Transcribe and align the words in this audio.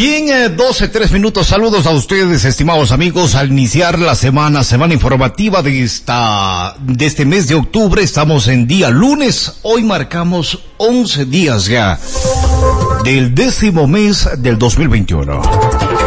Bien, 0.00 0.28
eh, 0.28 0.48
12, 0.48 0.86
3 0.86 1.10
minutos. 1.10 1.48
Saludos 1.48 1.84
a 1.86 1.90
ustedes, 1.90 2.44
estimados 2.44 2.92
amigos. 2.92 3.34
Al 3.34 3.50
iniciar 3.50 3.98
la 3.98 4.14
semana, 4.14 4.62
semana 4.62 4.94
informativa 4.94 5.60
de 5.60 5.82
esta, 5.82 6.76
de 6.78 7.04
este 7.04 7.24
mes 7.24 7.48
de 7.48 7.56
octubre, 7.56 8.00
estamos 8.00 8.46
en 8.46 8.68
día 8.68 8.90
lunes. 8.90 9.54
Hoy 9.62 9.82
marcamos 9.82 10.60
11 10.76 11.24
días 11.24 11.66
ya 11.66 11.98
del 13.02 13.34
décimo 13.34 13.88
mes 13.88 14.28
del 14.38 14.56
2021. 14.56 15.42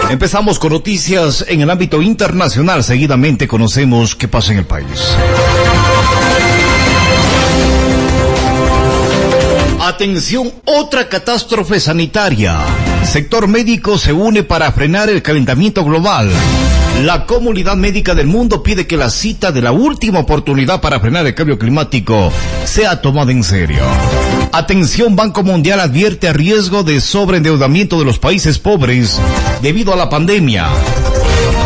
Empezamos 0.10 0.58
con 0.58 0.72
noticias 0.72 1.44
en 1.50 1.60
el 1.60 1.70
ámbito 1.70 2.02
internacional. 2.02 2.86
Seguidamente 2.86 3.46
conocemos 3.46 4.16
qué 4.16 4.30
pasa 4.30 4.54
en 4.54 4.60
el 4.60 4.66
país. 4.66 5.18
Atención, 9.82 10.54
otra 10.64 11.10
catástrofe 11.10 11.82
sanitaria. 11.82 12.58
Sector 13.04 13.48
médico 13.48 13.98
se 13.98 14.14
une 14.14 14.44
para 14.44 14.72
frenar 14.72 15.10
el 15.10 15.22
calentamiento 15.22 15.84
global. 15.84 16.30
La 17.04 17.26
comunidad 17.26 17.76
médica 17.76 18.16
del 18.16 18.28
mundo 18.28 18.64
pide 18.64 18.86
que 18.88 18.96
la 18.96 19.10
cita 19.10 19.52
de 19.52 19.62
la 19.62 19.72
última 19.72 20.20
oportunidad 20.20 20.82
para 20.82 21.00
frenar 21.00 21.26
el 21.26 21.34
cambio 21.34 21.58
climático 21.58 22.32
sea 22.64 23.02
tomada 23.02 23.32
en 23.32 23.44
serio. 23.44 23.84
Atención, 24.52 25.16
Banco 25.16 25.44
Mundial 25.44 25.80
advierte 25.80 26.28
a 26.28 26.34
riesgo 26.34 26.84
de 26.84 27.02
sobreendeudamiento 27.02 27.98
de 27.98 28.06
los 28.06 28.20
países 28.20 28.60
pobres 28.60 29.20
debido 29.62 29.94
a 29.94 29.96
la 29.96 30.10
pandemia. 30.10 30.68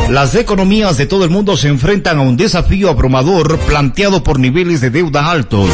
Las 0.10 0.36
economías 0.36 0.98
de 0.98 1.08
todo 1.08 1.24
el 1.24 1.32
mundo 1.32 1.58
se 1.58 1.68
enfrentan 1.68 2.20
a 2.20 2.22
un 2.22 2.38
desafío 2.38 2.90
abrumador 2.90 3.58
planteado 3.60 4.24
por 4.24 4.40
niveles 4.40 4.80
de 4.80 4.92
deuda 4.92 5.32
altos. 5.32 5.70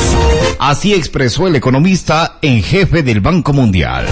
Así 0.58 0.94
expresó 0.94 1.48
el 1.48 1.56
economista 1.56 2.40
en 2.42 2.64
jefe 2.64 3.04
del 3.04 3.20
Banco 3.20 3.52
Mundial. 3.52 4.06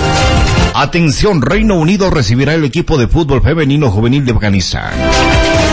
Atención, 0.74 1.42
Reino 1.42 1.76
Unido 1.76 2.10
recibirá 2.10 2.54
el 2.54 2.64
equipo 2.64 2.98
de 2.98 3.08
fútbol 3.08 3.42
femenino 3.42 3.90
juvenil 3.92 4.26
de 4.26 4.32
Afganistán. 4.32 4.92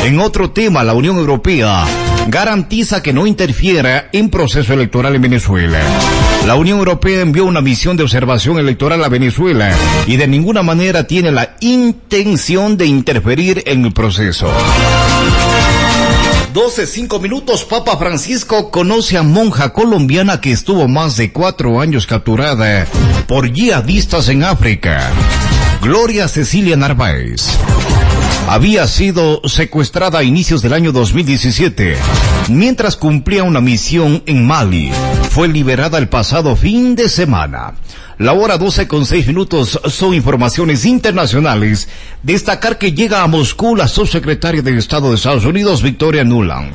En 0.05 0.21
otro 0.21 0.51
tema, 0.51 0.85
la 0.85 0.95
Unión 0.95 1.17
Europea 1.17 1.85
garantiza 2.29 3.03
que 3.03 3.13
no 3.13 3.27
interfiera 3.27 4.09
en 4.13 4.31
proceso 4.31 4.73
electoral 4.73 5.15
en 5.15 5.23
Venezuela. 5.23 5.81
La 6.47 6.55
Unión 6.55 6.79
Europea 6.79 7.21
envió 7.21 7.45
una 7.45 7.61
misión 7.61 7.97
de 7.97 8.03
observación 8.03 8.59
electoral 8.59 9.03
a 9.05 9.09
Venezuela 9.09 9.73
y 10.07 10.17
de 10.17 10.27
ninguna 10.27 10.63
manera 10.63 11.05
tiene 11.05 11.31
la 11.31 11.57
intención 11.61 12.77
de 12.77 12.87
interferir 12.87 13.63
en 13.67 13.85
el 13.85 13.93
proceso. 13.93 14.51
12, 16.57 16.87
5 16.87 17.21
minutos, 17.21 17.65
Papa 17.65 17.99
Francisco 17.99 18.71
conoce 18.71 19.19
a 19.19 19.23
monja 19.23 19.75
colombiana 19.75 20.41
que 20.41 20.53
estuvo 20.53 20.89
más 20.89 21.19
de 21.19 21.31
cuatro 21.31 21.83
años 21.83 22.07
capturada 22.07 22.87
por 23.27 23.53
yihadistas 23.53 24.31
en 24.31 24.43
África. 24.43 25.13
Gloria 25.83 26.29
Cecilia 26.29 26.75
Narváez 26.75 27.43
había 28.49 28.87
sido 28.87 29.43
secuestrada 29.45 30.21
a 30.21 30.23
inicios 30.23 30.63
del 30.63 30.73
año 30.73 30.93
2017 30.93 31.99
mientras 32.49 32.97
cumplía 32.97 33.43
una 33.43 33.61
misión 33.61 34.23
en 34.25 34.47
Mali. 34.47 34.91
Fue 35.29 35.49
liberada 35.49 35.99
el 35.99 36.09
pasado 36.09 36.57
fin 36.57 36.95
de 36.95 37.11
semana. 37.11 37.75
La 38.19 38.33
hora 38.33 38.57
12 38.57 38.89
con 38.89 39.05
6 39.05 39.27
minutos 39.27 39.79
son 39.91 40.15
informaciones 40.15 40.87
internacionales. 40.87 41.87
Destacar 42.23 42.79
que 42.79 42.93
llega 42.93 43.23
a 43.23 43.27
Moscú 43.27 43.77
la 43.77 43.89
subsecretaria 43.89 44.63
de 44.63 44.79
Estado 44.79 45.11
de 45.11 45.17
Estados 45.17 45.45
Unidos, 45.45 45.83
Victoria 45.83 46.25
Nuland. 46.25 46.75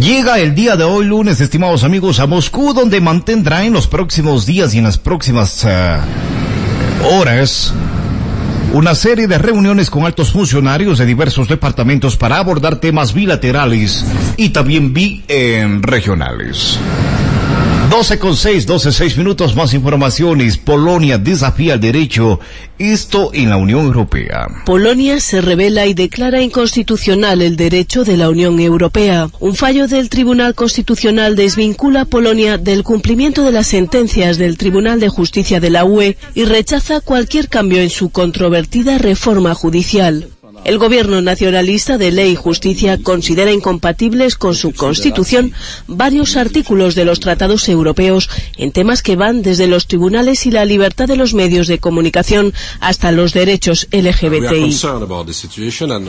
Llega 0.00 0.38
el 0.38 0.54
día 0.54 0.76
de 0.76 0.84
hoy 0.84 1.06
lunes, 1.06 1.40
estimados 1.40 1.82
amigos, 1.82 2.20
a 2.20 2.28
Moscú, 2.28 2.72
donde 2.72 3.00
mantendrá 3.00 3.64
en 3.64 3.72
los 3.72 3.88
próximos 3.88 4.46
días 4.46 4.72
y 4.74 4.78
en 4.78 4.84
las 4.84 4.98
próximas 4.98 5.64
uh, 5.64 7.16
horas 7.16 7.74
una 8.76 8.94
serie 8.94 9.26
de 9.26 9.38
reuniones 9.38 9.88
con 9.88 10.04
altos 10.04 10.32
funcionarios 10.32 10.98
de 10.98 11.06
diversos 11.06 11.48
departamentos 11.48 12.18
para 12.18 12.36
abordar 12.36 12.76
temas 12.76 13.14
bilaterales 13.14 14.04
y 14.36 14.50
también 14.50 14.92
bi 14.92 15.24
eh, 15.28 15.66
regionales. 15.80 16.78
12 17.90 18.18
con 18.18 18.36
6, 18.36 18.66
12, 18.66 18.92
6 18.92 19.16
minutos 19.18 19.54
más 19.54 19.72
informaciones. 19.72 20.56
Polonia 20.56 21.18
desafía 21.18 21.74
el 21.74 21.80
derecho. 21.80 22.40
Esto 22.78 23.30
en 23.32 23.48
la 23.48 23.56
Unión 23.56 23.86
Europea. 23.86 24.48
Polonia 24.66 25.20
se 25.20 25.40
revela 25.40 25.86
y 25.86 25.94
declara 25.94 26.42
inconstitucional 26.42 27.42
el 27.42 27.56
derecho 27.56 28.04
de 28.04 28.16
la 28.16 28.28
Unión 28.28 28.58
Europea. 28.58 29.28
Un 29.38 29.54
fallo 29.54 29.86
del 29.86 30.08
Tribunal 30.08 30.54
Constitucional 30.54 31.36
desvincula 31.36 32.02
a 32.02 32.04
Polonia 32.06 32.58
del 32.58 32.82
cumplimiento 32.82 33.44
de 33.44 33.52
las 33.52 33.68
sentencias 33.68 34.36
del 34.36 34.58
Tribunal 34.58 34.98
de 34.98 35.08
Justicia 35.08 35.60
de 35.60 35.70
la 35.70 35.84
UE 35.84 36.16
y 36.34 36.44
rechaza 36.44 37.00
cualquier 37.00 37.48
cambio 37.48 37.80
en 37.80 37.90
su 37.90 38.10
controvertida 38.10 38.98
reforma 38.98 39.54
judicial. 39.54 40.28
El 40.66 40.78
gobierno 40.78 41.22
nacionalista 41.22 41.96
de 41.96 42.10
Ley 42.10 42.32
y 42.32 42.34
Justicia 42.34 42.98
considera 43.00 43.52
incompatibles 43.52 44.34
con 44.34 44.56
su 44.56 44.72
constitución 44.72 45.52
varios 45.86 46.36
artículos 46.36 46.96
de 46.96 47.04
los 47.04 47.20
tratados 47.20 47.68
europeos 47.68 48.28
en 48.56 48.72
temas 48.72 49.00
que 49.00 49.14
van 49.14 49.42
desde 49.42 49.68
los 49.68 49.86
tribunales 49.86 50.44
y 50.44 50.50
la 50.50 50.64
libertad 50.64 51.06
de 51.06 51.14
los 51.14 51.34
medios 51.34 51.68
de 51.68 51.78
comunicación 51.78 52.52
hasta 52.80 53.12
los 53.12 53.32
derechos 53.32 53.86
LGBTI. 53.92 54.76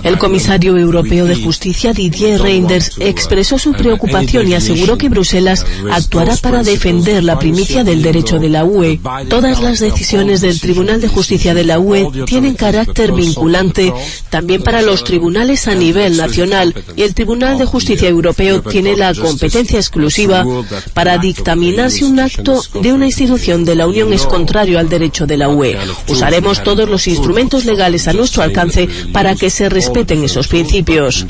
El 0.02 0.18
comisario 0.18 0.76
europeo 0.76 1.28
de 1.28 1.36
justicia 1.36 1.94
Didier 1.94 2.42
Reinders 2.42 2.94
expresó 2.98 3.60
su 3.60 3.74
preocupación 3.74 4.48
y 4.48 4.56
aseguró 4.56 4.98
que 4.98 5.10
Bruselas 5.10 5.68
actuará 5.92 6.36
para 6.36 6.64
defender 6.64 7.24
la 7.24 7.38
primicia 7.38 7.84
del 7.84 8.02
derecho 8.02 8.40
de 8.40 8.50
la 8.50 8.66
UE. 8.66 9.00
Todas 9.30 9.62
las 9.62 9.80
decisiones 9.80 10.42
del 10.42 10.60
Tribunal 10.60 11.00
de 11.00 11.10
Justicia 11.10 11.54
de 11.54 11.64
la 11.64 11.78
UE 11.78 12.10
tienen 12.26 12.56
carácter 12.56 13.12
vinculante 13.12 13.94
también 14.32 14.47
para 14.64 14.82
los 14.82 15.04
tribunales 15.04 15.68
a 15.68 15.76
nivel 15.76 16.18
nacional 16.18 16.74
y 16.96 17.04
el 17.04 17.14
Tribunal 17.14 17.58
de 17.58 17.66
Justicia 17.66 18.10
Europeo 18.10 18.62
tiene 18.62 18.96
la 18.96 19.14
competencia 19.14 19.78
exclusiva 19.78 20.46
para 20.94 21.18
dictaminar 21.18 21.92
si 21.92 22.04
un 22.04 22.20
acto 22.20 22.62
de 22.82 22.94
una 22.94 23.06
institución 23.06 23.66
de 23.66 23.76
la 23.76 23.88
Unión 23.88 24.14
es 24.14 24.26
contrario 24.26 24.80
al 24.80 24.90
derecho 24.90 25.28
de 25.28 25.38
la 25.38 25.50
UE. 25.50 25.78
Usaremos 26.08 26.64
todos 26.64 26.90
los 26.90 27.08
instrumentos 27.08 27.66
legales 27.66 28.08
a 28.08 28.14
nuestro 28.14 28.44
alcance 28.44 28.88
para 29.12 29.36
que 29.36 29.50
se 29.50 29.70
respeten 29.70 30.24
esos 30.24 30.48
principios. 30.48 31.26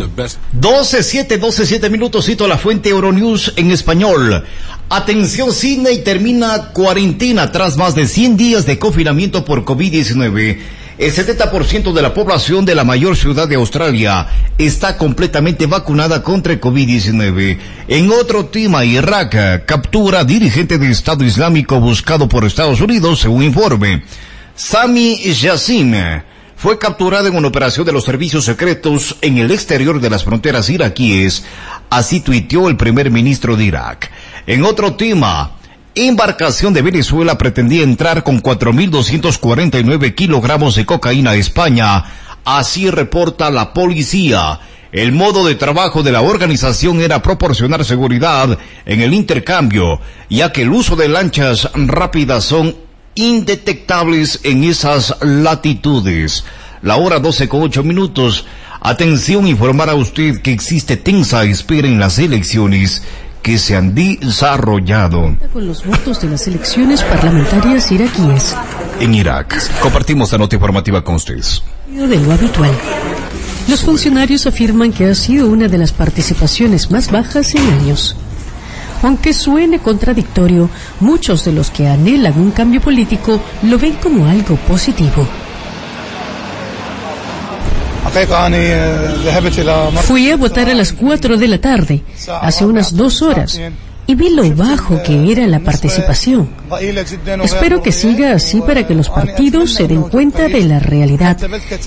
12, 0.54 1.04
7, 1.04 1.38
12, 1.38 1.66
7 1.66 1.90
minutos, 1.90 2.26
cito 2.26 2.48
la 2.48 2.58
fuente 2.58 2.90
Euronews 2.90 3.54
en 3.56 3.72
español. 3.72 4.44
Atención, 4.90 5.52
Sydney 5.52 6.04
termina 6.04 6.72
cuarentena 6.72 7.52
tras 7.52 7.76
más 7.76 7.94
de 7.94 8.08
100 8.08 8.38
días 8.38 8.66
de 8.66 8.80
confinamiento 8.80 9.44
por 9.44 9.66
COVID-19. 9.66 10.60
El 10.98 11.14
70% 11.14 11.94
de 11.94 12.02
la 12.02 12.12
población 12.12 12.66
de 12.66 12.74
la 12.74 12.84
mayor 12.84 13.16
ciudad 13.16 13.48
de 13.48 13.54
Australia 13.54 14.28
está 14.58 14.98
completamente 14.98 15.68
vacunada 15.68 16.24
contra 16.24 16.54
el 16.54 16.60
COVID-19. 16.60 17.60
En 17.88 18.12
otro 18.12 18.48
tema, 18.48 18.84
Irak 18.84 19.66
captura 19.66 20.24
dirigente 20.24 20.80
de 20.80 20.90
Estado 20.90 21.24
Islámico 21.24 21.80
buscado 21.80 22.28
por 22.28 22.46
Estados 22.46 22.82
Unidos, 22.82 23.20
según 23.20 23.44
informe. 23.44 24.02
Sami 24.56 25.18
Yassim 25.18 25.94
fue 26.56 26.80
capturado 26.80 27.28
en 27.28 27.36
una 27.36 27.50
operación 27.50 27.86
de 27.86 27.94
los 27.94 28.04
servicios 28.04 28.46
secretos 28.46 29.18
en 29.22 29.38
el 29.38 29.52
exterior 29.52 30.02
de 30.02 30.10
las 30.10 30.24
fronteras 30.24 30.68
iraquíes, 30.68 31.44
así 31.92 32.22
tuiteó 32.22 32.70
el 32.70 32.76
primer 32.76 33.12
ministro 33.12 33.56
de 33.56 33.66
Irak. 33.66 34.10
En 34.48 34.64
otro 34.66 34.96
tema, 34.96 35.57
embarcación 36.06 36.74
de 36.74 36.84
Venezuela 36.84 37.38
pretendía 37.38 37.84
entrar 37.84 38.24
con 38.24 38.42
4.249 38.42 40.14
kilogramos 40.14 40.76
de 40.76 40.86
cocaína 40.86 41.32
a 41.32 41.36
España. 41.36 42.06
Así 42.46 42.90
reporta 42.92 43.50
la 43.50 43.74
policía. 43.74 44.60
El 44.92 45.12
modo 45.12 45.46
de 45.46 45.56
trabajo 45.56 46.04
de 46.04 46.12
la 46.12 46.22
organización 46.22 47.02
era 47.02 47.22
proporcionar 47.22 47.84
seguridad 47.84 48.58
en 48.86 49.02
el 49.02 49.14
intercambio, 49.14 50.00
ya 50.30 50.52
que 50.52 50.62
el 50.62 50.70
uso 50.70 50.96
de 50.96 51.10
lanchas 51.10 51.70
rápidas 51.74 52.46
son 52.46 52.76
indetectables 53.16 54.40
en 54.44 54.64
esas 54.64 55.16
latitudes. 55.22 56.46
La 56.82 56.98
hora 56.98 57.20
12 57.20 57.50
con 57.50 57.64
8 57.64 57.84
minutos. 57.84 58.46
Atención, 58.80 59.48
informar 59.48 59.90
a 59.90 59.96
usted 59.96 60.42
que 60.42 60.52
existe 60.52 60.96
tensa 60.96 61.44
espera 61.44 61.88
en 61.88 62.00
las 62.00 62.20
elecciones 62.20 63.04
que 63.48 63.58
se 63.58 63.78
han 63.78 63.96
desarrollado. 63.96 65.34
Con 65.54 65.66
los 65.66 65.86
votos 65.86 66.20
de 66.20 66.30
las 66.30 66.46
elecciones 66.48 67.02
parlamentarias 67.02 67.90
iraquíes. 67.94 68.54
En 69.00 69.16
Irak. 69.16 69.80
Compartimos 69.80 70.34
la 70.34 70.38
nota 70.38 70.58
informativa 70.58 71.02
con 71.02 71.16
ustedes. 71.16 71.64
De 71.88 72.20
lo 72.20 72.34
habitual. 72.34 72.72
Los 73.70 73.86
funcionarios 73.86 74.46
afirman 74.48 74.92
que 74.92 75.06
ha 75.06 75.16
sido 75.16 75.48
una 75.48 75.70
de 75.70 75.78
las 75.78 75.94
participaciones 75.94 76.92
más 76.92 77.10
bajas 77.10 77.56
en 77.56 77.62
años. 77.70 78.18
Aunque 79.02 79.32
suene 79.32 79.80
contradictorio, 79.80 80.70
muchos 81.00 81.46
de 81.46 81.54
los 81.54 81.70
que 81.70 81.88
anhelan 81.88 82.38
un 82.38 82.52
cambio 82.52 82.82
político 82.82 83.42
lo 83.64 83.80
ven 83.80 83.94
como 83.94 84.26
algo 84.26 84.58
positivo. 84.58 85.26
Fui 90.04 90.32
a 90.32 90.38
votar 90.38 90.70
a 90.70 90.74
las 90.74 90.94
4 90.94 91.38
de 91.38 91.48
la 91.48 91.60
tarde, 91.60 92.04
hace 92.42 92.66
unas 92.66 92.96
dos 92.96 93.22
horas, 93.22 93.60
y 94.08 94.16
vi 94.16 94.30
lo 94.30 94.50
bajo 94.56 95.04
que 95.04 95.32
era 95.32 95.46
la 95.48 95.60
participación. 95.60 96.50
Espero 97.44 97.84
que 97.84 97.92
siga 97.92 98.34
así 98.34 98.62
para 98.62 98.88
que 98.88 98.96
los 98.96 99.10
partidos 99.10 99.74
se 99.74 99.88
den 99.88 100.04
cuenta 100.04 100.48
de 100.48 100.64
la 100.64 100.80
realidad 100.80 101.38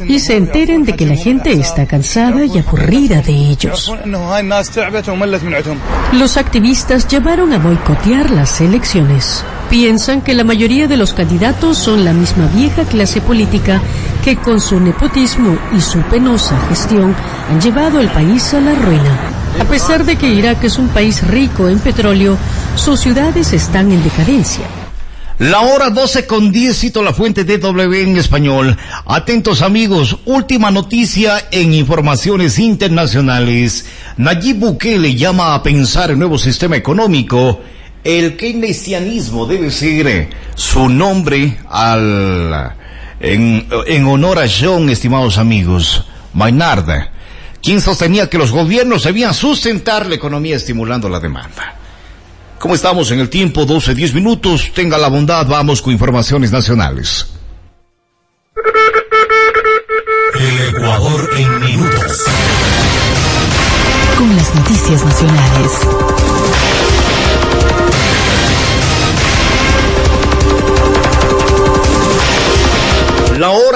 y 0.06 0.20
se 0.20 0.36
enteren 0.36 0.84
de 0.84 0.94
que 0.94 1.06
la 1.06 1.16
gente 1.16 1.52
está 1.52 1.86
cansada 1.86 2.44
y 2.44 2.58
aburrida 2.58 3.22
de 3.22 3.32
ellos. 3.32 3.92
Los 6.12 6.36
activistas 6.36 7.08
llamaron 7.08 7.52
a 7.52 7.58
boicotear 7.58 8.30
las 8.30 8.60
elecciones. 8.60 9.44
Piensan 9.70 10.20
que 10.20 10.34
la 10.34 10.42
mayoría 10.42 10.88
de 10.88 10.96
los 10.96 11.14
candidatos 11.14 11.78
son 11.78 12.04
la 12.04 12.12
misma 12.12 12.48
vieja 12.48 12.84
clase 12.84 13.20
política 13.20 13.80
que 14.24 14.36
con 14.36 14.60
su 14.60 14.80
nepotismo 14.80 15.56
y 15.76 15.80
su 15.80 16.00
penosa 16.02 16.58
gestión 16.68 17.14
han 17.48 17.60
llevado 17.60 18.00
el 18.00 18.08
país 18.08 18.52
a 18.52 18.60
la 18.60 18.74
ruina. 18.74 19.18
A 19.60 19.64
pesar 19.64 20.04
de 20.04 20.16
que 20.16 20.26
Irak 20.26 20.64
es 20.64 20.76
un 20.76 20.88
país 20.88 21.24
rico 21.24 21.68
en 21.68 21.78
petróleo, 21.78 22.36
sus 22.74 22.98
ciudades 22.98 23.52
están 23.52 23.92
en 23.92 24.02
decadencia. 24.02 24.64
La 25.38 25.60
hora 25.60 25.88
12 25.88 26.26
con 26.26 26.50
10, 26.50 26.76
cito 26.76 27.02
la 27.04 27.14
fuente 27.14 27.44
DW 27.44 27.94
en 27.94 28.16
español. 28.16 28.76
Atentos 29.06 29.62
amigos, 29.62 30.18
última 30.24 30.72
noticia 30.72 31.46
en 31.52 31.74
informaciones 31.74 32.58
internacionales. 32.58 33.86
Nayib 34.16 34.56
Bukele 34.58 35.14
llama 35.14 35.54
a 35.54 35.62
pensar 35.62 36.10
en 36.10 36.18
nuevo 36.18 36.38
sistema 36.38 36.76
económico. 36.76 37.60
El 38.02 38.36
keynesianismo 38.36 39.46
debe 39.46 39.70
ser 39.70 40.30
su 40.54 40.88
nombre 40.88 41.58
al, 41.68 42.72
en, 43.20 43.66
en 43.86 44.06
honor 44.06 44.38
a 44.38 44.46
John, 44.48 44.88
estimados 44.88 45.38
amigos. 45.38 46.06
Maynard 46.32 47.10
quien 47.62 47.80
sostenía 47.80 48.28
que 48.28 48.38
los 48.38 48.50
gobiernos 48.50 49.04
debían 49.04 49.34
sustentar 49.34 50.06
la 50.06 50.14
economía 50.14 50.56
estimulando 50.56 51.08
la 51.08 51.20
demanda. 51.20 51.76
¿Cómo 52.58 52.74
estamos 52.74 53.10
en 53.10 53.20
el 53.20 53.28
tiempo? 53.28 53.64
12, 53.64 53.94
10 53.94 54.14
minutos. 54.14 54.70
Tenga 54.74 54.98
la 54.98 55.08
bondad, 55.08 55.46
vamos 55.46 55.80
con 55.82 55.92
informaciones 55.92 56.52
nacionales. 56.52 57.26
El 60.34 60.68
Ecuador 60.68 61.30
en 61.36 61.60
minutos. 61.60 62.24
Con 64.16 64.36
las 64.36 64.54
noticias 64.54 65.04
nacionales. 65.04 66.19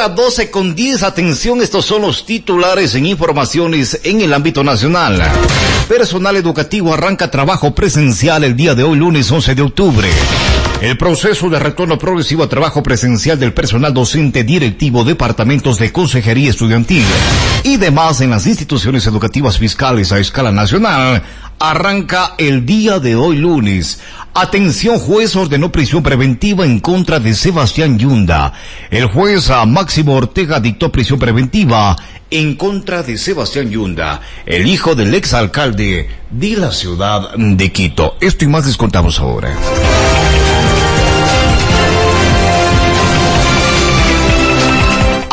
La 0.04 0.10
hora 0.10 0.22
12 0.22 0.50
con 0.50 0.74
10, 0.74 1.02
atención, 1.02 1.62
estos 1.62 1.86
son 1.86 2.02
los 2.02 2.26
titulares 2.26 2.94
en 2.94 3.06
informaciones 3.06 4.00
en 4.04 4.20
el 4.20 4.34
ámbito 4.34 4.62
nacional. 4.62 5.22
Personal 5.88 6.36
educativo 6.36 6.92
arranca 6.92 7.30
trabajo 7.30 7.74
presencial 7.74 8.44
el 8.44 8.54
día 8.54 8.74
de 8.74 8.82
hoy, 8.82 8.98
lunes 8.98 9.30
11 9.30 9.54
de 9.54 9.62
octubre. 9.62 10.10
El 10.84 10.98
proceso 10.98 11.48
de 11.48 11.58
retorno 11.58 11.98
progresivo 11.98 12.42
a 12.42 12.48
trabajo 12.50 12.82
presencial 12.82 13.40
del 13.40 13.54
personal 13.54 13.94
docente, 13.94 14.44
directivo, 14.44 15.02
departamentos 15.02 15.78
de 15.78 15.90
consejería 15.90 16.50
estudiantil 16.50 17.06
y 17.62 17.78
demás 17.78 18.20
en 18.20 18.28
las 18.28 18.46
instituciones 18.46 19.06
educativas 19.06 19.56
fiscales 19.56 20.12
a 20.12 20.18
escala 20.18 20.52
nacional 20.52 21.22
arranca 21.58 22.34
el 22.36 22.66
día 22.66 22.98
de 22.98 23.16
hoy 23.16 23.38
lunes. 23.38 24.00
Atención, 24.34 24.98
juez 24.98 25.34
ordenó 25.36 25.72
prisión 25.72 26.02
preventiva 26.02 26.66
en 26.66 26.80
contra 26.80 27.18
de 27.18 27.32
Sebastián 27.32 27.98
Yunda. 27.98 28.52
El 28.90 29.06
juez 29.06 29.50
Máximo 29.66 30.14
Ortega 30.14 30.60
dictó 30.60 30.92
prisión 30.92 31.18
preventiva 31.18 31.96
en 32.30 32.56
contra 32.56 33.02
de 33.02 33.16
Sebastián 33.16 33.70
Yunda, 33.70 34.20
el 34.44 34.66
hijo 34.66 34.94
del 34.94 35.14
exalcalde 35.14 36.10
de 36.30 36.56
la 36.58 36.72
ciudad 36.72 37.30
de 37.38 37.72
Quito. 37.72 38.16
Esto 38.20 38.44
y 38.44 38.48
más 38.48 38.66
les 38.66 38.76
contamos 38.76 39.18
ahora. 39.18 39.56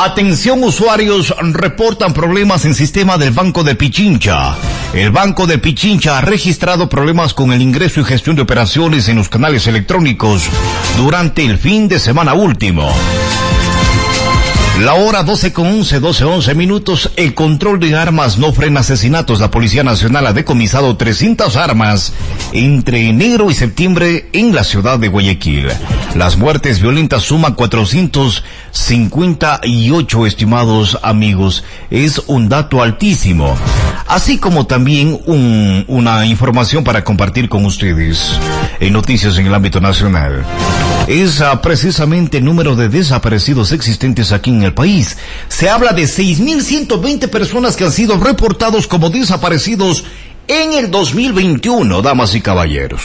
Atención 0.04 0.64
usuarios, 0.64 1.32
reportan 1.40 2.12
problemas 2.12 2.66
en 2.66 2.74
sistema 2.74 3.20
del 3.20 3.30
Banco 3.30 3.64
de 3.64 3.76
Pichincha. 3.76 4.56
El 4.96 5.12
Banco 5.12 5.46
de 5.46 5.60
Pichincha 5.60 6.18
ha 6.18 6.22
registrado 6.22 6.90
problemas 6.90 7.36
con 7.36 7.54
el 7.54 7.62
ingreso 7.62 8.02
y 8.02 8.06
gestión 8.06 8.36
de 8.36 8.42
operaciones 8.42 9.08
en 9.10 9.18
los 9.18 9.30
canales 9.30 9.68
electrónicos 9.68 10.50
durante 10.98 11.46
el 11.46 11.60
fin 11.60 11.88
de 11.88 12.00
semana 12.00 12.34
último. 12.34 12.92
La 14.82 14.96
hora 14.96 15.22
12 15.22 15.54
con 15.54 15.68
11, 15.68 16.00
12, 16.00 16.24
11 16.24 16.56
minutos. 16.56 17.12
El 17.16 17.36
control 17.36 17.80
de 17.80 17.96
armas 17.96 18.40
no 18.40 18.52
frena 18.52 18.80
asesinatos. 18.80 19.40
La 19.40 19.52
Policía 19.52 19.84
Nacional 19.84 20.26
ha 20.26 20.34
decomisado 20.34 20.98
300 20.98 21.56
armas 21.56 22.14
entre 22.52 23.08
enero 23.08 23.52
y 23.52 23.54
septiembre 23.54 24.28
en 24.34 24.56
la 24.56 24.64
ciudad 24.64 24.98
de 24.98 25.08
Guayaquil. 25.08 25.68
Las 26.16 26.36
muertes 26.36 26.82
violentas 26.82 27.22
suman 27.22 27.54
458 27.54 30.26
estimados 30.26 30.98
amigos. 31.04 31.64
Es 31.92 32.18
un 32.26 32.50
dato 32.50 32.82
altísimo. 32.82 33.56
Así 34.08 34.40
como 34.40 34.66
también 34.66 35.22
un, 35.28 35.86
una 35.90 36.26
información 36.26 36.84
para 36.84 37.04
compartir 37.04 37.50
con 37.50 37.66
ustedes 37.66 38.32
en 38.80 38.94
noticias 38.94 39.38
en 39.38 39.46
el 39.46 39.54
ámbito 39.54 39.80
nacional 39.80 40.44
es 41.12 41.44
precisamente 41.62 42.38
el 42.38 42.46
número 42.46 42.78
de 42.78 42.88
desaparecidos 42.88 43.74
existentes 43.74 44.32
aquí 44.32 44.50
en 44.50 44.64
el 44.64 44.74
país. 44.74 45.18
Se 45.50 45.70
habla 45.70 45.92
de 45.92 46.04
6.120 46.04 47.28
personas 47.28 47.76
que 47.76 47.84
han 47.84 47.92
sido 47.92 48.18
reportados 48.18 48.88
como 48.88 49.10
desaparecidos 49.10 50.06
en 50.48 50.74
el 50.74 50.90
2021, 50.90 52.02
damas 52.02 52.34
y 52.36 52.42
caballeros. 52.42 53.02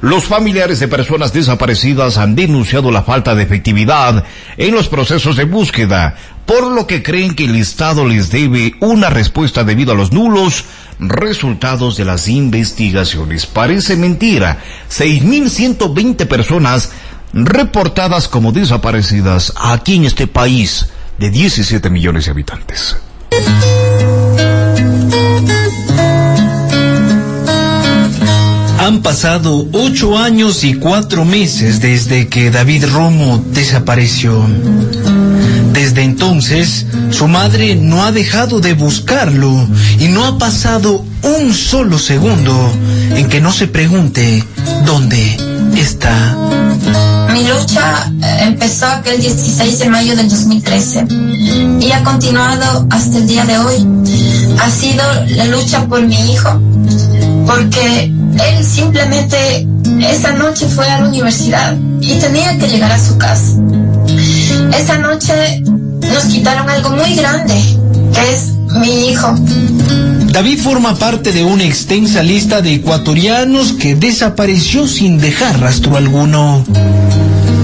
Los 0.00 0.24
familiares 0.24 0.80
de 0.80 0.88
personas 0.88 1.34
desaparecidas 1.34 2.16
han 2.16 2.34
denunciado 2.34 2.90
la 2.90 3.02
falta 3.02 3.34
de 3.34 3.42
efectividad 3.42 4.24
en 4.56 4.74
los 4.74 4.88
procesos 4.88 5.36
de 5.36 5.44
búsqueda, 5.44 6.16
por 6.46 6.66
lo 6.72 6.86
que 6.86 7.02
creen 7.02 7.34
que 7.34 7.44
el 7.44 7.56
Estado 7.56 8.06
les 8.06 8.30
debe 8.30 8.74
una 8.80 9.10
respuesta 9.10 9.64
debido 9.64 9.92
a 9.92 9.96
los 9.96 10.12
nulos 10.12 10.64
resultados 10.98 11.96
de 11.96 12.04
las 12.04 12.28
investigaciones. 12.28 13.46
Parece 13.46 13.96
mentira. 13.96 14.58
6.120 14.90 16.26
personas 16.26 16.90
reportadas 17.32 18.28
como 18.28 18.52
desaparecidas 18.52 19.52
aquí 19.56 19.96
en 19.96 20.04
este 20.04 20.26
país 20.26 20.86
de 21.18 21.30
17 21.30 21.90
millones 21.90 22.24
de 22.24 22.30
habitantes. 22.30 22.96
Han 28.78 29.02
pasado 29.02 29.68
ocho 29.72 30.18
años 30.18 30.64
y 30.64 30.74
cuatro 30.74 31.24
meses 31.24 31.80
desde 31.80 32.28
que 32.28 32.50
David 32.50 32.86
Romo 32.92 33.44
desapareció. 33.52 34.44
Desde 35.72 36.02
entonces, 36.02 36.86
su 37.10 37.28
madre 37.28 37.76
no 37.76 38.02
ha 38.02 38.10
dejado 38.10 38.60
de 38.60 38.74
buscarlo 38.74 39.68
y 40.00 40.08
no 40.08 40.24
ha 40.24 40.38
pasado 40.38 41.04
un 41.22 41.54
solo 41.54 41.98
segundo 41.98 42.72
en 43.14 43.28
que 43.28 43.40
no 43.40 43.52
se 43.52 43.68
pregunte 43.68 44.42
dónde 44.84 45.36
está. 45.76 46.36
Mi 47.32 47.44
lucha 47.44 48.12
eh, 48.22 48.38
empezó 48.42 48.86
aquel 48.86 49.20
16 49.20 49.78
de 49.78 49.88
mayo 49.88 50.16
del 50.16 50.28
2013 50.28 51.06
y 51.80 51.92
ha 51.92 52.02
continuado 52.02 52.86
hasta 52.90 53.18
el 53.18 53.26
día 53.26 53.44
de 53.44 53.58
hoy. 53.58 53.86
Ha 54.60 54.70
sido 54.70 55.04
la 55.36 55.44
lucha 55.46 55.86
por 55.86 56.02
mi 56.02 56.32
hijo, 56.32 56.60
porque 57.46 58.04
él 58.04 58.64
simplemente 58.64 59.66
esa 60.00 60.32
noche 60.32 60.66
fue 60.66 60.88
a 60.88 61.00
la 61.00 61.08
universidad 61.08 61.76
y 62.00 62.14
tenía 62.18 62.58
que 62.58 62.68
llegar 62.68 62.92
a 62.92 62.98
su 62.98 63.16
casa. 63.16 63.58
Esa 64.76 64.98
noche 64.98 65.62
nos 65.64 66.24
quitaron 66.24 66.68
algo 66.68 66.90
muy 66.90 67.14
grande, 67.14 67.54
que 68.12 68.34
es 68.34 68.52
mi 68.80 69.10
hijo. 69.10 69.34
David 70.32 70.60
forma 70.60 70.94
parte 70.96 71.32
de 71.32 71.44
una 71.44 71.64
extensa 71.64 72.22
lista 72.22 72.62
de 72.62 72.74
ecuatorianos 72.74 73.72
que 73.72 73.94
desapareció 73.94 74.86
sin 74.86 75.18
dejar 75.18 75.60
rastro 75.60 75.96
alguno. 75.96 76.64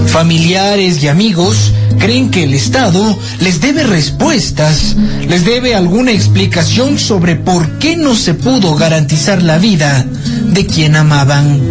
Familiares 0.07 1.03
y 1.03 1.07
amigos 1.07 1.73
creen 1.99 2.31
que 2.31 2.43
el 2.43 2.53
Estado 2.53 3.17
les 3.39 3.61
debe 3.61 3.83
respuestas, 3.83 4.95
les 5.27 5.45
debe 5.45 5.75
alguna 5.75 6.11
explicación 6.11 6.97
sobre 6.97 7.35
por 7.35 7.79
qué 7.79 7.97
no 7.97 8.15
se 8.15 8.33
pudo 8.33 8.75
garantizar 8.75 9.41
la 9.41 9.57
vida 9.57 10.05
de 10.43 10.65
quien 10.65 10.95
amaban. 10.95 11.61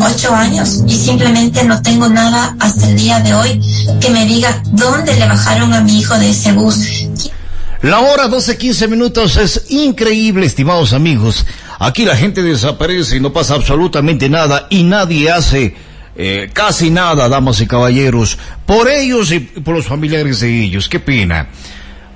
Ocho 0.00 0.34
años 0.34 0.82
y 0.86 0.94
simplemente 0.94 1.62
no 1.64 1.80
tengo 1.82 2.08
nada 2.08 2.56
hasta 2.58 2.88
el 2.88 2.96
día 2.96 3.20
de 3.20 3.34
hoy 3.34 3.60
que 4.00 4.10
me 4.10 4.26
diga 4.26 4.62
dónde 4.72 5.14
le 5.14 5.26
bajaron 5.26 5.72
a 5.72 5.80
mi 5.80 6.00
hijo 6.00 6.18
de 6.18 6.30
ese 6.30 6.52
bus. 6.52 6.78
La 7.82 8.00
hora 8.00 8.28
12-15 8.28 8.88
minutos 8.88 9.36
es 9.36 9.64
increíble, 9.70 10.46
estimados 10.46 10.92
amigos. 10.92 11.46
Aquí 11.78 12.04
la 12.04 12.16
gente 12.16 12.42
desaparece 12.42 13.16
y 13.16 13.20
no 13.20 13.32
pasa 13.32 13.54
absolutamente 13.54 14.28
nada 14.28 14.66
y 14.70 14.84
nadie 14.84 15.30
hace 15.30 15.74
eh, 16.14 16.50
casi 16.52 16.90
nada, 16.90 17.28
damas 17.28 17.60
y 17.60 17.66
caballeros, 17.66 18.38
por 18.66 18.88
ellos 18.88 19.32
y 19.32 19.40
por 19.40 19.74
los 19.74 19.86
familiares 19.86 20.40
de 20.40 20.62
ellos. 20.62 20.88
Qué 20.88 21.00
pena. 21.00 21.48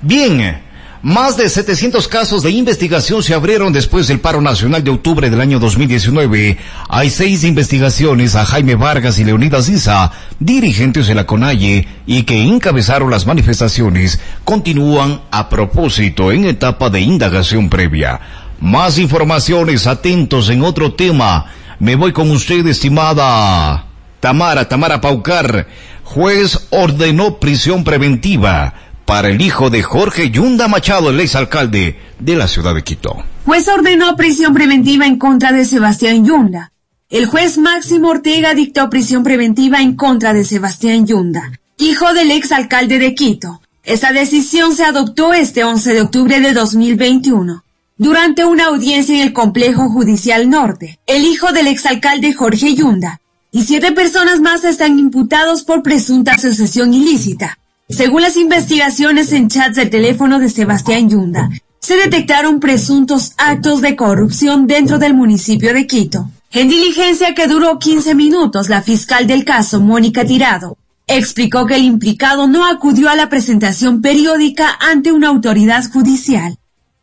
Bien, 0.01 0.61
más 1.01 1.37
de 1.37 1.49
700 1.49 2.07
casos 2.07 2.43
de 2.43 2.51
investigación 2.51 3.23
se 3.23 3.33
abrieron 3.33 3.73
después 3.73 4.07
del 4.07 4.19
paro 4.19 4.41
nacional 4.41 4.83
de 4.83 4.91
octubre 4.91 5.29
del 5.29 5.41
año 5.41 5.59
2019. 5.59 6.57
Hay 6.89 7.09
seis 7.09 7.43
investigaciones 7.43 8.35
a 8.35 8.45
Jaime 8.45 8.75
Vargas 8.75 9.17
y 9.17 9.23
Leonidas 9.23 9.69
Isa, 9.69 10.11
dirigentes 10.39 11.07
de 11.07 11.15
la 11.15 11.25
CONAIE, 11.25 11.87
y 12.05 12.23
que 12.23 12.41
encabezaron 12.41 13.09
las 13.09 13.25
manifestaciones, 13.25 14.19
continúan 14.43 15.21
a 15.31 15.49
propósito 15.49 16.31
en 16.31 16.45
etapa 16.45 16.89
de 16.89 17.01
indagación 17.01 17.69
previa. 17.69 18.19
Más 18.59 18.97
informaciones, 18.97 19.87
atentos 19.87 20.49
en 20.49 20.63
otro 20.63 20.93
tema. 20.93 21.45
Me 21.79 21.95
voy 21.95 22.11
con 22.11 22.31
usted, 22.31 22.65
estimada 22.67 23.86
Tamara, 24.27 24.67
Tamara 24.67 24.99
Paucar. 24.99 25.67
Juez 26.03 26.67
ordenó 26.71 27.39
prisión 27.39 27.85
preventiva 27.85 28.73
para 29.05 29.29
el 29.29 29.39
hijo 29.39 29.69
de 29.69 29.83
Jorge 29.83 30.31
Yunda 30.31 30.67
Machado, 30.67 31.11
el 31.11 31.21
exalcalde 31.21 31.97
de 32.19 32.35
la 32.35 32.49
ciudad 32.49 32.75
de 32.75 32.83
Quito. 32.83 33.23
Juez 33.45 33.69
ordenó 33.69 34.17
prisión 34.17 34.53
preventiva 34.53 35.05
en 35.05 35.17
contra 35.17 35.53
de 35.53 35.63
Sebastián 35.63 36.25
Yunda. 36.25 36.73
El 37.09 37.25
juez 37.25 37.57
Máximo 37.57 38.09
Ortega 38.09 38.53
dictó 38.53 38.89
prisión 38.89 39.23
preventiva 39.23 39.81
en 39.81 39.95
contra 39.95 40.33
de 40.33 40.43
Sebastián 40.43 41.07
Yunda, 41.07 41.53
hijo 41.77 42.13
del 42.13 42.31
exalcalde 42.31 42.99
de 42.99 43.15
Quito. 43.15 43.61
Esta 43.85 44.11
decisión 44.11 44.75
se 44.75 44.83
adoptó 44.83 45.31
este 45.33 45.63
11 45.63 45.93
de 45.93 46.01
octubre 46.01 46.41
de 46.41 46.51
2021 46.51 47.63
durante 47.97 48.43
una 48.43 48.65
audiencia 48.65 49.15
en 49.15 49.21
el 49.21 49.31
Complejo 49.31 49.89
Judicial 49.89 50.49
Norte. 50.49 50.99
El 51.07 51.23
hijo 51.23 51.53
del 51.53 51.67
exalcalde 51.67 52.33
Jorge 52.33 52.75
Yunda 52.75 53.21
y 53.57 53.63
siete 53.63 53.91
personas 53.91 54.39
más 54.39 54.63
están 54.63 54.99
imputados 54.99 55.63
por 55.63 55.81
presunta 55.81 56.33
asociación 56.33 56.93
ilícita. 56.93 57.57
Según 57.89 58.21
las 58.21 58.37
investigaciones 58.37 59.33
en 59.33 59.47
chats 59.47 59.77
del 59.77 59.89
teléfono 59.89 60.37
de 60.37 60.47
Sebastián 60.47 61.09
Yunda, 61.09 61.49
se 61.79 61.95
detectaron 61.95 62.59
presuntos 62.59 63.33
actos 63.35 63.81
de 63.81 63.95
corrupción 63.95 64.67
dentro 64.67 64.99
del 64.99 65.15
municipio 65.15 65.73
de 65.73 65.87
Quito. 65.87 66.29
En 66.51 66.69
diligencia 66.69 67.33
que 67.33 67.47
duró 67.47 67.79
15 67.79 68.13
minutos, 68.13 68.69
la 68.69 68.83
fiscal 68.83 69.25
del 69.25 69.43
caso, 69.43 69.81
Mónica 69.81 70.23
Tirado, 70.23 70.77
explicó 71.07 71.65
que 71.65 71.77
el 71.77 71.83
implicado 71.83 72.45
no 72.45 72.63
acudió 72.63 73.09
a 73.09 73.15
la 73.15 73.27
presentación 73.27 74.03
periódica 74.03 74.77
ante 74.79 75.11
una 75.11 75.29
autoridad 75.29 75.83
judicial. 75.91 76.59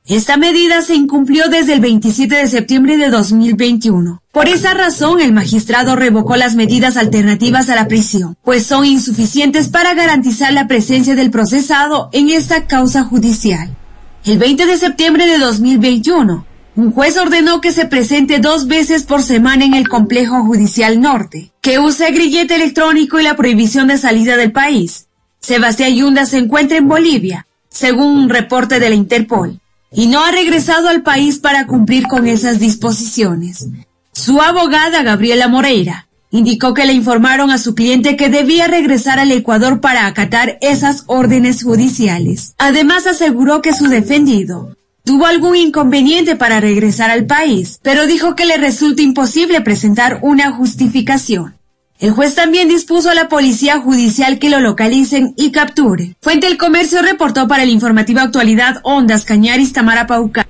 Esta 0.07 0.37
medida 0.37 0.83
se 0.83 0.95
incumplió 0.95 1.49
desde 1.49 1.73
el 1.73 1.81
27 1.81 2.33
de 2.33 2.47
septiembre 2.47 2.97
de 2.97 3.11
2021. 3.11 4.23
Por 4.35 4.49
esa 4.49 4.75
razón, 4.75 5.21
el 5.21 5.33
magistrado 5.33 5.95
revocó 5.95 6.35
las 6.35 6.57
medidas 6.57 6.97
alternativas 6.97 7.71
a 7.71 7.77
la 7.77 7.87
prisión, 7.87 8.37
pues 8.43 8.67
son 8.67 8.85
insuficientes 8.85 9.69
para 9.69 9.95
garantizar 9.95 10.53
la 10.53 10.67
presencia 10.67 11.15
del 11.15 11.31
procesado 11.31 12.11
en 12.13 12.29
esta 12.29 12.67
causa 12.67 13.05
judicial. 13.05 13.77
El 14.25 14.39
20 14.39 14.67
de 14.67 14.77
septiembre 14.77 15.29
de 15.29 15.39
2021, 15.39 16.45
un 16.75 16.91
juez 16.91 17.17
ordenó 17.17 17.61
que 17.61 17.71
se 17.71 17.87
presente 17.87 18.41
dos 18.41 18.67
veces 18.67 19.05
por 19.05 19.23
semana 19.23 19.67
en 19.67 19.75
el 19.75 19.89
complejo 19.89 20.43
judicial 20.43 21.01
norte, 21.01 21.53
que 21.61 21.79
use 21.79 22.11
grillete 22.11 22.57
electrónico 22.57 23.21
y 23.21 23.23
la 23.23 23.37
prohibición 23.37 23.87
de 23.87 23.99
salida 23.99 24.37
del 24.37 24.51
país. 24.51 25.07
Sebastián 25.39 25.95
Yunda 25.95 26.27
se 26.27 26.39
encuentra 26.39 26.77
en 26.77 26.89
Bolivia, 26.89 27.47
según 27.69 28.19
un 28.19 28.29
reporte 28.29 28.81
de 28.81 28.89
la 28.89 28.97
Interpol 28.97 29.61
y 29.93 30.09
no 30.09 30.25
ha 30.25 30.33
regresado 30.33 30.89
al 30.89 31.05
país 31.05 31.39
para 31.39 31.69
cumplir 31.69 32.09
con 32.09 32.27
esas 32.27 32.59
disposiciones. 32.59 33.69
Su 34.15 34.41
abogada, 34.41 35.03
Gabriela 35.03 35.49
Moreira, 35.49 36.07
indicó 36.31 36.73
que 36.73 36.87
le 36.87 36.93
informaron 36.93 37.51
a 37.51 37.59
su 37.59 37.75
cliente 37.75 38.17
que 38.17 38.29
debía 38.29 38.69
regresar 38.69 39.19
al 39.19 39.33
Ecuador 39.33 39.81
para 39.81 40.07
acatar 40.07 40.57
esas 40.61 41.03
órdenes 41.07 41.65
judiciales. 41.65 42.55
Además 42.59 43.09
aseguró 43.09 43.61
que 43.61 43.75
su 43.75 43.89
defendido 43.89 44.77
tuvo 45.05 45.27
algún 45.27 45.57
inconveniente 45.57 46.37
para 46.37 46.61
regresar 46.61 47.11
al 47.11 47.27
país, 47.27 47.81
pero 47.83 48.07
dijo 48.07 48.37
que 48.37 48.47
le 48.47 48.57
resulta 48.57 49.03
imposible 49.03 49.61
presentar 49.61 50.21
una 50.23 50.53
justificación. 50.53 51.57
El 51.99 52.13
juez 52.13 52.37
también 52.37 52.69
dispuso 52.69 53.11
a 53.11 53.15
la 53.15 53.29
policía 53.29 53.81
judicial 53.81 54.39
que 54.39 54.49
lo 54.49 54.61
localicen 54.61 55.35
y 55.37 55.51
capture. 55.51 56.17
Fuente 56.23 56.47
El 56.47 56.57
Comercio 56.57 57.03
reportó 57.03 57.49
para 57.49 57.65
el 57.65 57.71
informativo 57.71 58.21
Actualidad 58.21 58.81
Ondas 58.85 59.25
Cañaris 59.25 59.73
Tamara 59.73 60.07
Pauca. 60.07 60.47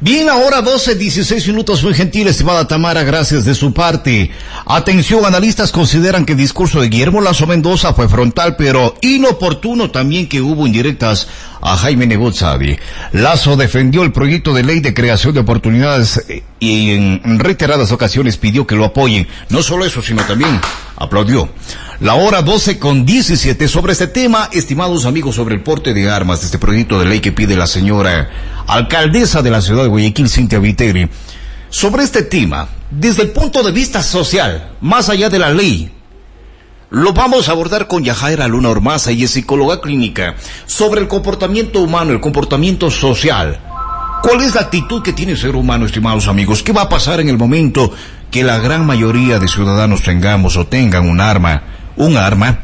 Bien, 0.00 0.28
ahora 0.28 0.62
12, 0.62 0.94
16 0.94 1.48
minutos. 1.48 1.82
Muy 1.82 1.92
gentil, 1.92 2.28
estimada 2.28 2.68
Tamara, 2.68 3.02
gracias 3.02 3.44
de 3.44 3.56
su 3.56 3.74
parte. 3.74 4.30
Atención, 4.64 5.26
analistas 5.26 5.72
consideran 5.72 6.24
que 6.24 6.34
el 6.34 6.38
discurso 6.38 6.80
de 6.80 6.88
Guillermo 6.88 7.20
Lazo 7.20 7.48
Mendoza 7.48 7.92
fue 7.92 8.08
frontal, 8.08 8.54
pero 8.54 8.94
inoportuno 9.00 9.90
también 9.90 10.28
que 10.28 10.40
hubo 10.40 10.68
indirectas 10.68 11.26
a 11.60 11.76
Jaime 11.76 12.06
Negozadi. 12.06 12.78
Lazo 13.12 13.56
defendió 13.56 14.02
el 14.02 14.12
proyecto 14.12 14.54
de 14.54 14.62
ley 14.62 14.80
de 14.80 14.94
creación 14.94 15.34
de 15.34 15.40
oportunidades 15.40 16.24
eh, 16.28 16.42
y 16.60 16.90
en 16.90 17.38
reiteradas 17.38 17.92
ocasiones 17.92 18.36
pidió 18.36 18.66
que 18.66 18.76
lo 18.76 18.84
apoyen. 18.84 19.28
No 19.48 19.62
solo 19.62 19.84
eso, 19.84 20.02
sino 20.02 20.22
también 20.24 20.60
aplaudió. 20.96 21.48
La 22.00 22.14
hora 22.14 22.42
12 22.42 22.78
con 22.78 23.04
17 23.04 23.68
sobre 23.68 23.92
este 23.92 24.06
tema, 24.06 24.48
estimados 24.52 25.04
amigos, 25.04 25.34
sobre 25.34 25.56
el 25.56 25.62
porte 25.62 25.94
de 25.94 26.10
armas 26.10 26.40
de 26.40 26.46
este 26.46 26.58
proyecto 26.58 26.98
de 26.98 27.06
ley 27.06 27.20
que 27.20 27.32
pide 27.32 27.56
la 27.56 27.66
señora 27.66 28.30
alcaldesa 28.66 29.42
de 29.42 29.50
la 29.50 29.60
ciudad 29.60 29.82
de 29.82 29.88
Guayaquil, 29.88 30.28
Cintia 30.28 30.58
Viteri. 30.58 31.08
Sobre 31.70 32.04
este 32.04 32.22
tema, 32.22 32.68
desde 32.90 33.22
el 33.22 33.30
punto 33.30 33.62
de 33.62 33.72
vista 33.72 34.02
social, 34.02 34.72
más 34.80 35.08
allá 35.08 35.28
de 35.28 35.38
la 35.38 35.50
ley, 35.50 35.90
lo 36.90 37.12
vamos 37.12 37.48
a 37.48 37.52
abordar 37.52 37.86
con 37.86 38.04
Yajaira 38.04 38.48
Luna 38.48 38.70
Ormaza 38.70 39.12
y 39.12 39.24
es 39.24 39.32
psicóloga 39.32 39.80
clínica 39.80 40.36
sobre 40.66 41.00
el 41.00 41.08
comportamiento 41.08 41.80
humano, 41.80 42.12
el 42.12 42.20
comportamiento 42.20 42.90
social. 42.90 43.60
¿Cuál 44.22 44.40
es 44.40 44.54
la 44.54 44.62
actitud 44.62 45.02
que 45.02 45.12
tiene 45.12 45.32
el 45.32 45.38
ser 45.38 45.54
humano, 45.54 45.86
estimados 45.86 46.26
amigos? 46.26 46.62
¿Qué 46.62 46.72
va 46.72 46.82
a 46.82 46.88
pasar 46.88 47.20
en 47.20 47.28
el 47.28 47.38
momento 47.38 47.92
que 48.30 48.42
la 48.42 48.58
gran 48.58 48.84
mayoría 48.84 49.38
de 49.38 49.48
ciudadanos 49.48 50.02
tengamos 50.02 50.56
o 50.56 50.66
tengan 50.66 51.08
un 51.08 51.20
arma? 51.20 51.62
un 51.98 52.16
arma 52.16 52.60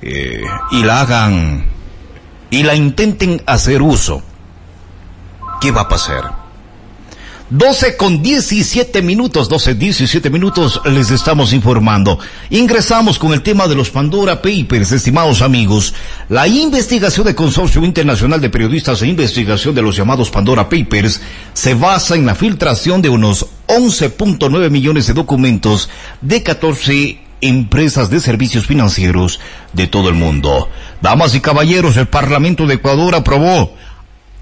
eh, 0.00 0.44
y 0.70 0.82
la 0.82 1.00
hagan 1.00 1.66
y 2.50 2.62
la 2.62 2.74
intenten 2.74 3.42
hacer 3.46 3.82
uso, 3.82 4.22
¿qué 5.60 5.72
va 5.72 5.82
a 5.82 5.88
pasar? 5.88 6.43
12 7.50 7.98
con 7.98 8.22
17 8.22 9.02
minutos, 9.02 9.50
12, 9.50 9.74
17 9.74 10.30
minutos 10.30 10.80
les 10.86 11.10
estamos 11.10 11.52
informando. 11.52 12.18
Ingresamos 12.48 13.18
con 13.18 13.34
el 13.34 13.42
tema 13.42 13.68
de 13.68 13.74
los 13.74 13.90
Pandora 13.90 14.40
Papers, 14.40 14.92
estimados 14.92 15.42
amigos. 15.42 15.92
La 16.30 16.48
investigación 16.48 17.26
del 17.26 17.34
Consorcio 17.34 17.84
Internacional 17.84 18.40
de 18.40 18.48
Periodistas 18.48 19.02
e 19.02 19.08
Investigación 19.08 19.74
de 19.74 19.82
los 19.82 19.94
llamados 19.94 20.30
Pandora 20.30 20.70
Papers 20.70 21.20
se 21.52 21.74
basa 21.74 22.14
en 22.16 22.24
la 22.24 22.34
filtración 22.34 23.02
de 23.02 23.10
unos 23.10 23.46
11.9 23.66 24.70
millones 24.70 25.06
de 25.06 25.12
documentos 25.12 25.90
de 26.22 26.42
14 26.42 27.20
empresas 27.42 28.08
de 28.08 28.20
servicios 28.20 28.66
financieros 28.66 29.38
de 29.74 29.86
todo 29.86 30.08
el 30.08 30.14
mundo. 30.14 30.70
Damas 31.02 31.34
y 31.34 31.40
caballeros, 31.40 31.98
el 31.98 32.08
Parlamento 32.08 32.66
de 32.66 32.76
Ecuador 32.76 33.14
aprobó 33.14 33.74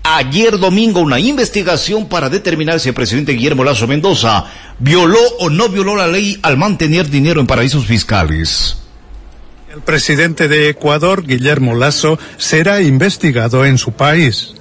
ayer 0.02 0.58
domingo 0.58 1.00
una 1.00 1.20
investigación 1.20 2.08
para 2.08 2.28
determinar 2.28 2.80
si 2.80 2.88
el 2.88 2.94
presidente 2.94 3.32
Guillermo 3.32 3.64
Lazo 3.64 3.86
Mendoza 3.86 4.44
violó 4.78 5.20
o 5.38 5.50
no 5.50 5.68
violó 5.68 5.96
la 5.96 6.08
ley 6.08 6.38
al 6.42 6.56
mantener 6.56 7.08
dinero 7.08 7.40
en 7.40 7.46
paraísos 7.46 7.86
fiscales. 7.86 8.78
El 9.72 9.80
presidente 9.80 10.48
de 10.48 10.68
Ecuador, 10.68 11.26
Guillermo 11.26 11.74
Lazo, 11.74 12.18
será 12.36 12.82
investigado 12.82 13.64
en 13.64 13.78
su 13.78 13.92
país. 13.92 14.54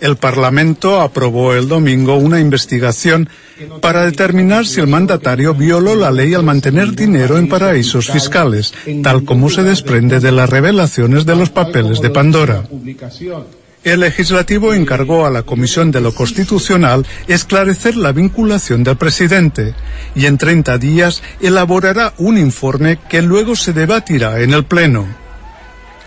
El 0.00 0.16
Parlamento 0.16 1.00
aprobó 1.00 1.54
el 1.54 1.68
domingo 1.68 2.16
una 2.16 2.40
investigación 2.40 3.28
para 3.80 4.04
determinar 4.04 4.66
si 4.66 4.80
el 4.80 4.88
mandatario 4.88 5.54
violó 5.54 5.94
la 5.94 6.10
ley 6.10 6.34
al 6.34 6.42
mantener 6.42 6.96
dinero 6.96 7.38
en 7.38 7.48
paraísos 7.48 8.10
fiscales, 8.10 8.74
tal 9.04 9.24
como 9.24 9.48
se 9.48 9.62
desprende 9.62 10.18
de 10.18 10.32
las 10.32 10.50
revelaciones 10.50 11.24
de 11.24 11.36
los 11.36 11.50
papeles 11.50 12.00
de 12.00 12.10
Pandora. 12.10 12.64
El 13.84 14.00
legislativo 14.00 14.74
encargó 14.74 15.26
a 15.26 15.30
la 15.30 15.42
Comisión 15.42 15.90
de 15.90 16.00
lo 16.00 16.14
Constitucional 16.14 17.04
esclarecer 17.26 17.96
la 17.96 18.12
vinculación 18.12 18.84
del 18.84 18.96
presidente 18.96 19.74
y 20.14 20.26
en 20.26 20.38
30 20.38 20.78
días 20.78 21.20
elaborará 21.40 22.14
un 22.18 22.38
informe 22.38 22.98
que 23.08 23.22
luego 23.22 23.56
se 23.56 23.72
debatirá 23.72 24.40
en 24.40 24.54
el 24.54 24.64
Pleno. 24.64 25.06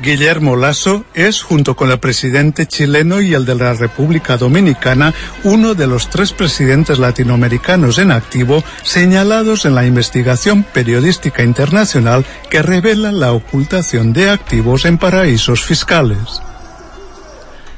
Guillermo 0.01 0.55
Lasso 0.55 1.05
es, 1.13 1.41
junto 1.41 1.75
con 1.75 1.91
el 1.91 2.00
presidente 2.00 2.65
chileno 2.65 3.22
y 3.22 3.34
el 3.34 3.46
de 3.46 3.55
la 3.55 3.74
República 3.74 4.38
Dominicana, 4.38 5.13
uno 5.44 5.74
de 5.74 5.88
los 5.88 6.10
tres 6.10 6.32
presidentes 6.34 7.00
latinoamericanos 7.00 7.98
en 7.98 8.12
activo 8.12 8.63
señalados 8.84 9.65
en 9.65 9.75
la 9.75 9.86
investigación 9.86 10.63
periodística 10.63 11.44
internacional 11.44 12.25
que 12.50 12.62
revela 12.62 13.12
la 13.12 13.34
ocultación 13.34 14.13
de 14.13 14.29
activos 14.29 14.86
en 14.86 14.98
paraísos 14.98 15.63
fiscales. 15.63 16.41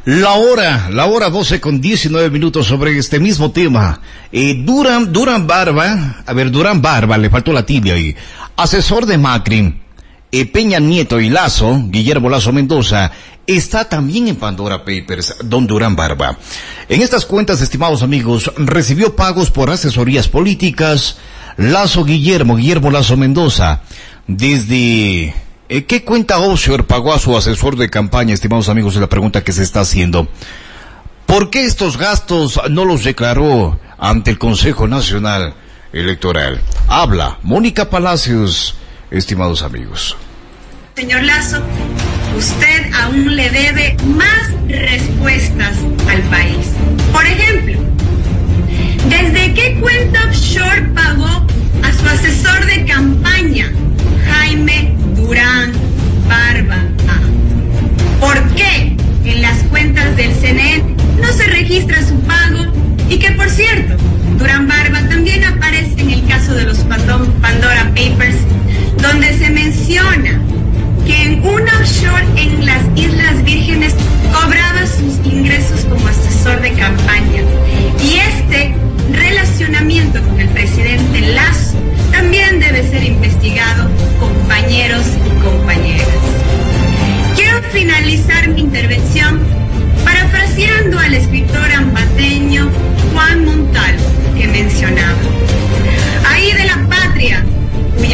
La 0.07 0.35
hora, 0.35 0.89
la 0.89 1.05
hora 1.07 1.29
12 1.29 1.59
con 1.59 1.81
19 1.81 2.29
minutos 2.29 2.65
sobre 2.65 2.97
este 2.97 3.19
mismo 3.19 3.51
tema. 3.51 3.99
Eh, 4.31 4.63
Durán, 4.63 5.11
Durán 5.11 5.45
Barba, 5.45 6.23
a 6.25 6.31
ver, 6.31 6.49
Durán 6.49 6.81
Barba, 6.81 7.17
le 7.17 7.29
faltó 7.29 7.51
la 7.51 7.65
tibia 7.65 7.95
ahí. 7.95 8.15
Asesor 8.55 9.05
de 9.05 9.17
Macri, 9.17 9.75
eh, 10.31 10.45
Peña 10.45 10.79
Nieto 10.79 11.19
y 11.19 11.29
Lazo, 11.29 11.83
Guillermo 11.87 12.29
Lazo 12.29 12.53
Mendoza, 12.53 13.11
está 13.45 13.89
también 13.89 14.29
en 14.29 14.37
Pandora 14.37 14.85
Papers, 14.85 15.35
don 15.43 15.67
Durán 15.67 15.97
Barba. 15.97 16.37
En 16.87 17.01
estas 17.01 17.25
cuentas, 17.25 17.59
estimados 17.59 18.01
amigos, 18.01 18.49
recibió 18.55 19.13
pagos 19.13 19.51
por 19.51 19.69
asesorías 19.69 20.29
políticas, 20.29 21.17
Lazo 21.57 22.05
Guillermo, 22.05 22.55
Guillermo 22.55 22.91
Lazo 22.91 23.17
Mendoza, 23.17 23.81
desde 24.25 25.35
¿Qué 25.67 26.03
cuenta 26.05 26.39
Osher 26.39 26.85
pagó 26.85 27.13
a 27.13 27.19
su 27.19 27.35
asesor 27.35 27.75
de 27.75 27.89
campaña, 27.89 28.33
estimados 28.33 28.69
amigos? 28.69 28.95
Es 28.95 29.01
la 29.01 29.09
pregunta 29.09 29.43
que 29.43 29.51
se 29.51 29.63
está 29.63 29.81
haciendo. 29.81 30.29
¿Por 31.25 31.49
qué 31.49 31.65
estos 31.65 31.97
gastos 31.97 32.61
no 32.69 32.85
los 32.85 33.03
declaró 33.03 33.77
ante 33.97 34.31
el 34.31 34.39
Consejo 34.39 34.87
Nacional 34.87 35.55
Electoral? 35.91 36.61
Habla 36.87 37.39
Mónica 37.43 37.89
Palacios, 37.89 38.75
estimados 39.11 39.61
amigos. 39.61 40.15
Señor 40.95 41.23
Lazo, 41.23 41.61
usted 42.37 42.93
aún 42.93 43.35
le 43.35 43.49
debe 43.49 43.97
más 44.15 44.51
respuestas 44.69 45.77
al 46.09 46.21
país. 46.29 46.67
Por 47.11 47.25
ejemplo, 47.25 47.77
¿desde 49.09 49.53
qué 49.53 49.77
cuenta 49.81 50.29
offshore 50.29 50.93
pagó 50.95 51.45
a 51.83 51.91
su 51.91 52.07
asesor 52.07 52.65
de 52.67 52.85
campaña, 52.85 53.69
Jaime 54.25 54.96
Durán 55.27 55.73
Barba. 56.29 56.77
¿Por 58.21 58.41
qué 58.55 58.95
en 59.25 59.41
las 59.41 59.61
cuentas 59.63 60.15
del 60.15 60.33
CNE 60.33 60.81
no 61.21 61.27
se 61.33 61.47
registra 61.47 62.01
su 62.01 62.17
pago? 62.21 62.86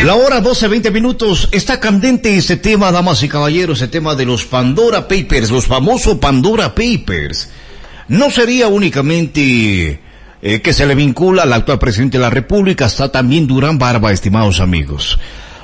La 0.04 0.16
hora 0.16 0.42
12, 0.42 0.68
20 0.68 0.92
minutos. 0.92 1.48
Está 1.54 1.80
candente 1.80 2.36
este 2.36 2.58
tema, 2.58 2.92
damas 2.92 3.24
y 3.24 3.30
caballeros, 3.30 3.82
el 3.82 3.90
tema 3.90 4.16
de 4.16 4.26
los 4.26 4.44
Pandora 4.44 5.08
Papers, 5.08 5.50
los 5.50 5.66
famosos 5.66 6.18
Pandora 6.18 6.76
Papers. 6.76 7.50
No 8.10 8.30
sería 8.30 8.68
únicamente 8.68 10.02
eh, 10.42 10.62
que 10.62 10.74
se 10.74 10.86
le 10.86 10.96
vincula 10.96 11.44
al 11.44 11.54
actual 11.54 11.80
presidente 11.80 12.18
de 12.18 12.24
la 12.24 12.30
República, 12.30 12.88
está 12.88 13.14
también 13.14 13.48
Durán 13.48 13.80
Barba, 13.80 14.12
estimados 14.12 14.60
amigos. 14.60 15.18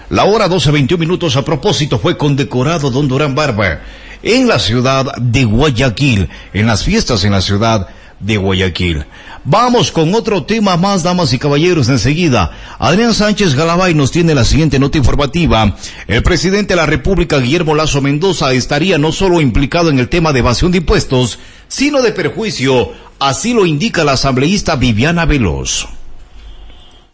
La 0.10 0.24
hora 0.24 0.48
12.21 0.48 0.98
minutos 0.98 1.36
a 1.36 1.44
propósito 1.44 2.00
fue 2.00 2.16
condecorado 2.16 2.92
don 2.92 3.10
Durán 3.10 3.36
Barba 3.36 3.82
en 4.24 4.48
la 4.48 4.60
ciudad 4.60 5.18
de 5.18 5.44
Guayaquil, 5.44 6.30
en 6.54 6.66
las 6.66 6.86
fiestas 6.86 7.26
en 7.26 7.34
la 7.34 7.42
ciudad 7.42 7.90
de 8.22 8.38
Guayaquil. 8.38 9.06
Vamos 9.52 9.92
con 9.92 10.14
otro 10.14 10.44
tema 10.44 10.78
más, 10.78 11.02
damas 11.02 11.34
y 11.34 11.40
caballeros, 11.40 11.90
enseguida. 11.90 12.52
Adrián 12.78 13.16
Sánchez 13.16 13.56
Galabay 13.56 13.96
nos 13.96 14.12
tiene 14.12 14.36
la 14.36 14.46
siguiente 14.46 14.78
nota 14.78 15.00
informativa. 15.00 15.76
El 16.06 16.22
presidente 16.22 16.74
de 16.74 16.76
la 16.76 16.86
República, 16.86 17.40
Guillermo 17.40 17.74
Lazo 17.74 18.00
Mendoza, 18.00 18.54
estaría 18.54 19.00
no 19.00 19.12
solo 19.12 19.42
implicado 19.42 19.90
en 19.90 19.98
el 19.98 20.08
tema 20.08 20.34
de 20.34 20.40
evasión 20.40 20.72
de 20.72 20.78
impuestos, 20.78 21.40
sino 21.68 22.04
de 22.04 22.12
perjuicio 22.12 22.92
Así 23.20 23.54
lo 23.54 23.66
indica 23.66 24.06
la 24.06 24.14
asambleísta 24.14 24.78
Viviana 24.78 25.26
Veloz. 25.26 25.99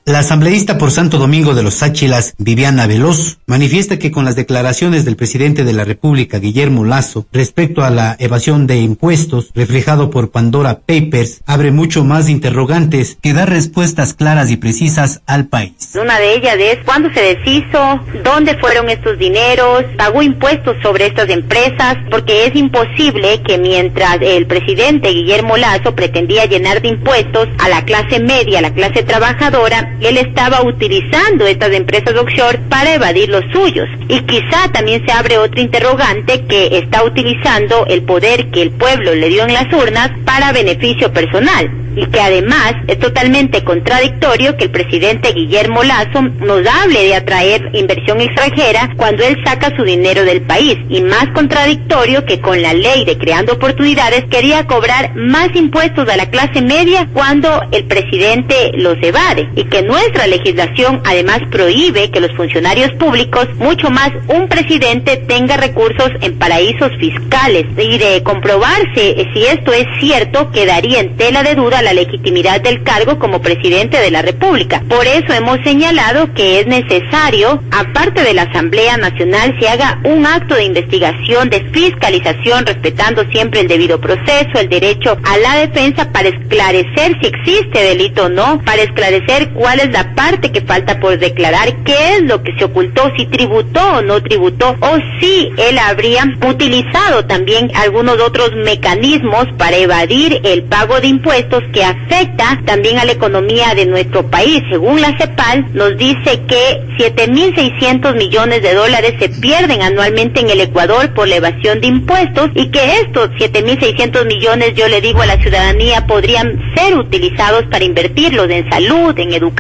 La 0.08 0.20
asambleísta 0.20 0.78
por 0.78 0.92
Santo 0.92 1.18
Domingo 1.18 1.56
de 1.56 1.64
los 1.64 1.74
Sáchilas, 1.74 2.36
Viviana 2.38 2.86
Veloz, 2.86 3.40
manifiesta 3.48 3.98
que 3.98 4.12
con 4.12 4.24
las 4.24 4.36
declaraciones 4.36 5.04
del 5.04 5.16
presidente 5.16 5.64
de 5.64 5.74
la 5.74 5.84
República, 5.84 6.38
Guillermo 6.38 6.86
Lazo, 6.86 7.26
respecto 7.34 7.84
a 7.84 7.90
la 7.90 8.16
evasión 8.20 8.68
de 8.68 8.78
impuestos, 8.78 9.50
reflejado 9.56 10.12
por 10.12 10.30
Pandora 10.30 10.82
Papers, 10.86 11.42
abre 11.48 11.72
mucho 11.72 12.04
más 12.04 12.30
interrogantes 12.30 13.18
que 13.20 13.34
dar 13.34 13.50
respuestas 13.50 14.14
claras 14.14 14.52
y 14.52 14.58
precisas 14.58 15.24
al 15.26 15.48
país. 15.48 15.94
Una 16.00 16.20
de 16.20 16.36
ellas 16.36 16.58
es 16.60 16.78
cuándo 16.86 17.10
se 17.12 17.22
deshizo, 17.22 18.00
dónde 18.24 18.60
fueron 18.60 18.90
estos 18.90 19.18
dineros, 19.18 19.86
pagó 19.98 20.22
impuestos 20.22 20.78
sobre 20.84 21.08
estas 21.08 21.32
empresas, 21.32 21.98
porque 22.12 22.46
es 22.46 22.56
imposible 22.56 23.42
que 23.42 23.58
mientras 23.58 24.20
el 24.22 24.46
presidente 24.46 25.10
Guillermo 25.10 25.58
Lazo 25.58 25.96
pretendía 25.96 26.46
llenar 26.46 26.84
de 26.84 26.90
impuestos 26.90 27.48
a 27.58 27.70
la 27.70 27.84
clase 27.86 28.20
media, 28.20 28.60
a 28.60 28.62
la 28.62 28.74
clase 28.76 29.02
trabajadora, 29.02 29.95
él 30.02 30.18
estaba 30.18 30.64
utilizando 30.64 31.46
estas 31.48 31.72
empresas 31.74 32.16
offshore 32.16 32.60
para 32.70 32.94
evadir 32.94 33.30
los 33.30 33.44
suyos. 33.52 33.88
Y 34.08 34.22
quizá 34.22 34.72
también 34.72 35.06
se 35.06 35.12
abre 35.12 35.38
otro 35.38 35.62
interrogante 35.62 36.46
que 36.46 36.78
está 36.78 37.04
utilizando 37.04 37.86
el 37.88 38.04
poder 38.04 38.48
que 38.52 38.62
el 38.62 38.72
pueblo 38.72 39.16
le 39.16 39.30
dio 39.30 39.44
en 39.44 39.54
las 39.54 39.72
urnas 39.74 40.12
para 40.26 40.52
beneficio 40.52 41.12
personal. 41.12 41.70
Y 41.98 42.06
que 42.08 42.20
además 42.20 42.74
es 42.88 43.00
totalmente 43.00 43.64
contradictorio 43.64 44.58
que 44.58 44.66
el 44.66 44.72
presidente 44.72 45.32
Guillermo 45.32 45.82
Lazo 45.82 46.24
nos 46.24 46.68
hable 46.68 47.04
de 47.04 47.16
atraer 47.16 47.70
inversión 47.74 48.20
extranjera 48.20 48.92
cuando 48.98 49.24
él 49.24 49.38
saca 49.46 49.74
su 49.78 49.84
dinero 49.84 50.26
del 50.26 50.42
país. 50.42 50.78
Y 50.90 51.00
más 51.00 51.28
contradictorio 51.34 52.26
que 52.26 52.42
con 52.42 52.62
la 52.62 52.74
ley 52.74 53.06
de 53.06 53.18
creando 53.18 53.54
oportunidades 53.54 54.26
quería 54.30 54.68
cobrar 54.68 55.16
más 55.16 55.56
impuestos 55.56 56.10
a 56.10 56.18
la 56.18 56.30
clase 56.30 56.62
media 56.62 57.08
cuando 57.14 57.62
el 57.72 57.86
presidente 57.86 58.72
los 58.74 59.02
evade. 59.02 59.48
Y 59.56 59.64
que 59.64 59.82
nuestra 59.88 60.28
legislación 60.28 61.02
además 61.06 61.40
prohíbe 61.52 62.10
que 62.12 62.20
los 62.20 62.32
funcionarios 62.36 62.92
públicos, 62.94 63.48
mucho 63.56 63.90
más 63.90 64.12
un 64.28 64.48
presidente, 64.48 65.18
tenga 65.18 65.58
recursos 65.58 66.12
en 66.22 66.38
paraísos 66.38 66.92
fiscales 67.00 67.66
y 67.78 67.98
de 67.98 68.24
comprobarse 68.24 69.28
si 69.34 69.46
esto 69.46 69.74
es 69.74 69.86
cierto 70.00 70.52
quedaría 70.52 71.00
en 71.00 71.16
tela 71.18 71.44
de 71.44 71.56
duda 71.56 71.82
la 71.82 71.94
legitimidad 71.94 72.62
del 72.62 72.84
cargo 72.84 73.20
como 73.20 73.42
presidente 73.42 74.00
de 74.00 74.12
la 74.12 74.22
República. 74.22 74.84
Por 74.88 75.06
eso 75.06 75.34
hemos 75.34 75.60
señalado 75.64 76.34
que 76.34 76.60
es 76.60 76.68
necesario, 76.68 77.62
aparte 77.72 78.24
de 78.24 78.34
la 78.34 78.44
Asamblea 78.44 78.98
Nacional, 78.98 79.56
se 79.60 79.68
haga 79.68 80.00
un 80.04 80.26
acto 80.26 80.56
de 80.56 80.66
investigación, 80.66 81.50
de 81.50 81.64
fiscalización, 81.72 82.66
respetando 82.66 83.24
siempre 83.32 83.62
el 83.62 83.68
debido 83.68 84.00
proceso, 84.00 84.60
el 84.60 84.70
derecho 84.70 85.18
a 85.24 85.38
la 85.38 85.56
defensa 85.58 86.12
para 86.12 86.30
esclarecer 86.30 87.18
si 87.22 87.28
existe 87.28 87.84
delito 87.84 88.26
o 88.26 88.30
no, 88.30 88.62
para 88.64 88.84
esclarecer 88.84 89.50
cuál 89.50 89.75
es 89.80 89.92
la 89.92 90.14
parte 90.16 90.52
que 90.52 90.62
falta 90.62 91.00
por 91.00 91.18
declarar, 91.18 91.84
qué 91.84 92.16
es 92.16 92.24
lo 92.24 92.44
que 92.44 92.56
se 92.58 92.66
ocultó, 92.66 93.12
si 93.18 93.26
tributó 93.26 93.82
o 93.98 94.02
no 94.02 94.22
tributó, 94.22 94.76
o 94.80 94.98
si 95.20 95.52
él 95.58 95.78
habría 95.78 96.24
utilizado 96.48 97.26
también 97.26 97.72
algunos 97.76 98.20
otros 98.20 98.52
mecanismos 98.56 99.48
para 99.58 99.78
evadir 99.78 100.42
el 100.44 100.64
pago 100.64 101.00
de 101.00 101.08
impuestos 101.08 101.64
que 101.74 101.84
afecta 101.84 102.62
también 102.66 103.00
a 103.00 103.06
la 103.06 103.14
economía 103.14 103.76
de 103.76 103.86
nuestro 103.86 104.30
país. 104.30 104.64
Según 104.70 105.02
la 105.02 105.18
CEPAL, 105.18 105.68
nos 105.74 105.98
dice 105.98 106.42
que 106.48 106.82
7.600 106.98 108.16
millones 108.16 108.62
de 108.62 108.74
dólares 108.74 109.16
se 109.20 109.30
pierden 109.30 109.82
anualmente 109.82 110.42
en 110.42 110.50
el 110.50 110.62
Ecuador 110.62 111.14
por 111.14 111.28
la 111.28 111.36
evasión 111.36 111.82
de 111.82 111.88
impuestos 111.88 112.50
y 112.56 112.68
que 112.68 113.00
estos 113.02 113.30
7.600 113.32 114.26
millones, 114.26 114.74
yo 114.76 114.88
le 114.88 115.02
digo 115.02 115.22
a 115.22 115.26
la 115.26 115.38
ciudadanía, 115.38 116.08
podrían 116.08 116.60
ser 116.76 116.98
utilizados 116.98 117.66
para 117.72 117.86
invertirlos 117.86 118.50
en 118.50 118.70
salud, 118.70 119.18
en 119.18 119.34
educación, 119.34 119.55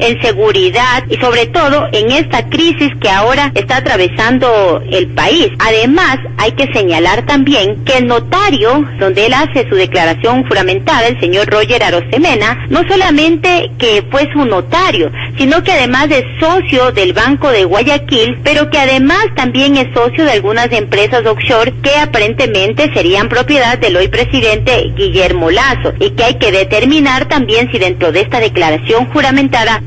en 0.00 0.20
seguridad 0.22 1.04
y 1.10 1.16
sobre 1.16 1.46
todo 1.46 1.88
en 1.92 2.12
esta 2.12 2.48
crisis 2.48 2.90
que 3.00 3.10
ahora 3.10 3.50
está 3.54 3.78
atravesando 3.78 4.82
el 4.90 5.08
país. 5.08 5.48
Además, 5.58 6.18
hay 6.36 6.52
que 6.52 6.72
señalar 6.72 7.26
también 7.26 7.84
que 7.84 7.98
el 7.98 8.06
notario, 8.06 8.84
donde 8.98 9.26
él 9.26 9.34
hace 9.34 9.68
su 9.68 9.74
declaración 9.74 10.46
juramentada, 10.46 11.08
el 11.08 11.18
señor 11.20 11.48
Roger 11.48 11.82
Arosemena, 11.82 12.66
no 12.70 12.86
solamente 12.88 13.70
que 13.78 14.04
fue 14.10 14.28
su 14.32 14.44
notario, 14.44 15.10
sino 15.36 15.62
que 15.62 15.72
además 15.72 16.08
es 16.10 16.24
socio 16.38 16.92
del 16.92 17.12
Banco 17.12 17.50
de 17.50 17.64
Guayaquil, 17.64 18.38
pero 18.44 18.70
que 18.70 18.78
además 18.78 19.26
también 19.34 19.76
es 19.76 19.92
socio 19.92 20.24
de 20.24 20.32
algunas 20.32 20.70
empresas 20.72 21.26
offshore 21.26 21.74
que 21.82 21.96
aparentemente 21.96 22.92
serían 22.94 23.28
propiedad 23.28 23.78
del 23.78 23.96
hoy 23.96 24.08
presidente 24.08 24.92
Guillermo 24.96 25.50
Lazo 25.50 25.94
y 25.98 26.10
que 26.10 26.24
hay 26.24 26.34
que 26.34 26.52
determinar 26.52 27.26
también 27.26 27.70
si 27.70 27.78
dentro 27.78 28.12
de 28.12 28.20
esta 28.20 28.40
declaración 28.40 29.06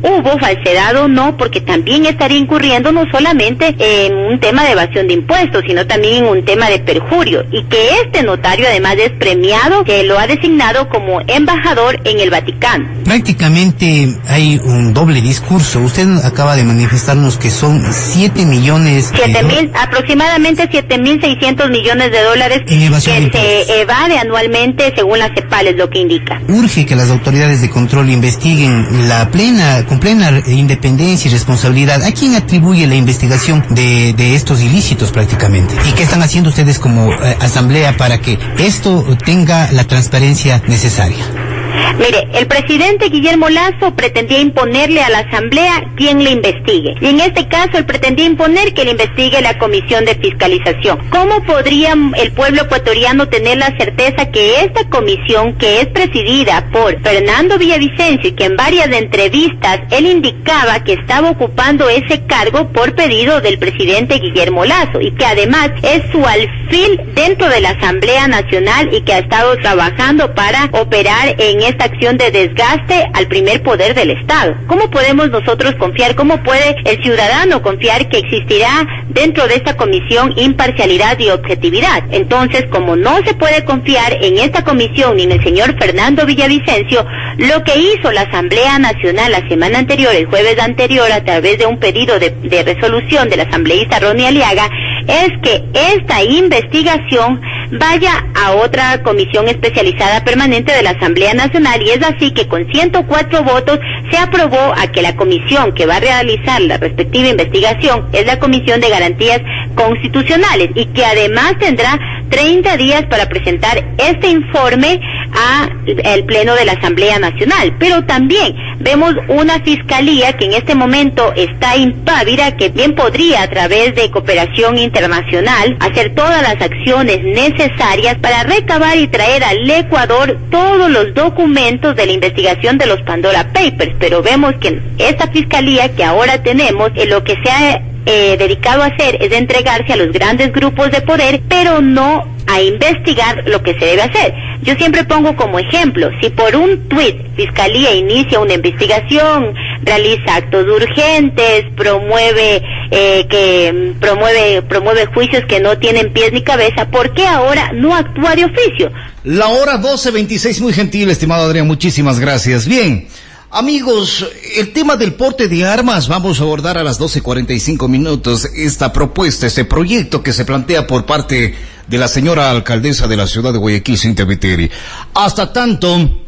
hubo 0.02 0.38
falsedad 0.40 0.96
o 0.98 1.08
no, 1.08 1.38
porque 1.38 1.62
también 1.62 2.06
estaría 2.06 2.38
incurriendo 2.38 2.92
no 2.92 3.06
solamente 3.12 3.76
en 3.80 4.14
un 4.14 4.40
tema 4.40 4.64
de 4.64 4.72
evasión 4.72 5.08
de 5.08 5.14
impuestos, 5.14 5.64
sino 5.66 5.86
también 5.88 6.26
en 6.26 6.26
un 6.26 6.46
tema 6.46 6.70
de 6.70 6.80
perjurio 6.80 7.46
y 7.52 7.64
que 7.64 8.02
este 8.04 8.24
notario 8.24 8.68
además 8.68 8.96
es 8.98 9.12
premiado, 9.12 9.84
que 9.84 10.04
lo 10.04 10.20
ha 10.20 10.28
designado 10.28 10.90
como 10.90 11.22
embajador 11.28 12.00
en 12.04 12.20
el 12.20 12.30
Vaticano. 12.30 12.88
Prácticamente 13.04 14.14
hay 14.28 14.60
un 14.64 14.94
doble 14.94 15.22
discurso. 15.22 15.80
Usted 15.80 16.08
acaba 16.24 16.56
de 16.56 16.64
manifestarnos 16.64 17.38
que 17.38 17.50
son 17.50 17.82
7 17.92 18.46
millones. 18.46 19.12
7 19.14 19.44
mil, 19.44 19.72
aproximadamente 19.74 20.68
7 20.70 20.98
mil 20.98 21.22
600 21.22 21.70
millones 21.70 22.12
de 22.12 22.22
dólares 22.22 22.62
que 22.66 23.30
se 23.32 23.82
evade 23.82 24.18
anualmente 24.18 24.94
según 24.96 25.20
las 25.20 25.32
CEPALES, 25.34 25.76
lo 25.76 25.90
que 25.90 26.00
indica. 26.00 26.42
Urge 26.48 26.86
que 26.86 26.96
las 26.96 27.10
autoridades 27.10 27.62
de 27.62 27.70
control 27.70 28.10
investiguen 28.10 29.08
la 29.08 29.21
plena, 29.30 29.86
con 29.86 30.00
plena 30.00 30.42
independencia 30.48 31.30
y 31.30 31.32
responsabilidad. 31.32 32.04
¿A 32.04 32.12
quién 32.12 32.36
atribuye 32.36 32.88
la 32.88 32.96
investigación 32.96 33.64
de, 33.70 34.36
estos 34.36 34.62
ilícitos 34.62 35.12
prácticamente? 35.12 35.76
¿Y 35.88 35.92
qué 35.92 36.04
están 36.04 36.22
haciendo 36.22 36.50
ustedes 36.50 36.80
como 36.80 37.12
eh, 37.12 37.38
asamblea 37.40 37.98
para 37.98 38.20
que 38.20 38.40
esto 38.58 39.06
tenga 39.26 39.72
la 39.72 39.84
transparencia 39.84 40.62
necesaria? 40.68 41.51
Mire, 41.98 42.28
el 42.34 42.48
presidente 42.48 43.10
Guillermo 43.10 43.50
Lazo 43.50 43.94
pretendía 43.96 44.40
imponerle 44.40 45.02
a 45.02 45.10
la 45.10 45.20
Asamblea 45.20 45.84
quien 45.96 46.24
le 46.24 46.32
investigue. 46.32 46.96
Y 47.00 47.08
en 47.08 47.20
este 47.20 47.48
caso, 47.48 47.78
él 47.78 47.86
pretendía 47.86 48.26
imponer 48.26 48.74
que 48.74 48.86
le 48.86 48.92
investigue 48.92 49.42
la 49.42 49.58
Comisión 49.58 50.06
de 50.06 50.16
Fiscalización. 50.16 51.00
¿Cómo 51.10 51.44
podría 51.44 51.94
el 52.18 52.32
pueblo 52.32 52.64
ecuatoriano 52.64 53.28
tener 53.28 53.58
la 53.58 53.76
certeza 53.78 54.32
que 54.32 54.62
esta 54.62 54.90
comisión, 54.90 55.58
que 55.58 55.82
es 55.82 55.88
presidida 55.88 56.70
por 56.72 57.00
Fernando 57.02 57.58
Villavicencio 57.58 58.30
y 58.30 58.34
que 58.34 58.46
en 58.46 58.56
varias 58.56 58.92
entrevistas 58.92 59.82
él 59.92 60.06
indicaba 60.06 60.84
que 60.84 60.94
estaba 60.94 61.32
ocupando 61.32 61.90
ese 61.90 62.26
cargo 62.26 62.70
por 62.70 62.96
pedido 62.96 63.42
del 63.42 63.60
presidente 63.60 64.20
Guillermo 64.20 64.66
Lazo 64.66 65.02
y 65.02 65.12
que 65.12 65.26
además 65.26 65.72
es 65.84 66.04
su 66.12 66.26
alfil 66.26 67.02
dentro 67.14 67.50
de 67.50 67.62
la 67.62 67.72
Asamblea 67.72 68.28
Nacional 68.28 68.90
y 68.94 69.02
que 69.02 69.14
ha 69.14 69.20
estado 69.20 69.56
trabajando 69.58 70.34
para 70.34 70.70
operar 70.74 71.36
en 71.38 71.61
esta 71.64 71.86
acción 71.86 72.18
de 72.18 72.32
desgaste 72.32 73.10
al 73.14 73.28
primer 73.28 73.62
poder 73.64 73.94
del 73.94 74.12
Estado. 74.12 74.56
¿Cómo 74.68 74.90
podemos 74.90 75.30
nosotros 75.30 75.76
confiar, 75.76 76.16
cómo 76.16 76.42
puede 76.44 76.76
el 76.86 77.02
ciudadano 77.04 77.62
confiar 77.62 78.10
que 78.10 78.20
existirá 78.20 78.88
dentro 79.10 79.48
de 79.48 79.56
esta 79.56 79.76
comisión 79.76 80.34
imparcialidad 80.38 81.20
y 81.20 81.30
objetividad? 81.30 82.04
Entonces, 82.12 82.66
como 82.70 82.96
no 82.96 83.18
se 83.26 83.34
puede 83.34 83.64
confiar 83.66 84.14
en 84.22 84.38
esta 84.38 84.64
comisión 84.64 85.18
ni 85.18 85.24
en 85.24 85.32
el 85.32 85.44
señor 85.44 85.78
Fernando 85.78 86.26
Villavicencio, 86.26 87.06
lo 87.38 87.64
que 87.64 87.78
hizo 87.78 88.12
la 88.12 88.22
Asamblea 88.22 88.80
Nacional 88.80 89.32
la 89.32 89.48
semana 89.48 89.80
anterior, 89.80 90.14
el 90.14 90.26
jueves 90.26 90.60
anterior, 90.60 91.12
a 91.12 91.24
través 91.24 91.58
de 91.58 91.66
un 91.66 91.80
pedido 91.80 92.20
de, 92.20 92.30
de 92.30 92.64
resolución 92.64 93.30
del 93.30 93.42
asambleísta 93.42 94.00
Ronnie 94.00 94.28
Aliaga, 94.28 94.70
es 95.08 95.32
que 95.42 95.64
esta 95.74 96.24
investigación 96.24 97.42
vaya 97.72 98.26
a 98.36 98.52
otra 98.52 99.02
comisión 99.02 99.48
especializada 99.48 100.24
permanente 100.24 100.74
de 100.74 100.82
la 100.82 100.92
Asamblea 100.92 101.34
Nacional 101.34 101.82
y 101.82 101.92
es 101.92 102.04
así 102.04 102.32
que 102.32 102.48
con 102.48 102.70
104 102.70 103.44
votos 103.44 103.80
se 104.12 104.18
aprobó 104.18 104.74
a 104.78 104.88
que 104.92 105.02
la 105.02 105.16
comisión 105.16 105.74
que 105.74 105.86
va 105.86 105.96
a 105.96 106.00
realizar 106.00 106.62
la 106.62 106.78
respectiva 106.78 107.30
investigación 107.30 108.08
es 108.14 108.26
la 108.26 108.40
Comisión 108.40 108.82
de 108.82 108.90
Garantías 108.90 109.42
Constitucionales 109.76 110.70
y 110.76 110.86
que 110.88 111.06
además 111.06 111.58
tendrá 111.60 111.98
30 112.30 112.78
días 112.78 113.06
para 113.06 113.28
presentar 113.28 113.84
este 113.98 114.28
informe 114.28 115.00
al 115.34 116.24
Pleno 116.26 116.56
de 116.56 116.66
la 116.66 116.74
Asamblea 116.74 117.20
Nacional. 117.20 117.76
Pero 117.80 118.04
también 118.06 118.56
vemos 118.80 119.16
una 119.28 119.60
fiscalía 119.62 120.34
que 120.34 120.46
en 120.46 120.54
este 120.54 120.76
momento 120.76 121.34
está 121.36 121.76
impávida, 121.78 122.56
que 122.58 122.70
bien 122.70 122.96
podría 122.96 123.44
a 123.44 123.50
través 123.50 123.96
de 123.96 124.10
cooperación 124.12 124.78
internacional 124.78 125.78
hacer 125.80 126.14
todas 126.16 126.42
las 126.42 126.62
acciones 126.62 127.24
necesarias 127.24 128.18
para 128.22 128.44
recabar 128.44 128.98
y 128.98 129.08
traer 129.08 129.44
al 129.44 129.70
Ecuador 129.70 130.38
todos 130.50 130.90
los 130.90 131.14
documentos 131.14 131.96
de 131.96 132.06
la 132.06 132.12
investigación 132.12 132.78
de 132.78 132.88
los 132.88 133.02
Pandora 133.02 133.52
Papers. 133.54 133.96
Pero 134.00 134.22
vemos 134.22 134.54
que 134.60 134.80
esta 134.98 135.28
fiscalía 135.28 135.90
que 135.96 136.04
ahora 136.04 136.44
tenemos, 136.44 136.92
en 136.96 137.10
lo 137.10 137.24
que 137.24 137.38
se 137.44 137.52
ha 137.52 137.82
eh, 138.06 138.36
dedicado 138.38 138.84
a 138.84 138.88
hacer 138.88 139.18
es 139.22 139.32
entregarse 139.32 139.94
a 139.94 139.96
los 139.96 140.12
grandes 140.12 140.52
grupos 140.52 140.92
de 140.92 141.02
poder, 141.02 141.42
pero 141.48 141.82
no 141.82 142.28
a 142.48 142.62
investigar 142.62 143.44
lo 143.48 143.62
que 143.62 143.74
se 143.80 143.86
debe 143.86 144.02
hacer. 144.02 144.34
Yo 144.64 144.76
siempre 144.76 145.04
pongo 145.04 145.36
como 145.36 145.60
ejemplo, 145.60 146.10
si 146.22 146.30
por 146.30 146.56
un 146.56 146.88
tuit 146.90 147.18
Fiscalía 147.36 147.94
inicia 147.94 148.40
una 148.40 148.54
investigación, 148.54 149.54
realiza 149.84 150.36
actos 150.36 150.66
urgentes, 150.66 151.66
promueve 151.76 152.62
eh, 152.92 153.26
que 153.30 153.94
promueve 154.00 154.62
promueve 154.64 155.06
juicios 155.08 155.46
que 155.46 155.60
no 155.60 155.78
tienen 155.78 156.12
pies 156.12 156.34
ni 156.34 156.42
cabeza, 156.42 156.90
¿por 156.90 157.14
qué 157.14 157.26
ahora 157.26 157.72
no 157.74 157.96
actúa 157.96 158.36
de 158.36 158.46
oficio? 158.46 158.92
La 159.24 159.48
hora 159.48 159.80
12.26, 159.80 160.62
muy 160.62 160.74
gentil, 160.74 161.10
estimado 161.10 161.46
Adrián, 161.46 161.68
muchísimas 161.68 162.20
gracias. 162.20 162.68
Bien. 162.68 163.08
Amigos, 163.54 164.26
el 164.56 164.72
tema 164.72 164.96
del 164.96 165.16
porte 165.16 165.50
de 165.50 165.66
armas 165.66 166.08
vamos 166.08 166.40
a 166.40 166.44
abordar 166.44 166.78
a 166.78 166.86
las 166.86 167.02
12.45 167.02 167.90
minutos 167.90 168.46
esta 168.46 168.94
propuesta, 168.94 169.46
este 169.46 169.66
proyecto 169.66 170.24
que 170.24 170.32
se 170.32 170.46
plantea 170.46 170.88
por 170.88 171.06
parte 171.06 171.54
de 171.86 171.98
la 171.98 172.08
señora 172.08 172.50
alcaldesa 172.50 173.10
de 173.10 173.18
la 173.18 173.28
ciudad 173.28 173.52
de 173.52 173.60
Guayaquil, 173.60 173.98
Cintia 173.98 174.24
Viteri. 174.24 174.72
Hasta 175.14 175.52
tanto, 175.52 176.22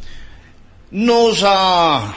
nos 0.92 1.42
ha 1.46 2.14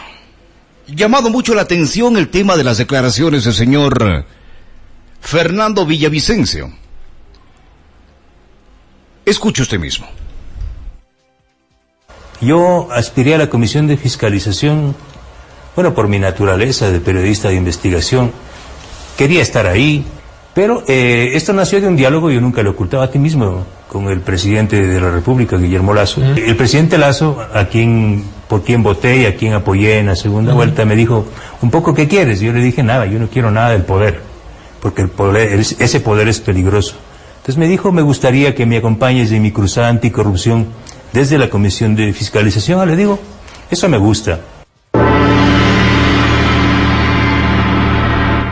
llamado 0.89 1.31
mucho 1.31 1.55
la 1.55 1.63
atención 1.63 2.17
el 2.17 2.29
tema 2.29 2.57
de 2.57 2.65
las 2.65 2.79
declaraciones 2.79 3.45
del 3.45 3.55
señor 3.55 4.27
Fernando 5.21 5.87
Villavicencio. 5.87 6.73
Escuche 9.25 9.63
usted 9.63 9.79
mismo. 9.79 10.26
Yo 12.41 12.89
aspiré 12.93 13.35
a 13.35 13.39
la 13.39 13.49
Comisión 13.49 13.87
de 13.87 13.97
Fiscalización, 13.97 14.95
bueno, 15.75 15.95
por 15.95 16.09
mi 16.09 16.19
naturaleza 16.19 16.91
de 16.91 17.01
periodista 17.01 17.49
de 17.49 17.55
investigación. 17.55 18.31
Quería 19.17 19.41
estar 19.41 19.67
ahí, 19.67 20.05
pero 20.55 20.83
eh, 20.87 21.31
esto 21.35 21.53
nació 21.53 21.81
de 21.81 21.89
un 21.89 21.97
diálogo, 21.97 22.31
yo 22.31 22.41
nunca 22.41 22.63
lo 22.63 22.71
ocultaba 22.71 23.05
a 23.05 23.11
ti 23.11 23.19
mismo, 23.19 23.65
con 23.89 24.09
el 24.09 24.21
presidente 24.21 24.87
de 24.87 25.01
la 25.01 25.11
República, 25.11 25.57
Guillermo 25.57 25.95
Lazo. 25.95 26.23
El 26.23 26.57
presidente 26.57 26.99
Lazo, 26.99 27.39
a 27.55 27.67
quien, 27.67 28.25
por 28.49 28.63
quien 28.63 28.83
voté 28.83 29.23
y 29.23 29.27
a 29.27 29.37
quien 29.37 29.55
apoyé 29.55 29.99
en 29.99 30.07
la 30.07 30.17
segunda 30.17 30.53
vuelta, 30.53 30.85
me 30.85 30.97
dijo, 30.97 31.27
un 31.63 31.71
poco, 31.71 31.95
¿qué 31.95 32.07
quieres? 32.07 32.41
Yo 32.41 32.53
le 32.53 32.61
dije, 32.61 32.83
nada, 32.83 33.07
yo 33.07 33.19
no 33.19 33.29
quiero 33.29 33.51
nada 33.51 33.71
del 33.71 33.83
poder, 33.83 34.21
porque 34.81 35.03
el 35.03 35.09
poder, 35.09 35.59
ese 35.59 36.01
poder 36.01 36.29
es 36.29 36.41
peligroso. 36.41 36.97
Entonces 37.37 37.57
me 37.57 37.69
dijo, 37.69 37.93
me 37.93 38.03
gustaría 38.03 38.55
que 38.55 38.67
me 38.67 38.77
acompañes 38.77 39.33
en 39.33 39.41
mi 39.41 39.53
cruzada 39.53 39.89
anticorrupción 39.89 40.67
desde 41.13 41.39
la 41.39 41.51
Comisión 41.51 41.95
de 41.97 42.13
Fiscalización. 42.13 42.87
Le 42.89 42.97
digo, 42.97 43.19
eso 43.71 43.89
me 43.89 43.99
gusta. 43.99 44.41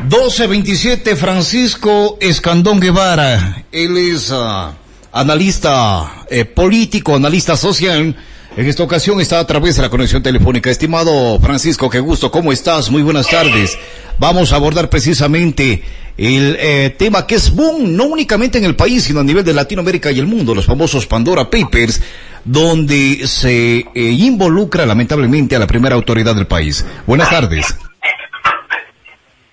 1227 0.05 1.17
Francisco 1.17 2.19
Escandón 2.21 2.79
Guevara. 2.79 3.65
Él 3.73 3.97
es 3.97 4.31
uh, 4.31 4.71
analista 5.13 6.25
eh, 6.31 6.45
político, 6.45 7.17
analista 7.17 7.57
social. 7.57 8.15
En 8.57 8.67
esta 8.67 8.85
ocasión 8.85 9.21
está 9.21 9.41
a 9.41 9.47
través 9.47 9.75
de 9.75 9.83
la 9.83 9.91
conexión 9.91 10.23
telefónica. 10.23 10.71
Estimado 10.71 11.41
Francisco, 11.41 11.91
qué 11.91 11.99
gusto, 11.99 12.31
¿cómo 12.31 12.53
estás? 12.53 12.91
Muy 12.91 13.03
buenas 13.03 13.27
tardes. 13.29 13.77
Vamos 14.19 14.53
a 14.53 14.57
abordar 14.57 14.89
precisamente 14.89 15.83
el 16.17 16.57
eh, 16.61 16.95
tema 16.97 17.27
que 17.27 17.35
es 17.35 17.53
boom, 17.53 17.97
no 17.97 18.05
únicamente 18.05 18.59
en 18.59 18.65
el 18.65 18.77
país, 18.77 19.03
sino 19.05 19.21
a 19.21 19.25
nivel 19.25 19.45
de 19.45 19.55
Latinoamérica 19.55 20.13
y 20.13 20.21
el 20.21 20.27
mundo, 20.27 20.55
los 20.55 20.67
famosos 20.67 21.07
Pandora 21.07 21.51
Papers, 21.51 22.01
donde 22.45 23.27
se 23.27 23.79
eh, 23.79 23.85
involucra 23.95 24.87
lamentablemente 24.87 25.57
a 25.57 25.59
la 25.59 25.67
primera 25.67 25.95
autoridad 25.95 26.35
del 26.35 26.47
país. 26.47 26.87
Buenas 27.07 27.31
tardes. 27.31 27.79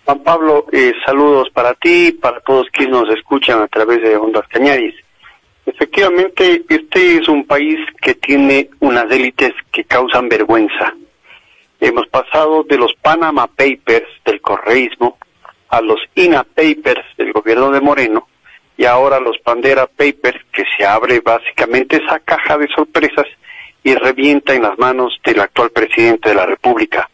Juan 0.06 0.24
Pablo, 0.24 0.66
eh, 0.72 0.94
saludos 1.06 1.50
para 1.54 1.74
ti, 1.76 2.12
para 2.12 2.40
todos 2.42 2.68
quienes 2.72 2.94
nos 2.94 3.10
escuchan 3.16 3.62
a 3.62 3.68
través 3.68 4.02
de 4.02 4.18
Ondas 4.18 4.48
Cañaris. 4.50 4.96
Efectivamente, 5.66 6.64
este 6.68 7.18
es 7.18 7.30
un 7.30 7.46
país 7.46 7.78
que 8.02 8.16
tiene 8.16 8.70
unas 8.80 9.10
élites 9.12 9.54
que 9.72 9.86
causan 9.86 10.28
vergüenza. 10.28 10.94
Hemos 11.80 12.08
pasado 12.08 12.64
de 12.64 12.78
los 12.78 12.94
Panama 13.02 13.48
Papers 13.48 14.08
del 14.26 14.42
correísmo 14.42 15.18
a 15.70 15.82
los 15.82 16.00
INA 16.16 16.44
Papers 16.44 17.06
del 17.18 17.32
gobierno 17.32 17.72
de 17.72 17.80
Moreno 17.80 18.28
y 18.82 18.86
ahora 18.86 19.20
los 19.20 19.38
Pandera 19.38 19.86
Papers 19.86 20.44
que 20.52 20.64
se 20.76 20.84
abre 20.84 21.20
básicamente 21.20 21.98
esa 22.04 22.18
caja 22.18 22.58
de 22.58 22.68
sorpresas 22.70 23.28
y 23.84 23.94
revienta 23.94 24.56
en 24.56 24.64
las 24.64 24.76
manos 24.80 25.20
del 25.24 25.40
actual 25.40 25.70
presidente 25.70 26.30
de 26.30 26.36
la 26.36 26.48
República. 26.48 27.08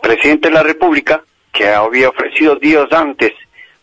presidente 0.00 0.50
de 0.50 0.54
la 0.54 0.62
República, 0.62 1.20
que 1.52 1.68
había 1.68 2.10
ofrecido 2.10 2.54
días 2.54 2.86
antes 2.92 3.32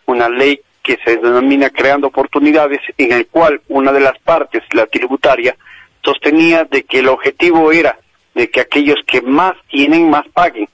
una 0.05 0.29
ley 0.29 0.61
que 0.81 0.97
se 1.03 1.17
denomina 1.17 1.69
Creando 1.69 2.07
Oportunidades, 2.07 2.79
en 2.97 3.11
el 3.11 3.27
cual 3.27 3.59
una 3.67 3.91
de 3.91 3.99
las 3.99 4.17
partes, 4.19 4.63
la 4.71 4.85
tributaria, 4.85 5.57
sostenía 6.05 6.63
de 6.63 6.83
que 6.83 6.99
el 6.99 7.09
objetivo 7.09 7.73
era 7.73 7.99
de 8.35 8.49
que 8.49 8.61
aquellos 8.61 8.99
que 9.05 9.21
más 9.21 9.55
tienen, 9.69 10.09
más 10.09 10.25
paguen. 10.29 10.69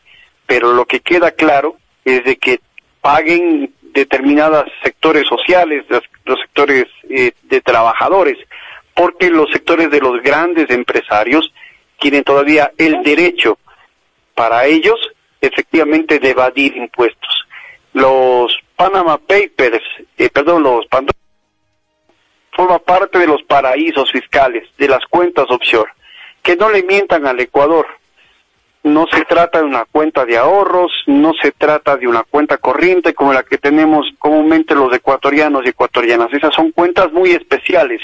Pero 0.46 0.72
lo 0.74 0.86
que 0.86 1.00
queda 1.00 1.32
claro 1.32 1.78
es 2.06 2.24
de 2.24 2.36
que 2.36 2.60
paguen 3.02 3.74
determinados 3.94 4.66
sectores 4.84 5.28
sociales, 5.28 5.86
los, 5.90 6.40
sectores 6.40 6.86
eh, 7.10 7.32
de 7.44 7.62
trabajadores, 7.62 8.38
porque 8.94 9.30
los 9.30 9.50
sectores 9.52 9.90
de 9.90 10.00
los 10.00 10.22
grandes 10.22 10.70
empresarios 10.70 11.54
tienen 12.00 12.24
todavía 12.24 12.72
el 12.78 13.04
derecho 13.04 13.58
para 14.36 14.66
ellos 14.66 15.00
efectivamente 15.42 16.20
de 16.20 16.30
evadir 16.30 16.76
impuestos. 16.76 17.48
Los 17.94 18.58
Panama 18.76 19.18
Papers, 19.18 19.84
eh, 20.18 20.30
perdón, 20.30 20.64
los 20.64 20.86
Pandora 20.88 21.14
forma 22.56 22.80
parte 22.80 23.20
de 23.20 23.28
los 23.28 23.42
paraísos 23.44 24.12
fiscales, 24.12 24.68
de 24.78 24.88
las 24.88 25.04
cuentas 25.10 25.46
offshore. 25.50 25.92
Que 26.42 26.56
no 26.56 26.70
le 26.70 26.84
mientan 26.84 27.26
al 27.26 27.40
Ecuador. 27.40 27.88
No 28.84 29.08
se 29.08 29.24
trata 29.24 29.60
de 29.60 29.66
una 29.66 29.86
cuenta 29.86 30.26
de 30.26 30.38
ahorros, 30.38 30.92
no 31.08 31.34
se 31.42 31.52
trata 31.52 31.96
de 31.96 32.08
una 32.08 32.24
cuenta 32.24 32.58
corriente 32.58 33.14
como 33.14 33.32
la 33.32 33.44
que 33.44 33.58
tenemos 33.58 34.06
comúnmente 34.20 34.76
los 34.76 34.94
ecuatorianos 34.94 35.64
y 35.66 35.70
ecuatorianas. 35.70 36.34
Esas 36.34 36.54
son 36.54 36.72
cuentas 36.72 37.12
muy 37.14 37.32
especiales, 37.32 38.02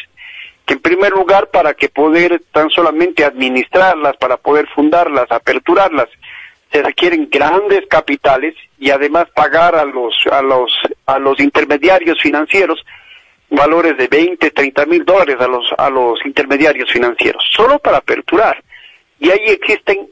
que 0.66 0.76
en 0.76 0.80
primer 0.80 1.12
lugar 1.12 1.50
para 1.50 1.74
que 1.74 1.90
poder 1.90 2.42
tan 2.54 2.70
solamente 2.70 3.26
administrarlas, 3.26 4.16
para 4.18 4.38
poder 4.38 4.68
fundarlas, 4.68 5.30
aperturarlas, 5.30 6.08
se 6.72 6.82
requieren 6.82 7.28
grandes 7.30 7.86
capitales 7.88 8.56
y 8.78 8.92
además 8.92 9.28
pagar 9.34 9.76
a 9.76 9.86
los 9.86 10.16
a 10.32 10.42
los 10.42 10.72
a 11.06 11.20
los 11.20 11.40
intermediarios 11.40 12.22
financieros 12.22 12.86
valores 13.50 13.98
de 13.98 14.08
20, 14.08 14.52
30 14.52 14.86
mil 14.86 15.04
dólares 15.04 15.38
a 15.40 15.48
los 15.48 15.66
a 15.78 15.90
los 15.90 16.24
intermediarios 16.26 16.92
financieros 16.92 17.44
solo 17.52 17.80
para 17.80 17.98
aperturar 17.98 18.64
y 19.20 19.32
ahí 19.32 19.46
existen 19.48 20.08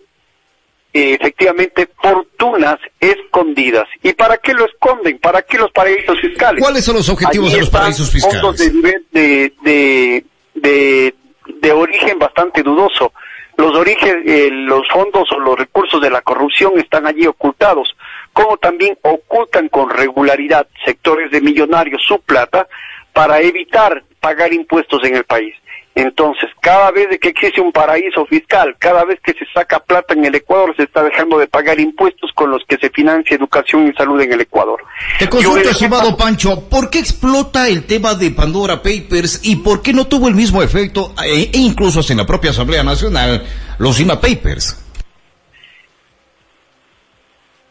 efectivamente 0.93 1.87
fortunas 2.01 2.77
escondidas. 2.99 3.85
Y 4.03 4.13
para 4.13 4.37
qué 4.37 4.53
lo 4.53 4.65
esconden 4.65 5.19
para 5.19 5.41
qué 5.41 5.57
los 5.57 5.71
paraísos 5.71 6.19
fiscales 6.19 6.63
cuáles 6.63 6.83
son 6.83 6.95
los 6.95 7.09
objetivos 7.09 7.51
de 7.53 7.59
los 7.59 7.69
paraísos 7.69 8.11
fiscales 8.11 8.41
fondos 8.41 8.57
de, 8.57 9.01
de, 9.11 9.53
de, 9.61 10.25
de, 10.55 11.15
de 11.61 11.71
origen 11.71 12.17
bastante 12.19 12.63
dudoso. 12.63 13.13
Los 13.57 13.75
orígenes, 13.75 14.17
eh, 14.27 14.49
los 14.51 14.87
fondos 14.87 15.27
o 15.31 15.39
los 15.39 15.57
recursos 15.57 15.99
de 15.99 16.11
la 16.11 16.21
corrupción 16.21 16.77
están 16.77 17.07
allí 17.07 17.25
ocultados, 17.25 17.95
como 18.31 18.55
también 18.57 18.95
ocultan 19.01 19.67
con 19.69 19.89
regularidad 19.89 20.67
sectores 20.85 21.31
de 21.31 21.41
millonarios 21.41 22.03
su 22.07 22.19
plata 22.19 22.67
para 23.13 23.41
evitar 23.41 24.03
pagar 24.19 24.53
impuestos 24.53 25.03
en 25.05 25.15
el 25.15 25.23
país. 25.23 25.55
Entonces, 25.97 26.47
cada 26.61 26.91
vez 26.91 27.07
que 27.19 27.29
existe 27.29 27.59
un 27.59 27.71
paraíso 27.71 28.23
fiscal, 28.27 28.75
cada 28.77 29.03
vez 29.03 29.19
que 29.19 29.33
se 29.33 29.47
saca 29.51 29.79
plata 29.79 30.13
en 30.13 30.25
el 30.25 30.35
Ecuador, 30.35 30.75
se 30.77 30.83
está 30.83 31.01
dejando 31.01 31.39
de 31.39 31.47
pagar 31.47 31.79
impuestos 31.79 32.31
con 32.35 32.51
los 32.51 32.63
que 32.67 32.77
se 32.77 32.91
financia 32.91 33.35
educación 33.35 33.87
y 33.87 33.93
salud 33.93 34.21
en 34.21 34.31
el 34.31 34.41
Ecuador. 34.41 34.79
Te 35.17 35.27
consulto, 35.27 35.71
estimado 35.71 36.15
Pancho, 36.15 36.69
¿por 36.69 36.91
qué 36.91 36.99
explota 36.99 37.67
el 37.67 37.87
tema 37.87 38.13
de 38.13 38.29
Pandora 38.29 38.75
Papers 38.75 39.41
y 39.41 39.55
por 39.55 39.81
qué 39.81 39.91
no 39.91 40.05
tuvo 40.05 40.27
el 40.27 40.35
mismo 40.35 40.61
efecto, 40.61 41.15
e, 41.25 41.49
e 41.51 41.57
incluso 41.57 42.01
en 42.11 42.17
la 42.19 42.27
propia 42.27 42.51
Asamblea 42.51 42.83
Nacional, 42.83 43.43
los 43.79 43.99
IMA 43.99 44.21
Papers? 44.21 44.79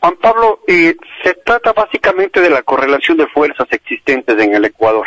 Juan 0.00 0.16
Pablo, 0.16 0.62
eh, 0.66 0.96
se 1.22 1.32
trata 1.44 1.72
básicamente 1.72 2.40
de 2.40 2.50
la 2.50 2.64
correlación 2.64 3.18
de 3.18 3.28
fuerzas 3.28 3.68
existentes 3.70 4.36
en 4.36 4.52
el 4.52 4.64
Ecuador 4.64 5.06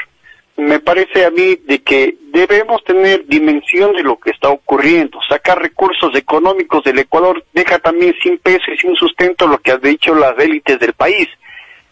me 0.59 0.79
parece 0.79 1.25
a 1.25 1.31
mí 1.31 1.55
de 1.65 1.81
que 1.81 2.15
debemos 2.31 2.83
tener 2.83 3.25
dimensión 3.25 3.93
de 3.93 4.03
lo 4.03 4.19
que 4.19 4.31
está 4.31 4.49
ocurriendo. 4.49 5.19
Sacar 5.27 5.61
recursos 5.61 6.13
económicos 6.15 6.83
del 6.83 6.99
Ecuador 6.99 7.43
deja 7.53 7.79
también 7.79 8.13
sin 8.21 8.37
peso 8.37 8.71
y 8.71 8.77
sin 8.77 8.95
sustento 8.95 9.47
lo 9.47 9.57
que 9.59 9.71
han 9.71 9.81
dicho 9.81 10.13
las 10.13 10.37
élites 10.37 10.79
del 10.79 10.93
país. 10.93 11.27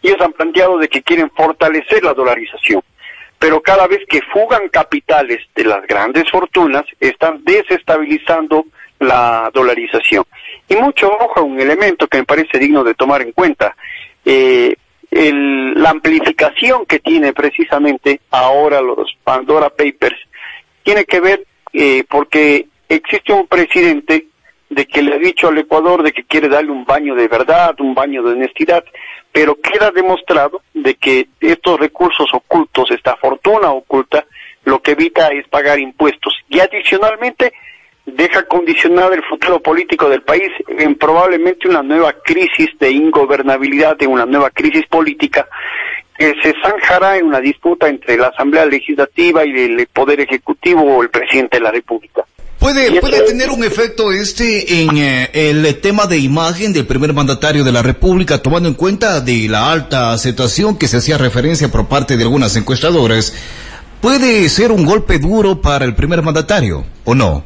Ellos 0.02 0.20
han 0.20 0.32
planteado 0.32 0.78
de 0.78 0.88
que 0.88 1.02
quieren 1.02 1.30
fortalecer 1.30 2.04
la 2.04 2.14
dolarización. 2.14 2.82
Pero 3.38 3.60
cada 3.60 3.86
vez 3.86 4.00
que 4.08 4.20
fugan 4.32 4.68
capitales 4.68 5.40
de 5.54 5.64
las 5.64 5.86
grandes 5.86 6.30
fortunas, 6.30 6.84
están 6.98 7.42
desestabilizando 7.44 8.66
la 8.98 9.50
dolarización. 9.54 10.24
Y 10.68 10.76
mucho 10.76 11.08
ojo, 11.08 11.44
un 11.44 11.60
elemento 11.60 12.08
que 12.08 12.18
me 12.18 12.24
parece 12.24 12.58
digno 12.58 12.82
de 12.82 12.94
tomar 12.94 13.22
en 13.22 13.32
cuenta. 13.32 13.76
Eh, 14.24 14.74
la 15.10 15.90
amplificación 15.90 16.84
que 16.86 16.98
tiene 16.98 17.32
precisamente 17.32 18.20
ahora 18.30 18.80
los 18.80 19.16
Pandora 19.24 19.70
Papers 19.70 20.18
tiene 20.82 21.04
que 21.04 21.20
ver 21.20 21.46
eh, 21.72 22.04
porque 22.08 22.66
existe 22.88 23.32
un 23.32 23.46
presidente 23.46 24.26
de 24.70 24.86
que 24.86 25.02
le 25.02 25.14
ha 25.14 25.18
dicho 25.18 25.48
al 25.48 25.58
Ecuador 25.58 26.02
de 26.02 26.12
que 26.12 26.24
quiere 26.24 26.48
darle 26.48 26.70
un 26.70 26.84
baño 26.84 27.14
de 27.14 27.28
verdad, 27.28 27.74
un 27.80 27.94
baño 27.94 28.22
de 28.22 28.32
honestidad, 28.32 28.84
pero 29.32 29.58
queda 29.60 29.90
demostrado 29.90 30.62
de 30.74 30.94
que 30.94 31.28
estos 31.40 31.80
recursos 31.80 32.28
ocultos, 32.32 32.90
esta 32.90 33.16
fortuna 33.16 33.70
oculta, 33.70 34.26
lo 34.64 34.80
que 34.80 34.92
evita 34.92 35.28
es 35.28 35.48
pagar 35.48 35.78
impuestos. 35.78 36.34
Y 36.48 36.60
adicionalmente 36.60 37.52
deja 38.16 38.42
condicionado 38.44 39.12
el 39.12 39.22
futuro 39.24 39.60
político 39.60 40.08
del 40.08 40.22
país 40.22 40.50
en 40.68 40.94
probablemente 40.96 41.68
una 41.68 41.82
nueva 41.82 42.12
crisis 42.24 42.68
de 42.78 42.90
ingobernabilidad, 42.90 43.96
de 43.96 44.06
una 44.06 44.26
nueva 44.26 44.50
crisis 44.50 44.86
política 44.86 45.46
que 46.18 46.34
se 46.42 46.52
zanjará 46.60 47.16
en 47.16 47.26
una 47.26 47.40
disputa 47.40 47.88
entre 47.88 48.16
la 48.16 48.28
Asamblea 48.28 48.66
Legislativa 48.66 49.46
y 49.46 49.50
el 49.50 49.86
Poder 49.86 50.20
Ejecutivo 50.20 50.82
o 50.82 51.02
el 51.02 51.10
Presidente 51.10 51.58
de 51.58 51.62
la 51.62 51.70
República. 51.70 52.24
¿Puede, 52.58 53.00
puede 53.00 53.20
tener 53.20 53.50
un 53.50 53.62
efecto 53.62 54.10
este 54.10 54.82
en 54.82 54.98
eh, 54.98 55.30
el 55.32 55.80
tema 55.80 56.06
de 56.06 56.18
imagen 56.18 56.72
del 56.72 56.88
primer 56.88 57.12
mandatario 57.12 57.62
de 57.62 57.70
la 57.70 57.82
República, 57.82 58.42
tomando 58.42 58.68
en 58.68 58.74
cuenta 58.74 59.20
de 59.20 59.46
la 59.48 59.70
alta 59.70 60.12
aceptación 60.12 60.76
que 60.76 60.88
se 60.88 60.96
hacía 60.96 61.18
referencia 61.18 61.68
por 61.68 61.86
parte 61.86 62.16
de 62.16 62.24
algunas 62.24 62.56
encuestadoras? 62.56 63.32
¿Puede 64.00 64.48
ser 64.48 64.72
un 64.72 64.84
golpe 64.84 65.20
duro 65.20 65.60
para 65.60 65.84
el 65.84 65.94
primer 65.94 66.22
mandatario 66.22 66.84
o 67.04 67.14
no? 67.14 67.44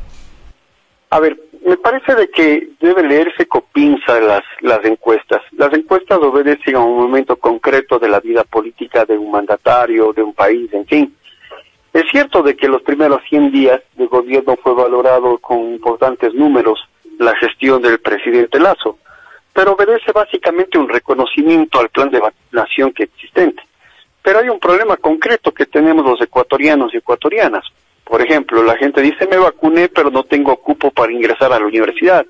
A 1.12 1.20
ver, 1.20 1.38
me 1.66 1.76
parece 1.76 2.14
de 2.14 2.30
que 2.30 2.70
debe 2.80 3.02
leerse 3.02 3.46
con 3.46 3.64
pinza 3.70 4.18
las, 4.18 4.42
las 4.62 4.82
encuestas. 4.82 5.42
Las 5.50 5.70
encuestas 5.74 6.18
obedecen 6.22 6.74
a 6.74 6.80
un 6.80 6.96
momento 6.96 7.36
concreto 7.36 7.98
de 7.98 8.08
la 8.08 8.18
vida 8.18 8.44
política 8.44 9.04
de 9.04 9.18
un 9.18 9.30
mandatario, 9.30 10.14
de 10.14 10.22
un 10.22 10.32
país, 10.32 10.72
en 10.72 10.86
fin. 10.86 11.14
Es 11.92 12.04
cierto 12.10 12.42
de 12.42 12.56
que 12.56 12.66
los 12.66 12.80
primeros 12.80 13.20
100 13.28 13.52
días 13.52 13.82
de 13.94 14.06
gobierno 14.06 14.56
fue 14.56 14.72
valorado 14.72 15.36
con 15.36 15.58
importantes 15.74 16.32
números 16.32 16.80
la 17.18 17.36
gestión 17.36 17.82
del 17.82 18.00
presidente 18.00 18.58
Lazo, 18.58 18.96
pero 19.52 19.72
obedece 19.72 20.12
básicamente 20.12 20.78
un 20.78 20.88
reconocimiento 20.88 21.78
al 21.78 21.90
plan 21.90 22.10
de 22.10 22.20
vacunación 22.20 22.90
que 22.90 23.02
existente. 23.02 23.62
Pero 24.22 24.38
hay 24.38 24.48
un 24.48 24.58
problema 24.58 24.96
concreto 24.96 25.52
que 25.52 25.66
tenemos 25.66 26.06
los 26.06 26.22
ecuatorianos 26.22 26.94
y 26.94 26.96
ecuatorianas. 26.96 27.66
Por 28.04 28.20
ejemplo, 28.22 28.62
la 28.62 28.76
gente 28.76 29.00
dice 29.00 29.26
me 29.26 29.38
vacuné 29.38 29.88
pero 29.88 30.10
no 30.10 30.24
tengo 30.24 30.56
cupo 30.56 30.90
para 30.90 31.12
ingresar 31.12 31.52
a 31.52 31.58
la 31.58 31.66
universidad. 31.66 32.26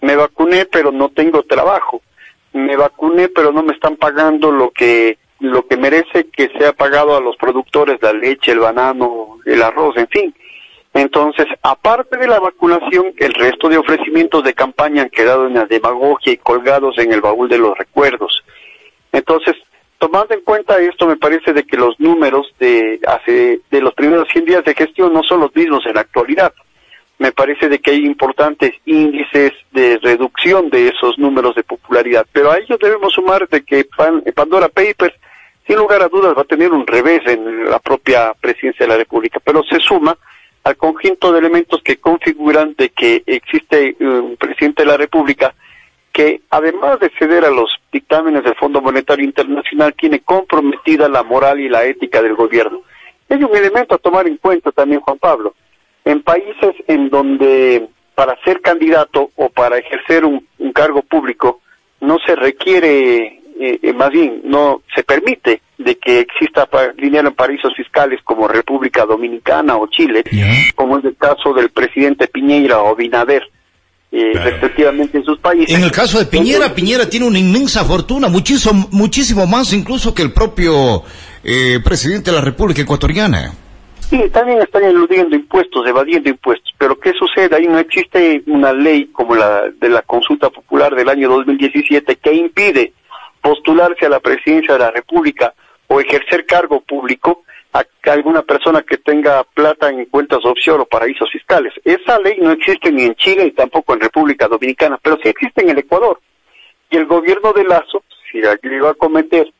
Me 0.00 0.16
vacuné 0.16 0.66
pero 0.66 0.92
no 0.92 1.08
tengo 1.08 1.42
trabajo. 1.42 2.02
Me 2.52 2.76
vacuné 2.76 3.28
pero 3.28 3.52
no 3.52 3.62
me 3.62 3.72
están 3.72 3.96
pagando 3.96 4.50
lo 4.50 4.70
que 4.70 5.18
lo 5.40 5.66
que 5.66 5.76
merece 5.76 6.28
que 6.28 6.48
sea 6.58 6.72
pagado 6.72 7.16
a 7.16 7.20
los 7.20 7.36
productores, 7.36 8.00
la 8.00 8.12
leche, 8.12 8.52
el 8.52 8.60
banano, 8.60 9.38
el 9.44 9.62
arroz, 9.62 9.96
en 9.96 10.08
fin. 10.08 10.34
Entonces, 10.94 11.46
aparte 11.62 12.16
de 12.16 12.26
la 12.26 12.40
vacunación, 12.40 13.12
el 13.18 13.34
resto 13.34 13.68
de 13.68 13.76
ofrecimientos 13.76 14.42
de 14.44 14.54
campaña 14.54 15.02
han 15.02 15.10
quedado 15.10 15.46
en 15.46 15.52
la 15.52 15.66
demagogia 15.66 16.32
y 16.32 16.38
colgados 16.38 16.96
en 16.96 17.12
el 17.12 17.20
baúl 17.20 17.50
de 17.50 17.58
los 17.58 17.76
recuerdos. 17.76 18.42
Entonces, 19.12 19.56
tomando 19.98 20.34
en 20.34 20.40
cuenta 20.42 20.78
esto, 20.78 21.06
me 21.06 21.16
parece 21.16 21.52
de 21.52 21.64
que 21.64 21.76
los 21.76 21.98
números 21.98 22.52
de 22.58 23.00
hace 23.06 23.60
de 23.70 23.80
los 23.80 23.94
primeros 23.94 24.28
100 24.30 24.44
días 24.44 24.64
de 24.64 24.74
gestión 24.74 25.12
no 25.12 25.22
son 25.22 25.40
los 25.40 25.54
mismos 25.54 25.84
en 25.86 25.94
la 25.94 26.02
actualidad. 26.02 26.52
Me 27.18 27.32
parece 27.32 27.68
de 27.68 27.78
que 27.78 27.92
hay 27.92 28.04
importantes 28.04 28.72
índices 28.84 29.52
de 29.72 29.98
reducción 30.02 30.68
de 30.68 30.88
esos 30.88 31.18
números 31.18 31.54
de 31.54 31.62
popularidad, 31.62 32.26
pero 32.30 32.50
a 32.50 32.58
ellos 32.58 32.78
debemos 32.78 33.14
sumar 33.14 33.48
de 33.48 33.64
que 33.64 33.88
Pandora 34.34 34.68
Papers, 34.68 35.14
sin 35.66 35.76
lugar 35.76 36.02
a 36.02 36.08
dudas, 36.08 36.36
va 36.36 36.42
a 36.42 36.44
tener 36.44 36.72
un 36.72 36.86
revés 36.86 37.22
en 37.26 37.70
la 37.70 37.78
propia 37.78 38.34
presidencia 38.38 38.84
de 38.84 38.92
la 38.92 38.98
República, 38.98 39.40
pero 39.42 39.62
se 39.64 39.80
suma 39.80 40.16
al 40.64 40.76
conjunto 40.76 41.32
de 41.32 41.38
elementos 41.38 41.80
que 41.82 41.96
configuran 41.96 42.74
de 42.76 42.90
que 42.90 43.22
existe 43.24 43.96
un 44.00 44.36
presidente 44.36 44.82
de 44.82 44.88
la 44.88 44.96
República 44.96 45.54
que 46.16 46.40
además 46.48 46.98
de 46.98 47.12
ceder 47.18 47.44
a 47.44 47.50
los 47.50 47.68
dictámenes 47.92 48.42
del 48.42 48.54
Fondo 48.54 48.80
Monetario 48.80 49.22
Internacional, 49.22 49.92
tiene 49.92 50.20
comprometida 50.20 51.10
la 51.10 51.22
moral 51.22 51.60
y 51.60 51.68
la 51.68 51.84
ética 51.84 52.22
del 52.22 52.34
gobierno. 52.34 52.80
Hay 53.28 53.44
un 53.44 53.54
elemento 53.54 53.94
a 53.94 53.98
tomar 53.98 54.26
en 54.26 54.38
cuenta 54.38 54.72
también, 54.72 55.02
Juan 55.02 55.18
Pablo. 55.18 55.54
En 56.06 56.22
países 56.22 56.74
en 56.86 57.10
donde 57.10 57.86
para 58.14 58.34
ser 58.44 58.62
candidato 58.62 59.30
o 59.36 59.50
para 59.50 59.76
ejercer 59.76 60.24
un, 60.24 60.42
cargo 60.72 61.02
público 61.02 61.60
no 62.00 62.16
se 62.26 62.34
requiere, 62.34 63.42
eh, 63.60 63.78
eh, 63.82 63.92
más 63.92 64.08
bien, 64.08 64.40
no 64.44 64.80
se 64.94 65.02
permite 65.02 65.60
de 65.76 65.98
que 65.98 66.20
exista 66.20 66.66
dinero 66.96 67.28
en 67.28 67.34
paraísos 67.34 67.74
fiscales 67.76 68.20
como 68.24 68.48
República 68.48 69.04
Dominicana 69.04 69.76
o 69.76 69.86
Chile, 69.88 70.24
como 70.74 70.96
es 70.96 71.04
el 71.04 71.16
caso 71.16 71.52
del 71.52 71.68
presidente 71.68 72.26
Piñera 72.26 72.82
o 72.82 72.96
Binader. 72.96 73.50
Eh, 74.18 74.32
respectivamente 74.32 75.18
en 75.18 75.24
sus 75.24 75.38
países. 75.40 75.76
En 75.76 75.84
el 75.84 75.90
caso 75.90 76.18
de 76.18 76.24
Piñera, 76.24 76.74
Piñera 76.74 77.06
tiene 77.06 77.26
una 77.26 77.38
inmensa 77.38 77.84
fortuna, 77.84 78.28
muchísimo, 78.28 78.88
muchísimo 78.90 79.46
más 79.46 79.74
incluso 79.74 80.14
que 80.14 80.22
el 80.22 80.32
propio 80.32 81.02
eh, 81.44 81.80
presidente 81.84 82.30
de 82.30 82.38
la 82.38 82.42
República 82.42 82.80
Ecuatoriana. 82.80 83.52
Sí, 84.08 84.18
también 84.32 84.62
están 84.62 84.84
eludiendo 84.84 85.36
impuestos, 85.36 85.86
evadiendo 85.86 86.30
impuestos, 86.30 86.72
pero 86.78 86.98
¿qué 86.98 87.12
sucede? 87.12 87.56
Ahí 87.56 87.66
no 87.66 87.78
existe 87.78 88.42
una 88.46 88.72
ley 88.72 89.10
como 89.12 89.34
la 89.34 89.64
de 89.78 89.90
la 89.90 90.00
consulta 90.00 90.48
popular 90.48 90.94
del 90.94 91.10
año 91.10 91.28
2017 91.28 92.16
que 92.16 92.32
impide 92.32 92.94
postularse 93.42 94.06
a 94.06 94.08
la 94.08 94.20
presidencia 94.20 94.72
de 94.72 94.80
la 94.80 94.92
República 94.92 95.52
o 95.88 96.00
ejercer 96.00 96.46
cargo 96.46 96.80
público 96.80 97.42
a 97.80 98.12
alguna 98.12 98.42
persona 98.42 98.82
que 98.82 98.98
tenga 98.98 99.44
plata 99.44 99.88
en 99.88 100.04
cuentas 100.06 100.44
offshore 100.44 100.82
o 100.82 100.86
paraísos 100.86 101.30
fiscales. 101.30 101.72
Esa 101.84 102.18
ley 102.20 102.38
no 102.40 102.52
existe 102.52 102.90
ni 102.92 103.04
en 103.04 103.14
Chile 103.16 103.44
ni 103.44 103.50
tampoco 103.50 103.94
en 103.94 104.00
República 104.00 104.48
Dominicana, 104.48 104.98
pero 105.02 105.18
sí 105.22 105.28
existe 105.28 105.62
en 105.62 105.70
el 105.70 105.78
Ecuador. 105.78 106.20
Y 106.90 106.96
el 106.96 107.06
gobierno 107.06 107.52
de 107.52 107.64
Lazo, 107.64 108.04
si 108.30 108.40
llegó 108.62 108.88
a 108.88 108.94
cometer 108.94 109.52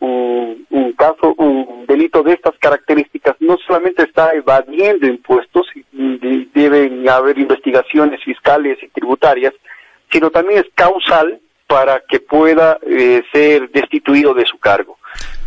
un, 0.00 0.94
caso, 0.96 1.34
un 1.38 1.86
delito 1.86 2.22
de 2.22 2.32
estas 2.32 2.58
características, 2.58 3.36
no 3.40 3.56
solamente 3.66 4.02
está 4.02 4.32
evadiendo 4.32 5.06
impuestos, 5.06 5.66
y 5.74 6.48
deben 6.52 7.08
haber 7.08 7.38
investigaciones 7.38 8.22
fiscales 8.24 8.78
y 8.82 8.88
tributarias, 8.88 9.54
sino 10.10 10.30
también 10.30 10.60
es 10.60 10.66
causal 10.74 11.40
para 11.66 12.02
que 12.08 12.20
pueda 12.20 12.78
eh, 12.82 13.22
ser 13.32 13.70
destituido 13.70 14.34
de 14.34 14.44
su 14.44 14.58
cargo. 14.58 14.98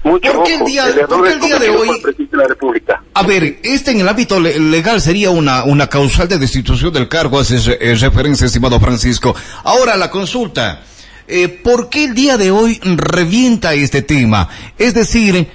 Mucho 0.05 0.33
¿Por 0.33 0.43
qué 0.43 0.53
el 0.53 0.65
día, 0.65 0.85
el 0.85 1.39
día 1.39 1.57
de 1.57 1.69
hoy? 1.71 1.89
De 1.99 2.37
la 2.37 2.47
República. 2.47 3.03
A 3.15 3.23
ver, 3.23 3.57
este 3.63 3.89
en 3.89 4.01
el 4.01 4.07
ámbito 4.07 4.39
legal 4.39 5.01
sería 5.01 5.31
una, 5.31 5.63
una 5.63 5.87
causal 5.87 6.27
de 6.27 6.37
destitución 6.37 6.93
del 6.93 7.07
cargo, 7.07 7.39
hace 7.39 7.55
eh, 7.79 7.95
referencia, 7.95 8.45
estimado 8.45 8.79
Francisco. 8.79 9.35
Ahora 9.63 9.97
la 9.97 10.11
consulta. 10.11 10.83
Eh, 11.27 11.47
¿Por 11.47 11.89
qué 11.89 12.05
el 12.05 12.13
día 12.13 12.37
de 12.37 12.51
hoy 12.51 12.79
revienta 12.83 13.73
este 13.73 14.03
tema? 14.03 14.47
Es 14.77 14.93
decir, 14.93 15.47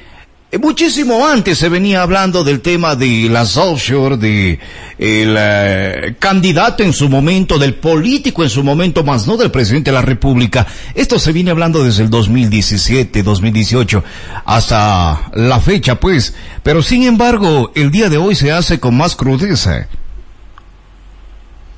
muchísimo 0.59 1.27
antes 1.27 1.59
se 1.59 1.69
venía 1.69 2.03
hablando 2.03 2.43
del 2.43 2.61
tema 2.61 2.97
de 2.97 3.29
las 3.31 3.57
offshore, 3.57 4.17
de 4.17 4.59
el 4.99 5.37
eh, 5.39 6.17
candidato 6.19 6.83
en 6.83 6.93
su 6.93 7.09
momento, 7.09 7.59
del 7.59 7.75
político 7.75 8.43
en 8.43 8.51
su 8.51 8.65
momento, 8.65 9.05
más 9.05 9.29
no 9.29 9.37
del 9.37 9.53
presidente 9.53 9.91
de 9.91 9.95
la 9.95 10.03
República. 10.03 10.67
Esto 10.95 11.19
se 11.21 11.33
viene 11.33 11.53
hablando 11.53 11.85
desde 11.85 12.03
el 12.03 12.11
2017, 12.11 13.23
2018, 13.23 14.03
hasta 14.45 15.31
la 15.35 15.61
fecha, 15.61 16.01
pues. 16.01 16.37
Pero 16.65 16.83
sin 16.83 17.05
embargo, 17.05 17.71
el 17.77 17.93
día 17.93 18.09
de 18.09 18.19
hoy 18.19 18.35
se 18.35 18.51
hace 18.51 18.81
con 18.81 18.97
más 18.97 19.15
crudeza. 19.15 19.89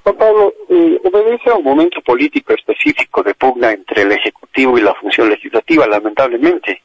Pablo, 0.02 0.52
eh, 0.68 0.98
obedece 1.04 1.50
a 1.50 1.54
un 1.54 1.64
momento 1.64 2.00
político 2.00 2.54
específico 2.54 3.22
de 3.22 3.34
pugna 3.34 3.72
entre 3.72 4.02
el 4.02 4.12
Ejecutivo 4.12 4.78
y 4.78 4.82
la 4.82 4.94
función 4.94 5.28
legislativa, 5.28 5.86
lamentablemente 5.86 6.80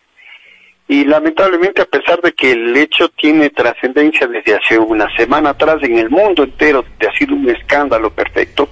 y 0.88 1.04
lamentablemente 1.04 1.82
a 1.82 1.86
pesar 1.86 2.22
de 2.22 2.34
que 2.34 2.52
el 2.52 2.76
hecho 2.78 3.10
tiene 3.10 3.50
trascendencia 3.50 4.28
desde 4.28 4.56
hace 4.56 4.80
una 4.80 5.14
semana 5.18 5.50
atrás 5.50 5.78
en 5.84 5.98
el 5.98 6.10
mundo 6.10 6.44
entero, 6.44 6.86
ha 7.00 7.18
sido 7.18 7.36
un 7.36 7.50
escándalo 7.50 8.10
perfecto, 8.10 8.70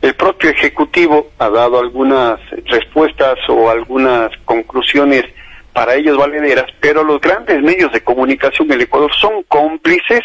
el 0.00 0.14
propio 0.14 0.50
Ejecutivo 0.50 1.30
ha 1.38 1.50
dado 1.50 1.78
algunas 1.78 2.38
respuestas 2.66 3.36
o 3.48 3.68
algunas 3.68 4.30
conclusiones 4.44 5.24
para 5.72 5.94
ellos 5.94 6.16
valederas, 6.16 6.66
pero 6.80 7.04
los 7.04 7.20
grandes 7.20 7.60
medios 7.62 7.92
de 7.92 8.00
comunicación 8.02 8.68
del 8.68 8.82
Ecuador 8.82 9.10
son 9.20 9.42
cómplices 9.48 10.22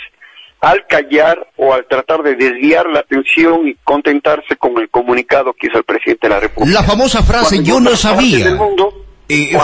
al 0.62 0.88
callar 0.88 1.48
o 1.58 1.74
al 1.74 1.86
tratar 1.88 2.24
de 2.24 2.36
desviar 2.36 2.88
la 2.88 3.00
atención 3.00 3.68
y 3.68 3.76
contentarse 3.84 4.56
con 4.56 4.78
el 4.80 4.90
comunicado 4.90 5.54
que 5.54 5.68
hizo 5.68 5.78
el 5.78 5.84
presidente 5.84 6.28
de 6.28 6.34
la 6.34 6.40
República. 6.40 6.82
La 6.82 6.88
famosa 6.88 7.22
frase, 7.22 7.62
yo 7.62 7.80
no 7.80 7.96
sabía. 7.96 8.58
Eh, 9.28 9.58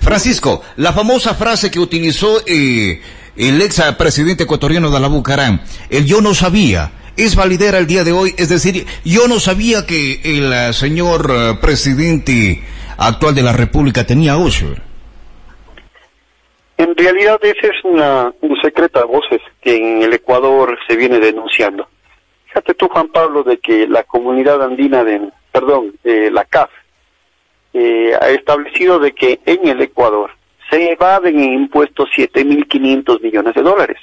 Francisco, 0.00 0.62
la 0.76 0.92
famosa 0.92 1.34
frase 1.34 1.70
que 1.70 1.78
utilizó 1.78 2.40
eh, 2.46 3.00
el 3.36 3.62
ex 3.62 3.80
presidente 3.98 4.44
ecuatoriano 4.44 4.90
de 4.90 5.00
la 5.00 5.08
Bucarán, 5.08 5.62
el 5.88 6.04
yo 6.04 6.20
no 6.20 6.34
sabía, 6.34 6.92
es 7.16 7.36
validera 7.36 7.78
el 7.78 7.86
día 7.86 8.04
de 8.04 8.12
hoy, 8.12 8.34
es 8.36 8.50
decir, 8.50 8.86
yo 9.04 9.28
no 9.28 9.40
sabía 9.40 9.86
que 9.86 10.20
el 10.24 10.52
eh, 10.52 10.72
señor 10.74 11.58
presidente 11.60 12.62
actual 12.98 13.34
de 13.34 13.42
la 13.42 13.52
República 13.52 14.04
tenía 14.04 14.36
Osher. 14.36 14.82
En 16.76 16.96
realidad 16.96 17.38
ese 17.42 17.66
es 17.66 17.84
una, 17.84 18.32
un 18.40 18.60
secreto 18.62 19.00
a 19.00 19.04
voces 19.04 19.40
que 19.60 19.76
en 19.76 20.02
el 20.02 20.12
Ecuador 20.14 20.78
se 20.88 20.96
viene 20.96 21.18
denunciando. 21.18 21.88
Fíjate 22.46 22.74
tú, 22.74 22.88
Juan 22.88 23.08
Pablo, 23.08 23.42
de 23.42 23.58
que 23.58 23.86
la 23.86 24.02
comunidad 24.04 24.62
andina 24.62 25.04
de, 25.04 25.30
perdón, 25.52 25.92
la 26.04 26.44
CAF, 26.46 26.70
eh, 27.72 28.12
ha 28.20 28.28
establecido 28.30 28.98
de 28.98 29.12
que 29.12 29.40
en 29.46 29.68
el 29.68 29.80
Ecuador 29.80 30.30
se 30.70 30.92
evaden 30.92 31.38
en 31.40 31.54
impuestos 31.54 32.08
7.500 32.16 33.20
millones 33.20 33.54
de 33.54 33.62
dólares. 33.62 33.98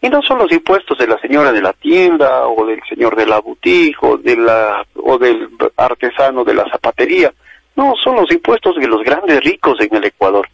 Y 0.00 0.08
no 0.10 0.20
son 0.22 0.38
los 0.38 0.52
impuestos 0.52 0.98
de 0.98 1.06
la 1.06 1.18
señora 1.18 1.50
de 1.50 1.62
la 1.62 1.72
tienda 1.72 2.46
o 2.46 2.66
del 2.66 2.80
señor 2.88 3.16
de 3.16 3.26
la 3.26 3.38
boutique 3.38 3.96
o, 4.02 4.18
de 4.18 4.36
la, 4.36 4.84
o 4.96 5.16
del 5.16 5.48
artesano 5.76 6.44
de 6.44 6.54
la 6.54 6.68
zapatería. 6.70 7.32
No, 7.76 7.94
son 8.02 8.16
los 8.16 8.30
impuestos 8.30 8.76
de 8.76 8.86
los 8.86 9.02
grandes 9.02 9.42
ricos 9.42 9.80
en 9.80 9.96
el 9.96 10.04
Ecuador. 10.04 10.48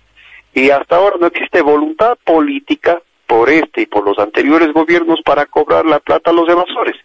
Y 0.54 0.70
hasta 0.70 0.96
ahora 0.96 1.16
no 1.20 1.26
existe 1.26 1.62
voluntad 1.62 2.16
política 2.24 3.00
por 3.26 3.50
este 3.50 3.82
y 3.82 3.86
por 3.86 4.04
los 4.04 4.18
anteriores 4.18 4.72
gobiernos 4.72 5.20
para 5.24 5.46
cobrar 5.46 5.84
la 5.84 5.98
plata 6.00 6.30
a 6.30 6.34
los 6.34 6.48
evasores. 6.48 6.96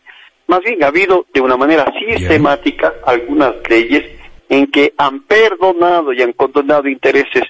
Más 0.48 0.62
bien 0.62 0.84
ha 0.84 0.88
habido 0.88 1.26
de 1.34 1.41
una 1.41 1.58
manera 1.58 1.91
sistemática 2.00 2.93
algunas 3.06 3.56
leyes 3.69 4.14
en 4.49 4.67
que 4.67 4.93
han 4.97 5.21
perdonado 5.21 6.13
y 6.13 6.21
han 6.21 6.34
condonado 6.34 6.88
intereses 6.88 7.43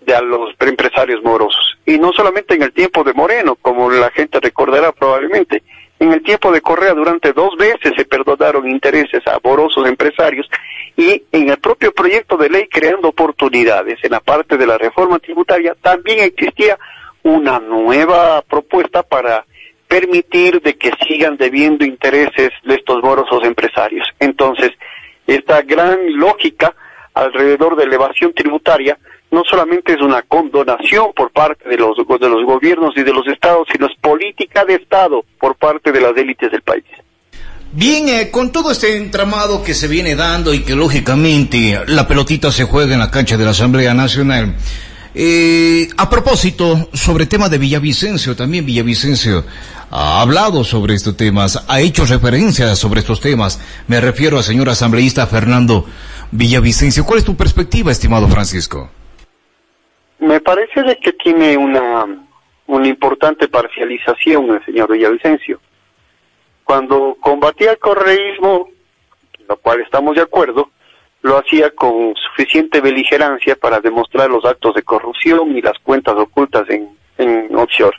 de 0.00 0.14
a 0.14 0.20
los 0.20 0.54
empresarios 0.60 1.22
morosos. 1.22 1.78
Y 1.86 1.98
no 1.98 2.12
solamente 2.12 2.54
en 2.54 2.62
el 2.62 2.72
tiempo 2.72 3.04
de 3.04 3.12
Moreno, 3.12 3.56
como 3.56 3.90
la 3.90 4.10
gente 4.10 4.40
recordará 4.40 4.92
probablemente, 4.92 5.62
en 5.98 6.12
el 6.12 6.22
tiempo 6.22 6.50
de 6.50 6.62
Correa 6.62 6.94
durante 6.94 7.32
dos 7.32 7.56
veces 7.58 7.92
se 7.94 8.06
perdonaron 8.06 8.68
intereses 8.68 9.22
a 9.26 9.38
morosos 9.44 9.86
empresarios 9.86 10.48
y 10.96 11.22
en 11.30 11.50
el 11.50 11.58
propio 11.58 11.92
proyecto 11.92 12.38
de 12.38 12.48
ley 12.48 12.68
creando 12.68 13.08
oportunidades 13.08 13.98
en 14.02 14.12
la 14.12 14.20
parte 14.20 14.56
de 14.56 14.66
la 14.66 14.78
reforma 14.78 15.18
tributaria 15.18 15.76
también 15.80 16.20
existía 16.20 16.78
una 17.22 17.58
nueva 17.58 18.40
propuesta 18.42 19.02
para 19.02 19.44
permitir 19.88 20.62
de 20.62 20.78
que 20.78 20.90
sigan 21.06 21.36
debiendo 21.36 21.84
intereses 21.84 22.50
de 22.64 22.74
estos 22.76 23.02
morosos 23.02 23.44
empresarios. 23.44 24.06
Entonces, 24.20 24.70
esta 25.26 25.62
gran 25.62 25.98
lógica 26.18 26.74
alrededor 27.14 27.76
de 27.76 27.84
elevación 27.84 28.32
tributaria 28.34 28.98
no 29.30 29.42
solamente 29.48 29.92
es 29.92 30.00
una 30.00 30.22
condonación 30.22 31.12
por 31.14 31.30
parte 31.30 31.68
de 31.68 31.76
los, 31.76 31.96
de 31.96 32.28
los 32.28 32.44
gobiernos 32.44 32.92
y 32.96 33.02
de 33.02 33.12
los 33.12 33.26
estados, 33.28 33.68
sino 33.70 33.86
es 33.86 33.96
política 34.00 34.64
de 34.64 34.74
Estado 34.74 35.24
por 35.38 35.54
parte 35.54 35.92
de 35.92 36.00
las 36.00 36.16
élites 36.16 36.50
del 36.50 36.62
país. 36.62 36.84
Bien, 37.72 38.08
eh, 38.08 38.30
con 38.32 38.50
todo 38.50 38.72
este 38.72 38.96
entramado 38.96 39.62
que 39.62 39.74
se 39.74 39.86
viene 39.86 40.16
dando 40.16 40.52
y 40.52 40.64
que 40.64 40.74
lógicamente 40.74 41.80
la 41.86 42.08
pelotita 42.08 42.50
se 42.50 42.64
juega 42.64 42.94
en 42.94 42.98
la 42.98 43.12
cancha 43.12 43.36
de 43.36 43.44
la 43.44 43.50
Asamblea 43.50 43.94
Nacional, 43.94 44.56
eh, 45.14 45.88
a 45.96 46.08
propósito, 46.08 46.88
sobre 46.92 47.26
tema 47.26 47.48
de 47.48 47.58
Villavicencio, 47.58 48.36
también 48.36 48.64
Villavicencio 48.64 49.44
ha 49.90 50.22
hablado 50.22 50.62
sobre 50.62 50.94
estos 50.94 51.16
temas, 51.16 51.64
ha 51.68 51.80
hecho 51.80 52.06
referencias 52.06 52.78
sobre 52.78 53.00
estos 53.00 53.20
temas. 53.20 53.60
Me 53.88 54.00
refiero 54.00 54.36
al 54.36 54.44
señor 54.44 54.68
asambleísta 54.68 55.26
Fernando 55.26 55.84
Villavicencio. 56.30 57.04
¿Cuál 57.04 57.18
es 57.18 57.24
tu 57.24 57.36
perspectiva, 57.36 57.90
estimado 57.90 58.28
Francisco? 58.28 58.88
Me 60.20 60.40
parece 60.40 60.82
de 60.82 60.96
que 60.96 61.12
tiene 61.14 61.56
una, 61.56 62.06
una 62.66 62.86
importante 62.86 63.48
parcialización 63.48 64.50
el 64.50 64.64
señor 64.64 64.92
Villavicencio. 64.92 65.60
Cuando 66.62 67.16
combatía 67.20 67.72
el 67.72 67.78
correísmo, 67.78 68.68
lo 69.48 69.56
cual 69.56 69.80
estamos 69.80 70.14
de 70.14 70.22
acuerdo, 70.22 70.70
lo 71.22 71.38
hacía 71.38 71.70
con 71.70 72.14
suficiente 72.16 72.80
beligerancia 72.80 73.56
para 73.56 73.80
demostrar 73.80 74.30
los 74.30 74.44
actos 74.44 74.74
de 74.74 74.82
corrupción 74.82 75.56
y 75.56 75.60
las 75.60 75.78
cuentas 75.80 76.14
ocultas 76.16 76.68
en, 76.70 76.88
en 77.18 77.54
offshore 77.54 77.96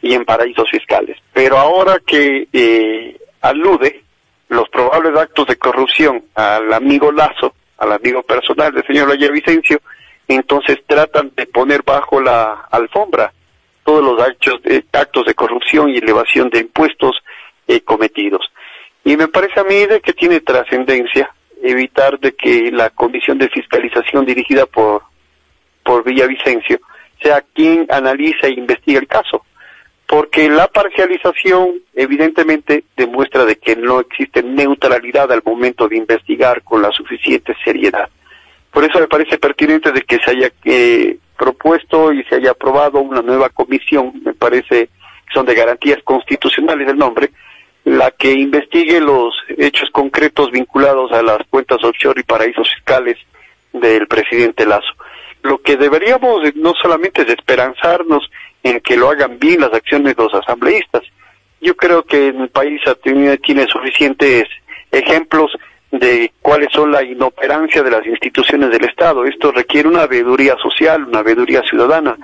y 0.00 0.14
en 0.14 0.24
paraísos 0.24 0.68
fiscales. 0.70 1.16
Pero 1.32 1.58
ahora 1.58 1.98
que 2.04 2.48
eh, 2.52 3.16
alude 3.40 4.02
los 4.48 4.68
probables 4.68 5.16
actos 5.16 5.46
de 5.46 5.56
corrupción 5.56 6.24
al 6.34 6.72
amigo 6.72 7.10
Lazo, 7.10 7.54
al 7.78 7.92
amigo 7.92 8.22
personal 8.22 8.72
del 8.72 8.86
señor 8.86 9.16
Vicencio, 9.32 9.80
entonces 10.28 10.78
tratan 10.86 11.32
de 11.36 11.46
poner 11.46 11.82
bajo 11.82 12.20
la 12.20 12.66
alfombra 12.70 13.32
todos 13.84 14.04
los 14.04 14.20
actos 14.20 14.62
de, 14.62 14.84
actos 14.92 15.26
de 15.26 15.34
corrupción 15.34 15.88
y 15.88 15.98
elevación 15.98 16.50
de 16.50 16.60
impuestos 16.60 17.16
eh, 17.66 17.80
cometidos. 17.80 18.52
Y 19.04 19.16
me 19.16 19.26
parece 19.26 19.58
a 19.58 19.64
mí 19.64 19.86
que 20.02 20.12
tiene 20.12 20.40
trascendencia 20.40 21.34
evitar 21.62 22.18
de 22.18 22.32
que 22.32 22.70
la 22.72 22.90
comisión 22.90 23.38
de 23.38 23.48
fiscalización 23.48 24.26
dirigida 24.26 24.66
por, 24.66 25.02
por 25.84 26.04
Villavicencio 26.04 26.80
sea 27.22 27.42
quien 27.54 27.86
analiza 27.88 28.46
e 28.48 28.52
investiga 28.52 28.98
el 28.98 29.06
caso. 29.06 29.44
Porque 30.06 30.48
la 30.50 30.68
parcialización 30.68 31.80
evidentemente 31.94 32.84
demuestra 32.96 33.44
de 33.44 33.56
que 33.56 33.76
no 33.76 34.00
existe 34.00 34.42
neutralidad 34.42 35.32
al 35.32 35.42
momento 35.44 35.88
de 35.88 35.96
investigar 35.96 36.62
con 36.62 36.82
la 36.82 36.90
suficiente 36.90 37.54
seriedad. 37.64 38.10
Por 38.70 38.84
eso 38.84 38.98
me 38.98 39.08
parece 39.08 39.38
pertinente 39.38 39.92
de 39.92 40.02
que 40.02 40.18
se 40.18 40.30
haya 40.30 40.52
eh, 40.64 41.16
propuesto 41.38 42.12
y 42.12 42.24
se 42.24 42.36
haya 42.36 42.50
aprobado 42.50 43.00
una 43.00 43.22
nueva 43.22 43.48
comisión, 43.48 44.12
me 44.24 44.34
parece 44.34 44.88
que 45.26 45.34
son 45.34 45.46
de 45.46 45.54
garantías 45.54 46.02
constitucionales 46.02 46.88
el 46.88 46.98
nombre, 46.98 47.30
la 47.84 48.10
que 48.10 48.32
investigue 48.32 49.00
los 49.00 49.34
hechos 49.48 49.90
concretos 49.90 50.50
vinculados 50.50 51.10
a 51.12 51.22
las 51.22 51.38
cuentas 51.50 51.82
offshore 51.82 52.20
y 52.20 52.24
paraísos 52.24 52.68
fiscales 52.74 53.18
del 53.72 54.06
presidente 54.06 54.66
Lazo. 54.66 54.92
Lo 55.42 55.60
que 55.60 55.76
deberíamos 55.76 56.42
no 56.54 56.74
solamente 56.80 57.22
es 57.22 57.28
esperanzarnos 57.28 58.30
en 58.62 58.80
que 58.80 58.96
lo 58.96 59.10
hagan 59.10 59.38
bien 59.38 59.60
las 59.60 59.72
acciones 59.72 60.14
de 60.14 60.22
los 60.22 60.34
asambleístas. 60.34 61.02
Yo 61.60 61.76
creo 61.76 62.04
que 62.04 62.28
el 62.28 62.48
país 62.48 62.80
tiene, 63.02 63.66
suficientes 63.66 64.44
ejemplos 64.90 65.50
de 65.92 66.32
cuáles 66.40 66.68
son 66.72 66.90
la 66.90 67.02
inoperancia 67.02 67.82
de 67.82 67.90
las 67.90 68.04
instituciones 68.06 68.70
del 68.70 68.84
Estado. 68.84 69.26
Esto 69.26 69.52
requiere 69.52 69.88
una 69.88 70.06
veeduría 70.06 70.56
social, 70.60 71.04
una 71.04 71.22
veeduría 71.22 71.60
ciudadana, 71.68 72.16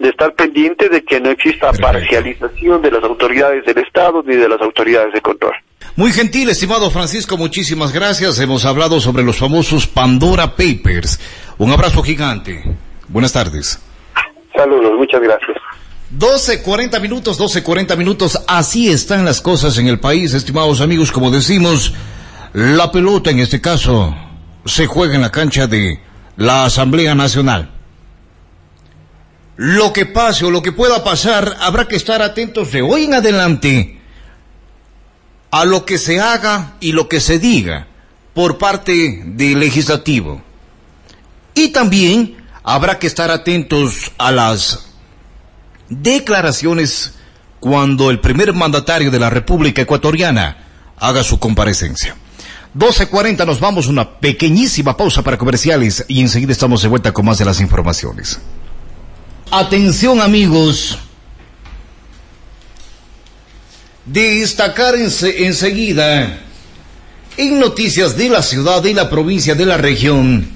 de 0.00 0.08
estar 0.08 0.34
pendiente 0.34 0.88
de 0.88 1.04
que 1.04 1.20
no 1.20 1.30
exista 1.30 1.72
parcialización 1.72 2.82
de 2.82 2.90
las 2.90 3.04
autoridades 3.04 3.64
del 3.64 3.78
Estado 3.78 4.24
ni 4.26 4.34
de 4.34 4.48
las 4.48 4.60
autoridades 4.60 5.14
de 5.14 5.20
control. 5.20 5.54
Muy 5.94 6.12
gentil, 6.12 6.48
estimado 6.48 6.90
Francisco, 6.90 7.36
muchísimas 7.36 7.92
gracias. 7.92 8.40
Hemos 8.40 8.64
hablado 8.64 9.00
sobre 9.00 9.22
los 9.22 9.38
famosos 9.38 9.86
Pandora 9.86 10.56
Papers. 10.56 11.20
Un 11.58 11.70
abrazo 11.70 12.02
gigante. 12.02 12.64
Buenas 13.08 13.32
tardes. 13.32 13.78
Saludos, 14.56 14.98
muchas 14.98 15.20
gracias. 15.20 15.58
12, 16.10 16.62
40 16.62 16.98
minutos, 16.98 17.38
12, 17.38 17.62
40 17.62 17.96
minutos. 17.96 18.42
Así 18.48 18.90
están 18.90 19.24
las 19.24 19.40
cosas 19.40 19.78
en 19.78 19.86
el 19.86 20.00
país, 20.00 20.34
estimados 20.34 20.80
amigos, 20.80 21.12
como 21.12 21.30
decimos. 21.30 21.94
La 22.54 22.92
pelota, 22.92 23.30
en 23.30 23.38
este 23.38 23.62
caso, 23.62 24.14
se 24.66 24.86
juega 24.86 25.14
en 25.14 25.22
la 25.22 25.30
cancha 25.30 25.66
de 25.66 26.00
la 26.36 26.66
Asamblea 26.66 27.14
Nacional. 27.14 27.70
Lo 29.56 29.92
que 29.92 30.04
pase 30.04 30.44
o 30.44 30.50
lo 30.50 30.60
que 30.60 30.72
pueda 30.72 31.02
pasar, 31.02 31.56
habrá 31.60 31.88
que 31.88 31.96
estar 31.96 32.20
atentos 32.20 32.70
de 32.72 32.82
hoy 32.82 33.04
en 33.04 33.14
adelante 33.14 34.00
a 35.50 35.64
lo 35.64 35.86
que 35.86 35.96
se 35.96 36.20
haga 36.20 36.74
y 36.80 36.92
lo 36.92 37.08
que 37.08 37.20
se 37.20 37.38
diga 37.38 37.86
por 38.34 38.58
parte 38.58 39.22
del 39.24 39.58
legislativo. 39.58 40.42
Y 41.54 41.68
también 41.68 42.36
habrá 42.62 42.98
que 42.98 43.06
estar 43.06 43.30
atentos 43.30 44.12
a 44.18 44.30
las 44.30 44.88
declaraciones 45.88 47.14
cuando 47.60 48.10
el 48.10 48.20
primer 48.20 48.52
mandatario 48.52 49.10
de 49.10 49.18
la 49.18 49.30
República 49.30 49.82
Ecuatoriana 49.82 50.56
haga 50.98 51.22
su 51.22 51.38
comparecencia. 51.38 52.16
12.40 52.74 53.44
nos 53.44 53.60
vamos 53.60 53.86
una 53.86 54.18
pequeñísima 54.18 54.96
pausa 54.96 55.22
para 55.22 55.36
comerciales 55.36 56.04
y 56.08 56.20
enseguida 56.20 56.52
estamos 56.52 56.80
de 56.82 56.88
vuelta 56.88 57.12
con 57.12 57.26
más 57.26 57.38
de 57.38 57.44
las 57.44 57.60
informaciones. 57.60 58.38
Atención 59.50 60.20
amigos. 60.20 60.98
Destacar 64.06 64.94
enseguida 64.96 66.40
en 67.36 67.60
noticias 67.60 68.16
de 68.16 68.30
la 68.30 68.42
ciudad, 68.42 68.82
de 68.82 68.94
la 68.94 69.10
provincia, 69.10 69.54
de 69.54 69.66
la 69.66 69.76
región. 69.76 70.48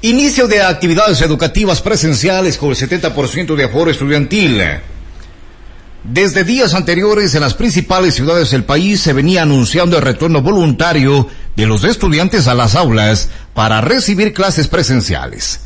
Inicio 0.00 0.48
de 0.48 0.62
actividades 0.62 1.20
educativas 1.20 1.82
presenciales 1.82 2.56
con 2.56 2.70
el 2.70 2.76
70% 2.76 3.54
de 3.54 3.64
aforo 3.64 3.90
estudiantil. 3.90 4.62
Desde 6.04 6.44
días 6.44 6.74
anteriores 6.74 7.34
en 7.34 7.40
las 7.40 7.54
principales 7.54 8.14
ciudades 8.14 8.52
del 8.52 8.64
país 8.64 9.00
se 9.00 9.12
venía 9.12 9.42
anunciando 9.42 9.96
el 9.96 10.04
retorno 10.04 10.40
voluntario 10.42 11.26
de 11.56 11.66
los 11.66 11.82
estudiantes 11.82 12.46
a 12.46 12.54
las 12.54 12.76
aulas 12.76 13.30
para 13.52 13.80
recibir 13.80 14.32
clases 14.32 14.68
presenciales. 14.68 15.60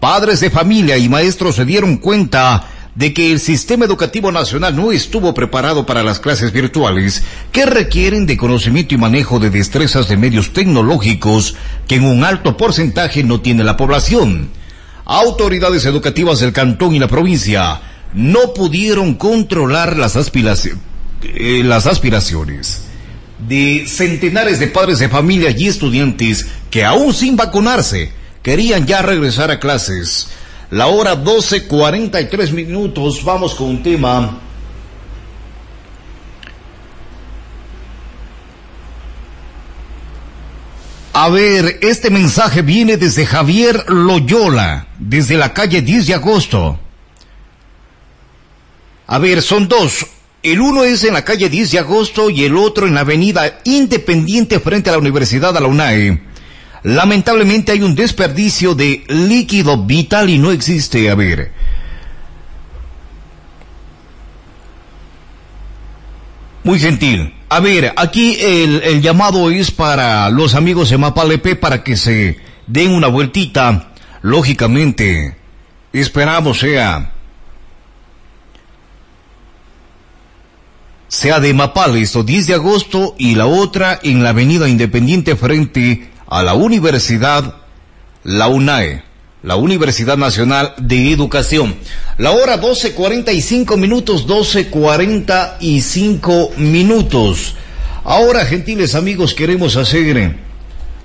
Padres 0.00 0.40
de 0.40 0.50
familia 0.50 0.98
y 0.98 1.08
maestros 1.08 1.54
se 1.54 1.64
dieron 1.64 1.98
cuenta 1.98 2.66
de 2.96 3.14
que 3.14 3.30
el 3.30 3.38
sistema 3.38 3.84
educativo 3.84 4.32
nacional 4.32 4.74
no 4.74 4.90
estuvo 4.90 5.32
preparado 5.34 5.86
para 5.86 6.02
las 6.02 6.18
clases 6.18 6.50
virtuales 6.50 7.22
que 7.52 7.64
requieren 7.64 8.26
de 8.26 8.36
conocimiento 8.36 8.94
y 8.94 8.98
manejo 8.98 9.38
de 9.38 9.50
destrezas 9.50 10.08
de 10.08 10.16
medios 10.16 10.52
tecnológicos 10.52 11.54
que 11.86 11.94
en 11.96 12.04
un 12.04 12.24
alto 12.24 12.56
porcentaje 12.56 13.22
no 13.22 13.40
tiene 13.40 13.62
la 13.62 13.76
población. 13.76 14.50
Autoridades 15.04 15.84
educativas 15.84 16.40
del 16.40 16.52
cantón 16.52 16.94
y 16.94 16.98
la 16.98 17.06
provincia 17.06 17.80
no 18.16 18.54
pudieron 18.54 19.14
controlar 19.14 19.96
las, 19.96 20.16
eh, 20.16 21.62
las 21.62 21.86
aspiraciones 21.86 22.82
de 23.46 23.84
centenares 23.86 24.58
de 24.58 24.68
padres 24.68 24.98
de 24.98 25.10
familia 25.10 25.50
y 25.50 25.66
estudiantes 25.66 26.46
que 26.70 26.82
aún 26.82 27.12
sin 27.12 27.36
vacunarse 27.36 28.10
querían 28.42 28.86
ya 28.86 29.02
regresar 29.02 29.50
a 29.50 29.60
clases. 29.60 30.28
La 30.70 30.86
hora 30.86 31.22
12.43 31.22 32.52
minutos, 32.52 33.22
vamos 33.22 33.54
con 33.54 33.68
un 33.68 33.82
tema. 33.82 34.40
A 41.12 41.28
ver, 41.28 41.78
este 41.82 42.10
mensaje 42.10 42.62
viene 42.62 42.96
desde 42.96 43.26
Javier 43.26 43.84
Loyola, 43.88 44.88
desde 44.98 45.36
la 45.36 45.52
calle 45.52 45.82
10 45.82 46.06
de 46.06 46.14
agosto. 46.14 46.80
A 49.06 49.18
ver, 49.18 49.42
son 49.42 49.68
dos. 49.68 50.06
El 50.42 50.60
uno 50.60 50.84
es 50.84 51.04
en 51.04 51.14
la 51.14 51.24
calle 51.24 51.48
10 51.48 51.72
de 51.72 51.78
agosto 51.78 52.30
y 52.30 52.44
el 52.44 52.56
otro 52.56 52.86
en 52.86 52.94
la 52.94 53.00
avenida 53.00 53.60
Independiente 53.64 54.60
frente 54.60 54.90
a 54.90 54.92
la 54.92 54.98
Universidad 54.98 55.54
de 55.54 55.60
la 55.60 55.66
UNAE. 55.66 56.22
Lamentablemente 56.82 57.72
hay 57.72 57.82
un 57.82 57.94
desperdicio 57.94 58.74
de 58.74 59.04
líquido 59.08 59.84
vital 59.84 60.30
y 60.30 60.38
no 60.38 60.52
existe. 60.52 61.10
A 61.10 61.14
ver. 61.14 61.52
Muy 66.62 66.78
gentil. 66.78 67.34
A 67.48 67.60
ver, 67.60 67.92
aquí 67.96 68.36
el, 68.40 68.82
el 68.82 69.02
llamado 69.02 69.50
es 69.50 69.70
para 69.70 70.28
los 70.30 70.54
amigos 70.54 70.90
de 70.90 70.98
Mapalepe 70.98 71.54
para 71.54 71.82
que 71.82 71.96
se 71.96 72.38
den 72.66 72.90
una 72.90 73.06
vueltita. 73.06 73.92
Lógicamente, 74.22 75.36
esperamos 75.92 76.58
sea 76.58 77.15
sea 81.08 81.40
de 81.40 81.54
Mapales, 81.54 82.14
o 82.16 82.22
10 82.22 82.48
de 82.48 82.54
agosto, 82.54 83.14
y 83.18 83.34
la 83.34 83.46
otra 83.46 83.98
en 84.02 84.22
la 84.22 84.30
Avenida 84.30 84.66
Independiente 84.68 85.36
frente 85.36 86.10
a 86.26 86.42
la 86.42 86.54
Universidad, 86.54 87.56
la 88.24 88.48
UNAE, 88.48 89.04
la 89.42 89.56
Universidad 89.56 90.16
Nacional 90.16 90.72
de 90.78 91.12
Educación. 91.12 91.76
La 92.18 92.30
hora 92.32 92.60
12.45 92.60 93.76
minutos, 93.76 94.26
12.45 94.26 96.56
minutos. 96.56 97.54
Ahora, 98.04 98.44
gentiles 98.44 98.94
amigos, 98.94 99.34
queremos 99.34 99.76
hacer 99.76 100.36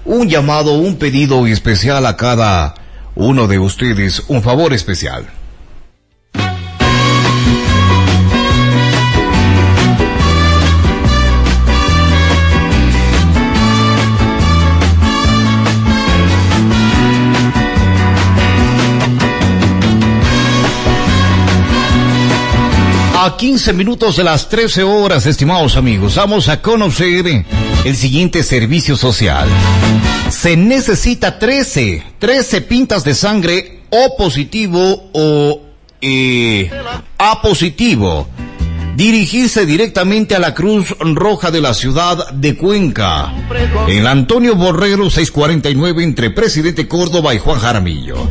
un 0.05 0.27
llamado, 0.27 0.73
un 0.73 0.97
pedido 0.97 1.45
especial 1.47 2.05
a 2.05 2.17
cada 2.17 2.75
uno 3.15 3.47
de 3.47 3.59
ustedes, 3.59 4.23
un 4.27 4.41
favor 4.41 4.73
especial. 4.73 5.27
A 23.23 23.37
15 23.37 23.73
minutos 23.73 24.17
de 24.17 24.23
las 24.23 24.49
13 24.49 24.81
horas, 24.81 25.27
estimados 25.27 25.77
amigos, 25.77 26.15
vamos 26.15 26.49
a 26.49 26.59
conocer 26.59 27.45
el 27.85 27.95
siguiente 27.95 28.41
servicio 28.41 28.97
social. 28.97 29.47
Se 30.31 30.57
necesita 30.57 31.37
13, 31.37 32.03
13 32.17 32.61
pintas 32.61 33.03
de 33.03 33.13
sangre 33.13 33.81
O 33.91 34.17
positivo 34.17 35.11
o 35.13 35.61
eh, 36.01 36.71
A 37.19 37.43
positivo. 37.43 38.27
Dirigirse 38.95 39.67
directamente 39.67 40.33
a 40.33 40.39
la 40.39 40.55
Cruz 40.55 40.95
Roja 40.99 41.51
de 41.51 41.61
la 41.61 41.75
ciudad 41.75 42.31
de 42.31 42.57
Cuenca. 42.57 43.31
En 43.87 44.07
Antonio 44.07 44.55
Borrero 44.55 45.11
649 45.11 46.03
entre 46.03 46.31
Presidente 46.31 46.87
Córdoba 46.87 47.35
y 47.35 47.37
Juan 47.37 47.59
Jaramillo. 47.59 48.27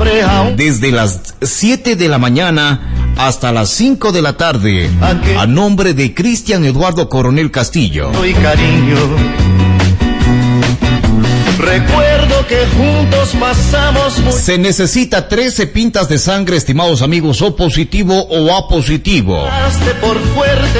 Desde 0.56 0.90
las 0.90 1.34
7 1.42 1.94
de 1.94 2.08
la 2.08 2.18
mañana 2.18 2.99
hasta 3.16 3.52
las 3.52 3.70
5 3.70 4.12
de 4.12 4.22
la 4.22 4.36
tarde. 4.36 4.90
A 5.38 5.46
nombre 5.46 5.94
de 5.94 6.14
Cristian 6.14 6.64
Eduardo 6.64 7.08
Coronel 7.08 7.50
Castillo. 7.50 8.10
cariño 8.42 9.59
Recuerdo 11.60 12.46
que 12.48 12.66
juntos 12.74 13.36
pasamos 13.38 14.14
Se 14.34 14.56
necesita 14.56 15.28
13 15.28 15.66
pintas 15.66 16.08
de 16.08 16.16
sangre, 16.18 16.56
estimados 16.56 17.02
amigos, 17.02 17.42
O 17.42 17.54
positivo 17.54 18.26
o 18.30 18.54
A 18.54 18.66
positivo. 18.66 19.46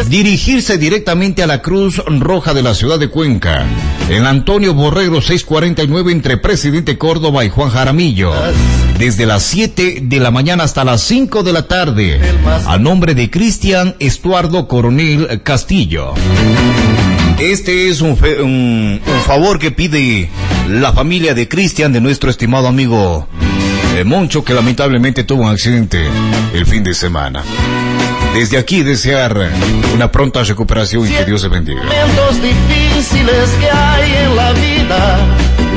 Dirigirse 0.09 0.79
directamente 0.79 1.43
a 1.43 1.47
la 1.47 1.61
Cruz 1.61 2.03
Roja 2.07 2.55
de 2.55 2.63
la 2.63 2.75
ciudad 2.75 2.99
de 2.99 3.09
Cuenca. 3.09 3.67
En 4.09 4.25
Antonio 4.25 4.73
Borrego 4.73 5.21
649 5.21 6.13
entre 6.13 6.39
Presidente 6.39 6.97
Córdoba 6.97 7.45
y 7.45 7.51
Juan 7.51 7.71
Jaramillo. 7.71 8.33
Desde 8.99 9.27
las 9.27 9.43
7 9.43 10.01
de 10.03 10.21
la 10.21 10.31
mañana 10.31 10.65
hasta 10.65 10.85
las 10.85 11.03
5 11.03 11.43
de 11.43 11.53
la 11.53 11.69
tarde. 11.69 12.21
A 12.67 12.79
nombre 12.79 13.15
de 13.15 13.31
Cristian 13.31 13.97
Estuardo 13.99 14.67
Coronel 14.67 15.43
Castillo. 15.43 16.15
Este 17.41 17.89
es 17.89 18.03
un, 18.03 18.11
un, 18.11 19.01
favor 19.25 19.59
que 19.59 19.71
pide 19.71 20.29
la 20.69 20.93
familia 20.93 21.33
de 21.33 21.49
Cristian, 21.49 21.91
de 21.91 22.01
nuestro 22.01 22.29
estimado 22.29 22.69
amigo 22.69 23.27
eh, 23.97 24.05
Moncho, 24.05 24.45
que 24.45 24.53
lamentablemente 24.53 25.25
tuvo 25.25 25.45
un 25.45 25.49
accidente 25.51 26.07
el 26.53 26.67
fin 26.67 26.85
de 26.85 26.93
semana. 26.93 27.43
Desde 28.35 28.59
aquí 28.59 28.83
desear 28.83 29.53
una 29.95 30.13
pronta 30.13 30.45
recuperación 30.45 31.07
y 31.09 31.11
que 31.11 31.25
Dios 31.25 31.41
se 31.41 31.49
bendiga. 31.49 31.81
difíciles 32.43 33.51
que 33.59 33.71
hay 33.71 34.13
en 34.25 34.37
la 34.37 34.53
vida. 34.53 35.19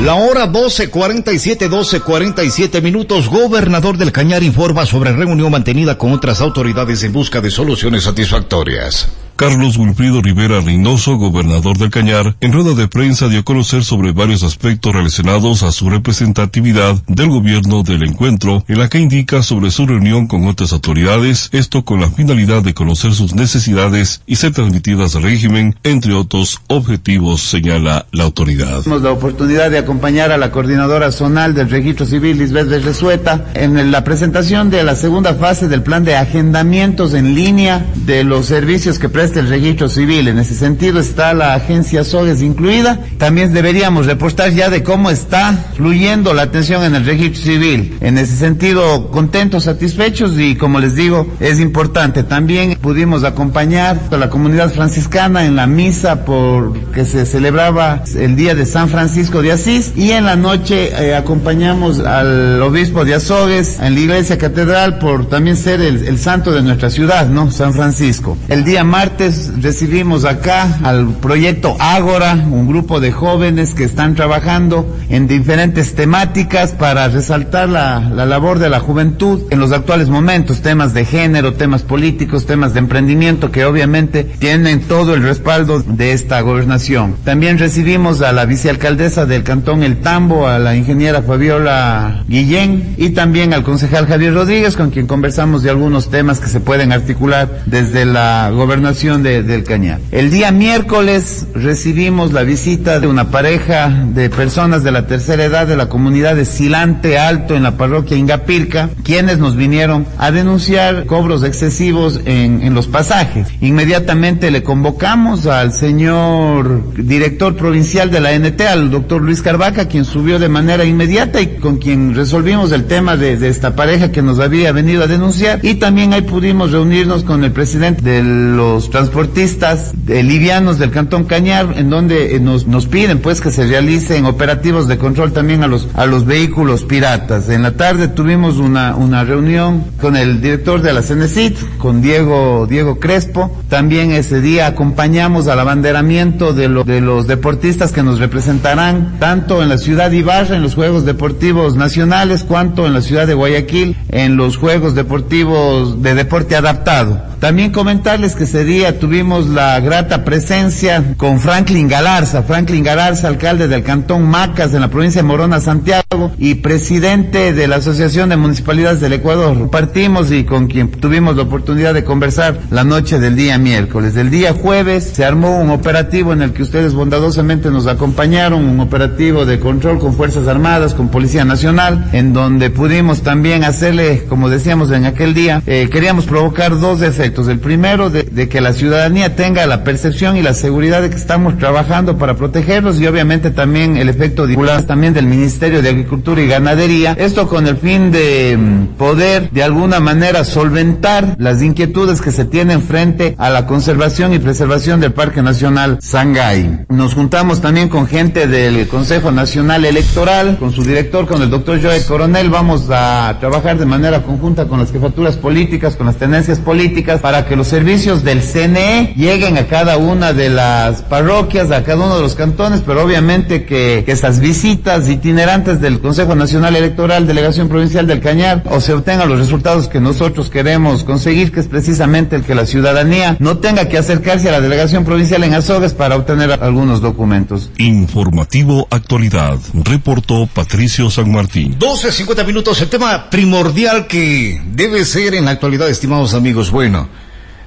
La 0.04 0.14
hora 0.16 0.46
12.47, 0.46 1.70
12.47 1.70 2.82
minutos. 2.82 3.28
Gobernador 3.30 3.96
del 3.96 4.12
Cañar 4.12 4.42
informa 4.42 4.84
sobre 4.84 5.12
reunión 5.12 5.50
mantenida 5.50 5.96
con 5.96 6.12
otras 6.12 6.42
autoridades 6.42 7.02
en 7.04 7.12
busca 7.14 7.40
de 7.40 7.50
soluciones 7.50 8.04
satisfactorias. 8.04 9.08
Carlos 9.36 9.76
Wilfrido 9.76 10.22
Rivera 10.22 10.60
Reynoso, 10.60 11.16
gobernador 11.16 11.76
del 11.76 11.90
Cañar, 11.90 12.36
en 12.40 12.52
rueda 12.52 12.74
de 12.74 12.86
prensa 12.86 13.28
dio 13.28 13.40
a 13.40 13.42
conocer 13.44 13.82
sobre 13.82 14.12
varios 14.12 14.44
aspectos 14.44 14.92
relacionados 14.92 15.64
a 15.64 15.72
su 15.72 15.90
representatividad 15.90 17.02
del 17.08 17.30
gobierno 17.30 17.82
del 17.82 18.04
encuentro, 18.04 18.64
en 18.68 18.78
la 18.78 18.88
que 18.88 19.00
indica 19.00 19.42
sobre 19.42 19.72
su 19.72 19.86
reunión 19.86 20.28
con 20.28 20.46
otras 20.46 20.72
autoridades, 20.72 21.48
esto 21.52 21.84
con 21.84 22.00
la 22.00 22.10
finalidad 22.10 22.62
de 22.62 22.74
conocer 22.74 23.12
sus 23.12 23.34
necesidades 23.34 24.22
y 24.26 24.36
ser 24.36 24.52
transmitidas 24.52 25.16
al 25.16 25.24
régimen, 25.24 25.74
entre 25.82 26.14
otros 26.14 26.60
objetivos, 26.68 27.42
señala 27.42 28.06
la 28.12 28.24
autoridad. 28.24 28.82
Tenemos 28.82 29.02
la 29.02 29.10
oportunidad 29.10 29.70
de 29.70 29.78
acompañar 29.78 30.30
a 30.30 30.38
la 30.38 30.52
coordinadora 30.52 31.10
zonal 31.10 31.54
del 31.54 31.70
registro 31.70 32.06
civil, 32.06 32.38
Lisbeth 32.38 32.84
Resueta, 32.84 33.46
en 33.54 33.90
la 33.90 34.04
presentación 34.04 34.70
de 34.70 34.84
la 34.84 34.94
segunda 34.94 35.34
fase 35.34 35.66
del 35.66 35.82
plan 35.82 36.04
de 36.04 36.16
agendamientos 36.16 37.14
en 37.14 37.34
línea 37.34 37.84
de 38.06 38.22
los 38.22 38.46
servicios 38.46 39.00
que 39.00 39.08
el 39.32 39.48
registro 39.48 39.88
civil. 39.88 40.28
En 40.28 40.38
ese 40.38 40.54
sentido 40.54 41.00
está 41.00 41.34
la 41.34 41.54
agencia 41.54 42.04
SOGES 42.04 42.42
incluida. 42.42 43.00
También 43.18 43.52
deberíamos 43.52 44.06
reportar 44.06 44.50
ya 44.52 44.68
de 44.68 44.82
cómo 44.82 45.10
está 45.10 45.52
fluyendo 45.74 46.34
la 46.34 46.42
atención 46.42 46.84
en 46.84 46.94
el 46.94 47.04
registro 47.04 47.42
civil. 47.42 47.96
En 48.00 48.18
ese 48.18 48.36
sentido, 48.36 49.10
contentos, 49.10 49.64
satisfechos 49.64 50.38
y 50.38 50.56
como 50.56 50.78
les 50.78 50.94
digo, 50.94 51.26
es 51.40 51.60
importante. 51.60 52.22
También 52.22 52.76
pudimos 52.80 53.24
acompañar 53.24 53.98
a 54.10 54.16
la 54.16 54.28
comunidad 54.28 54.72
franciscana 54.72 55.46
en 55.46 55.56
la 55.56 55.66
misa 55.66 56.24
por 56.24 56.74
que 56.92 57.04
se 57.04 57.26
celebraba 57.26 58.04
el 58.14 58.36
día 58.36 58.54
de 58.54 58.66
San 58.66 58.88
Francisco 58.88 59.42
de 59.42 59.52
Asís 59.52 59.92
y 59.96 60.10
en 60.12 60.24
la 60.24 60.36
noche 60.36 60.90
eh, 60.90 61.14
acompañamos 61.14 62.00
al 62.00 62.60
obispo 62.62 63.04
de 63.04 63.14
Azogues 63.14 63.78
en 63.80 63.94
la 63.94 64.00
iglesia 64.00 64.38
catedral 64.38 64.98
por 64.98 65.28
también 65.28 65.56
ser 65.56 65.80
el, 65.80 66.06
el 66.06 66.18
santo 66.18 66.52
de 66.52 66.62
nuestra 66.62 66.90
ciudad, 66.90 67.28
¿no? 67.28 67.50
San 67.50 67.72
Francisco. 67.72 68.36
El 68.48 68.64
día 68.64 68.84
martes 68.84 69.13
recibimos 69.18 70.24
acá 70.24 70.78
al 70.82 71.08
proyecto 71.20 71.76
Ágora, 71.78 72.34
un 72.34 72.66
grupo 72.66 73.00
de 73.00 73.12
jóvenes 73.12 73.74
que 73.74 73.84
están 73.84 74.14
trabajando 74.14 74.86
en 75.08 75.28
diferentes 75.28 75.94
temáticas 75.94 76.72
para 76.72 77.08
resaltar 77.08 77.68
la, 77.68 78.00
la 78.00 78.26
labor 78.26 78.58
de 78.58 78.70
la 78.70 78.80
juventud 78.80 79.42
en 79.50 79.60
los 79.60 79.72
actuales 79.72 80.08
momentos, 80.08 80.62
temas 80.62 80.94
de 80.94 81.04
género, 81.04 81.54
temas 81.54 81.82
políticos, 81.82 82.46
temas 82.46 82.74
de 82.74 82.80
emprendimiento 82.80 83.50
que 83.50 83.64
obviamente 83.64 84.24
tienen 84.24 84.80
todo 84.80 85.14
el 85.14 85.22
respaldo 85.22 85.80
de 85.80 86.12
esta 86.12 86.40
gobernación. 86.40 87.16
También 87.24 87.58
recibimos 87.58 88.20
a 88.20 88.32
la 88.32 88.46
vicealcaldesa 88.46 89.26
del 89.26 89.44
Cantón 89.44 89.82
El 89.82 90.00
Tambo, 90.00 90.48
a 90.48 90.58
la 90.58 90.74
ingeniera 90.74 91.22
Fabiola 91.22 92.24
Guillén 92.28 92.94
y 92.96 93.10
también 93.10 93.54
al 93.54 93.62
concejal 93.62 94.06
Javier 94.06 94.34
Rodríguez, 94.34 94.76
con 94.76 94.90
quien 94.90 95.06
conversamos 95.06 95.62
de 95.62 95.70
algunos 95.70 96.10
temas 96.10 96.40
que 96.40 96.48
se 96.48 96.60
pueden 96.60 96.92
articular 96.92 97.62
desde 97.66 98.04
la 98.04 98.50
gobernación 98.50 99.03
del 99.04 99.64
Cañar. 99.64 100.00
El 100.12 100.30
día 100.30 100.50
miércoles 100.50 101.46
recibimos 101.54 102.32
la 102.32 102.42
visita 102.42 103.00
de 103.00 103.06
una 103.06 103.30
pareja 103.30 103.90
de 103.90 104.30
personas 104.30 104.82
de 104.82 104.92
la 104.92 105.06
tercera 105.06 105.44
edad 105.44 105.66
de 105.66 105.76
la 105.76 105.90
comunidad 105.90 106.36
de 106.36 106.46
Silante 106.46 107.18
Alto 107.18 107.54
en 107.54 107.64
la 107.64 107.76
parroquia 107.76 108.16
Ingapirca, 108.16 108.88
quienes 109.02 109.36
nos 109.36 109.56
vinieron 109.56 110.06
a 110.16 110.30
denunciar 110.30 111.04
cobros 111.04 111.44
excesivos 111.44 112.18
en, 112.24 112.72
los 112.72 112.86
pasajes. 112.86 113.46
Inmediatamente 113.60 114.50
le 114.50 114.62
convocamos 114.62 115.44
al 115.44 115.74
señor 115.74 116.94
director 116.94 117.56
provincial 117.56 118.10
de 118.10 118.20
la 118.20 118.32
NT, 118.38 118.62
al 118.62 118.90
doctor 118.90 119.20
Luis 119.20 119.42
Carvaca, 119.42 119.86
quien 119.86 120.06
subió 120.06 120.38
de 120.38 120.48
manera 120.48 120.86
inmediata 120.86 121.42
y 121.42 121.58
con 121.58 121.76
quien 121.76 122.14
resolvimos 122.14 122.72
el 122.72 122.86
tema 122.86 123.18
de, 123.18 123.36
de 123.36 123.48
esta 123.48 123.76
pareja 123.76 124.10
que 124.10 124.22
nos 124.22 124.40
había 124.40 124.72
venido 124.72 125.04
a 125.04 125.08
denunciar. 125.08 125.60
Y 125.62 125.74
también 125.74 126.14
ahí 126.14 126.22
pudimos 126.22 126.72
reunirnos 126.72 127.22
con 127.22 127.44
el 127.44 127.52
presidente 127.52 128.00
de 128.00 128.22
los 128.22 128.93
transportistas 128.94 129.92
livianos 130.06 130.78
del 130.78 130.92
Cantón 130.92 131.24
Cañar, 131.24 131.74
en 131.76 131.90
donde 131.90 132.36
eh, 132.36 132.38
nos, 132.38 132.68
nos 132.68 132.86
piden 132.86 133.18
pues 133.18 133.40
que 133.40 133.50
se 133.50 133.66
realicen 133.66 134.24
operativos 134.24 134.86
de 134.86 134.98
control 134.98 135.32
también 135.32 135.64
a 135.64 135.66
los, 135.66 135.88
a 135.94 136.06
los 136.06 136.24
vehículos 136.24 136.84
piratas. 136.84 137.48
En 137.48 137.62
la 137.62 137.72
tarde 137.72 138.06
tuvimos 138.06 138.58
una, 138.58 138.94
una 138.94 139.24
reunión 139.24 139.82
con 140.00 140.14
el 140.14 140.40
director 140.40 140.80
de 140.80 140.92
la 140.92 141.02
CENESIT, 141.02 141.56
con 141.78 142.02
Diego, 142.02 142.68
Diego 142.70 143.00
Crespo. 143.00 143.50
También 143.68 144.12
ese 144.12 144.40
día 144.40 144.68
acompañamos 144.68 145.48
al 145.48 145.58
abanderamiento 145.58 146.52
de, 146.52 146.68
de 146.68 147.00
los 147.00 147.26
deportistas 147.26 147.90
que 147.90 148.04
nos 148.04 148.20
representarán 148.20 149.16
tanto 149.18 149.60
en 149.60 149.70
la 149.70 149.78
ciudad 149.78 150.12
de 150.12 150.18
Ibarra, 150.18 150.54
en 150.54 150.62
los 150.62 150.76
Juegos 150.76 151.04
Deportivos 151.04 151.74
Nacionales, 151.74 152.44
cuanto 152.44 152.86
en 152.86 152.94
la 152.94 153.02
ciudad 153.02 153.26
de 153.26 153.34
Guayaquil, 153.34 153.96
en 154.10 154.36
los 154.36 154.56
Juegos 154.56 154.94
Deportivos 154.94 156.00
de 156.00 156.14
Deporte 156.14 156.54
Adaptado. 156.54 157.34
También 157.40 157.72
comentarles 157.72 158.36
que 158.36 158.44
ese 158.44 158.64
día 158.64 158.83
tuvimos 158.92 159.48
la 159.48 159.80
grata 159.80 160.24
presencia 160.24 161.02
con 161.16 161.40
Franklin 161.40 161.88
Galarza, 161.88 162.42
Franklin 162.42 162.84
Galarza, 162.84 163.28
alcalde 163.28 163.66
del 163.66 163.82
Cantón 163.82 164.28
Macas 164.28 164.74
en 164.74 164.82
la 164.82 164.90
provincia 164.90 165.22
de 165.22 165.28
Morona, 165.28 165.60
Santiago, 165.60 166.32
y 166.38 166.56
presidente 166.56 167.52
de 167.52 167.66
la 167.66 167.76
Asociación 167.76 168.28
de 168.28 168.36
Municipalidades 168.36 169.00
del 169.00 169.14
Ecuador. 169.14 169.70
Partimos 169.70 170.30
y 170.30 170.44
con 170.44 170.66
quien 170.66 170.90
tuvimos 170.90 171.36
la 171.36 171.42
oportunidad 171.42 171.94
de 171.94 172.04
conversar 172.04 172.58
la 172.70 172.84
noche 172.84 173.18
del 173.18 173.36
día 173.36 173.58
miércoles. 173.58 174.14
Del 174.14 174.30
día 174.30 174.52
jueves 174.52 175.12
se 175.14 175.24
armó 175.24 175.60
un 175.60 175.70
operativo 175.70 176.32
en 176.32 176.42
el 176.42 176.52
que 176.52 176.62
ustedes 176.62 176.94
bondadosamente 176.94 177.70
nos 177.70 177.86
acompañaron, 177.86 178.64
un 178.64 178.80
operativo 178.80 179.46
de 179.46 179.58
control 179.58 179.98
con 179.98 180.14
Fuerzas 180.14 180.46
Armadas, 180.46 180.94
con 180.94 181.08
Policía 181.08 181.44
Nacional, 181.44 182.10
en 182.12 182.32
donde 182.32 182.70
pudimos 182.70 183.22
también 183.22 183.64
hacerle, 183.64 184.24
como 184.28 184.50
decíamos 184.50 184.90
en 184.90 185.06
aquel 185.06 185.32
día, 185.34 185.62
eh, 185.66 185.88
queríamos 185.90 186.26
provocar 186.26 186.78
dos 186.78 187.00
efectos 187.00 187.48
el 187.48 187.58
primero, 187.58 188.10
de, 188.10 188.48
que 188.48 188.60
la 188.60 188.72
ciudadanía 188.74 189.36
tenga 189.36 189.66
la 189.66 189.84
percepción 189.84 190.36
y 190.36 190.42
la 190.42 190.54
seguridad 190.54 191.02
de 191.02 191.10
que 191.10 191.16
estamos 191.16 191.56
trabajando 191.58 192.18
para 192.18 192.34
protegerlos 192.34 193.00
y 193.00 193.06
obviamente 193.06 193.50
también 193.50 193.96
el 193.96 194.08
efecto 194.08 194.46
también 194.86 195.14
del 195.14 195.26
Ministerio 195.26 195.82
de 195.82 195.88
Agricultura 195.88 196.42
y 196.42 196.46
Ganadería. 196.46 197.14
Esto 197.18 197.48
con 197.48 197.66
el 197.66 197.76
fin 197.76 198.10
de 198.10 198.56
mm, 198.56 198.96
poder 198.96 199.50
de 199.50 199.62
alguna 199.62 200.00
manera 200.00 200.44
solventar 200.44 201.36
las 201.38 201.62
inquietudes 201.62 202.20
que 202.20 202.30
se 202.30 202.44
tienen 202.44 202.82
frente 202.82 203.34
a 203.38 203.50
la 203.50 203.66
conservación 203.66 204.32
y 204.32 204.38
preservación 204.38 205.00
del 205.00 205.12
Parque 205.12 205.42
Nacional 205.42 205.98
Sangay. 206.00 206.86
Nos 206.88 207.14
juntamos 207.14 207.60
también 207.60 207.88
con 207.88 208.06
gente 208.06 208.46
del 208.46 208.86
Consejo 208.88 209.30
Nacional 209.30 209.84
Electoral, 209.84 210.56
con 210.58 210.72
su 210.72 210.82
director, 210.82 211.26
con 211.26 211.42
el 211.42 211.50
doctor 211.50 211.80
Joe 211.82 212.04
Coronel. 212.04 212.50
Vamos 212.50 212.88
a 212.90 213.36
trabajar 213.40 213.78
de 213.78 213.86
manera 213.86 214.22
conjunta 214.22 214.66
con 214.66 214.78
las 214.78 214.92
jefaturas 214.92 215.36
políticas, 215.36 215.96
con 215.96 216.06
las 216.06 216.16
tendencias 216.16 216.58
políticas 216.58 217.20
para 217.20 217.46
que 217.46 217.56
los 217.56 217.68
servicios 217.68 218.24
del 218.24 218.42
CNE 218.64 219.14
lleguen 219.16 219.58
a 219.58 219.66
cada 219.66 219.98
una 219.98 220.32
de 220.32 220.48
las 220.48 221.02
parroquias, 221.02 221.70
a 221.70 221.82
cada 221.82 222.04
uno 222.04 222.16
de 222.16 222.22
los 222.22 222.34
cantones, 222.34 222.82
pero 222.84 223.04
obviamente 223.04 223.64
que, 223.64 224.02
que 224.06 224.12
estas 224.12 224.40
visitas 224.40 225.08
itinerantes 225.08 225.80
del 225.80 226.00
Consejo 226.00 226.34
Nacional 226.34 226.74
Electoral, 226.76 227.26
Delegación 227.26 227.68
Provincial 227.68 228.06
del 228.06 228.20
Cañar, 228.20 228.62
o 228.70 228.80
se 228.80 228.92
obtengan 228.92 229.28
los 229.28 229.38
resultados 229.38 229.88
que 229.88 230.00
nosotros 230.00 230.50
queremos 230.50 231.04
conseguir, 231.04 231.52
que 231.52 231.60
es 231.60 231.66
precisamente 231.66 232.36
el 232.36 232.42
que 232.42 232.54
la 232.54 232.66
ciudadanía 232.66 233.36
no 233.38 233.58
tenga 233.58 233.88
que 233.88 233.98
acercarse 233.98 234.48
a 234.48 234.52
la 234.52 234.60
Delegación 234.60 235.04
Provincial 235.04 235.44
en 235.44 235.54
Azogues 235.54 235.92
para 235.92 236.16
obtener 236.16 236.52
algunos 236.52 237.00
documentos. 237.00 237.70
Informativo 237.78 238.86
Actualidad, 238.90 239.58
reportó 239.74 240.46
Patricio 240.46 241.10
San 241.10 241.30
Martín. 241.30 241.78
12.50 241.78 242.46
minutos, 242.46 242.80
el 242.80 242.88
tema 242.88 243.28
primordial 243.28 244.06
que 244.06 244.62
debe 244.72 245.04
ser 245.04 245.34
en 245.34 245.44
la 245.44 245.52
actualidad, 245.52 245.88
estimados 245.88 246.34
amigos, 246.34 246.70
bueno, 246.70 247.08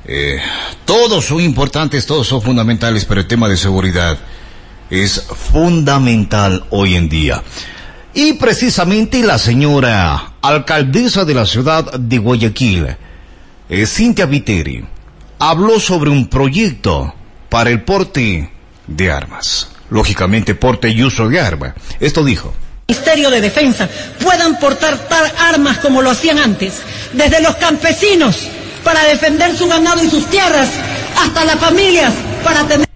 eh, 0.08 0.40
todos 0.86 1.26
son 1.26 1.42
importantes, 1.42 2.06
todos 2.06 2.28
son 2.28 2.42
fundamentales, 2.42 3.04
pero 3.04 3.20
el 3.20 3.28
tema 3.28 3.50
de 3.50 3.58
seguridad 3.58 4.18
es 4.90 5.22
fundamental 5.22 6.66
hoy 6.70 6.96
en 6.96 7.10
día. 7.10 7.44
Y 8.14 8.34
precisamente 8.34 9.22
la 9.22 9.38
señora 9.38 10.34
alcaldesa 10.42 11.26
de 11.26 11.34
la 11.34 11.46
ciudad 11.46 11.94
de 11.94 12.18
Guayaquil, 12.18 12.96
eh, 13.70 13.86
Cintia 13.86 14.26
Viteri, 14.26 14.86
habló 15.40 15.78
sobre 15.80 16.10
un 16.10 16.28
proyecto 16.28 17.14
para 17.50 17.70
el 17.70 17.82
porte 17.84 18.50
de 18.88 19.12
armas. 19.12 19.70
Lógicamente, 19.90 20.56
porte 20.56 20.90
y 20.90 21.04
uso 21.04 21.28
de 21.28 21.40
armas. 21.40 21.74
Esto 22.00 22.24
dijo. 22.24 22.54
Ministerio 22.88 23.30
de 23.30 23.42
Defensa 23.42 23.90
puedan 24.24 24.58
portar 24.58 24.98
armas 25.40 25.80
como 25.80 26.02
lo 26.02 26.10
hacían 26.10 26.40
antes, 26.40 26.82
desde 27.14 27.42
los 27.42 27.56
campesinos 27.58 28.48
para 28.84 29.04
defender 29.06 29.56
su 29.56 29.68
ganado 29.68 30.04
y 30.04 30.10
sus 30.10 30.26
tierras, 30.28 30.70
hasta 31.22 31.46
las 31.46 31.56
familias 31.56 32.14
para 32.44 32.68
tener 32.68 32.88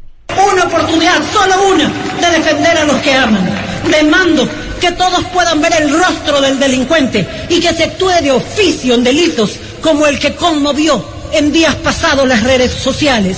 una 0.51 0.63
oportunidad, 0.63 1.21
solo 1.31 1.69
una, 1.73 1.91
de 2.21 2.37
defender 2.37 2.77
a 2.77 2.83
los 2.85 2.97
que 3.01 3.13
aman. 3.13 3.49
Demando 3.89 4.47
que 4.79 4.91
todos 4.93 5.23
puedan 5.33 5.61
ver 5.61 5.73
el 5.81 5.91
rostro 5.91 6.41
del 6.41 6.59
delincuente 6.59 7.27
y 7.49 7.59
que 7.59 7.73
se 7.73 7.85
actúe 7.85 8.11
de 8.21 8.31
oficio 8.31 8.95
en 8.95 9.03
delitos 9.03 9.51
como 9.81 10.07
el 10.07 10.19
que 10.19 10.35
conmovió 10.35 11.03
en 11.31 11.51
días 11.51 11.75
pasados 11.75 12.27
las 12.27 12.43
redes 12.43 12.71
sociales. 12.71 13.37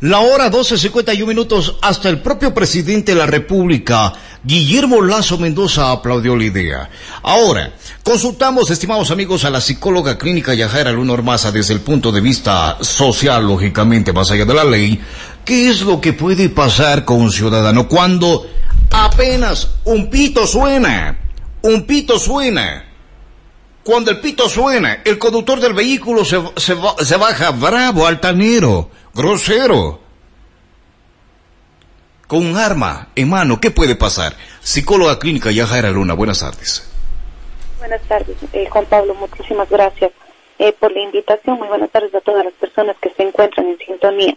La 0.00 0.20
hora 0.20 0.50
12.51 0.50 1.26
minutos, 1.26 1.76
hasta 1.80 2.10
el 2.10 2.20
propio 2.20 2.52
presidente 2.52 3.12
de 3.12 3.18
la 3.18 3.24
República, 3.24 4.12
Guillermo 4.44 5.00
Lazo 5.00 5.38
Mendoza, 5.38 5.90
aplaudió 5.90 6.36
la 6.36 6.44
idea. 6.44 6.90
Ahora, 7.22 7.72
consultamos, 8.04 8.70
estimados 8.70 9.10
amigos, 9.10 9.46
a 9.46 9.50
la 9.50 9.62
psicóloga 9.62 10.18
clínica 10.18 10.52
Yajaira 10.52 10.92
Luna 10.92 11.16
Maza 11.22 11.50
desde 11.50 11.72
el 11.72 11.80
punto 11.80 12.12
de 12.12 12.20
vista 12.20 12.76
social, 12.82 13.46
lógicamente, 13.46 14.12
más 14.12 14.30
allá 14.30 14.44
de 14.44 14.52
la 14.52 14.64
ley, 14.64 15.00
¿qué 15.46 15.70
es 15.70 15.80
lo 15.80 15.98
que 15.98 16.12
puede 16.12 16.50
pasar 16.50 17.06
con 17.06 17.22
un 17.22 17.32
ciudadano 17.32 17.88
cuando 17.88 18.46
apenas 18.90 19.76
un 19.84 20.10
pito 20.10 20.46
suena? 20.46 21.16
Un 21.62 21.84
pito 21.86 22.18
suena. 22.18 22.84
Cuando 23.82 24.10
el 24.10 24.20
pito 24.20 24.46
suena, 24.50 24.98
el 25.04 25.16
conductor 25.16 25.58
del 25.58 25.72
vehículo 25.72 26.22
se, 26.22 26.38
se 26.56 27.16
baja 27.16 27.50
bravo, 27.52 28.06
altanero 28.06 28.90
grosero, 29.16 30.00
con 32.26 32.44
un 32.44 32.56
arma 32.56 33.08
en 33.16 33.30
mano, 33.30 33.58
¿qué 33.60 33.70
puede 33.70 33.96
pasar? 33.96 34.34
Psicóloga 34.60 35.18
clínica 35.18 35.50
Yajaira 35.50 35.90
Luna, 35.90 36.14
buenas 36.14 36.40
tardes. 36.40 36.92
Buenas 37.78 38.02
tardes, 38.02 38.36
eh, 38.52 38.68
Juan 38.68 38.84
Pablo, 38.86 39.14
muchísimas 39.14 39.70
gracias 39.70 40.12
eh, 40.58 40.72
por 40.72 40.92
la 40.92 41.00
invitación. 41.00 41.58
Muy 41.58 41.68
buenas 41.68 41.90
tardes 41.90 42.14
a 42.14 42.20
todas 42.20 42.44
las 42.44 42.54
personas 42.54 42.96
que 43.00 43.10
se 43.10 43.22
encuentran 43.22 43.66
en 43.66 43.78
sintonía. 43.78 44.36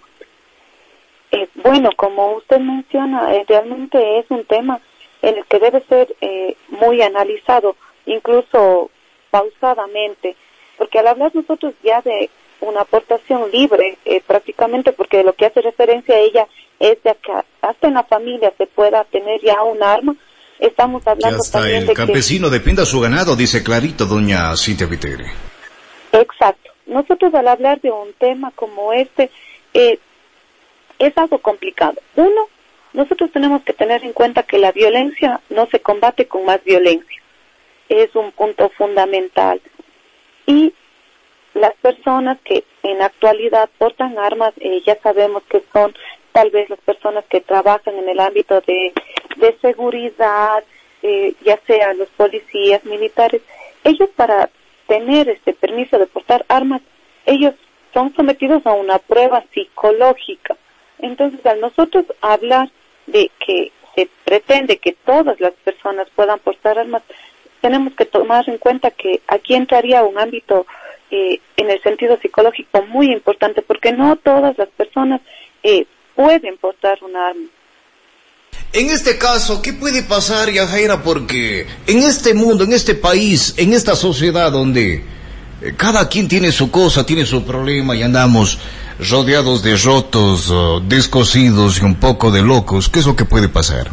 Eh, 1.32 1.47
bueno, 1.55 1.89
como 1.95 2.34
usted 2.34 2.59
menciona, 2.59 3.36
eh, 3.36 3.45
realmente 3.47 4.19
es 4.19 4.25
un 4.30 4.45
tema 4.45 4.80
en 5.21 5.38
el 5.38 5.45
que 5.45 5.59
debe 5.59 5.82
ser 5.82 6.15
eh, 6.21 6.55
muy 6.69 7.01
analizado, 7.01 7.75
incluso 8.05 8.89
pausadamente, 9.30 10.36
porque 10.77 10.99
al 10.99 11.07
hablar 11.07 11.36
nosotros 11.36 11.73
ya 11.84 12.01
de 12.01 12.30
una 12.62 12.82
aportación 12.82 13.49
libre 13.51 13.97
eh, 14.05 14.22
prácticamente 14.26 14.91
porque 14.91 15.24
lo 15.24 15.34
que 15.34 15.45
hace 15.45 15.62
referencia 15.62 16.16
a 16.16 16.20
ella 16.20 16.47
es 16.80 17.01
de 17.03 17.16
que 17.22 17.32
hasta 17.62 17.88
en 17.88 17.93
la 17.93 18.03
familia 18.03 18.53
se 18.57 18.68
pueda 18.68 19.03
tener 19.05 19.41
ya 19.41 19.62
un 19.64 19.82
arma. 19.84 20.16
Estamos 20.60 21.05
hablando 21.07 21.39
hasta 21.41 21.60
también 21.60 21.88
el 21.88 21.95
campesino 21.95 22.49
dependa 22.49 22.86
su 22.86 22.99
ganado, 22.99 23.36
dice 23.36 23.64
clarito 23.64 24.05
doña 24.05 24.55
Cintia 24.57 24.88
Vitere. 24.88 25.26
Exacto. 26.12 26.72
Nosotros 26.86 27.34
al 27.34 27.47
hablar 27.47 27.80
de 27.82 27.91
un 27.91 28.14
tema 28.14 28.51
como 28.55 28.91
este 28.93 29.30
eh, 29.74 29.99
es 30.97 31.18
algo 31.18 31.39
complicado. 31.39 31.95
Uno, 32.16 32.47
nosotros 32.93 33.32
tenemos 33.32 33.62
que 33.64 33.74
tener 33.74 34.03
en 34.03 34.14
cuenta 34.14 34.43
que 34.43 34.57
la 34.57 34.72
violencia 34.72 35.39
no 35.49 35.68
se 35.68 35.80
combate 35.80 36.28
con 36.28 36.45
más 36.45 36.64
violencia. 36.64 37.22
Es 37.88 38.16
un 38.16 38.32
punto 38.32 38.70
fundamental. 38.78 39.62
Y 40.45 40.74
las 41.54 41.74
personas 41.76 42.38
que 42.43 42.64
en 42.84 43.02
actualidad 43.02 43.70
portan 43.78 44.18
armas, 44.18 44.54
eh, 44.60 44.82
ya 44.86 44.97
sabemos 45.02 45.43
que 45.43 45.64
son 45.74 45.93
tal 46.32 46.52
vez 46.52 46.70
las 46.70 46.80
personas 46.80 47.26
que 47.26 47.41
trabajan 47.41 47.97
en 47.97 48.08
el 48.08 48.20
ámbito 48.20 48.62
de, 48.62 48.93
seguridad, 49.62 50.64
eh, 51.02 51.34
ya 51.43 51.60
sea 51.66 51.93
los 51.93 52.10
policías, 52.10 52.84
militares, 52.86 53.41
ellos 53.84 54.10
para 54.16 54.50
tener 54.88 55.30
este 55.30 55.54
permiso 55.54 55.97
de 55.97 56.08
portar 56.08 56.45
armas, 56.50 56.82
ellos 57.26 57.56
son 57.93 58.14
sometidos 58.16 58.66
a 58.66 58.74
una 58.74 59.00
prueba 59.00 59.43
psicológica. 59.54 60.56
Entonces, 61.00 61.45
al 61.45 61.62
nosotros 61.62 62.06
hablar 62.22 62.70
de 63.08 63.32
que 63.45 63.72
se 63.95 64.10
pretende 64.26 64.78
que 64.78 64.93
todas 64.93 65.39
las 65.39 65.54
personas 65.54 66.08
puedan 66.16 66.39
portar 66.39 66.78
armas, 66.78 67.04
tenemos 67.62 67.93
que 67.93 68.06
tomar 68.06 68.47
en 68.50 68.58
cuenta 68.58 68.91
que 68.91 69.22
aquí 69.28 69.56
entraría 69.56 70.04
un 70.04 70.18
ámbito 70.18 70.66
eh, 71.12 71.39
en 71.57 71.70
el 71.70 71.82
sentido 71.82 72.18
psicológico 72.22 72.84
muy 72.84 73.12
importante 73.12 73.62
porque 73.62 73.91
no 73.91 74.16
todas 74.16 74.57
las 74.57 74.70
personas 74.70 75.22
eh, 75.64 75.86
pueden 76.16 76.57
portar 76.57 76.97
un 77.03 77.16
arma. 77.16 77.47
En 78.72 78.89
este 78.89 79.18
caso, 79.18 79.62
¿qué 79.62 79.74
puede 79.74 80.03
pasar, 80.03 80.51
Yajaira? 80.51 81.01
Porque 81.01 81.66
en 81.88 81.99
este 81.99 82.34
mundo, 82.34 82.64
en 82.64 82.74
este 82.74 82.93
país, 82.93 83.55
en 83.57 83.74
esta 83.74 83.95
sociedad 83.95 84.51
donde 84.51 84.95
eh, 85.62 85.74
cada 85.76 86.07
quien 86.07 86.28
tiene 86.28 86.51
su 86.51 86.70
cosa, 86.70 87.05
tiene 87.05 87.26
su 87.26 87.45
problema 87.45 87.95
y 87.95 88.03
andamos 88.03 88.60
rodeados 88.99 89.64
de 89.64 89.78
rotos, 89.78 90.53
descosidos 90.88 91.82
y 91.82 91.86
un 91.86 91.95
poco 91.95 92.32
de 92.32 92.41
locos, 92.41 92.89
¿qué 92.89 92.99
es 92.99 93.05
lo 93.05 93.16
que 93.16 93.26
puede 93.26 93.47
pasar? 93.47 93.88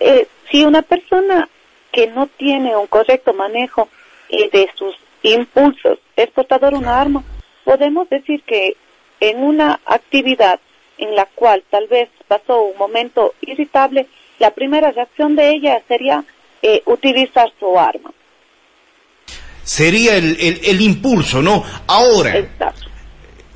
Eh, 0.00 0.28
si 0.50 0.64
una 0.64 0.82
persona 0.82 1.48
que 1.92 2.06
no 2.06 2.26
tiene 2.26 2.76
un 2.76 2.86
correcto 2.86 3.32
manejo 3.34 3.88
eh, 4.28 4.48
de 4.52 4.68
sus 4.76 4.94
impulsos, 5.22 5.98
es 6.16 6.28
portador 6.30 6.72
de 6.72 6.78
una 6.78 7.00
arma, 7.00 7.24
podemos 7.64 8.08
decir 8.08 8.42
que 8.44 8.76
en 9.20 9.42
una 9.42 9.80
actividad 9.86 10.60
en 10.98 11.14
la 11.14 11.26
cual 11.26 11.62
tal 11.70 11.86
vez 11.88 12.08
pasó 12.26 12.62
un 12.62 12.78
momento 12.78 13.34
irritable, 13.40 14.06
la 14.38 14.50
primera 14.50 14.90
reacción 14.90 15.36
de 15.36 15.50
ella 15.50 15.82
sería 15.88 16.24
eh, 16.62 16.82
utilizar 16.86 17.52
su 17.58 17.78
arma. 17.78 18.12
Sería 19.62 20.16
el, 20.16 20.36
el, 20.40 20.60
el 20.64 20.80
impulso, 20.80 21.42
¿no? 21.42 21.62
Ahora, 21.86 22.34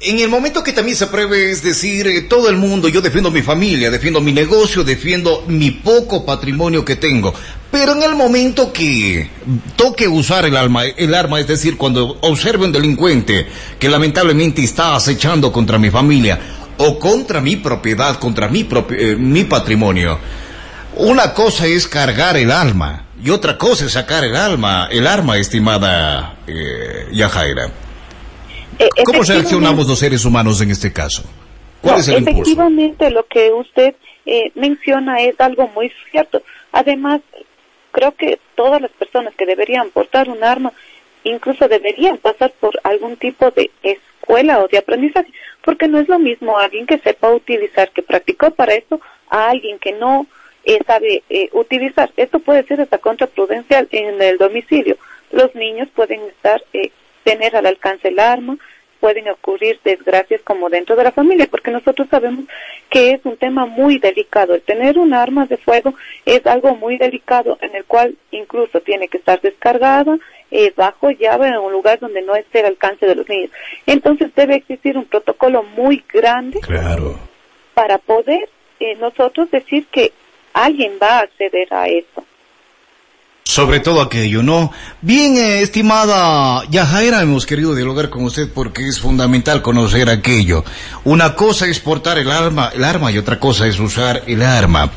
en 0.05 0.19
el 0.19 0.29
momento 0.29 0.63
que 0.63 0.73
también 0.73 0.97
se 0.97 1.05
apruebe, 1.05 1.51
es 1.51 1.63
decir, 1.63 2.07
eh, 2.09 2.23
todo 2.23 2.49
el 2.49 2.57
mundo, 2.57 2.89
yo 2.89 3.01
defiendo 3.01 3.31
mi 3.31 3.43
familia, 3.43 3.91
defiendo 3.91 4.21
mi 4.21 4.33
negocio, 4.33 4.83
defiendo 4.83 5.45
mi 5.47 5.71
poco 5.71 6.27
patrimonio 6.27 6.85
que 6.85 6.97
tengo, 6.97 7.33
pero 7.71 7.93
en 7.93 8.03
el 8.03 8.17
momento 8.17 8.73
que 8.73 9.31
toque 9.77 10.09
usar 10.09 10.45
el 10.45 10.57
arma, 10.57 10.85
el 10.85 11.15
arma, 11.15 11.39
es 11.41 11.47
decir, 11.47 11.77
cuando 11.77 12.19
observe 12.23 12.65
un 12.65 12.73
delincuente 12.73 13.47
que 13.79 13.89
lamentablemente 13.89 14.63
está 14.63 14.97
acechando 14.97 15.53
contra 15.53 15.79
mi 15.79 15.91
familia 15.91 16.39
o 16.79 16.99
contra 16.99 17.41
mi 17.41 17.57
propiedad, 17.57 18.19
contra 18.19 18.49
mi, 18.49 18.69
eh, 18.91 19.17
mi 19.17 19.45
patrimonio, 19.45 20.19
una 20.97 21.33
cosa 21.33 21.67
es 21.67 21.87
cargar 21.87 22.37
el 22.37 22.51
arma 22.51 23.07
y 23.23 23.31
otra 23.31 23.57
cosa 23.57 23.87
es 23.87 23.93
sacar 23.93 24.25
el 24.25 24.35
alma, 24.35 24.89
el 24.91 25.07
arma, 25.07 25.39
estimada 25.39 26.39
eh, 26.47 27.07
Yajaira. 27.13 27.82
Eh, 28.79 28.89
¿Cómo 29.05 29.23
reaccionamos 29.23 29.87
los 29.87 29.99
seres 29.99 30.25
humanos 30.25 30.61
en 30.61 30.71
este 30.71 30.93
caso? 30.93 31.23
¿Cuál 31.81 31.95
no, 31.95 32.01
es 32.01 32.09
el 32.09 32.19
impulso? 32.19 32.41
Efectivamente, 32.43 33.11
lo 33.11 33.27
que 33.27 33.53
usted 33.53 33.95
eh, 34.27 34.53
menciona 34.55 35.21
es 35.21 35.41
algo 35.41 35.69
muy 35.75 35.93
cierto. 36.11 36.43
Además, 36.73 37.21
creo 37.91 38.13
que 38.13 38.39
todas 38.55 38.81
las 38.81 38.91
personas 38.93 39.35
que 39.35 39.47
deberían 39.47 39.91
portar 39.91 40.29
un 40.29 40.43
arma, 40.43 40.73
incluso 41.25 41.69
deberían 41.69 42.19
pasar 42.19 42.53
por 42.59 42.81
algún 42.83 43.17
tipo 43.17 43.51
de 43.51 43.71
escuela 43.83 44.61
o 44.61 44.69
de 44.69 44.79
aprendizaje, 44.79 45.33
porque 45.65 45.89
no 45.89 45.99
es 45.99 46.09
lo 46.09 46.19
mismo 46.19 46.59
alguien 46.59 46.87
que 46.87 46.99
sepa 46.99 47.31
utilizar, 47.31 47.91
que 47.91 48.03
practicó 48.03 48.51
para 48.51 48.75
eso, 48.75 49.01
a 49.29 49.51
alguien 49.51 49.79
que 49.79 49.93
no 49.93 50.27
eh, 50.65 50.79
sabe 50.87 51.23
eh, 51.29 51.49
utilizar. 51.53 52.11
Esto 52.17 52.39
puede 52.39 52.65
ser 52.65 52.81
hasta 52.81 52.99
contraprudencial 52.99 53.89
en 53.91 54.21
el 54.21 54.39
domicilio. 54.39 54.97
Los 55.31 55.55
niños 55.55 55.89
pueden 55.95 56.21
estar, 56.23 56.63
eh, 56.73 56.91
tener 57.25 57.57
al 57.57 57.67
alcance 57.67 58.09
el 58.09 58.19
arma 58.19 58.57
pueden 59.03 59.29
ocurrir 59.29 59.81
desgracias 59.83 60.43
como 60.43 60.71
dentro 60.71 60.95
de 60.95 61.03
la 61.03 61.11
familia, 61.11 61.49
porque 61.51 61.73
nosotros 61.73 62.07
sabemos 62.09 62.45
que 62.89 63.11
es 63.11 63.21
un 63.25 63.37
tema 63.37 63.67
muy 63.67 63.99
delicado. 63.99 64.55
El 64.55 64.63
tener 64.63 64.97
un 64.97 65.13
arma 65.13 65.45
de 65.47 65.57
fuego 65.57 65.95
es 66.25 66.47
algo 66.47 66.77
muy 66.77 66.99
delicado 66.99 67.59
en 67.63 67.75
el 67.75 67.85
cual 67.85 68.15
incluso 68.31 68.81
tiene 68.81 69.09
que 69.09 69.19
estar 69.19 69.41
descargada 69.41 70.19
eh, 70.53 70.73
bajo 70.77 71.11
llave 71.11 71.49
en 71.49 71.57
un 71.57 71.73
lugar 71.73 71.99
donde 71.99 72.23
no 72.23 72.37
esté 72.37 72.61
al 72.61 72.67
alcance 72.67 73.05
de 73.05 73.17
los 73.17 73.29
niños. 73.29 73.51
Entonces 73.87 74.33
debe 74.37 74.55
existir 74.55 74.97
un 74.97 75.07
protocolo 75.07 75.65
muy 75.65 76.05
grande 76.13 76.61
para 77.75 77.99
poder 77.99 78.49
eh, 78.79 78.95
nosotros 79.01 79.51
decir 79.51 79.87
que 79.87 80.13
alguien 80.53 80.93
va 81.03 81.19
a 81.19 81.23
acceder 81.23 81.75
a 81.75 81.89
esto. 81.89 82.25
Sobre 83.53 83.81
todo 83.81 84.01
aquello, 84.01 84.43
¿no? 84.43 84.73
Bien, 85.03 85.37
eh, 85.37 85.61
estimada 85.61 86.65
Yajaira, 86.71 87.21
hemos 87.21 87.45
querido 87.45 87.75
dialogar 87.75 88.09
con 88.09 88.25
usted 88.25 88.49
porque 88.51 88.89
es 88.89 88.99
fundamental 88.99 89.61
conocer 89.61 90.09
aquello. 90.09 90.65
Una 91.05 91.35
cosa 91.35 91.67
es 91.67 91.79
portar 91.79 92.17
el 92.17 92.31
arma, 92.31 92.71
el 92.75 92.83
arma 92.83 93.13
y 93.13 93.19
otra 93.19 93.39
cosa 93.39 93.67
es 93.67 93.79
usar 93.79 94.23
el 94.27 94.41
arma. 94.41 94.91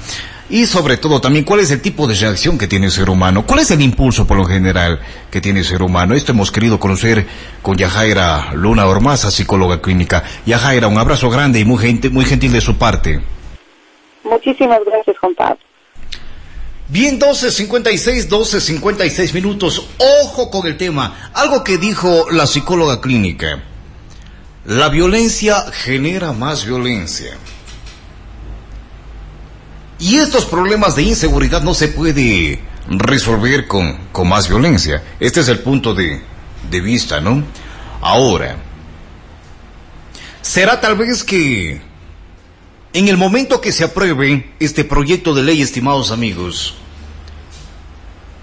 Y 0.50 0.68
sobre 0.68 0.96
todo 0.96 1.20
también, 1.20 1.44
¿cuál 1.44 1.60
es 1.60 1.72
el 1.72 1.82
tipo 1.82 2.08
de 2.08 2.16
reacción 2.16 2.58
que 2.58 2.68
tiene 2.68 2.86
el 2.86 2.94
ser 2.94 3.10
humano? 3.10 3.46
¿Cuál 3.46 3.60
es 3.60 3.72
el 3.72 3.82
impulso 3.82 4.26
por 4.26 4.38
lo 4.38 4.46
general 4.46 5.02
que 5.30 5.42
tiene 5.42 5.60
el 5.60 5.66
ser 5.66 5.82
humano? 5.82 6.16
Esto 6.16 6.32
hemos 6.32 6.50
querido 6.50 6.80
conocer 6.80 7.28
con 7.62 7.76
Yajaira 7.76 8.54
Luna 8.54 8.88
Ormaza, 8.88 9.32
psicóloga 9.32 9.82
clínica. 9.82 10.24
Yajaira, 10.46 10.88
un 10.88 10.98
abrazo 10.98 11.30
grande 11.30 11.60
y 11.60 11.66
muy, 11.66 11.80
gente, 11.80 12.10
muy 12.10 12.24
gentil 12.24 12.54
de 12.54 12.62
su 12.62 12.78
parte. 12.78 13.20
Muchísimas 14.24 14.80
gracias, 14.86 15.18
Pablo. 15.36 15.60
Bien, 16.88 17.20
12.56, 17.20 18.28
12.56 18.28 19.34
minutos. 19.34 19.88
Ojo 20.24 20.52
con 20.52 20.68
el 20.68 20.78
tema. 20.78 21.32
Algo 21.34 21.64
que 21.64 21.78
dijo 21.78 22.28
la 22.32 22.46
psicóloga 22.46 23.02
clínica. 23.02 23.64
La 24.66 24.90
violencia 24.90 25.66
genera 25.72 26.32
más 26.32 26.66
violencia. 26.66 27.38
Y 29.98 30.18
estos 30.18 30.46
problemas 30.46 30.96
de 30.96 31.04
inseguridad 31.04 31.62
no 31.62 31.74
se 31.74 31.88
puede 31.88 32.60
resolver 32.88 33.68
con, 33.68 33.98
con 34.12 34.30
más 34.30 34.48
violencia. 34.48 35.04
Este 35.20 35.40
es 35.40 35.48
el 35.48 35.60
punto 35.60 35.96
de, 35.96 36.22
de 36.70 36.82
vista, 36.82 37.20
¿no? 37.20 37.44
Ahora, 38.02 38.58
será 40.42 40.80
tal 40.80 40.96
vez 40.96 41.24
que 41.24 41.82
en 42.96 43.10
el 43.10 43.18
momento 43.18 43.60
que 43.60 43.74
se 43.74 43.84
apruebe 43.84 44.54
este 44.58 44.86
proyecto 44.86 45.36
de 45.36 45.44
ley, 45.44 45.62
estimados 45.62 46.12
amigos, 46.12 46.76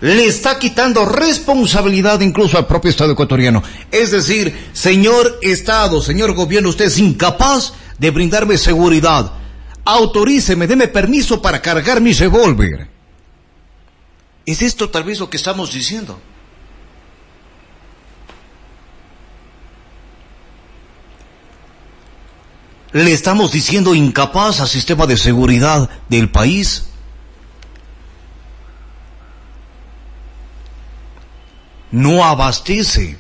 le 0.03 0.27
está 0.27 0.59
quitando 0.59 1.07
responsabilidad 1.07 2.21
incluso 2.21 2.59
al 2.59 2.67
propio 2.67 2.91
Estado 2.91 3.13
ecuatoriano. 3.13 3.63
Es 3.91 4.11
decir, 4.11 4.69
señor 4.75 5.39
Estado, 5.41 6.03
señor 6.03 6.35
gobierno, 6.35 6.69
usted 6.69 6.85
es 6.85 6.99
incapaz 6.99 7.73
de 7.99 8.11
brindarme 8.11 8.59
seguridad. 8.59 9.33
Autoríceme, 9.87 10.67
deme 10.67 10.87
permiso 10.87 11.41
para 11.41 11.63
cargar 11.63 12.03
mi 12.03 12.13
revólver. 12.13 12.89
¿Es 14.45 14.61
esto 14.61 14.91
tal 14.91 15.05
vez 15.05 15.19
lo 15.19 15.31
que 15.31 15.39
estamos 15.39 15.73
diciendo? 15.73 16.21
¿Le 22.93 23.13
estamos 23.13 23.53
diciendo 23.53 23.95
incapaz 23.95 24.61
al 24.61 24.69
sistema 24.69 25.07
de 25.07 25.17
seguridad 25.17 25.89
del 26.11 26.31
país? 26.31 26.89
No 31.91 32.23
abastece. 32.25 33.17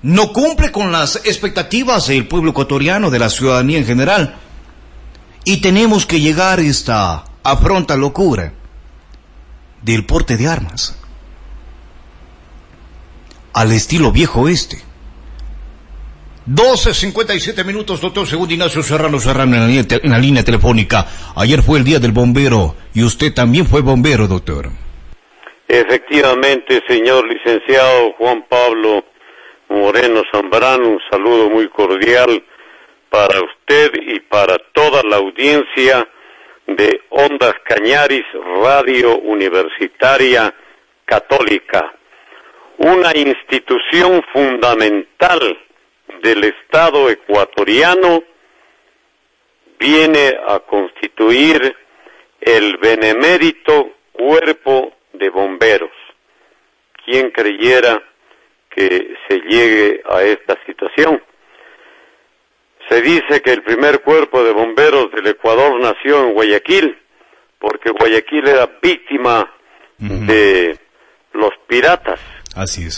No 0.00 0.32
cumple 0.32 0.72
con 0.72 0.90
las 0.90 1.16
expectativas 1.16 2.06
del 2.06 2.26
pueblo 2.26 2.52
ecuatoriano, 2.52 3.10
de 3.10 3.18
la 3.18 3.28
ciudadanía 3.28 3.78
en 3.78 3.86
general. 3.86 4.36
Y 5.44 5.60
tenemos 5.60 6.06
que 6.06 6.20
llegar 6.20 6.60
a 6.60 6.62
esta 6.62 7.24
afronta 7.42 7.96
locura 7.96 8.54
del 9.82 10.06
porte 10.06 10.38
de 10.38 10.48
armas. 10.48 10.96
Al 13.52 13.70
estilo 13.72 14.12
viejo 14.12 14.48
este 14.48 14.91
12.57 16.46 17.64
minutos, 17.64 18.00
doctor 18.00 18.26
Segundo 18.26 18.52
Ignacio 18.52 18.82
Serrano 18.82 19.20
Serrano 19.20 19.54
en 19.54 19.60
la, 19.60 19.66
línea, 19.68 19.84
en 20.02 20.10
la 20.10 20.18
línea 20.18 20.42
telefónica. 20.42 21.06
Ayer 21.36 21.62
fue 21.62 21.78
el 21.78 21.84
día 21.84 22.00
del 22.00 22.10
bombero 22.10 22.74
y 22.92 23.04
usted 23.04 23.32
también 23.32 23.66
fue 23.66 23.80
bombero, 23.80 24.26
doctor. 24.26 24.70
Efectivamente, 25.68 26.82
señor 26.88 27.28
licenciado 27.28 28.12
Juan 28.18 28.44
Pablo 28.48 29.04
Moreno 29.68 30.22
Zambrano, 30.32 30.88
un 30.88 31.00
saludo 31.10 31.48
muy 31.48 31.68
cordial 31.68 32.44
para 33.08 33.40
usted 33.40 33.92
y 34.04 34.18
para 34.20 34.58
toda 34.72 35.02
la 35.04 35.16
audiencia 35.16 36.08
de 36.66 37.02
Ondas 37.10 37.54
Cañaris, 37.64 38.24
Radio 38.62 39.18
Universitaria 39.18 40.52
Católica, 41.04 41.94
una 42.78 43.16
institución 43.16 44.22
fundamental 44.32 45.56
del 46.22 46.44
Estado 46.44 47.10
ecuatoriano 47.10 48.22
viene 49.78 50.36
a 50.46 50.60
constituir 50.60 51.76
el 52.40 52.76
benemérito 52.76 53.90
cuerpo 54.12 54.92
de 55.12 55.28
bomberos. 55.30 55.90
¿Quién 57.04 57.30
creyera 57.30 58.00
que 58.70 59.14
se 59.28 59.40
llegue 59.40 60.02
a 60.08 60.22
esta 60.22 60.56
situación? 60.64 61.20
Se 62.88 63.02
dice 63.02 63.42
que 63.42 63.52
el 63.52 63.62
primer 63.62 64.02
cuerpo 64.02 64.44
de 64.44 64.52
bomberos 64.52 65.10
del 65.12 65.26
Ecuador 65.26 65.80
nació 65.80 66.22
en 66.22 66.34
Guayaquil, 66.34 66.96
porque 67.58 67.90
Guayaquil 67.90 68.46
era 68.46 68.70
víctima 68.80 69.52
de 69.98 70.78
los 71.32 71.50
piratas 71.66 72.20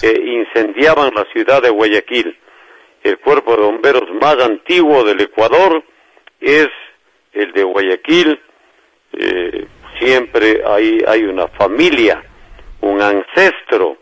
que 0.01 0.12
incendiaban 0.12 1.12
la 1.14 1.25
ciudad 1.33 1.62
de 1.62 1.70
Guayaquil 1.70 2.39
el 3.05 3.18
cuerpo 3.18 3.55
de 3.55 3.62
bomberos 3.62 4.11
más 4.20 4.36
antiguo 4.40 5.05
del 5.05 5.20
Ecuador 5.20 5.84
es 6.40 6.68
el 7.32 7.52
de 7.52 7.62
Guayaquil. 7.62 8.40
Eh, 9.12 9.66
siempre 10.00 10.62
hay, 10.66 11.05
hay 11.07 11.24
una 11.24 11.46
familia, 11.48 12.24
un 12.80 13.00
ancestro, 13.00 13.98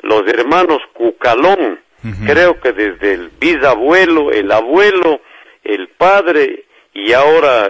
los 0.00 0.26
hermanos 0.26 0.80
Cucalón, 0.92 1.80
creo 2.24 2.60
que 2.60 2.72
desde 2.72 3.14
el 3.14 3.30
bisabuelo, 3.30 4.30
el 4.30 4.50
abuelo, 4.52 5.20
el 5.64 5.88
padre 5.88 6.64
y 6.94 7.12
ahora 7.12 7.68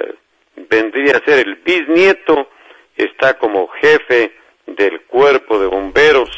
vendría 0.69 1.17
a 1.17 1.25
ser 1.25 1.47
el 1.47 1.55
bisnieto, 1.57 2.51
está 2.97 3.39
como 3.39 3.69
jefe 3.69 4.33
del 4.67 5.01
cuerpo 5.03 5.59
de 5.59 5.67
bomberos 5.67 6.31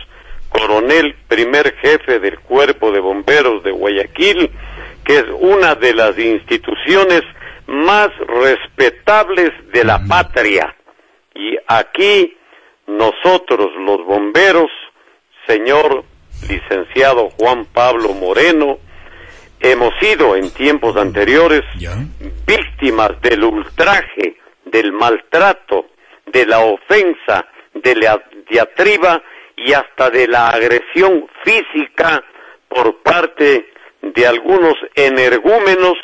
coronel, 0.49 1.15
primer 1.29 1.75
jefe 1.77 2.19
del 2.19 2.39
cuerpo 2.41 2.91
de 2.91 3.01
bomberos 3.01 3.63
de 3.63 3.71
Guayaquil, 3.71 4.51
que 5.05 5.19
es 5.19 5.25
una 5.41 5.75
de 5.75 5.95
las 5.95 6.19
instituciones 6.19 7.23
más 7.67 8.09
respetables 8.27 9.51
de 9.73 9.85
la 9.85 10.01
patria. 10.07 10.75
Y 11.35 11.57
aquí 11.67 12.37
nosotros 12.87 13.69
los 13.79 14.05
bomberos, 14.07 14.71
señor 15.47 16.05
licenciado 16.49 17.31
Juan 17.31 17.67
Pablo 17.67 18.15
Moreno, 18.15 18.79
hemos 19.61 19.93
sido 20.01 20.37
en 20.37 20.51
tiempos 20.53 20.97
anteriores 20.97 21.63
víctimas 22.47 23.21
del 23.21 23.45
ultraje, 23.45 24.37
del 24.65 24.93
maltrato, 24.93 25.87
de 26.27 26.47
la 26.47 26.61
ofensa, 26.61 27.47
de 27.75 27.97
la 27.97 28.23
diatriba 28.49 29.23
y 29.65 29.73
hasta 29.73 30.11
de 30.11 30.27
la 30.29 30.49
agresión 30.49 31.29
física 31.45 32.23
por 32.69 33.03
parte 33.03 33.71
de 34.03 34.27
algunos 34.27 34.75
energúmenos 34.95 35.95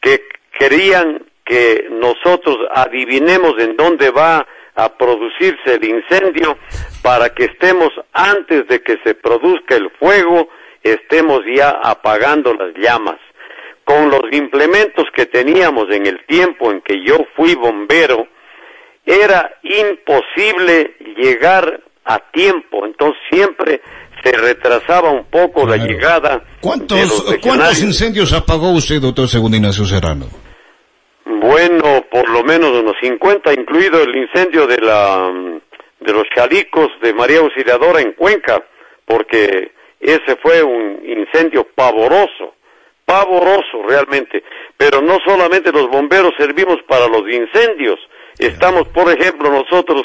que 0.00 0.28
querían 0.58 1.24
que 1.44 1.86
nosotros 1.90 2.56
adivinemos 2.74 3.54
en 3.58 3.76
dónde 3.76 4.10
va 4.10 4.46
a 4.74 4.96
producirse 4.96 5.74
el 5.74 5.84
incendio 5.84 6.56
para 7.02 7.30
que 7.34 7.44
estemos 7.44 7.90
antes 8.12 8.66
de 8.68 8.82
que 8.82 8.98
se 9.04 9.14
produzca 9.14 9.76
el 9.76 9.90
fuego, 9.98 10.48
estemos 10.82 11.40
ya 11.54 11.70
apagando 11.82 12.54
las 12.54 12.74
llamas. 12.76 13.18
Con 13.84 14.10
los 14.10 14.22
implementos 14.30 15.04
que 15.14 15.26
teníamos 15.26 15.86
en 15.90 16.06
el 16.06 16.24
tiempo 16.26 16.70
en 16.70 16.80
que 16.80 17.02
yo 17.04 17.18
fui 17.36 17.54
bombero, 17.54 18.28
era 19.04 19.58
imposible 19.62 20.94
llegar 21.16 21.80
a 22.04 22.18
tiempo, 22.32 22.84
entonces 22.84 23.20
siempre 23.30 23.80
se 24.22 24.32
retrasaba 24.32 25.10
un 25.10 25.24
poco 25.24 25.66
la 25.66 25.76
llegada. 25.76 26.42
¿Cuántos, 26.60 27.24
¿Cuántos 27.42 27.82
incendios 27.82 28.32
apagó 28.32 28.70
usted, 28.70 29.00
doctor 29.00 29.28
Segundo 29.28 29.56
Ignacio 29.56 29.84
Serrano? 29.84 30.26
Bueno, 31.24 32.04
por 32.10 32.28
lo 32.28 32.42
menos 32.44 32.70
unos 32.70 32.94
50, 33.00 33.52
incluido 33.52 34.02
el 34.02 34.16
incendio 34.16 34.66
de 34.66 34.78
la 34.78 35.30
de 36.04 36.12
los 36.12 36.24
chalicos 36.34 36.88
de 37.00 37.14
María 37.14 37.38
Auxiliadora 37.38 38.00
en 38.00 38.12
Cuenca, 38.12 38.62
porque 39.04 39.72
ese 40.00 40.36
fue 40.42 40.62
un 40.62 41.00
incendio 41.04 41.66
pavoroso, 41.74 42.54
pavoroso 43.04 43.82
realmente. 43.88 44.42
Pero 44.76 45.00
no 45.00 45.18
solamente 45.24 45.72
los 45.72 45.88
bomberos 45.88 46.32
servimos 46.36 46.78
para 46.88 47.06
los 47.06 47.22
incendios, 47.30 47.98
estamos, 48.38 48.88
por 48.88 49.10
ejemplo, 49.12 49.50
nosotros 49.50 50.02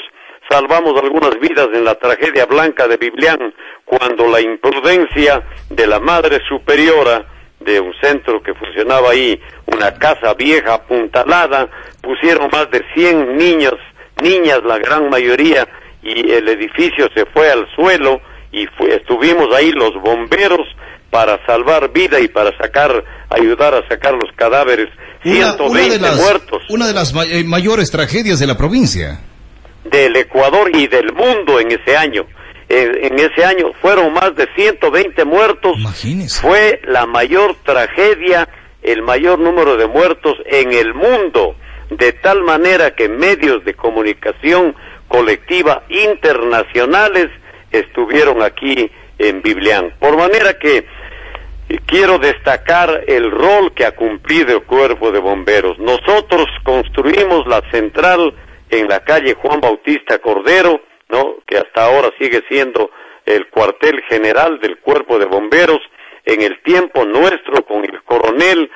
salvamos 0.48 0.94
algunas 1.00 1.38
vidas 1.40 1.68
en 1.74 1.84
la 1.84 1.94
tragedia 1.94 2.46
blanca 2.46 2.88
de 2.88 2.96
Biblián, 2.96 3.54
cuando 3.84 4.26
la 4.28 4.40
imprudencia 4.40 5.42
de 5.70 5.86
la 5.86 6.00
Madre 6.00 6.40
Superiora 6.48 7.26
de 7.60 7.80
un 7.80 7.92
centro 8.00 8.42
que 8.42 8.54
funcionaba 8.54 9.10
ahí, 9.10 9.38
una 9.66 9.92
casa 9.94 10.34
vieja 10.34 10.74
apuntalada, 10.74 11.68
pusieron 12.00 12.48
más 12.52 12.70
de 12.70 12.82
100 12.94 13.36
niños, 13.36 13.74
niñas 14.22 14.60
la 14.64 14.78
gran 14.78 15.10
mayoría, 15.10 15.68
y 16.02 16.30
el 16.30 16.48
edificio 16.48 17.08
se 17.14 17.26
fue 17.26 17.50
al 17.50 17.66
suelo 17.74 18.20
y 18.52 18.66
estuvimos 18.90 19.54
ahí 19.54 19.72
los 19.72 19.92
bomberos 20.00 20.66
para 21.10 21.44
salvar 21.46 21.92
vida 21.92 22.20
y 22.20 22.28
para 22.28 22.56
sacar, 22.56 23.04
ayudar 23.30 23.74
a 23.74 23.86
sacar 23.88 24.14
los 24.14 24.30
cadáveres. 24.36 24.88
120 25.22 25.98
muertos. 26.12 26.62
Una 26.68 26.86
de 26.86 26.92
las 26.92 27.12
eh, 27.28 27.44
mayores 27.44 27.90
tragedias 27.90 28.38
de 28.38 28.46
la 28.46 28.56
provincia. 28.56 29.20
Del 29.90 30.16
Ecuador 30.16 30.70
y 30.74 30.86
del 30.86 31.12
mundo 31.12 31.60
en 31.60 31.72
ese 31.72 31.96
año. 31.96 32.26
En, 32.68 33.18
ese 33.18 33.44
año 33.44 33.72
fueron 33.80 34.12
más 34.12 34.34
de 34.36 34.46
120 34.54 35.24
muertos. 35.24 35.76
Fue 36.40 36.80
la 36.84 37.06
mayor 37.06 37.56
tragedia, 37.64 38.48
el 38.82 39.02
mayor 39.02 39.38
número 39.38 39.76
de 39.76 39.86
muertos 39.86 40.34
en 40.44 40.72
el 40.72 40.92
mundo. 40.92 41.56
De 41.90 42.12
tal 42.12 42.42
manera 42.42 42.94
que 42.94 43.08
medios 43.08 43.64
de 43.64 43.74
comunicación 43.74 44.74
colectiva 45.08 45.84
internacionales 45.88 47.28
estuvieron 47.72 48.42
aquí 48.42 48.90
en 49.18 49.40
Biblián. 49.40 49.94
Por 49.98 50.18
manera 50.18 50.58
que 50.58 50.86
quiero 51.86 52.18
destacar 52.18 53.04
el 53.06 53.30
rol 53.30 53.72
que 53.74 53.84
ha 53.84 53.94
cumplido 53.94 54.56
el 54.56 54.62
cuerpo 54.62 55.10
de 55.10 55.18
bomberos. 55.18 55.78
Nosotros 55.78 56.46
construimos 56.64 57.46
la 57.46 57.62
central 57.70 58.34
en 58.70 58.88
la 58.88 59.00
calle 59.00 59.34
Juan 59.34 59.60
Bautista 59.60 60.18
Cordero, 60.18 60.80
¿no? 61.08 61.36
que 61.46 61.58
hasta 61.58 61.84
ahora 61.84 62.10
sigue 62.18 62.42
siendo 62.48 62.90
el 63.24 63.48
cuartel 63.48 64.02
general 64.08 64.58
del 64.60 64.78
cuerpo 64.78 65.18
de 65.18 65.26
bomberos, 65.26 65.80
en 66.24 66.42
el 66.42 66.60
tiempo 66.62 67.04
nuestro 67.04 67.64
con 67.64 67.84
el 67.84 68.02
coronel 68.02 68.70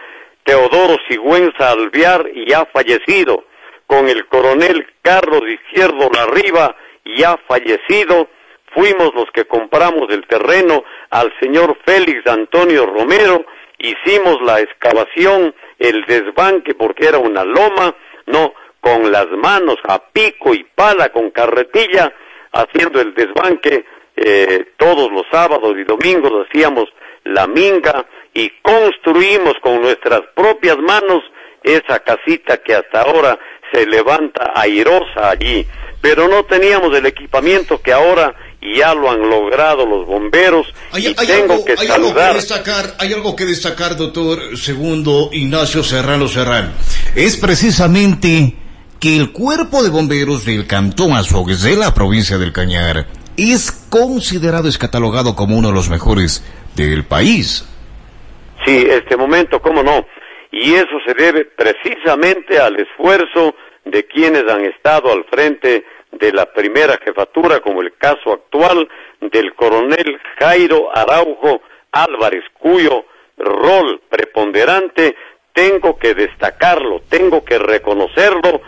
Teodoro 0.44 0.96
Sigüenza 1.08 1.70
Alviar, 1.70 2.26
ya 2.46 2.66
fallecido, 2.72 3.44
con 3.86 4.08
el 4.08 4.26
coronel 4.26 4.86
Carlos 5.02 5.42
Izquierdo 5.46 6.10
Larriba, 6.12 6.74
ya 7.04 7.38
fallecido, 7.46 8.28
fuimos 8.74 9.14
los 9.14 9.30
que 9.32 9.44
compramos 9.44 10.08
el 10.10 10.26
terreno 10.26 10.82
al 11.10 11.32
señor 11.40 11.76
Félix 11.84 12.26
Antonio 12.26 12.86
Romero, 12.86 13.44
hicimos 13.78 14.40
la 14.42 14.60
excavación, 14.60 15.54
el 15.78 16.04
desbanque 16.06 16.74
porque 16.74 17.06
era 17.06 17.18
una 17.18 17.44
loma, 17.44 17.94
no, 18.26 18.54
con 18.82 19.12
las 19.12 19.28
manos 19.30 19.76
a 19.84 20.02
pico 20.12 20.52
y 20.52 20.64
pala, 20.64 21.10
con 21.10 21.30
carretilla, 21.30 22.12
haciendo 22.52 23.00
el 23.00 23.14
desbanque 23.14 23.84
eh, 24.16 24.72
todos 24.76 25.10
los 25.10 25.22
sábados 25.30 25.74
y 25.78 25.84
domingos 25.84 26.32
hacíamos 26.46 26.88
la 27.24 27.46
minga 27.46 28.04
y 28.34 28.50
construimos 28.60 29.54
con 29.62 29.80
nuestras 29.80 30.22
propias 30.34 30.76
manos 30.78 31.22
esa 31.62 32.00
casita 32.00 32.58
que 32.58 32.74
hasta 32.74 33.02
ahora 33.02 33.38
se 33.72 33.86
levanta 33.86 34.50
airosa 34.54 35.30
allí. 35.30 35.64
Pero 36.00 36.26
no 36.26 36.44
teníamos 36.44 36.96
el 36.98 37.06
equipamiento 37.06 37.80
que 37.80 37.92
ahora 37.92 38.34
ya 38.76 38.94
lo 38.94 39.12
han 39.12 39.20
logrado 39.30 39.86
los 39.86 40.06
bomberos 40.06 40.66
y 40.96 41.14
tengo 41.14 41.64
que 41.64 41.76
saludar. 41.76 42.34
destacar, 42.34 42.96
hay 42.98 43.12
algo 43.12 43.36
que 43.36 43.44
destacar, 43.44 43.96
doctor 43.96 44.56
segundo 44.58 45.30
Ignacio 45.32 45.84
Serrano 45.84 46.26
Serrano. 46.26 46.72
Es 47.14 47.36
precisamente 47.36 48.56
que 49.02 49.16
el 49.16 49.32
cuerpo 49.32 49.82
de 49.82 49.90
bomberos 49.90 50.46
del 50.46 50.68
Cantón 50.68 51.10
Azogues 51.14 51.64
de 51.64 51.74
la 51.74 51.92
provincia 51.92 52.38
del 52.38 52.52
Cañar 52.52 53.06
es 53.36 53.72
considerado, 53.90 54.68
es 54.68 54.78
catalogado 54.78 55.34
como 55.34 55.58
uno 55.58 55.70
de 55.70 55.74
los 55.74 55.90
mejores 55.90 56.44
del 56.76 57.02
país. 57.02 57.68
Sí, 58.64 58.86
este 58.88 59.16
momento, 59.16 59.60
cómo 59.60 59.82
no. 59.82 60.06
Y 60.52 60.74
eso 60.74 61.00
se 61.04 61.14
debe 61.14 61.46
precisamente 61.46 62.60
al 62.60 62.78
esfuerzo 62.78 63.56
de 63.84 64.06
quienes 64.06 64.48
han 64.48 64.66
estado 64.66 65.10
al 65.10 65.24
frente 65.24 65.84
de 66.12 66.32
la 66.32 66.46
primera 66.52 66.96
jefatura, 67.04 67.58
como 67.58 67.82
el 67.82 67.94
caso 67.96 68.32
actual 68.32 68.88
del 69.20 69.52
coronel 69.56 70.16
Jairo 70.38 70.96
Araujo 70.96 71.60
Álvarez, 71.90 72.44
cuyo 72.56 73.04
rol 73.36 74.00
preponderante 74.08 75.16
tengo 75.52 75.98
que 75.98 76.14
destacarlo, 76.14 77.02
tengo 77.08 77.44
que 77.44 77.58
reconocerlo 77.58 78.61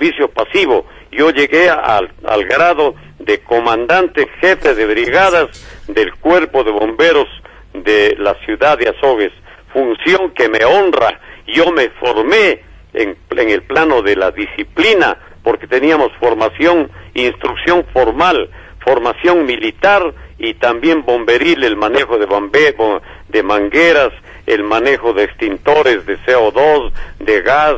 servicio 0.00 0.28
pasivo. 0.28 0.86
Yo 1.12 1.30
llegué 1.30 1.68
al, 1.68 2.10
al 2.24 2.44
grado 2.46 2.94
de 3.18 3.40
comandante 3.40 4.26
jefe 4.40 4.74
de 4.74 4.86
brigadas 4.86 5.48
del 5.88 6.14
cuerpo 6.14 6.64
de 6.64 6.70
bomberos 6.70 7.28
de 7.74 8.16
la 8.18 8.34
ciudad 8.46 8.78
de 8.78 8.88
Azogues, 8.88 9.32
función 9.72 10.30
que 10.30 10.48
me 10.48 10.64
honra. 10.64 11.20
Yo 11.46 11.70
me 11.72 11.90
formé 11.90 12.62
en, 12.94 13.16
en 13.30 13.50
el 13.50 13.62
plano 13.62 14.02
de 14.02 14.16
la 14.16 14.30
disciplina, 14.30 15.18
porque 15.42 15.66
teníamos 15.66 16.10
formación, 16.18 16.90
instrucción 17.14 17.84
formal, 17.92 18.48
formación 18.82 19.44
militar 19.44 20.14
y 20.38 20.54
también 20.54 21.04
bomberil, 21.04 21.62
el 21.64 21.76
manejo 21.76 22.16
de, 22.18 23.42
mangueras, 23.42 24.12
el 24.46 24.62
manejo 24.64 25.12
de 25.12 25.24
extintores 25.24 26.06
de 26.06 26.18
CO2, 26.20 26.90
de 27.18 27.42
gas, 27.42 27.76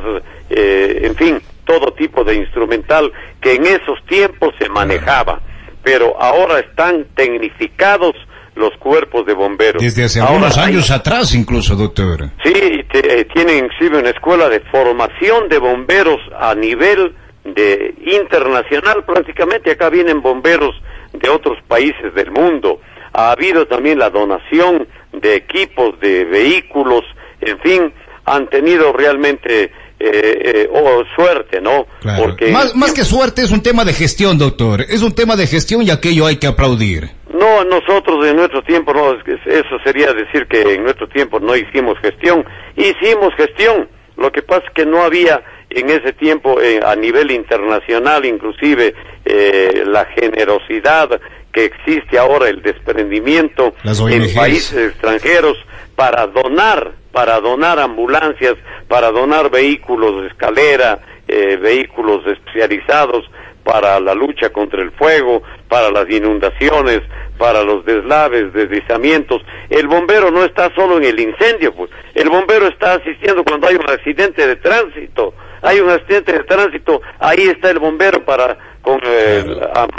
eh, 0.51 1.01
en 1.03 1.17
fin, 1.17 1.43
todo 1.73 1.93
tipo 1.95 2.23
de 2.23 2.35
instrumental 2.35 3.11
que 3.41 3.55
en 3.55 3.65
esos 3.65 4.05
tiempos 4.07 4.55
se 4.59 4.69
manejaba, 4.69 5.41
pero 5.83 6.21
ahora 6.21 6.61
están 6.61 7.07
tecnificados 7.15 8.15
los 8.55 8.77
cuerpos 8.79 9.25
de 9.25 9.33
bomberos. 9.33 9.83
Desde 9.83 10.05
hace 10.05 10.21
algunos 10.21 10.59
años 10.59 10.91
atrás 10.91 11.35
incluso, 11.35 11.75
doctor. 11.75 12.29
Sí, 12.45 12.53
eh, 12.55 13.27
tienen 13.33 13.65
inclusive 13.65 13.99
una 14.01 14.11
escuela 14.11 14.51
de 14.51 14.61
formación 14.61 15.49
de 15.49 15.59
bomberos 15.59 16.21
a 16.39 16.55
nivel 16.55 17.15
de 17.45 17.95
internacional 18.05 19.05
prácticamente. 19.07 19.71
Acá 19.71 19.89
vienen 19.89 20.21
bomberos 20.21 20.75
de 21.15 21.31
otros 21.31 21.57
países 21.67 22.15
del 22.15 22.31
mundo. 22.31 22.81
Ha 23.15 23.33
habido 23.33 23.67
también 23.67 23.99
la 23.99 24.11
donación 24.11 24.87
de 25.13 25.37
equipos, 25.37 25.99
de 26.01 26.25
vehículos, 26.25 27.05
en 27.41 27.59
fin, 27.61 27.93
han 28.25 28.47
tenido 28.49 28.93
realmente 28.93 29.73
eh, 30.03 30.43
eh, 30.45 30.69
oh, 30.73 31.03
suerte, 31.15 31.61
¿no? 31.61 31.87
Porque 32.19 32.51
más, 32.51 32.75
más 32.75 32.93
que 32.93 33.05
suerte 33.05 33.43
es 33.43 33.51
un 33.51 33.63
tema 33.63 33.85
de 33.85 33.93
gestión, 33.93 34.39
doctor. 34.39 34.83
Es 34.83 35.03
un 35.03 35.15
tema 35.15 35.37
de 35.37 35.47
gestión 35.47 35.83
y 35.83 35.91
aquello 35.91 36.27
hay 36.27 36.37
que 36.37 36.47
aplaudir. 36.47 37.11
No, 37.33 37.65
nosotros 37.65 38.27
en 38.27 38.37
nuestro 38.37 38.63
tiempo, 38.63 38.93
no, 38.93 39.13
eso 39.13 39.79
sería 39.85 40.13
decir 40.13 40.47
que 40.47 40.75
en 40.75 40.85
nuestro 40.85 41.09
tiempo 41.09 41.41
no 41.41 41.57
hicimos 41.57 41.99
gestión. 42.01 42.45
Hicimos 42.77 43.35
gestión. 43.37 43.89
Lo 44.17 44.31
que 44.31 44.43
pasa 44.43 44.65
es 44.67 44.75
que 44.75 44.87
no 44.87 45.03
había 45.03 45.43
en 45.71 45.91
ese 45.91 46.13
tiempo 46.13 46.61
eh, 46.61 46.81
a 46.85 46.95
nivel 46.95 47.31
internacional 47.31 48.25
inclusive 48.25 48.95
eh, 49.25 49.85
la 49.87 50.05
generosidad 50.07 51.21
que 51.53 51.65
existe 51.67 52.19
ahora, 52.19 52.49
el 52.49 52.63
desprendimiento 52.63 53.75
en 53.85 54.35
países 54.35 54.91
extranjeros 54.91 55.57
para 55.95 56.27
donar, 56.27 56.93
para 57.13 57.41
donar 57.41 57.79
ambulancias, 57.79 58.55
para 58.89 59.11
donar 59.11 59.51
vehículos 59.51 60.23
de 60.23 60.29
escalera, 60.29 61.01
eh, 61.29 61.57
vehículos 61.57 62.27
especializados 62.27 63.31
para 63.65 64.01
la 64.01 64.15
lucha 64.15 64.51
contra 64.51 64.83
el 64.83 64.91
fuego, 64.93 65.43
para 65.69 65.91
las 65.91 66.11
inundaciones, 66.11 67.01
para 67.39 67.63
los 67.63 67.85
deslaves, 67.85 68.53
deslizamientos. 68.53 69.43
El 69.71 69.87
bombero 69.87 70.31
no 70.31 70.45
está 70.45 70.75
solo 70.75 70.99
en 70.99 71.05
el 71.05 71.21
incendio, 71.21 71.73
pues. 71.75 71.91
El 72.15 72.29
bombero 72.29 72.67
está 72.67 72.95
asistiendo 72.95 73.45
cuando 73.45 73.69
hay 73.69 73.77
un 73.77 73.89
accidente 73.89 74.47
de 74.47 74.57
tránsito. 74.57 75.35
Hay 75.63 75.79
un 75.79 75.91
accidente 75.91 76.33
de 76.33 76.43
tránsito, 76.43 77.01
ahí 77.21 77.43
está 77.43 77.71
el 77.71 77.79
bombero 77.79 78.25
para 78.25 78.59
con 78.83 78.99
eh, 79.05 79.45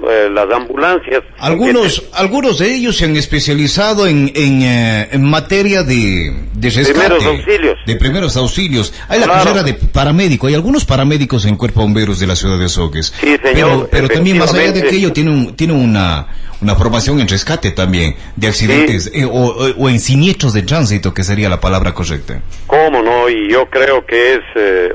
eh, 0.09 0.29
las 0.31 0.51
ambulancias. 0.51 1.23
Algunos, 1.39 2.03
algunos 2.13 2.59
de 2.59 2.75
ellos 2.75 2.97
se 2.97 3.05
han 3.05 3.15
especializado 3.15 4.05
en, 4.07 4.31
en, 4.35 4.61
eh, 4.61 5.09
en 5.11 5.23
materia 5.23 5.83
de, 5.83 6.33
de 6.53 6.69
Primeros 6.69 7.25
auxilios. 7.25 7.77
De 7.85 7.95
primeros 7.95 8.37
auxilios. 8.37 8.93
Hay 9.07 9.21
la 9.21 9.27
carrera 9.27 9.63
de 9.63 9.73
paramédico. 9.73 10.47
Hay 10.47 10.53
algunos 10.53 10.83
paramédicos 10.85 11.45
en 11.45 11.55
Cuerpo 11.55 11.81
Bomberos 11.81 12.19
de 12.19 12.27
la 12.27 12.35
ciudad 12.35 12.59
de 12.59 12.65
Azogues. 12.65 13.13
Sí, 13.19 13.37
señor. 13.41 13.43
Pero, 13.53 13.87
pero 13.89 14.09
también 14.09 14.37
más 14.37 14.53
allá 14.53 14.73
de 14.73 14.81
aquello 14.81 15.13
tiene, 15.13 15.31
un, 15.31 15.55
tiene 15.55 15.73
una, 15.73 16.27
una 16.61 16.75
formación 16.75 17.21
en 17.21 17.27
rescate 17.27 17.71
también 17.71 18.15
de 18.35 18.47
accidentes 18.47 19.11
o, 19.31 19.55
o, 19.77 19.89
en 19.89 19.99
siniestros 19.99 20.53
de 20.53 20.63
tránsito, 20.63 21.13
que 21.13 21.23
sería 21.23 21.47
la 21.47 21.61
palabra 21.61 21.93
correcta. 21.93 22.41
¿Cómo 22.67 23.01
no? 23.01 23.29
Y 23.29 23.49
yo 23.49 23.69
creo 23.69 24.05
que 24.05 24.33
es 24.33 24.41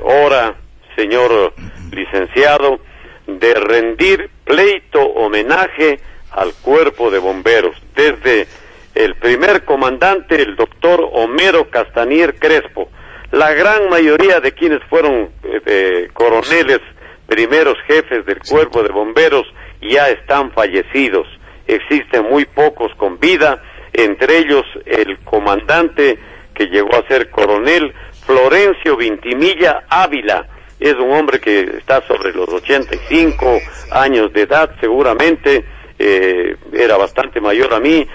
hora, 0.02 0.54
señor 0.94 1.54
licenciado, 1.90 2.80
de 3.28 3.54
rendir 3.54 4.30
pleito 4.44 5.00
homenaje 5.00 6.00
al 6.32 6.54
cuerpo 6.54 7.10
de 7.10 7.18
bomberos, 7.18 7.76
desde 7.94 8.46
el 8.94 9.14
primer 9.16 9.64
comandante, 9.64 10.42
el 10.42 10.56
doctor 10.56 11.08
Homero 11.12 11.68
Castanier 11.70 12.38
Crespo, 12.38 12.88
la 13.30 13.52
gran 13.52 13.90
mayoría 13.90 14.40
de 14.40 14.52
quienes 14.52 14.82
fueron 14.84 15.28
eh, 15.44 16.08
coroneles, 16.14 16.80
primeros 17.26 17.76
jefes 17.86 18.24
del 18.24 18.38
cuerpo 18.40 18.82
de 18.82 18.88
bomberos, 18.88 19.46
ya 19.82 20.08
están 20.08 20.50
fallecidos. 20.52 21.26
Existen 21.66 22.24
muy 22.30 22.46
pocos 22.46 22.92
con 22.96 23.20
vida, 23.20 23.62
entre 23.92 24.38
ellos 24.38 24.64
el 24.86 25.18
comandante 25.18 26.18
que 26.54 26.66
llegó 26.66 26.96
a 26.96 27.06
ser 27.06 27.30
coronel, 27.30 27.92
Florencio 28.24 28.96
Vintimilla 28.96 29.84
Ávila. 29.88 30.46
Es 30.78 30.94
un 30.94 31.10
hombre 31.12 31.40
que 31.40 31.60
está 31.78 32.06
sobre 32.06 32.32
los 32.32 32.48
85 32.48 33.58
años 33.90 34.32
de 34.32 34.42
edad, 34.42 34.70
seguramente 34.80 35.64
eh, 35.98 36.56
era 36.72 36.96
bastante 36.96 37.40
mayor 37.40 37.74
a 37.74 37.80
mí. 37.80 38.06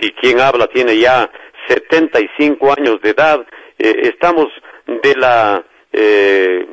Si 0.00 0.10
quien 0.12 0.40
habla 0.40 0.68
tiene 0.68 0.96
ya 0.96 1.28
75 1.68 2.72
años 2.78 3.00
de 3.02 3.10
edad, 3.10 3.40
eh, 3.78 4.12
estamos 4.14 4.46
de 4.86 5.14
la 5.16 5.64
eh, 5.92 6.66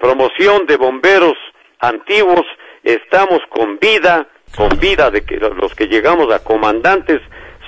promoción 0.00 0.66
de 0.66 0.76
bomberos 0.76 1.36
antiguos, 1.78 2.46
estamos 2.82 3.40
con 3.50 3.78
vida, 3.78 4.28
con 4.56 4.70
vida 4.78 5.10
de 5.10 5.24
que 5.24 5.36
los 5.36 5.74
que 5.74 5.86
llegamos 5.86 6.32
a 6.32 6.42
comandantes, 6.42 7.20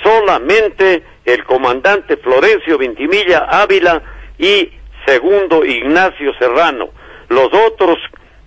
solamente 0.03 1.03
el 1.25 1.45
comandante 1.45 2.17
Florencio 2.17 2.79
Vintimilla 2.79 3.47
Ávila 3.51 4.03
y 4.39 4.71
segundo 5.07 5.65
Ignacio 5.65 6.33
Serrano. 6.39 6.91
Los 7.29 7.49
otros 7.53 7.99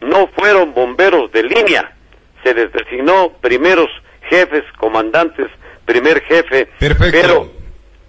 no 0.02 0.28
fueron 0.36 0.74
bomberos 0.74 1.32
de 1.32 1.44
línea, 1.44 1.96
se 2.44 2.54
les 2.54 2.72
designó 2.72 3.34
primeros 3.42 3.88
jefes, 4.30 4.64
comandantes, 4.78 5.48
primer 5.86 6.22
jefe, 6.22 6.70
pero 6.80 7.52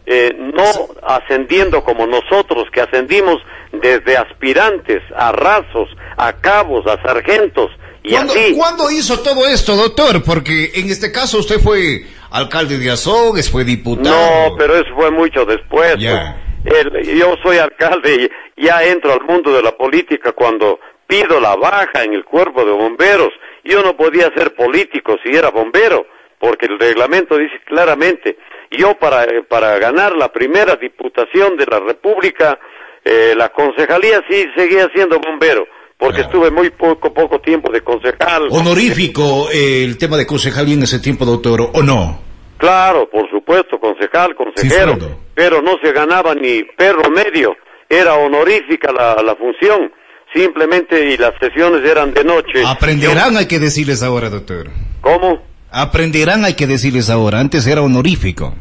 eh, 0.07 0.35
no 0.39 0.65
ascendiendo 1.07 1.85
como 1.85 2.07
nosotros, 2.07 2.69
que 2.73 2.81
ascendimos 2.81 3.43
desde 3.73 4.17
aspirantes 4.17 5.03
a 5.17 5.33
rasos, 5.33 5.89
a 6.17 6.33
cabos, 6.35 6.87
a 6.87 7.01
sargentos. 7.03 7.71
Y 8.03 8.13
¿Cuándo, 8.13 8.33
así. 8.33 8.55
¿Cuándo 8.57 8.91
hizo 8.91 9.21
todo 9.21 9.47
esto, 9.47 9.77
doctor? 9.77 10.23
Porque 10.23 10.73
en 10.75 10.91
este 10.91 11.13
caso 11.13 11.39
usted 11.39 11.61
fue 11.61 12.07
alcalde 12.31 12.79
de 12.79 12.91
Azogues, 12.91 13.51
fue 13.51 13.65
diputado. 13.65 14.51
No, 14.51 14.57
pero 14.57 14.77
eso 14.77 14.95
fue 14.95 15.11
mucho 15.11 15.45
después. 15.45 15.97
Ya. 15.99 16.37
pues. 16.37 16.48
El- 16.69 17.19
yo 17.19 17.35
soy 17.43 17.59
alcalde 17.59 18.31
y 18.57 18.65
ya 18.67 18.83
entro 18.85 19.13
al 19.13 19.23
mundo 19.23 19.53
de 19.53 19.63
la 19.63 19.73
política 19.73 20.33
cuando 20.33 20.79
pido 21.07 21.41
la 21.41 21.57
baja 21.57 22.05
en 22.05 22.13
el 22.15 22.25
cuerpo 22.25 22.65
de 22.65 22.73
bomberos. 22.73 23.31
Yo 23.65 23.83
no 23.83 23.97
podía 23.97 24.31
ser 24.37 24.55
político 24.55 25.17
si 25.25 25.35
era 25.35 25.51
bombero, 25.51 26.07
porque 26.39 26.67
el 26.67 26.79
reglamento 26.79 27.37
dice 27.37 27.55
claramente, 27.67 28.37
yo 28.71 28.95
para, 28.99 29.27
para 29.49 29.79
ganar 29.79 30.15
la 30.17 30.31
primera 30.31 30.77
diputación 30.77 31.57
de 31.57 31.67
la 31.67 31.81
República, 31.81 32.59
eh, 33.05 33.35
la 33.37 33.49
concejalía 33.51 34.23
sí 34.29 34.45
seguía 34.57 34.89
siendo 34.95 35.19
bombero, 35.19 35.67
porque 35.97 36.21
estuve 36.21 36.51
muy 36.51 36.71
poco, 36.71 37.13
poco 37.13 37.41
tiempo 37.41 37.73
de 37.73 37.81
concejal. 37.81 38.49
Honorífico 38.51 39.49
eh, 39.53 39.85
el 39.85 39.97
tema 39.99 40.17
de 40.17 40.27
concejalía 40.27 40.75
en 40.75 40.83
ese 40.83 41.01
tiempo, 41.01 41.25
doctor, 41.25 41.71
¿o 41.73 41.83
no? 41.83 42.28
Claro, 42.59 43.09
por 43.09 43.31
supuesto, 43.31 43.79
concejal, 43.79 44.35
consejero, 44.35 44.99
pero 45.35 45.63
no 45.63 45.79
se 45.83 45.93
ganaba 45.93 46.35
ni 46.35 46.65
perro 46.77 47.09
medio, 47.11 47.57
era 47.89 48.15
honorífica 48.15 48.93
la, 48.93 49.23
la 49.23 49.37
función, 49.37 49.93
simplemente 50.35 51.11
y 51.11 51.17
las 51.17 51.35
sesiones 51.41 51.89
eran 51.89 52.13
de 52.13 52.25
noche. 52.25 52.65
Aprenderán, 52.67 53.37
hay 53.37 53.47
que 53.47 53.59
decirles 53.59 54.03
ahora, 54.03 54.29
doctor. 54.29 54.67
¿Cómo? 55.01 55.41
Aprenderán, 55.71 56.45
hay 56.45 56.55
que 56.55 56.67
decirles 56.67 57.11
ahora. 57.11 57.39
Antes 57.39 57.67
era 57.67 57.83
honorífico. 57.83 58.55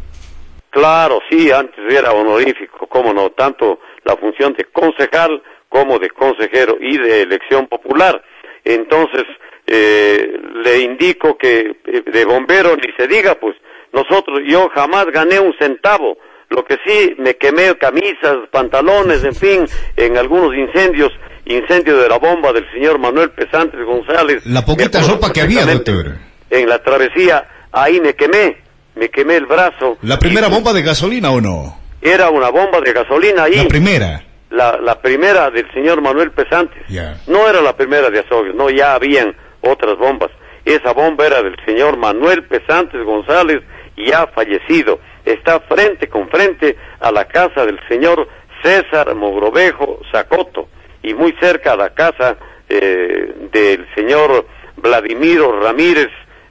Claro, 0.70 1.20
sí, 1.30 1.50
antes 1.52 1.80
era 1.90 2.12
honorífico, 2.12 2.86
cómo 2.88 3.14
no, 3.14 3.32
tanto 3.32 3.80
la 4.04 4.16
función 4.16 4.54
de 4.54 4.66
concejal 4.66 5.42
como 5.70 5.98
de 5.98 6.10
consejero 6.12 6.78
y 6.80 6.98
de 6.98 7.22
elección 7.22 7.68
popular. 7.68 8.22
Entonces, 8.64 9.24
eh, 9.66 10.40
le 10.64 10.82
indico 10.82 11.38
que 11.38 11.78
eh, 11.86 12.04
de 12.06 12.26
bombero 12.26 12.76
ni 12.76 12.92
se 12.96 13.08
diga, 13.08 13.36
pues 13.36 13.56
nosotros, 13.94 14.42
yo 14.48 14.70
jamás 14.74 15.06
gané 15.08 15.40
un 15.40 15.54
centavo. 15.60 16.18
Lo 16.50 16.64
que 16.64 16.78
sí, 16.86 17.16
me 17.18 17.36
quemé 17.36 17.76
camisas, 17.78 18.38
pantalones, 18.52 19.24
en 19.24 19.36
fin, 19.36 19.66
en 19.98 20.18
algunos 20.18 20.56
incendios, 20.56 21.12
incendio 21.46 21.98
de 21.98 22.08
la 22.08 22.18
bomba 22.18 22.54
del 22.54 22.70
señor 22.72 23.00
Manuel 23.00 23.32
Pesantes 23.32 23.84
González. 23.86 24.46
La 24.46 24.64
poquita 24.64 25.02
ropa 25.02 25.34
que 25.34 25.42
había, 25.42 25.66
doctor. 25.66 26.14
En 26.50 26.70
la 26.70 26.82
travesía, 26.82 27.48
ahí 27.74 28.00
me 28.00 28.14
quemé, 28.14 28.58
me 28.96 29.10
quemé 29.10 29.36
el 29.36 29.46
brazo. 29.46 29.98
¿La 30.04 30.18
primera 30.18 30.48
bomba 30.48 30.72
de 30.72 30.84
gasolina 30.84 31.32
o 31.32 31.42
no? 31.42 31.78
Era 32.02 32.30
una 32.30 32.50
bomba 32.50 32.80
de 32.80 32.94
gasolina 32.94 33.44
ahí. 33.44 33.56
La 33.56 33.68
primera. 33.68 34.24
La, 34.50 34.80
la 34.82 35.02
primera 35.02 35.50
del 35.52 35.70
señor 35.74 36.02
Manuel 36.02 36.32
Pesantes. 36.32 36.82
Ya. 36.88 37.18
No 37.28 37.50
era 37.50 37.62
la 37.62 37.76
primera 37.76 38.10
de 38.10 38.20
Azogues, 38.20 38.56
no, 38.56 38.70
ya 38.70 38.94
habían 38.94 39.36
otras 39.60 39.98
bombas. 39.98 40.30
Esa 40.64 40.94
bomba 40.94 41.26
era 41.26 41.42
del 41.44 41.58
señor 41.66 41.98
Manuel 41.98 42.44
Pesantes 42.46 43.04
González, 43.04 43.62
ya 43.98 44.28
fallecido. 44.28 45.00
Está 45.26 45.60
frente 45.62 46.08
con 46.08 46.30
frente 46.30 46.78
a 47.00 47.12
la 47.12 47.26
casa 47.26 47.66
del 47.66 47.80
señor 47.90 48.28
César 48.64 49.14
Mogrovejo 49.16 50.00
Zacoto 50.12 50.70
y 51.04 51.14
muy 51.14 51.36
cerca 51.40 51.74
a 51.74 51.78
la 51.78 51.90
casa 51.94 52.38
eh, 52.70 53.34
del 53.52 53.88
señor 53.96 54.46
Vladimiro 54.78 55.60
Ramírez, 55.62 56.10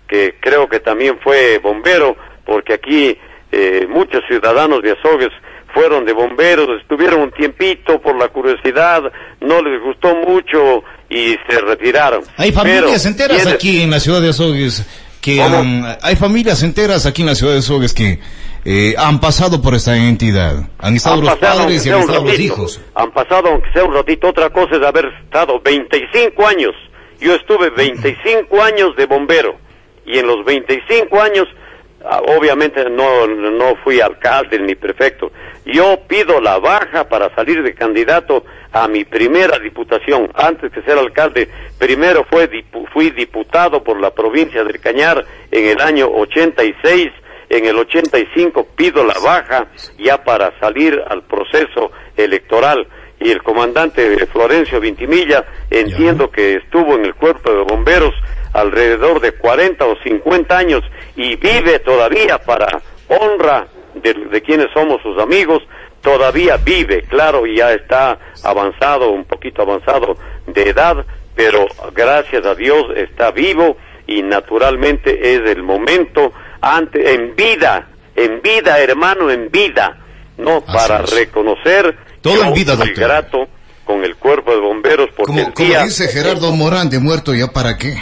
que 0.09 0.37
creo 0.41 0.69
que 0.69 0.81
también 0.81 1.19
fue 1.23 1.59
bombero, 1.59 2.17
porque 2.45 2.75
aquí 2.75 3.19
eh, 3.53 3.87
muchos 3.89 4.23
ciudadanos 4.29 4.83
de 4.83 4.93
Azogues 4.93 5.31
fueron 5.75 6.05
de 6.07 6.13
bomberos, 6.13 6.81
estuvieron 6.81 7.21
un 7.21 7.33
tiempito 7.33 8.01
por 8.01 8.17
la 8.17 8.29
curiosidad, 8.29 9.03
no 9.41 9.63
les 9.63 9.81
gustó 9.83 10.15
mucho 10.15 10.83
y 11.11 11.37
se 11.49 11.61
retiraron. 11.61 12.23
Hay 12.37 12.51
familias 12.51 13.03
Pero, 13.03 13.13
enteras 13.13 13.47
aquí 13.47 13.83
en 13.83 13.91
la 13.91 14.01
ciudad 14.01 14.23
de 14.23 14.31
Azogues 14.31 14.87
que 15.27 15.43
hay 16.03 16.15
familias 16.15 16.63
enteras 16.63 17.05
aquí 17.05 17.23
en 17.23 17.27
la 17.27 17.35
ciudad 17.35 17.53
de 17.55 17.59
Azogues 17.59 17.93
que 17.93 18.21
eh, 18.65 18.95
han 18.97 19.19
pasado 19.19 19.61
por 19.61 19.75
esta 19.75 19.97
entidad. 19.97 20.69
Han 20.79 20.95
estado 20.95 21.17
Han 21.17 21.25
los 21.25 21.37
padres 21.37 21.85
y 21.85 21.91
han 21.91 21.99
estado 21.99 22.21
los 22.23 22.31
ratito. 22.31 22.43
hijos. 22.45 22.81
Han 22.95 23.11
pasado, 23.11 23.49
aunque 23.49 23.69
sea 23.73 23.83
un 23.83 23.93
ratito, 23.93 24.29
otra 24.29 24.51
cosa 24.51 24.77
es 24.77 24.83
haber 24.87 25.07
estado 25.25 25.61
25 25.61 26.47
años. 26.47 26.71
Yo 27.21 27.35
estuve 27.35 27.71
25 27.71 28.63
años 28.63 28.95
de 28.97 29.07
bombero 29.07 29.57
y 30.07 30.17
en 30.19 30.29
los 30.29 30.45
25 30.45 31.21
años, 31.21 31.49
obviamente 32.29 32.89
no, 32.91 33.27
no 33.27 33.77
fui 33.83 34.01
alcalde 34.01 34.59
ni 34.59 34.75
prefecto. 34.75 35.33
Yo 35.65 35.99
pido 36.07 36.41
la 36.41 36.59
baja 36.59 37.09
para 37.09 37.35
salir 37.35 37.63
de 37.63 37.75
candidato 37.75 38.45
a 38.73 38.87
mi 38.89 39.05
primera 39.05 39.59
diputación. 39.59 40.31
Antes 40.35 40.71
que 40.73 40.83
ser 40.83 40.99
alcalde, 40.99 41.49
primero 41.79 42.25
fue 42.31 42.49
dipu- 42.51 42.87
fui 42.93 43.11
diputado 43.11 43.83
por 43.83 44.01
la 44.01 44.11
provincia 44.13 44.63
del 44.65 44.79
Cañar 44.81 45.25
en 45.51 45.67
el 45.67 45.81
año 45.81 46.09
86 46.09 47.11
en 47.49 47.65
el 47.65 47.77
85 47.77 48.67
pido 48.75 49.05
la 49.05 49.15
baja 49.25 49.69
ya 49.99 50.25
para 50.25 50.53
salir 50.59 51.01
al 51.09 51.23
proceso 51.23 51.93
electoral 52.17 52.89
y 53.21 53.31
el 53.31 53.41
comandante 53.45 54.27
Florencio 54.27 54.81
Vintimilla 54.81 55.45
entiendo 55.71 56.29
que 56.31 56.57
estuvo 56.57 56.97
en 56.97 57.05
el 57.05 57.15
cuerpo 57.15 57.53
de 57.53 57.63
bomberos 57.63 58.13
alrededor 58.57 59.21
de 59.21 59.33
40 59.33 59.85
o 59.85 59.97
50 60.03 60.57
años 60.57 60.83
y 61.15 61.37
vive 61.37 61.79
todavía 61.81 62.39
para 62.39 62.81
honra 63.09 63.67
de, 63.95 64.15
de 64.15 64.43
quienes 64.43 64.67
somos 64.75 65.01
sus 65.03 65.19
amigos, 65.19 65.63
todavía 66.01 66.57
vive, 66.57 67.03
claro, 67.03 67.47
y 67.47 67.57
ya 67.57 67.73
está 67.73 68.19
avanzado, 68.43 69.11
un 69.11 69.25
poquito 69.25 69.63
avanzado 69.63 70.17
de 70.47 70.71
edad, 70.71 71.05
pero 71.35 71.67
gracias 71.95 72.47
a 72.47 72.55
Dios 72.55 72.85
está 72.97 73.31
vivo 73.31 73.77
y 74.07 74.23
naturalmente 74.23 75.35
es 75.35 75.41
el 75.51 75.63
momento 75.63 76.33
ante, 76.61 77.13
en 77.15 77.35
vida, 77.35 77.89
en 78.15 78.41
vida, 78.41 78.79
hermano, 78.79 79.31
en 79.31 79.51
vida, 79.51 79.99
no 80.39 80.61
para 80.61 81.03
reconocer 81.03 81.97
Todo 82.21 82.45
en 82.45 82.55
vida, 82.55 82.77
doctor. 82.77 82.95
grato 82.95 83.49
con 83.85 84.05
el 84.05 84.17
cuerpo 84.17 84.53
de 84.53 84.61
bomberos 84.61 85.09
porque 85.17 85.33
Como, 85.33 85.41
el 85.41 85.55
como 85.55 85.85
dice 85.85 86.09
Gerardo 86.09 86.53
Morán, 86.53 86.89
de 86.89 86.99
muerto 86.99 87.35
ya 87.35 87.49
para 87.49 87.77
qué. 87.77 87.97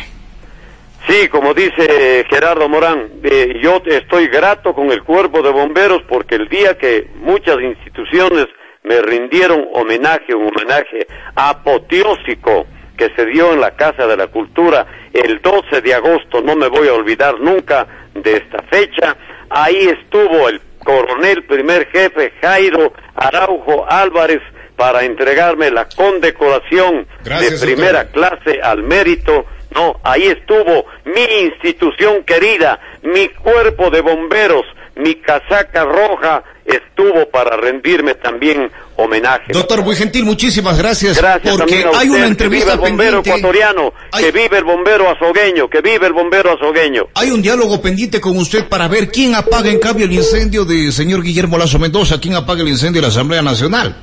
Sí, 1.07 1.29
como 1.29 1.53
dice 1.53 2.25
Gerardo 2.31 2.69
Morán, 2.69 3.11
eh, 3.23 3.55
yo 3.63 3.83
estoy 3.85 4.29
grato 4.29 4.73
con 4.73 4.91
el 4.91 5.03
cuerpo 5.03 5.43
de 5.43 5.51
bomberos 5.51 6.03
porque 6.09 6.37
el 6.37 6.49
día 6.49 6.79
que 6.79 7.09
muchas 7.17 7.61
instituciones 7.61 8.47
me 8.85 9.03
rindieron 9.03 9.67
homenaje, 9.75 10.35
un 10.35 10.49
homenaje 10.49 11.07
apoteósico 11.35 12.67
que 12.97 13.11
se 13.17 13.27
dio 13.27 13.53
en 13.53 13.61
la 13.61 13.73
Casa 13.73 14.07
de 14.07 14.17
la 14.17 14.29
Cultura 14.29 14.87
el 15.13 15.41
12 15.43 15.83
de 15.83 15.95
agosto, 15.95 16.41
no 16.43 16.57
me 16.57 16.69
voy 16.69 16.89
a 16.89 16.95
olvidar 16.95 17.39
nunca 17.39 17.87
de 18.15 18.37
esta 18.37 18.63
fecha, 18.71 19.17
ahí 19.51 19.89
estuvo 19.89 20.49
el 20.49 20.61
coronel 20.79 21.45
primer 21.45 21.87
jefe 21.89 22.33
Jairo 22.41 22.93
Araujo 23.15 23.85
Álvarez 23.89 24.41
para 24.77 25.05
entregarme 25.05 25.71
la 25.71 25.87
condecoración 25.89 27.07
Gracias, 27.25 27.61
de 27.61 27.67
primera 27.67 28.11
clase 28.11 28.61
al 28.63 28.83
mérito 28.83 29.47
No, 29.75 30.01
ahí 30.05 30.25
estuvo 30.25 30.87
mi 31.05 31.47
institución 31.47 32.23
querida, 32.25 32.79
mi 33.03 33.29
cuerpo 33.29 33.91
de 33.91 34.01
bomberos, 34.01 34.65
mi 34.97 35.17
casaca 35.17 35.85
roja 35.85 36.45
estuvo 36.65 37.29
para 37.29 37.57
rendirme 37.57 38.15
también 38.15 38.71
homenaje. 38.97 39.53
Doctor 39.53 39.83
muy 39.83 39.97
gentil, 39.97 40.25
muchísimas 40.25 40.79
gracias. 40.79 41.19
Gracias 41.19 41.57
porque 41.57 41.81
también 41.83 41.95
a 41.95 41.99
hay 41.99 42.09
usted, 42.09 42.19
una 42.19 42.27
entrevista 42.29 42.73
que 42.73 42.77
vive 42.77 42.87
el 42.87 42.91
bombero 42.93 43.23
pendiente. 43.23 43.31
ecuatoriano, 43.41 43.93
que 44.17 44.31
vive 44.31 44.59
el 44.59 44.65
bombero 44.65 45.11
azogueño, 45.11 45.69
que 45.69 45.81
vive 45.81 46.07
el 46.07 46.13
bombero 46.13 46.53
azogueño. 46.53 47.09
Hay 47.15 47.31
un 47.31 47.43
diálogo 47.43 47.83
pendiente 47.83 48.21
con 48.21 48.37
usted 48.37 48.69
para 48.69 48.87
ver 48.89 49.09
quién 49.09 49.35
apaga 49.35 49.71
en 49.71 49.81
cambio 49.81 50.07
el 50.07 50.13
incendio 50.13 50.65
de 50.65 50.93
señor 50.93 51.23
Guillermo 51.23 51.59
Lazo 51.59 51.79
Mendoza, 51.79 52.21
quién 52.21 52.35
apaga 52.35 52.63
el 52.63 52.69
incendio 52.69 53.01
de 53.01 53.09
la 53.09 53.13
Asamblea 53.13 53.43
Nacional. 53.43 53.97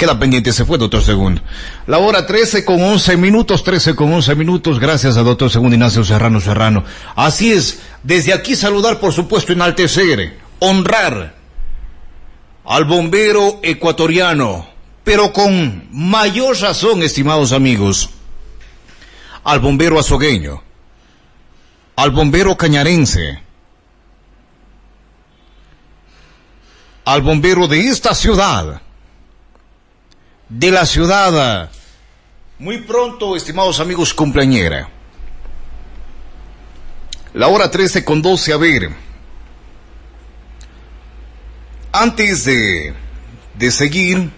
Queda 0.00 0.18
pendiente, 0.18 0.54
se 0.54 0.64
fue, 0.64 0.78
doctor 0.78 1.02
Segundo. 1.02 1.42
La 1.86 1.98
hora 1.98 2.26
13 2.26 2.64
con 2.64 2.82
11 2.82 3.18
minutos, 3.18 3.62
13 3.62 3.94
con 3.94 4.10
11 4.10 4.34
minutos, 4.34 4.80
gracias 4.80 5.18
a 5.18 5.22
doctor 5.22 5.50
Segundo 5.50 5.74
Ignacio 5.74 6.02
Serrano 6.04 6.40
Serrano. 6.40 6.84
Así 7.16 7.52
es, 7.52 7.80
desde 8.02 8.32
aquí 8.32 8.56
saludar, 8.56 8.98
por 8.98 9.12
supuesto, 9.12 9.52
enaltecer, 9.52 10.38
honrar 10.58 11.34
al 12.64 12.86
bombero 12.86 13.60
ecuatoriano, 13.62 14.70
pero 15.04 15.34
con 15.34 15.86
mayor 15.92 16.58
razón, 16.58 17.02
estimados 17.02 17.52
amigos, 17.52 18.08
al 19.44 19.60
bombero 19.60 20.00
azogueño, 20.00 20.62
al 21.96 22.10
bombero 22.10 22.56
cañarense, 22.56 23.42
al 27.04 27.20
bombero 27.20 27.68
de 27.68 27.86
esta 27.88 28.14
ciudad, 28.14 28.80
de 30.50 30.70
la 30.70 30.84
ciudad, 30.84 31.70
muy 32.58 32.78
pronto, 32.78 33.36
estimados 33.36 33.80
amigos, 33.80 34.12
cumpleañera. 34.12 34.88
La 37.32 37.48
hora 37.48 37.70
13 37.70 38.04
con 38.04 38.20
12, 38.20 38.52
a 38.52 38.56
ver. 38.56 38.90
Antes 41.92 42.44
de, 42.44 42.94
de 43.56 43.70
seguir, 43.70 44.30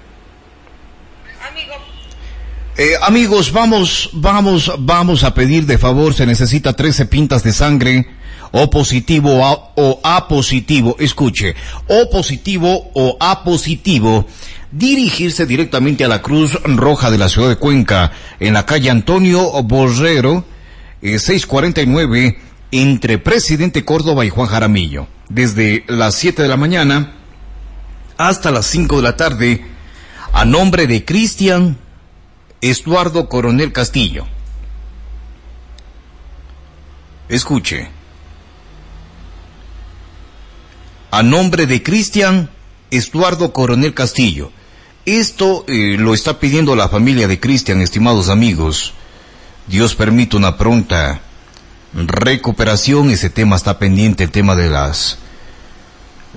eh, 2.79 2.93
amigos, 3.03 3.53
vamos, 3.53 4.11
vamos, 4.13 4.71
vamos 4.79 5.25
a 5.25 5.35
pedir 5.35 5.67
de 5.67 5.79
favor, 5.79 6.15
se 6.15 6.27
necesita 6.27 6.73
13 6.75 7.07
pintas 7.07 7.43
de 7.43 7.53
sangre, 7.53 8.09
o 8.53 8.69
positivo 8.71 9.45
a- 9.45 9.73
o 9.77 10.01
A 10.05 10.29
positivo, 10.29 10.97
escuche, 10.99 11.55
O 11.89 12.11
positivo 12.11 12.91
o 12.95 13.17
A 13.19 13.43
positivo, 13.45 14.27
dirigirse 14.73 15.47
directamente 15.47 16.05
a 16.05 16.09
la 16.09 16.23
Cruz 16.23 16.59
Roja 16.65 17.11
de 17.11 17.19
la 17.19 17.29
ciudad 17.29 17.51
de 17.51 17.57
Cuenca, 17.57 18.13
en 18.41 18.55
la 18.55 18.67
calle 18.67 18.91
Antonio 18.91 19.63
Borrero, 19.63 20.45
eh, 21.03 21.19
649, 21.19 22.39
entre 22.73 23.19
Presidente 23.19 23.85
Córdoba 23.85 24.25
y 24.25 24.31
Juan 24.31 24.49
Jaramillo, 24.49 25.07
desde 25.29 25.85
las 25.89 26.15
7 26.15 26.43
de 26.43 26.49
la 26.49 26.57
mañana 26.57 27.13
hasta 28.17 28.51
las 28.51 28.67
5 28.67 28.97
de 28.97 29.03
la 29.03 29.17
tarde, 29.17 29.65
a 30.33 30.45
nombre 30.45 30.87
de 30.87 31.05
Cristian 31.05 31.77
Estuardo 32.63 33.29
Coronel 33.29 33.73
Castillo. 33.73 34.27
Escuche. 37.29 37.91
A 41.11 41.23
nombre 41.23 41.67
de 41.67 41.83
Cristian 41.83 42.49
Estuardo 42.91 43.53
Coronel 43.53 43.93
Castillo. 43.93 44.51
Esto 45.05 45.65
eh, 45.67 45.97
lo 45.99 46.15
está 46.15 46.39
pidiendo 46.39 46.77
la 46.77 46.89
familia 46.89 47.27
de 47.27 47.41
Cristian, 47.41 47.81
estimados 47.81 48.29
amigos. 48.29 48.93
Dios 49.67 49.97
permite 49.97 50.37
una 50.37 50.57
pronta 50.57 51.21
recuperación. 51.93 53.11
Ese 53.11 53.29
tema 53.29 53.57
está 53.57 53.79
pendiente, 53.79 54.23
el 54.23 54.31
tema 54.31 54.55
de 54.55 54.71
las 54.71 55.19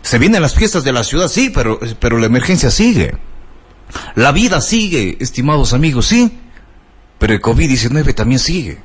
Se 0.00 0.18
vienen 0.18 0.40
las 0.40 0.54
fiestas 0.54 0.84
de 0.84 0.92
la 0.92 1.04
ciudad, 1.04 1.28
sí, 1.28 1.50
pero, 1.54 1.78
pero 1.98 2.16
la 2.18 2.24
emergencia 2.24 2.70
sigue. 2.70 3.14
La 4.14 4.32
vida 4.32 4.62
sigue, 4.62 5.18
estimados 5.20 5.74
amigos, 5.74 6.06
sí. 6.06 6.38
Pero 7.18 7.34
el 7.34 7.42
COVID-19 7.42 8.14
también 8.14 8.38
sigue. 8.38 8.78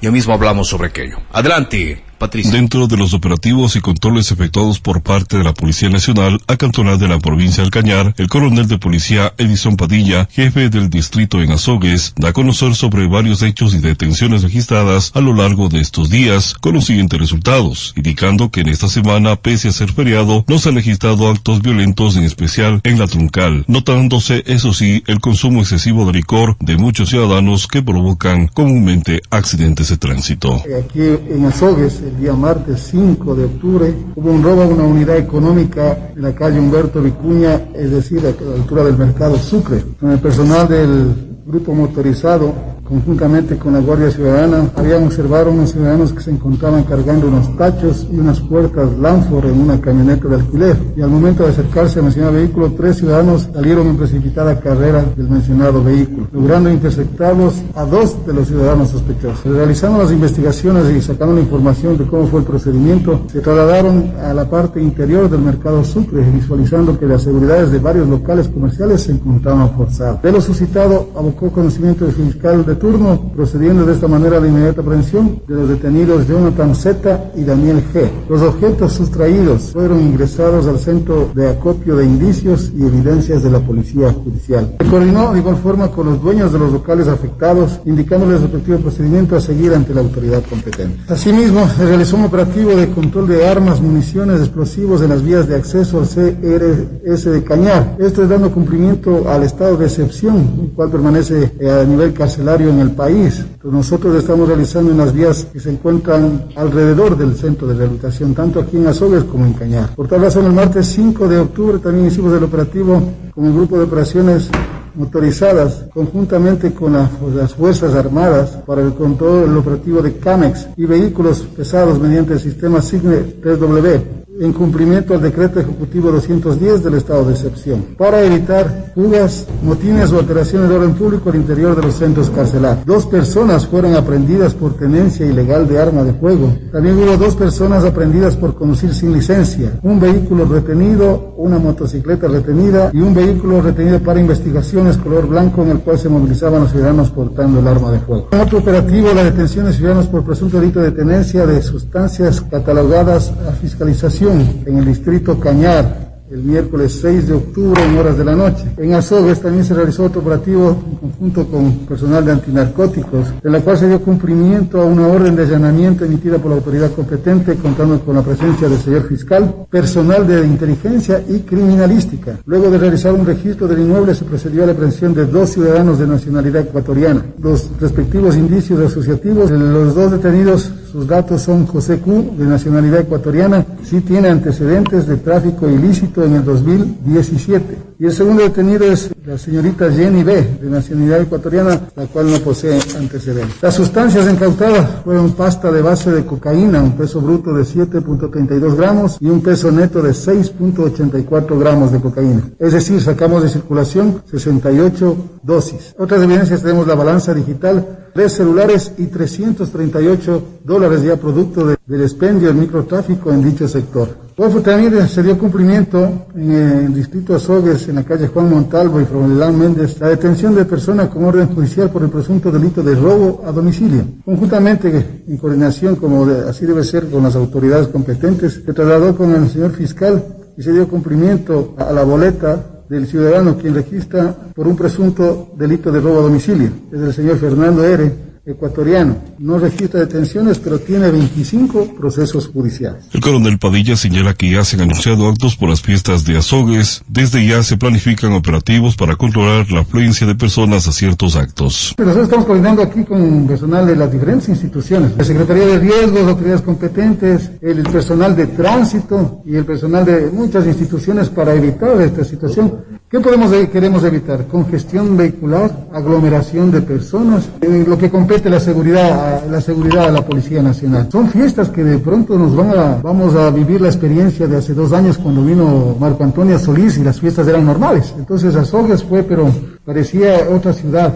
Ya 0.00 0.10
mismo 0.10 0.32
hablamos 0.32 0.66
sobre 0.66 0.88
aquello. 0.88 1.20
Adelante, 1.30 2.02
Patricia. 2.22 2.52
Dentro 2.52 2.86
de 2.86 2.96
los 2.96 3.14
operativos 3.14 3.74
y 3.74 3.80
controles 3.80 4.30
efectuados 4.30 4.78
por 4.78 5.02
parte 5.02 5.38
de 5.38 5.42
la 5.42 5.54
Policía 5.54 5.88
Nacional 5.88 6.40
a 6.46 6.56
cantonal 6.56 6.96
de 6.96 7.08
la 7.08 7.18
provincia 7.18 7.64
del 7.64 7.72
Cañar, 7.72 8.14
el 8.16 8.28
coronel 8.28 8.68
de 8.68 8.78
policía 8.78 9.34
Edison 9.38 9.76
Padilla, 9.76 10.28
jefe 10.30 10.68
del 10.68 10.88
distrito 10.88 11.42
en 11.42 11.50
Azogues, 11.50 12.14
da 12.16 12.28
a 12.28 12.32
conocer 12.32 12.76
sobre 12.76 13.08
varios 13.08 13.42
hechos 13.42 13.74
y 13.74 13.78
detenciones 13.78 14.44
registradas 14.44 15.10
a 15.14 15.20
lo 15.20 15.34
largo 15.34 15.68
de 15.68 15.80
estos 15.80 16.10
días, 16.10 16.54
con 16.54 16.74
los 16.74 16.84
siguientes 16.84 17.18
resultados, 17.18 17.92
indicando 17.96 18.52
que 18.52 18.60
en 18.60 18.68
esta 18.68 18.88
semana, 18.88 19.34
pese 19.34 19.66
a 19.66 19.72
ser 19.72 19.92
feriado, 19.92 20.44
no 20.46 20.60
se 20.60 20.68
han 20.68 20.76
registrado 20.76 21.28
actos 21.28 21.60
violentos, 21.60 22.16
en 22.16 22.22
especial 22.22 22.80
en 22.84 23.00
la 23.00 23.08
truncal, 23.08 23.64
notándose, 23.66 24.44
eso 24.46 24.72
sí, 24.72 25.02
el 25.08 25.18
consumo 25.18 25.62
excesivo 25.62 26.06
de 26.06 26.12
licor 26.12 26.56
de 26.60 26.76
muchos 26.76 27.08
ciudadanos 27.08 27.66
que 27.66 27.82
provocan 27.82 28.46
comúnmente 28.46 29.22
accidentes 29.30 29.88
de 29.88 29.96
tránsito. 29.96 30.62
Aquí 30.84 31.00
en 31.00 31.46
Azogues, 31.46 32.00
el 32.12 32.20
día 32.20 32.34
martes 32.34 32.80
5 32.90 33.34
de 33.34 33.44
octubre, 33.44 33.94
hubo 34.16 34.30
un 34.30 34.42
robo 34.42 34.62
a 34.62 34.66
una 34.66 34.84
unidad 34.84 35.16
económica 35.16 36.10
en 36.14 36.22
la 36.22 36.34
calle 36.34 36.60
Humberto 36.60 37.00
Vicuña, 37.00 37.68
es 37.74 37.90
decir, 37.90 38.20
a 38.20 38.44
la 38.44 38.54
altura 38.54 38.84
del 38.84 38.98
mercado 38.98 39.36
Sucre. 39.38 39.82
Con 39.98 40.10
el 40.10 40.18
personal 40.18 40.68
del 40.68 41.14
grupo 41.46 41.74
motorizado, 41.74 42.52
conjuntamente 42.92 43.56
con 43.56 43.72
la 43.72 43.80
Guardia 43.80 44.10
Ciudadana, 44.10 44.70
habían 44.76 45.04
observado 45.04 45.50
unos 45.50 45.72
ciudadanos 45.72 46.12
que 46.12 46.20
se 46.20 46.30
encontraban 46.30 46.84
cargando 46.84 47.26
unos 47.26 47.56
tachos 47.56 48.06
y 48.12 48.18
unas 48.18 48.38
puertas 48.40 48.86
Lanford 48.98 49.46
en 49.46 49.62
una 49.62 49.80
camioneta 49.80 50.28
de 50.28 50.34
alquiler. 50.34 50.76
Y 50.94 51.00
al 51.00 51.08
momento 51.08 51.42
de 51.42 51.50
acercarse 51.52 52.00
al 52.00 52.04
mencionado 52.04 52.34
vehículo, 52.34 52.70
tres 52.76 52.98
ciudadanos 52.98 53.48
salieron 53.54 53.86
en 53.86 53.96
precipitada 53.96 54.60
carrera 54.60 55.06
del 55.16 55.26
mencionado 55.30 55.82
vehículo, 55.82 56.26
logrando 56.34 56.70
interceptarlos 56.70 57.54
a 57.74 57.86
dos 57.86 58.26
de 58.26 58.34
los 58.34 58.48
ciudadanos 58.48 58.90
sospechosos. 58.90 59.42
Realizando 59.42 60.02
las 60.02 60.12
investigaciones 60.12 60.94
y 60.94 61.00
sacando 61.00 61.34
la 61.34 61.40
información 61.40 61.96
de 61.96 62.06
cómo 62.06 62.26
fue 62.26 62.40
el 62.40 62.46
procedimiento, 62.46 63.22
se 63.32 63.40
trasladaron 63.40 64.12
a 64.22 64.34
la 64.34 64.44
parte 64.50 64.82
interior 64.82 65.30
del 65.30 65.40
mercado 65.40 65.82
Sucre, 65.82 66.30
visualizando 66.30 66.98
que 66.98 67.06
las 67.06 67.22
seguridades 67.22 67.72
de 67.72 67.78
varios 67.78 68.06
locales 68.06 68.48
comerciales 68.48 69.00
se 69.00 69.12
encontraban 69.12 69.70
forzadas. 69.70 70.20
De 70.20 70.30
lo 70.30 70.42
suscitado, 70.42 71.08
abocó 71.16 71.50
conocimiento 71.50 72.04
del 72.04 72.14
fiscal 72.14 72.66
de 72.66 72.81
turno, 72.82 73.30
procediendo 73.36 73.86
de 73.86 73.92
esta 73.92 74.08
manera 74.08 74.38
a 74.38 74.40
la 74.40 74.48
inmediata 74.48 74.80
aprehensión 74.80 75.40
de 75.46 75.54
los 75.54 75.68
detenidos 75.68 76.26
Jonathan 76.26 76.74
Z 76.74 77.30
y 77.36 77.44
Daniel 77.44 77.80
G. 77.94 78.10
Los 78.28 78.42
objetos 78.42 78.94
sustraídos 78.94 79.70
fueron 79.72 80.00
ingresados 80.00 80.66
al 80.66 80.80
centro 80.80 81.30
de 81.32 81.48
acopio 81.48 81.94
de 81.94 82.06
indicios 82.06 82.72
y 82.76 82.84
evidencias 82.84 83.44
de 83.44 83.50
la 83.52 83.60
Policía 83.60 84.12
Judicial. 84.12 84.74
Se 84.80 84.86
coordinó 84.88 85.32
de 85.32 85.38
igual 85.38 85.58
forma 85.58 85.92
con 85.92 86.06
los 86.06 86.20
dueños 86.20 86.52
de 86.52 86.58
los 86.58 86.72
locales 86.72 87.06
afectados, 87.06 87.78
indicándoles 87.84 88.38
el 88.38 88.42
respectivo 88.42 88.78
procedimiento 88.78 89.36
a 89.36 89.40
seguir 89.40 89.72
ante 89.72 89.94
la 89.94 90.00
autoridad 90.00 90.42
competente. 90.50 91.04
Asimismo, 91.08 91.68
se 91.68 91.86
realizó 91.86 92.16
un 92.16 92.24
operativo 92.24 92.74
de 92.74 92.88
control 92.88 93.28
de 93.28 93.46
armas, 93.46 93.80
municiones, 93.80 94.40
explosivos 94.40 95.02
en 95.02 95.10
las 95.10 95.22
vías 95.22 95.46
de 95.46 95.54
acceso 95.54 96.00
al 96.00 96.08
CRS 96.08 97.30
de 97.30 97.44
Cañar. 97.44 97.96
Esto 98.00 98.24
es 98.24 98.28
dando 98.28 98.50
cumplimiento 98.50 99.30
al 99.30 99.44
estado 99.44 99.76
de 99.76 99.86
excepción, 99.86 100.62
el 100.64 100.70
cual 100.72 100.90
permanece 100.90 101.52
eh, 101.60 101.70
a 101.70 101.84
nivel 101.84 102.12
carcelario 102.12 102.71
en 102.72 102.80
el 102.80 102.90
país. 102.90 103.38
Entonces, 103.40 103.72
nosotros 103.72 104.16
estamos 104.16 104.48
realizando 104.48 104.90
en 104.90 104.98
las 104.98 105.12
vías 105.12 105.46
que 105.52 105.60
se 105.60 105.70
encuentran 105.70 106.46
alrededor 106.56 107.16
del 107.16 107.34
centro 107.36 107.68
de 107.68 107.74
rehabilitación, 107.74 108.34
tanto 108.34 108.60
aquí 108.60 108.76
en 108.76 108.86
Azogues 108.86 109.24
como 109.24 109.46
en 109.46 109.52
Cañar. 109.52 109.94
Por 109.94 110.08
tal 110.08 110.22
razón, 110.22 110.46
el 110.46 110.52
martes 110.52 110.86
5 110.86 111.28
de 111.28 111.38
octubre 111.38 111.78
también 111.78 112.06
hicimos 112.06 112.32
el 112.36 112.44
operativo 112.44 113.02
con 113.34 113.44
el 113.44 113.52
grupo 113.52 113.78
de 113.78 113.84
operaciones 113.84 114.50
motorizadas 114.94 115.86
conjuntamente 115.94 116.72
con 116.72 116.92
la, 116.92 117.10
las 117.34 117.54
Fuerzas 117.54 117.94
Armadas 117.94 118.58
para 118.66 118.82
el 118.82 118.92
control 118.94 119.48
del 119.48 119.56
operativo 119.56 120.02
de 120.02 120.16
CAMEX 120.16 120.68
y 120.76 120.84
vehículos 120.84 121.40
pesados 121.56 121.98
mediante 121.98 122.34
el 122.34 122.40
sistema 122.40 122.82
SIGNE 122.82 123.40
3W 123.42 124.22
en 124.42 124.52
cumplimiento 124.52 125.14
al 125.14 125.22
decreto 125.22 125.60
ejecutivo 125.60 126.10
210 126.10 126.82
del 126.82 126.94
estado 126.94 127.24
de 127.24 127.32
excepción, 127.32 127.86
para 127.96 128.22
evitar 128.22 128.92
fugas, 128.94 129.46
motines 129.62 130.12
o 130.12 130.18
alteraciones 130.18 130.68
de 130.68 130.76
orden 130.76 130.94
público 130.94 131.30
al 131.30 131.36
interior 131.36 131.76
de 131.76 131.82
los 131.82 131.94
centros 131.94 132.28
carcelarios. 132.30 132.84
Dos 132.84 133.06
personas 133.06 133.66
fueron 133.66 133.94
aprendidas 133.94 134.54
por 134.54 134.76
tenencia 134.76 135.24
ilegal 135.24 135.68
de 135.68 135.78
arma 135.78 136.02
de 136.02 136.12
fuego. 136.14 136.52
También 136.72 136.98
hubo 136.98 137.16
dos 137.16 137.36
personas 137.36 137.84
aprendidas 137.84 138.36
por 138.36 138.54
conducir 138.54 138.92
sin 138.92 139.12
licencia, 139.12 139.78
un 139.82 140.00
vehículo 140.00 140.44
retenido, 140.44 141.34
una 141.36 141.58
motocicleta 141.58 142.26
retenida 142.28 142.90
y 142.92 143.00
un 143.00 143.14
vehículo 143.14 143.60
retenido 143.60 144.00
para 144.00 144.20
investigaciones 144.20 144.96
color 144.96 145.26
blanco 145.26 145.62
en 145.62 145.70
el 145.70 145.78
cual 145.80 145.98
se 145.98 146.08
movilizaban 146.08 146.62
los 146.62 146.72
ciudadanos 146.72 147.10
portando 147.10 147.60
el 147.60 147.68
arma 147.68 147.92
de 147.92 148.00
fuego. 148.00 148.28
En 148.32 148.40
otro 148.40 148.58
operativo, 148.58 149.08
la 149.14 149.24
detención 149.24 149.66
de 149.66 149.72
ciudadanos 149.72 150.06
por 150.06 150.24
presunto 150.24 150.60
delito 150.60 150.80
de 150.80 150.90
tenencia 150.90 151.46
de 151.46 151.62
sustancias 151.62 152.40
catalogadas 152.40 153.32
a 153.48 153.52
fiscalización 153.52 154.31
en 154.66 154.78
el 154.78 154.84
distrito 154.84 155.38
Cañar 155.38 156.02
el 156.32 156.42
miércoles 156.42 156.98
6 157.02 157.28
de 157.28 157.34
octubre 157.34 157.82
en 157.84 157.98
horas 157.98 158.16
de 158.16 158.24
la 158.24 158.34
noche. 158.34 158.64
En 158.78 158.94
Azogues 158.94 159.40
también 159.40 159.64
se 159.64 159.74
realizó 159.74 160.04
otro 160.04 160.22
operativo 160.22 160.82
en 160.90 160.96
conjunto 160.96 161.46
con 161.46 161.72
personal 161.80 162.24
de 162.24 162.32
antinarcóticos, 162.32 163.26
en 163.44 163.52
la 163.52 163.60
cual 163.60 163.76
se 163.76 163.86
dio 163.86 164.00
cumplimiento 164.00 164.80
a 164.80 164.86
una 164.86 165.08
orden 165.08 165.36
de 165.36 165.42
allanamiento 165.42 166.06
emitida 166.06 166.38
por 166.38 166.50
la 166.50 166.56
autoridad 166.56 166.90
competente, 166.92 167.56
contando 167.56 168.00
con 168.00 168.16
la 168.16 168.22
presencia 168.22 168.66
del 168.66 168.78
señor 168.78 169.06
fiscal, 169.08 169.66
personal 169.68 170.26
de 170.26 170.46
inteligencia 170.46 171.22
y 171.28 171.40
criminalística. 171.40 172.38
Luego 172.46 172.70
de 172.70 172.78
realizar 172.78 173.12
un 173.12 173.26
registro 173.26 173.68
del 173.68 173.80
inmueble, 173.80 174.14
se 174.14 174.24
procedió 174.24 174.62
a 174.62 174.66
la 174.66 174.72
aprehensión 174.72 175.12
de 175.12 175.26
dos 175.26 175.50
ciudadanos 175.50 175.98
de 175.98 176.06
nacionalidad 176.06 176.62
ecuatoriana. 176.62 177.26
Los 177.42 177.68
respectivos 177.78 178.36
indicios 178.36 178.80
asociativos, 178.80 179.50
los 179.50 179.94
dos 179.94 180.12
detenidos 180.12 180.72
sus 180.92 181.06
datos 181.06 181.40
son 181.40 181.66
José 181.66 182.00
Q, 182.00 182.34
de 182.36 182.44
nacionalidad 182.44 183.00
ecuatoriana, 183.00 183.64
sí 183.82 184.02
tiene 184.02 184.28
antecedentes 184.28 185.06
de 185.06 185.16
tráfico 185.16 185.66
ilícito 185.66 186.22
en 186.22 186.34
el 186.34 186.44
2017. 186.44 187.91
Y 187.98 188.06
el 188.06 188.12
segundo 188.12 188.42
detenido 188.42 188.84
es 188.84 189.10
la 189.24 189.38
señorita 189.38 189.90
Jenny 189.90 190.24
B, 190.24 190.58
de 190.60 190.70
nacionalidad 190.70 191.22
ecuatoriana, 191.22 191.80
la 191.94 192.06
cual 192.06 192.30
no 192.30 192.38
posee 192.38 192.80
antecedentes. 192.96 193.62
Las 193.62 193.74
sustancias 193.74 194.30
incautadas 194.30 195.02
fueron 195.04 195.32
pasta 195.32 195.70
de 195.70 195.82
base 195.82 196.10
de 196.10 196.24
cocaína, 196.24 196.82
un 196.82 196.96
peso 196.96 197.20
bruto 197.20 197.52
de 197.52 197.62
7.32 197.62 198.74
gramos 198.74 199.18
y 199.20 199.28
un 199.28 199.42
peso 199.42 199.70
neto 199.70 200.02
de 200.02 200.10
6.84 200.10 201.58
gramos 201.58 201.92
de 201.92 202.00
cocaína. 202.00 202.42
Es 202.58 202.72
decir, 202.72 203.00
sacamos 203.00 203.42
de 203.42 203.48
circulación 203.48 204.22
68 204.30 205.16
dosis. 205.42 205.94
Otras 205.98 206.22
evidencias 206.22 206.62
tenemos 206.62 206.86
la 206.86 206.94
balanza 206.94 207.32
digital 207.34 208.02
tres 208.12 208.34
celulares 208.34 208.92
y 208.98 209.06
338 209.06 210.42
dólares 210.64 211.02
ya 211.02 211.16
producto 211.16 211.66
de, 211.66 211.76
del 211.86 212.02
expendio 212.02 212.48
del 212.48 212.56
microtráfico 212.56 213.32
en 213.32 213.44
dicho 213.44 213.66
sector. 213.66 214.08
Pues 214.42 214.64
también 214.64 215.08
se 215.08 215.22
dio 215.22 215.38
cumplimiento 215.38 216.26
en 216.34 216.50
el 216.50 216.92
distrito 216.92 217.36
Azogues, 217.36 217.86
en 217.86 217.94
la 217.94 218.02
calle 218.02 218.26
Juan 218.26 218.50
Montalvo 218.50 219.00
y 219.00 219.04
Fromelán 219.04 219.56
Méndez, 219.56 220.00
la 220.00 220.08
detención 220.08 220.52
de 220.56 220.64
persona 220.64 221.08
con 221.08 221.24
orden 221.24 221.46
judicial 221.54 221.90
por 221.90 222.02
el 222.02 222.10
presunto 222.10 222.50
delito 222.50 222.82
de 222.82 222.96
robo 222.96 223.44
a 223.46 223.52
domicilio. 223.52 224.04
Conjuntamente, 224.24 225.22
en 225.28 225.36
coordinación, 225.36 225.94
como 225.94 226.24
así 226.24 226.66
debe 226.66 226.82
ser, 226.82 227.08
con 227.08 227.22
las 227.22 227.36
autoridades 227.36 227.86
competentes, 227.86 228.54
se 228.66 228.72
trasladó 228.72 229.14
con 229.16 229.32
el 229.32 229.48
señor 229.48 229.74
fiscal 229.74 230.24
y 230.56 230.62
se 230.64 230.72
dio 230.72 230.88
cumplimiento 230.88 231.76
a 231.78 231.92
la 231.92 232.02
boleta 232.02 232.82
del 232.88 233.06
ciudadano 233.06 233.56
quien 233.56 233.76
registra 233.76 234.34
por 234.56 234.66
un 234.66 234.74
presunto 234.74 235.52
delito 235.56 235.92
de 235.92 236.00
robo 236.00 236.18
a 236.18 236.22
domicilio. 236.22 236.68
Es 236.90 237.00
el 237.00 237.12
señor 237.12 237.36
Fernando 237.36 237.84
R 237.84 238.31
ecuatoriano. 238.44 239.16
No 239.38 239.58
registra 239.58 240.00
detenciones, 240.00 240.58
pero 240.58 240.78
tiene 240.78 241.10
25 241.10 241.94
procesos 241.94 242.48
judiciales. 242.48 243.04
El 243.12 243.20
coronel 243.20 243.58
Padilla 243.58 243.96
señala 243.96 244.34
que 244.34 244.50
ya 244.50 244.64
se 244.64 244.76
han 244.76 244.82
anunciado 244.82 245.28
actos 245.28 245.56
por 245.56 245.68
las 245.68 245.80
fiestas 245.80 246.24
de 246.24 246.36
azogues. 246.36 247.02
Desde 247.08 247.46
ya 247.46 247.62
se 247.62 247.76
planifican 247.76 248.32
operativos 248.32 248.96
para 248.96 249.16
controlar 249.16 249.70
la 249.70 249.80
afluencia 249.80 250.26
de 250.26 250.34
personas 250.34 250.88
a 250.88 250.92
ciertos 250.92 251.36
actos. 251.36 251.94
Nosotros 251.98 252.24
estamos 252.24 252.46
coordinando 252.46 252.82
aquí 252.82 253.04
con 253.04 253.46
personal 253.46 253.86
de 253.86 253.96
las 253.96 254.10
diferentes 254.10 254.48
instituciones, 254.48 255.12
la 255.16 255.24
Secretaría 255.24 255.66
de 255.66 255.78
Riesgos, 255.78 256.28
autoridades 256.28 256.62
competentes, 256.62 257.50
el 257.60 257.82
personal 257.84 258.34
de 258.34 258.46
tránsito 258.48 259.42
y 259.46 259.56
el 259.56 259.64
personal 259.64 260.04
de 260.04 260.30
muchas 260.32 260.66
instituciones 260.66 261.28
para 261.28 261.54
evitar 261.54 262.00
esta 262.00 262.24
situación. 262.24 262.91
¿Qué 263.12 263.20
podemos 263.20 263.52
queremos 263.70 264.02
evitar? 264.04 264.46
Congestión 264.46 265.18
vehicular, 265.18 265.70
aglomeración 265.92 266.70
de 266.70 266.80
personas, 266.80 267.46
eh, 267.60 267.84
lo 267.86 267.98
que 267.98 268.08
compete 268.08 268.48
la 268.48 268.58
seguridad, 268.58 269.44
la 269.50 269.60
seguridad 269.60 270.06
a 270.06 270.12
la 270.12 270.24
Policía 270.24 270.62
Nacional. 270.62 271.10
Son 271.12 271.28
fiestas 271.28 271.68
que 271.68 271.84
de 271.84 271.98
pronto 271.98 272.38
nos 272.38 272.56
van 272.56 272.70
a, 272.70 273.00
vamos 273.02 273.34
a 273.34 273.50
vivir 273.50 273.82
la 273.82 273.88
experiencia 273.88 274.46
de 274.46 274.56
hace 274.56 274.72
dos 274.72 274.94
años 274.94 275.18
cuando 275.18 275.44
vino 275.44 275.94
Marco 276.00 276.24
Antonio 276.24 276.58
Solís 276.58 276.96
y 276.96 277.04
las 277.04 277.20
fiestas 277.20 277.46
eran 277.46 277.66
normales. 277.66 278.14
Entonces 278.16 278.56
Azogues 278.56 279.04
fue, 279.04 279.22
pero 279.22 279.52
parecía 279.84 280.48
otra 280.50 280.72
ciudad 280.72 281.12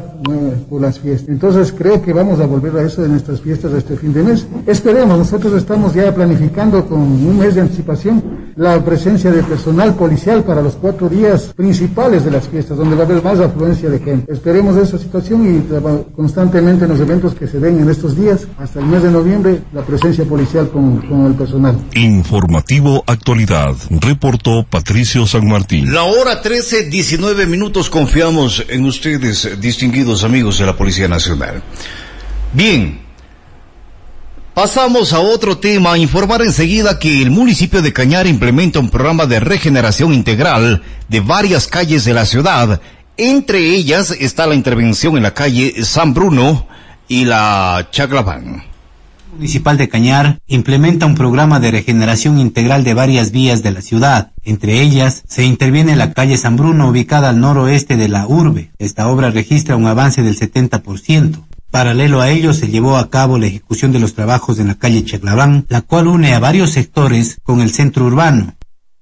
por 0.69 0.81
las 0.81 0.99
fiestas. 0.99 1.29
Entonces 1.29 1.73
creo 1.77 2.03
que 2.03 2.13
vamos 2.13 2.41
a 2.41 2.47
volver 2.47 2.77
a 2.77 2.83
eso 2.83 3.05
en 3.05 3.13
nuestras 3.13 3.41
fiestas 3.41 3.73
de 3.73 3.79
este 3.79 3.97
fin 3.97 4.13
de 4.13 4.23
mes. 4.23 4.47
Esperemos, 4.67 5.19
nosotros 5.19 5.53
estamos 5.55 5.95
ya 5.95 6.15
planificando 6.15 6.85
con 6.87 7.01
un 7.01 7.39
mes 7.39 7.55
de 7.55 7.61
anticipación 7.63 8.47
la 8.57 8.83
presencia 8.83 9.31
de 9.31 9.43
personal 9.43 9.95
policial 9.95 10.43
para 10.43 10.63
los 10.63 10.75
cuatro 10.77 11.09
días 11.09 11.53
principales 11.55 12.25
de 12.25 12.31
las 12.31 12.49
fiestas, 12.49 12.79
donde 12.79 12.97
va 12.97 13.03
a 13.03 13.07
haber 13.07 13.23
más 13.23 13.39
afluencia 13.39 13.91
de 13.91 13.99
gente. 13.99 14.33
Esperemos 14.33 14.77
esa 14.77 14.99
situación 14.99 15.47
y 15.47 16.15
constantemente 16.15 16.85
en 16.85 16.91
los 16.91 17.01
eventos 17.01 17.35
que 17.35 17.47
se 17.47 17.61
den 17.61 17.81
en 17.81 17.91
estos 17.91 18.17
días, 18.17 18.47
hasta 18.59 18.81
el 18.81 18.87
mes 18.87 19.03
de 19.03 19.11
noviembre, 19.11 19.61
la 19.75 19.83
presencia 19.83 20.25
policial 20.25 20.71
con, 20.71 21.03
con 21.07 21.27
el 21.27 21.35
personal. 21.35 21.77
Informativo 21.95 23.05
Actualidad, 23.07 23.75
reportó 23.91 24.65
Patricio 24.69 25.27
San 25.27 25.47
Martín. 25.47 25.93
La 25.93 26.05
hora 26.05 26.41
13, 26.41 26.89
19 26.89 27.47
minutos, 27.47 27.91
confiamos 27.91 28.56
en 28.69 28.85
ustedes, 28.85 29.61
distinguidos 29.61 30.25
amigos 30.25 30.59
de 30.59 30.67
la 30.67 30.77
Policía 30.77 31.09
Nacional. 31.09 31.63
Bien, 32.53 33.07
Pasamos 34.57 35.13
a 35.13 35.21
otro 35.21 35.59
tema, 35.59 35.99
informar 35.99 36.41
enseguida 36.41 36.99
que 36.99 37.21
el 37.21 37.31
municipio 37.31 37.83
de 37.83 37.93
Cañar 37.93 38.27
implementa 38.27 38.79
un 38.79 38.89
programa 38.89 39.27
de 39.27 39.39
regeneración 39.39 40.15
integral 40.15 40.83
de 41.09 41.21
varias 41.21 41.67
calles 41.67 42.07
de 42.07 42.15
la 42.15 42.25
ciudad. 42.25 42.81
Entre 43.19 43.59
ellas 43.59 44.17
está 44.19 44.47
la 44.47 44.55
intervención 44.55 45.19
en 45.19 45.25
la 45.25 45.35
calle 45.35 45.85
San 45.85 46.15
Bruno 46.15 46.67
y 47.07 47.27
la 47.27 47.89
Chaclabán. 47.91 48.65
Municipal 49.37 49.77
de 49.77 49.91
Cañar 49.91 50.39
implementa 50.47 51.05
un 51.05 51.15
programa 51.15 51.61
de 51.61 51.71
regeneración 51.71 52.39
integral 52.39 52.85
de 52.85 52.95
varias 52.95 53.33
vías 53.33 53.63
de 53.63 53.71
la 53.71 53.83
ciudad. 53.83 54.33
Entre 54.43 54.81
ellas, 54.81 55.25
se 55.29 55.45
interviene 55.45 55.93
en 55.93 55.99
la 55.99 56.15
calle 56.15 56.39
San 56.39 56.57
Bruno 56.57 56.89
ubicada 56.89 57.29
al 57.29 57.39
noroeste 57.39 57.99
de 57.99 58.09
la 58.09 58.27
urbe. 58.27 58.71
Esta 58.79 59.09
obra 59.09 59.31
registra 59.31 59.77
un 59.77 59.87
avance 59.87 60.23
del 60.23 60.39
70%. 60.39 61.45
Paralelo 61.71 62.23
a 62.23 62.31
ello 62.31 62.55
se 62.55 62.69
llevó 62.69 62.97
a 62.97 63.11
cabo 63.11 63.39
la 63.39 63.47
ejecución 63.47 63.93
de 63.93 63.99
los 63.99 64.15
trabajos 64.15 64.59
en 64.59 64.69
la 64.69 64.77
calle 64.77 65.05
Chaclaván, 65.05 65.67
la 65.69 65.83
cual 65.83 66.09
une 66.09 66.33
a 66.33 66.39
varios 66.39 66.71
sectores 66.71 67.37
con 67.43 67.61
el 67.61 67.73
centro 67.73 68.07
urbano. 68.07 68.55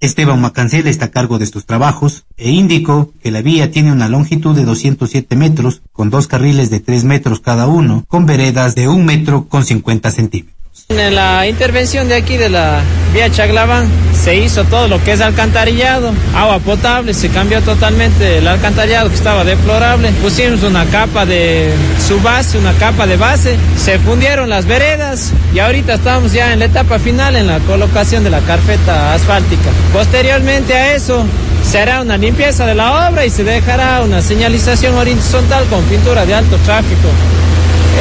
Esteban 0.04 0.40
Macancel 0.40 0.86
está 0.86 1.06
a 1.06 1.10
cargo 1.10 1.38
de 1.38 1.44
estos 1.44 1.66
trabajos 1.66 2.26
e 2.36 2.50
indicó 2.50 3.12
que 3.22 3.30
la 3.30 3.42
vía 3.42 3.70
tiene 3.70 3.90
una 3.90 4.08
longitud 4.08 4.54
de 4.54 4.64
207 4.64 5.34
metros, 5.36 5.82
con 5.92 6.10
dos 6.10 6.26
carriles 6.26 6.70
de 6.70 6.80
3 6.80 7.04
metros 7.04 7.40
cada 7.40 7.66
uno, 7.66 8.04
con 8.06 8.26
veredas 8.26 8.74
de 8.74 8.88
1 8.88 9.02
metro 9.04 9.46
con 9.48 9.64
50 9.64 10.10
centímetros. 10.10 10.53
En 10.88 11.14
la 11.14 11.46
intervención 11.46 12.08
de 12.08 12.16
aquí 12.16 12.36
de 12.36 12.48
la 12.48 12.80
vía 13.12 13.30
Chaglaván 13.30 13.86
se 14.12 14.36
hizo 14.36 14.64
todo 14.64 14.88
lo 14.88 15.02
que 15.02 15.12
es 15.12 15.20
alcantarillado, 15.20 16.12
agua 16.34 16.58
potable, 16.58 17.14
se 17.14 17.28
cambió 17.28 17.62
totalmente 17.62 18.38
el 18.38 18.48
alcantarillado 18.48 19.08
que 19.08 19.14
estaba 19.14 19.44
deplorable, 19.44 20.10
pusimos 20.20 20.64
una 20.64 20.84
capa 20.86 21.26
de 21.26 21.70
su 22.06 22.20
base, 22.20 22.58
una 22.58 22.72
capa 22.72 23.06
de 23.06 23.16
base, 23.16 23.56
se 23.76 24.00
fundieron 24.00 24.50
las 24.50 24.66
veredas 24.66 25.32
y 25.54 25.60
ahorita 25.60 25.94
estamos 25.94 26.32
ya 26.32 26.52
en 26.52 26.58
la 26.58 26.64
etapa 26.64 26.98
final 26.98 27.36
en 27.36 27.46
la 27.46 27.60
colocación 27.60 28.24
de 28.24 28.30
la 28.30 28.40
carpeta 28.40 29.14
asfáltica. 29.14 29.70
Posteriormente 29.92 30.74
a 30.74 30.94
eso 30.94 31.24
se 31.62 31.84
una 32.00 32.16
limpieza 32.16 32.66
de 32.66 32.74
la 32.74 33.08
obra 33.08 33.24
y 33.24 33.30
se 33.30 33.44
dejará 33.44 34.02
una 34.02 34.20
señalización 34.20 34.96
horizontal 34.96 35.64
con 35.66 35.82
pintura 35.84 36.26
de 36.26 36.34
alto 36.34 36.56
tráfico, 36.58 37.08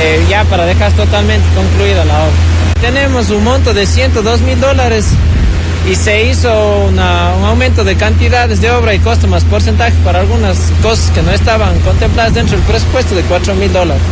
eh, 0.01 0.25
ya 0.29 0.43
para 0.45 0.65
dejar 0.65 0.91
totalmente 0.93 1.45
concluida 1.55 2.03
la 2.05 2.23
obra. 2.23 2.62
Tenemos 2.83 3.29
un 3.29 3.45
monto 3.45 3.73
de 3.73 3.85
102 3.85 4.41
mil 4.41 4.59
dólares 4.59 5.07
y 5.89 5.95
se 5.95 6.25
hizo 6.25 6.79
un 6.79 6.99
aumento 6.99 7.85
de 7.85 7.95
cantidades 7.95 8.59
de 8.59 8.71
obra 8.71 8.93
y 8.93 8.99
costo 8.99 9.25
más 9.25 9.45
porcentaje 9.45 9.95
para 10.03 10.19
algunas 10.19 10.57
cosas 10.81 11.09
que 11.11 11.21
no 11.21 11.31
estaban 11.31 11.79
contempladas 11.79 12.33
dentro 12.33 12.57
del 12.57 12.65
presupuesto 12.65 13.15
de 13.15 13.21
4 13.21 13.55
mil 13.55 13.71
dólares. 13.71 14.03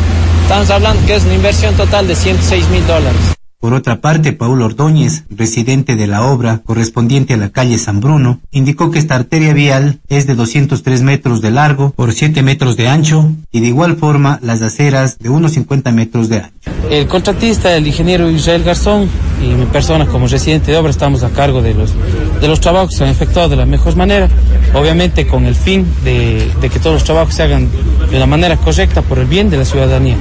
Estamos 0.44 0.70
hablando 0.70 1.06
que 1.06 1.16
es 1.16 1.26
una 1.26 1.34
inversión 1.34 1.76
total 1.76 2.08
de 2.08 2.16
106 2.16 2.70
mil 2.70 2.88
dólares. 2.88 3.41
Por 3.62 3.76
otra 3.76 4.02
parte, 4.02 4.34
Paulo 4.34 4.66
Ordóñez, 4.66 5.26
residente 5.30 5.96
de 5.96 6.08
la 6.08 6.24
obra 6.24 6.62
correspondiente 6.66 7.36
a 7.36 7.38
la 7.38 7.50
calle 7.50 7.78
San 7.78 8.00
Bruno, 8.00 8.40
indicó 8.50 8.90
que 8.90 8.98
esta 8.98 9.14
arteria 9.14 9.54
vial 9.54 10.00
es 10.10 10.26
de 10.26 10.34
203 10.34 11.04
metros 11.04 11.42
de 11.42 11.52
largo 11.52 11.92
por 11.92 12.12
7 12.12 12.42
metros 12.42 12.76
de 12.76 12.88
ancho 12.88 13.30
y 13.52 13.60
de 13.60 13.68
igual 13.68 13.98
forma 13.98 14.40
las 14.42 14.64
aceras 14.64 15.20
de 15.20 15.30
unos 15.30 15.52
50 15.52 15.92
metros 15.92 16.28
de 16.28 16.38
ancho. 16.38 16.72
El 16.90 17.06
contratista, 17.06 17.78
el 17.78 17.86
ingeniero 17.86 18.32
Israel 18.32 18.64
Garzón 18.64 19.08
y 19.44 19.54
mi 19.54 19.68
persona 19.68 20.08
como 20.08 20.28
residente 20.28 20.72
de 20.72 20.78
obra 20.78 20.90
estamos 20.90 21.22
a 21.22 21.30
cargo 21.30 21.62
de 21.62 21.76
los, 21.76 21.94
de 22.42 22.48
los 22.48 22.60
trabajos 22.60 22.90
que 22.90 22.96
se 22.96 23.04
han 23.04 23.12
efectuado 23.12 23.50
de 23.50 23.58
la 23.58 23.68
mejor 23.68 23.96
manera, 23.96 24.28
obviamente 24.74 25.28
con 25.28 25.46
el 25.46 25.54
fin 25.54 25.86
de, 26.04 26.52
de 26.60 26.70
que 26.72 26.80
todos 26.80 26.96
los 26.96 27.04
trabajos 27.04 27.36
se 27.36 27.44
hagan 27.44 27.70
de 28.10 28.18
la 28.18 28.26
manera 28.26 28.58
correcta 28.58 29.04
por 29.04 29.20
el 29.20 29.28
bien 29.28 29.52
de 29.52 29.58
la 29.58 29.66
ciudadanía. 29.66 30.18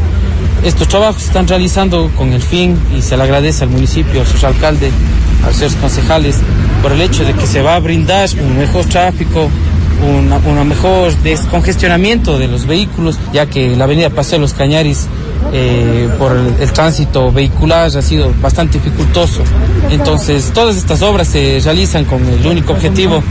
Estos 0.64 0.88
trabajos 0.88 1.22
se 1.22 1.28
están 1.28 1.48
realizando 1.48 2.10
con 2.16 2.32
el 2.32 2.42
fin 2.42 2.78
y 2.96 3.02
se 3.02 3.16
le 3.16 3.22
agradece 3.22 3.64
al 3.64 3.70
municipio, 3.70 4.22
a 4.22 4.26
su 4.26 4.44
alcalde, 4.46 4.90
a 5.44 5.62
los 5.62 5.74
concejales, 5.74 6.36
por 6.82 6.92
el 6.92 7.00
hecho 7.00 7.24
de 7.24 7.32
que 7.34 7.46
se 7.46 7.62
va 7.62 7.76
a 7.76 7.80
brindar 7.80 8.28
un 8.42 8.58
mejor 8.58 8.84
tráfico, 8.84 9.48
un 10.06 10.68
mejor 10.68 11.14
descongestionamiento 11.22 12.38
de 12.38 12.48
los 12.48 12.66
vehículos, 12.66 13.18
ya 13.32 13.46
que 13.46 13.76
la 13.76 13.84
avenida 13.84 14.10
Paseo 14.10 14.38
de 14.38 14.42
los 14.42 14.54
Cañaris 14.54 15.06
eh, 15.52 16.08
por 16.18 16.32
el, 16.32 16.54
el, 16.60 16.72
tránsito 16.72 17.32
vehicular 17.32 17.86
ha 17.96 18.02
sido 18.02 18.32
bastante 18.40 18.78
dificultoso. 18.78 19.42
Entonces, 19.90 20.52
todas 20.52 20.76
estas 20.76 21.02
obras 21.02 21.28
se 21.28 21.60
realizan 21.64 22.04
con 22.04 22.24
el 22.24 22.46
único 22.46 22.72
objetivo 22.72 23.22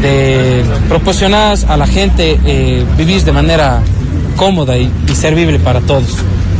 de 0.00 0.62
proporcionar 0.88 1.58
a 1.68 1.76
la 1.76 1.86
gente 1.86 2.38
eh, 2.44 2.84
vivir 2.96 3.22
de 3.24 3.32
manera 3.32 3.82
cómoda 4.36 4.78
y, 4.78 4.90
y 5.08 5.14
servible 5.14 5.58
para 5.58 5.80
todos. 5.80 6.16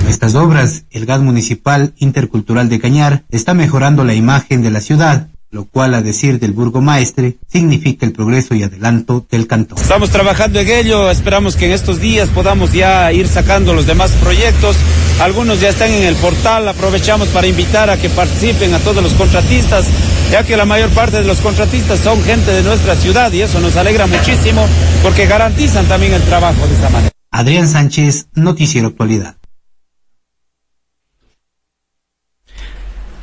Estas 0.09 0.35
obras, 0.35 0.85
el 0.91 1.07
gas 1.07 1.21
municipal 1.21 1.93
intercultural 1.99 2.69
de 2.69 2.81
Cañar 2.81 3.23
está 3.31 3.55
mejorando 3.55 4.05
la 4.05 4.15
imagen 4.15 4.63
de 4.63 4.71
la 4.71 4.81
ciudad, 4.81 5.29
lo 5.53 5.65
cual, 5.65 5.95
a 5.95 6.03
decir 6.03 6.39
del 6.39 6.53
burgomaestre, 6.53 7.37
significa 7.49 8.07
el 8.07 8.13
progreso 8.13 8.55
y 8.55 8.63
adelanto 8.63 9.27
del 9.31 9.47
cantón. 9.47 9.79
Estamos 9.79 10.11
trabajando 10.11 10.61
en 10.61 10.69
ello, 10.69 11.11
esperamos 11.11 11.57
que 11.57 11.67
en 11.67 11.73
estos 11.73 12.01
días 12.01 12.29
podamos 12.29 12.73
ya 12.73 13.13
ir 13.13 13.27
sacando 13.27 13.75
los 13.75 13.87
demás 13.87 14.13
proyectos. 14.23 14.77
Algunos 15.21 15.61
ya 15.61 15.69
están 15.69 15.91
en 15.91 16.05
el 16.05 16.15
portal, 16.17 16.69
aprovechamos 16.69 17.29
para 17.29 17.47
invitar 17.47 17.91
a 17.91 17.97
que 17.97 18.09
participen 18.11 18.75
a 18.75 18.79
todos 18.79 19.03
los 19.03 19.13
contratistas, 19.15 19.87
ya 20.31 20.45
que 20.45 20.57
la 20.57 20.65
mayor 20.65 20.91
parte 20.91 21.19
de 21.19 21.25
los 21.25 21.41
contratistas 21.41 21.99
son 21.99 22.23
gente 22.23 22.53
de 22.53 22.63
nuestra 22.63 22.95
ciudad 22.95 23.33
y 23.33 23.43
eso 23.43 23.61
nos 23.61 23.77
alegra 23.77 24.07
muchísimo 24.07 24.67
porque 25.03 25.27
garantizan 25.27 25.87
también 25.87 26.15
el 26.15 26.23
trabajo 26.23 26.67
de 26.67 26.75
esa 26.75 26.91
manera. 26.91 27.20
Adrián 27.31 27.69
Sánchez, 27.69 28.29
Noticiero 28.35 28.89
Actualidad. 28.89 29.37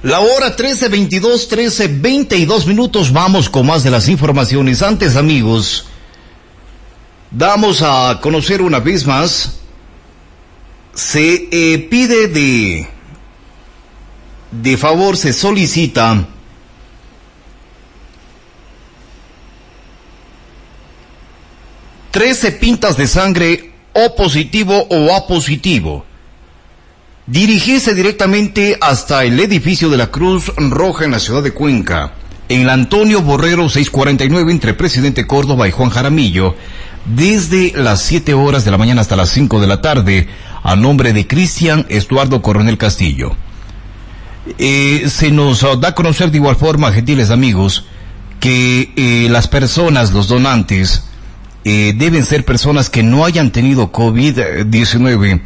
La 0.04 0.20
hora 0.22 0.56
13, 0.56 0.90
22, 0.90 1.48
13, 1.48 1.88
22 1.88 2.68
minutos. 2.68 3.12
Vamos 3.12 3.50
con 3.50 3.66
más 3.66 3.84
de 3.84 3.92
las 3.92 4.08
informaciones. 4.08 4.82
Antes, 4.82 5.16
amigos, 5.16 5.86
damos 7.32 7.82
a 7.82 8.20
conocer 8.22 8.62
una 8.62 8.80
vez 8.80 9.06
más. 9.06 9.60
Se 10.94 11.50
eh, 11.52 11.80
pide 11.90 12.28
de, 12.28 12.88
de 14.52 14.78
favor, 14.78 15.18
se 15.18 15.34
solicita 15.34 16.28
trece 22.12 22.52
pintas 22.52 22.98
de 22.98 23.06
sangre 23.06 23.77
O 24.00 24.16
positivo 24.16 24.86
o 24.92 25.12
A 25.16 25.26
positivo 25.26 26.06
directamente 27.26 28.78
hasta 28.80 29.24
el 29.24 29.40
edificio 29.40 29.90
de 29.90 29.98
la 29.98 30.12
Cruz 30.12 30.52
Roja 30.56 31.04
en 31.04 31.10
la 31.10 31.20
ciudad 31.20 31.42
de 31.42 31.52
Cuenca, 31.52 32.14
en 32.48 32.62
el 32.62 32.70
Antonio 32.70 33.24
Borrero 33.24 33.68
649 33.68 34.52
entre 34.52 34.76
Presidente 34.76 35.26
Córdoba 35.26 35.68
y 35.68 35.72
Juan 35.72 35.90
Jaramillo, 35.90 36.56
desde 37.06 37.74
las 37.76 38.04
7 38.04 38.36
horas 38.36 38.66
de 38.66 38.70
la 38.70 38.78
mañana 38.78 39.02
hasta 39.02 39.16
las 39.16 39.30
5 39.30 39.60
de 39.60 39.68
la 39.68 39.82
tarde, 39.82 40.28
a 40.62 40.76
nombre 40.76 41.12
de 41.12 41.26
Cristian 41.26 41.88
Estuardo 41.90 42.44
Coronel 42.44 42.78
Castillo. 42.78 43.36
Eh, 44.60 45.06
se 45.10 45.32
nos 45.32 45.62
da 45.82 45.88
a 45.88 45.96
conocer 45.96 46.30
de 46.30 46.38
igual 46.38 46.56
forma, 46.56 46.92
gentiles 46.92 47.32
amigos, 47.32 47.86
que 48.40 48.92
eh, 48.96 49.28
las 49.32 49.48
personas, 49.48 50.14
los 50.14 50.28
donantes, 50.28 51.04
eh, 51.64 51.94
deben 51.96 52.24
ser 52.24 52.46
personas 52.46 52.90
que 52.90 53.04
no 53.04 53.26
hayan 53.26 53.52
tenido 53.52 53.92
COVID-19 53.92 55.42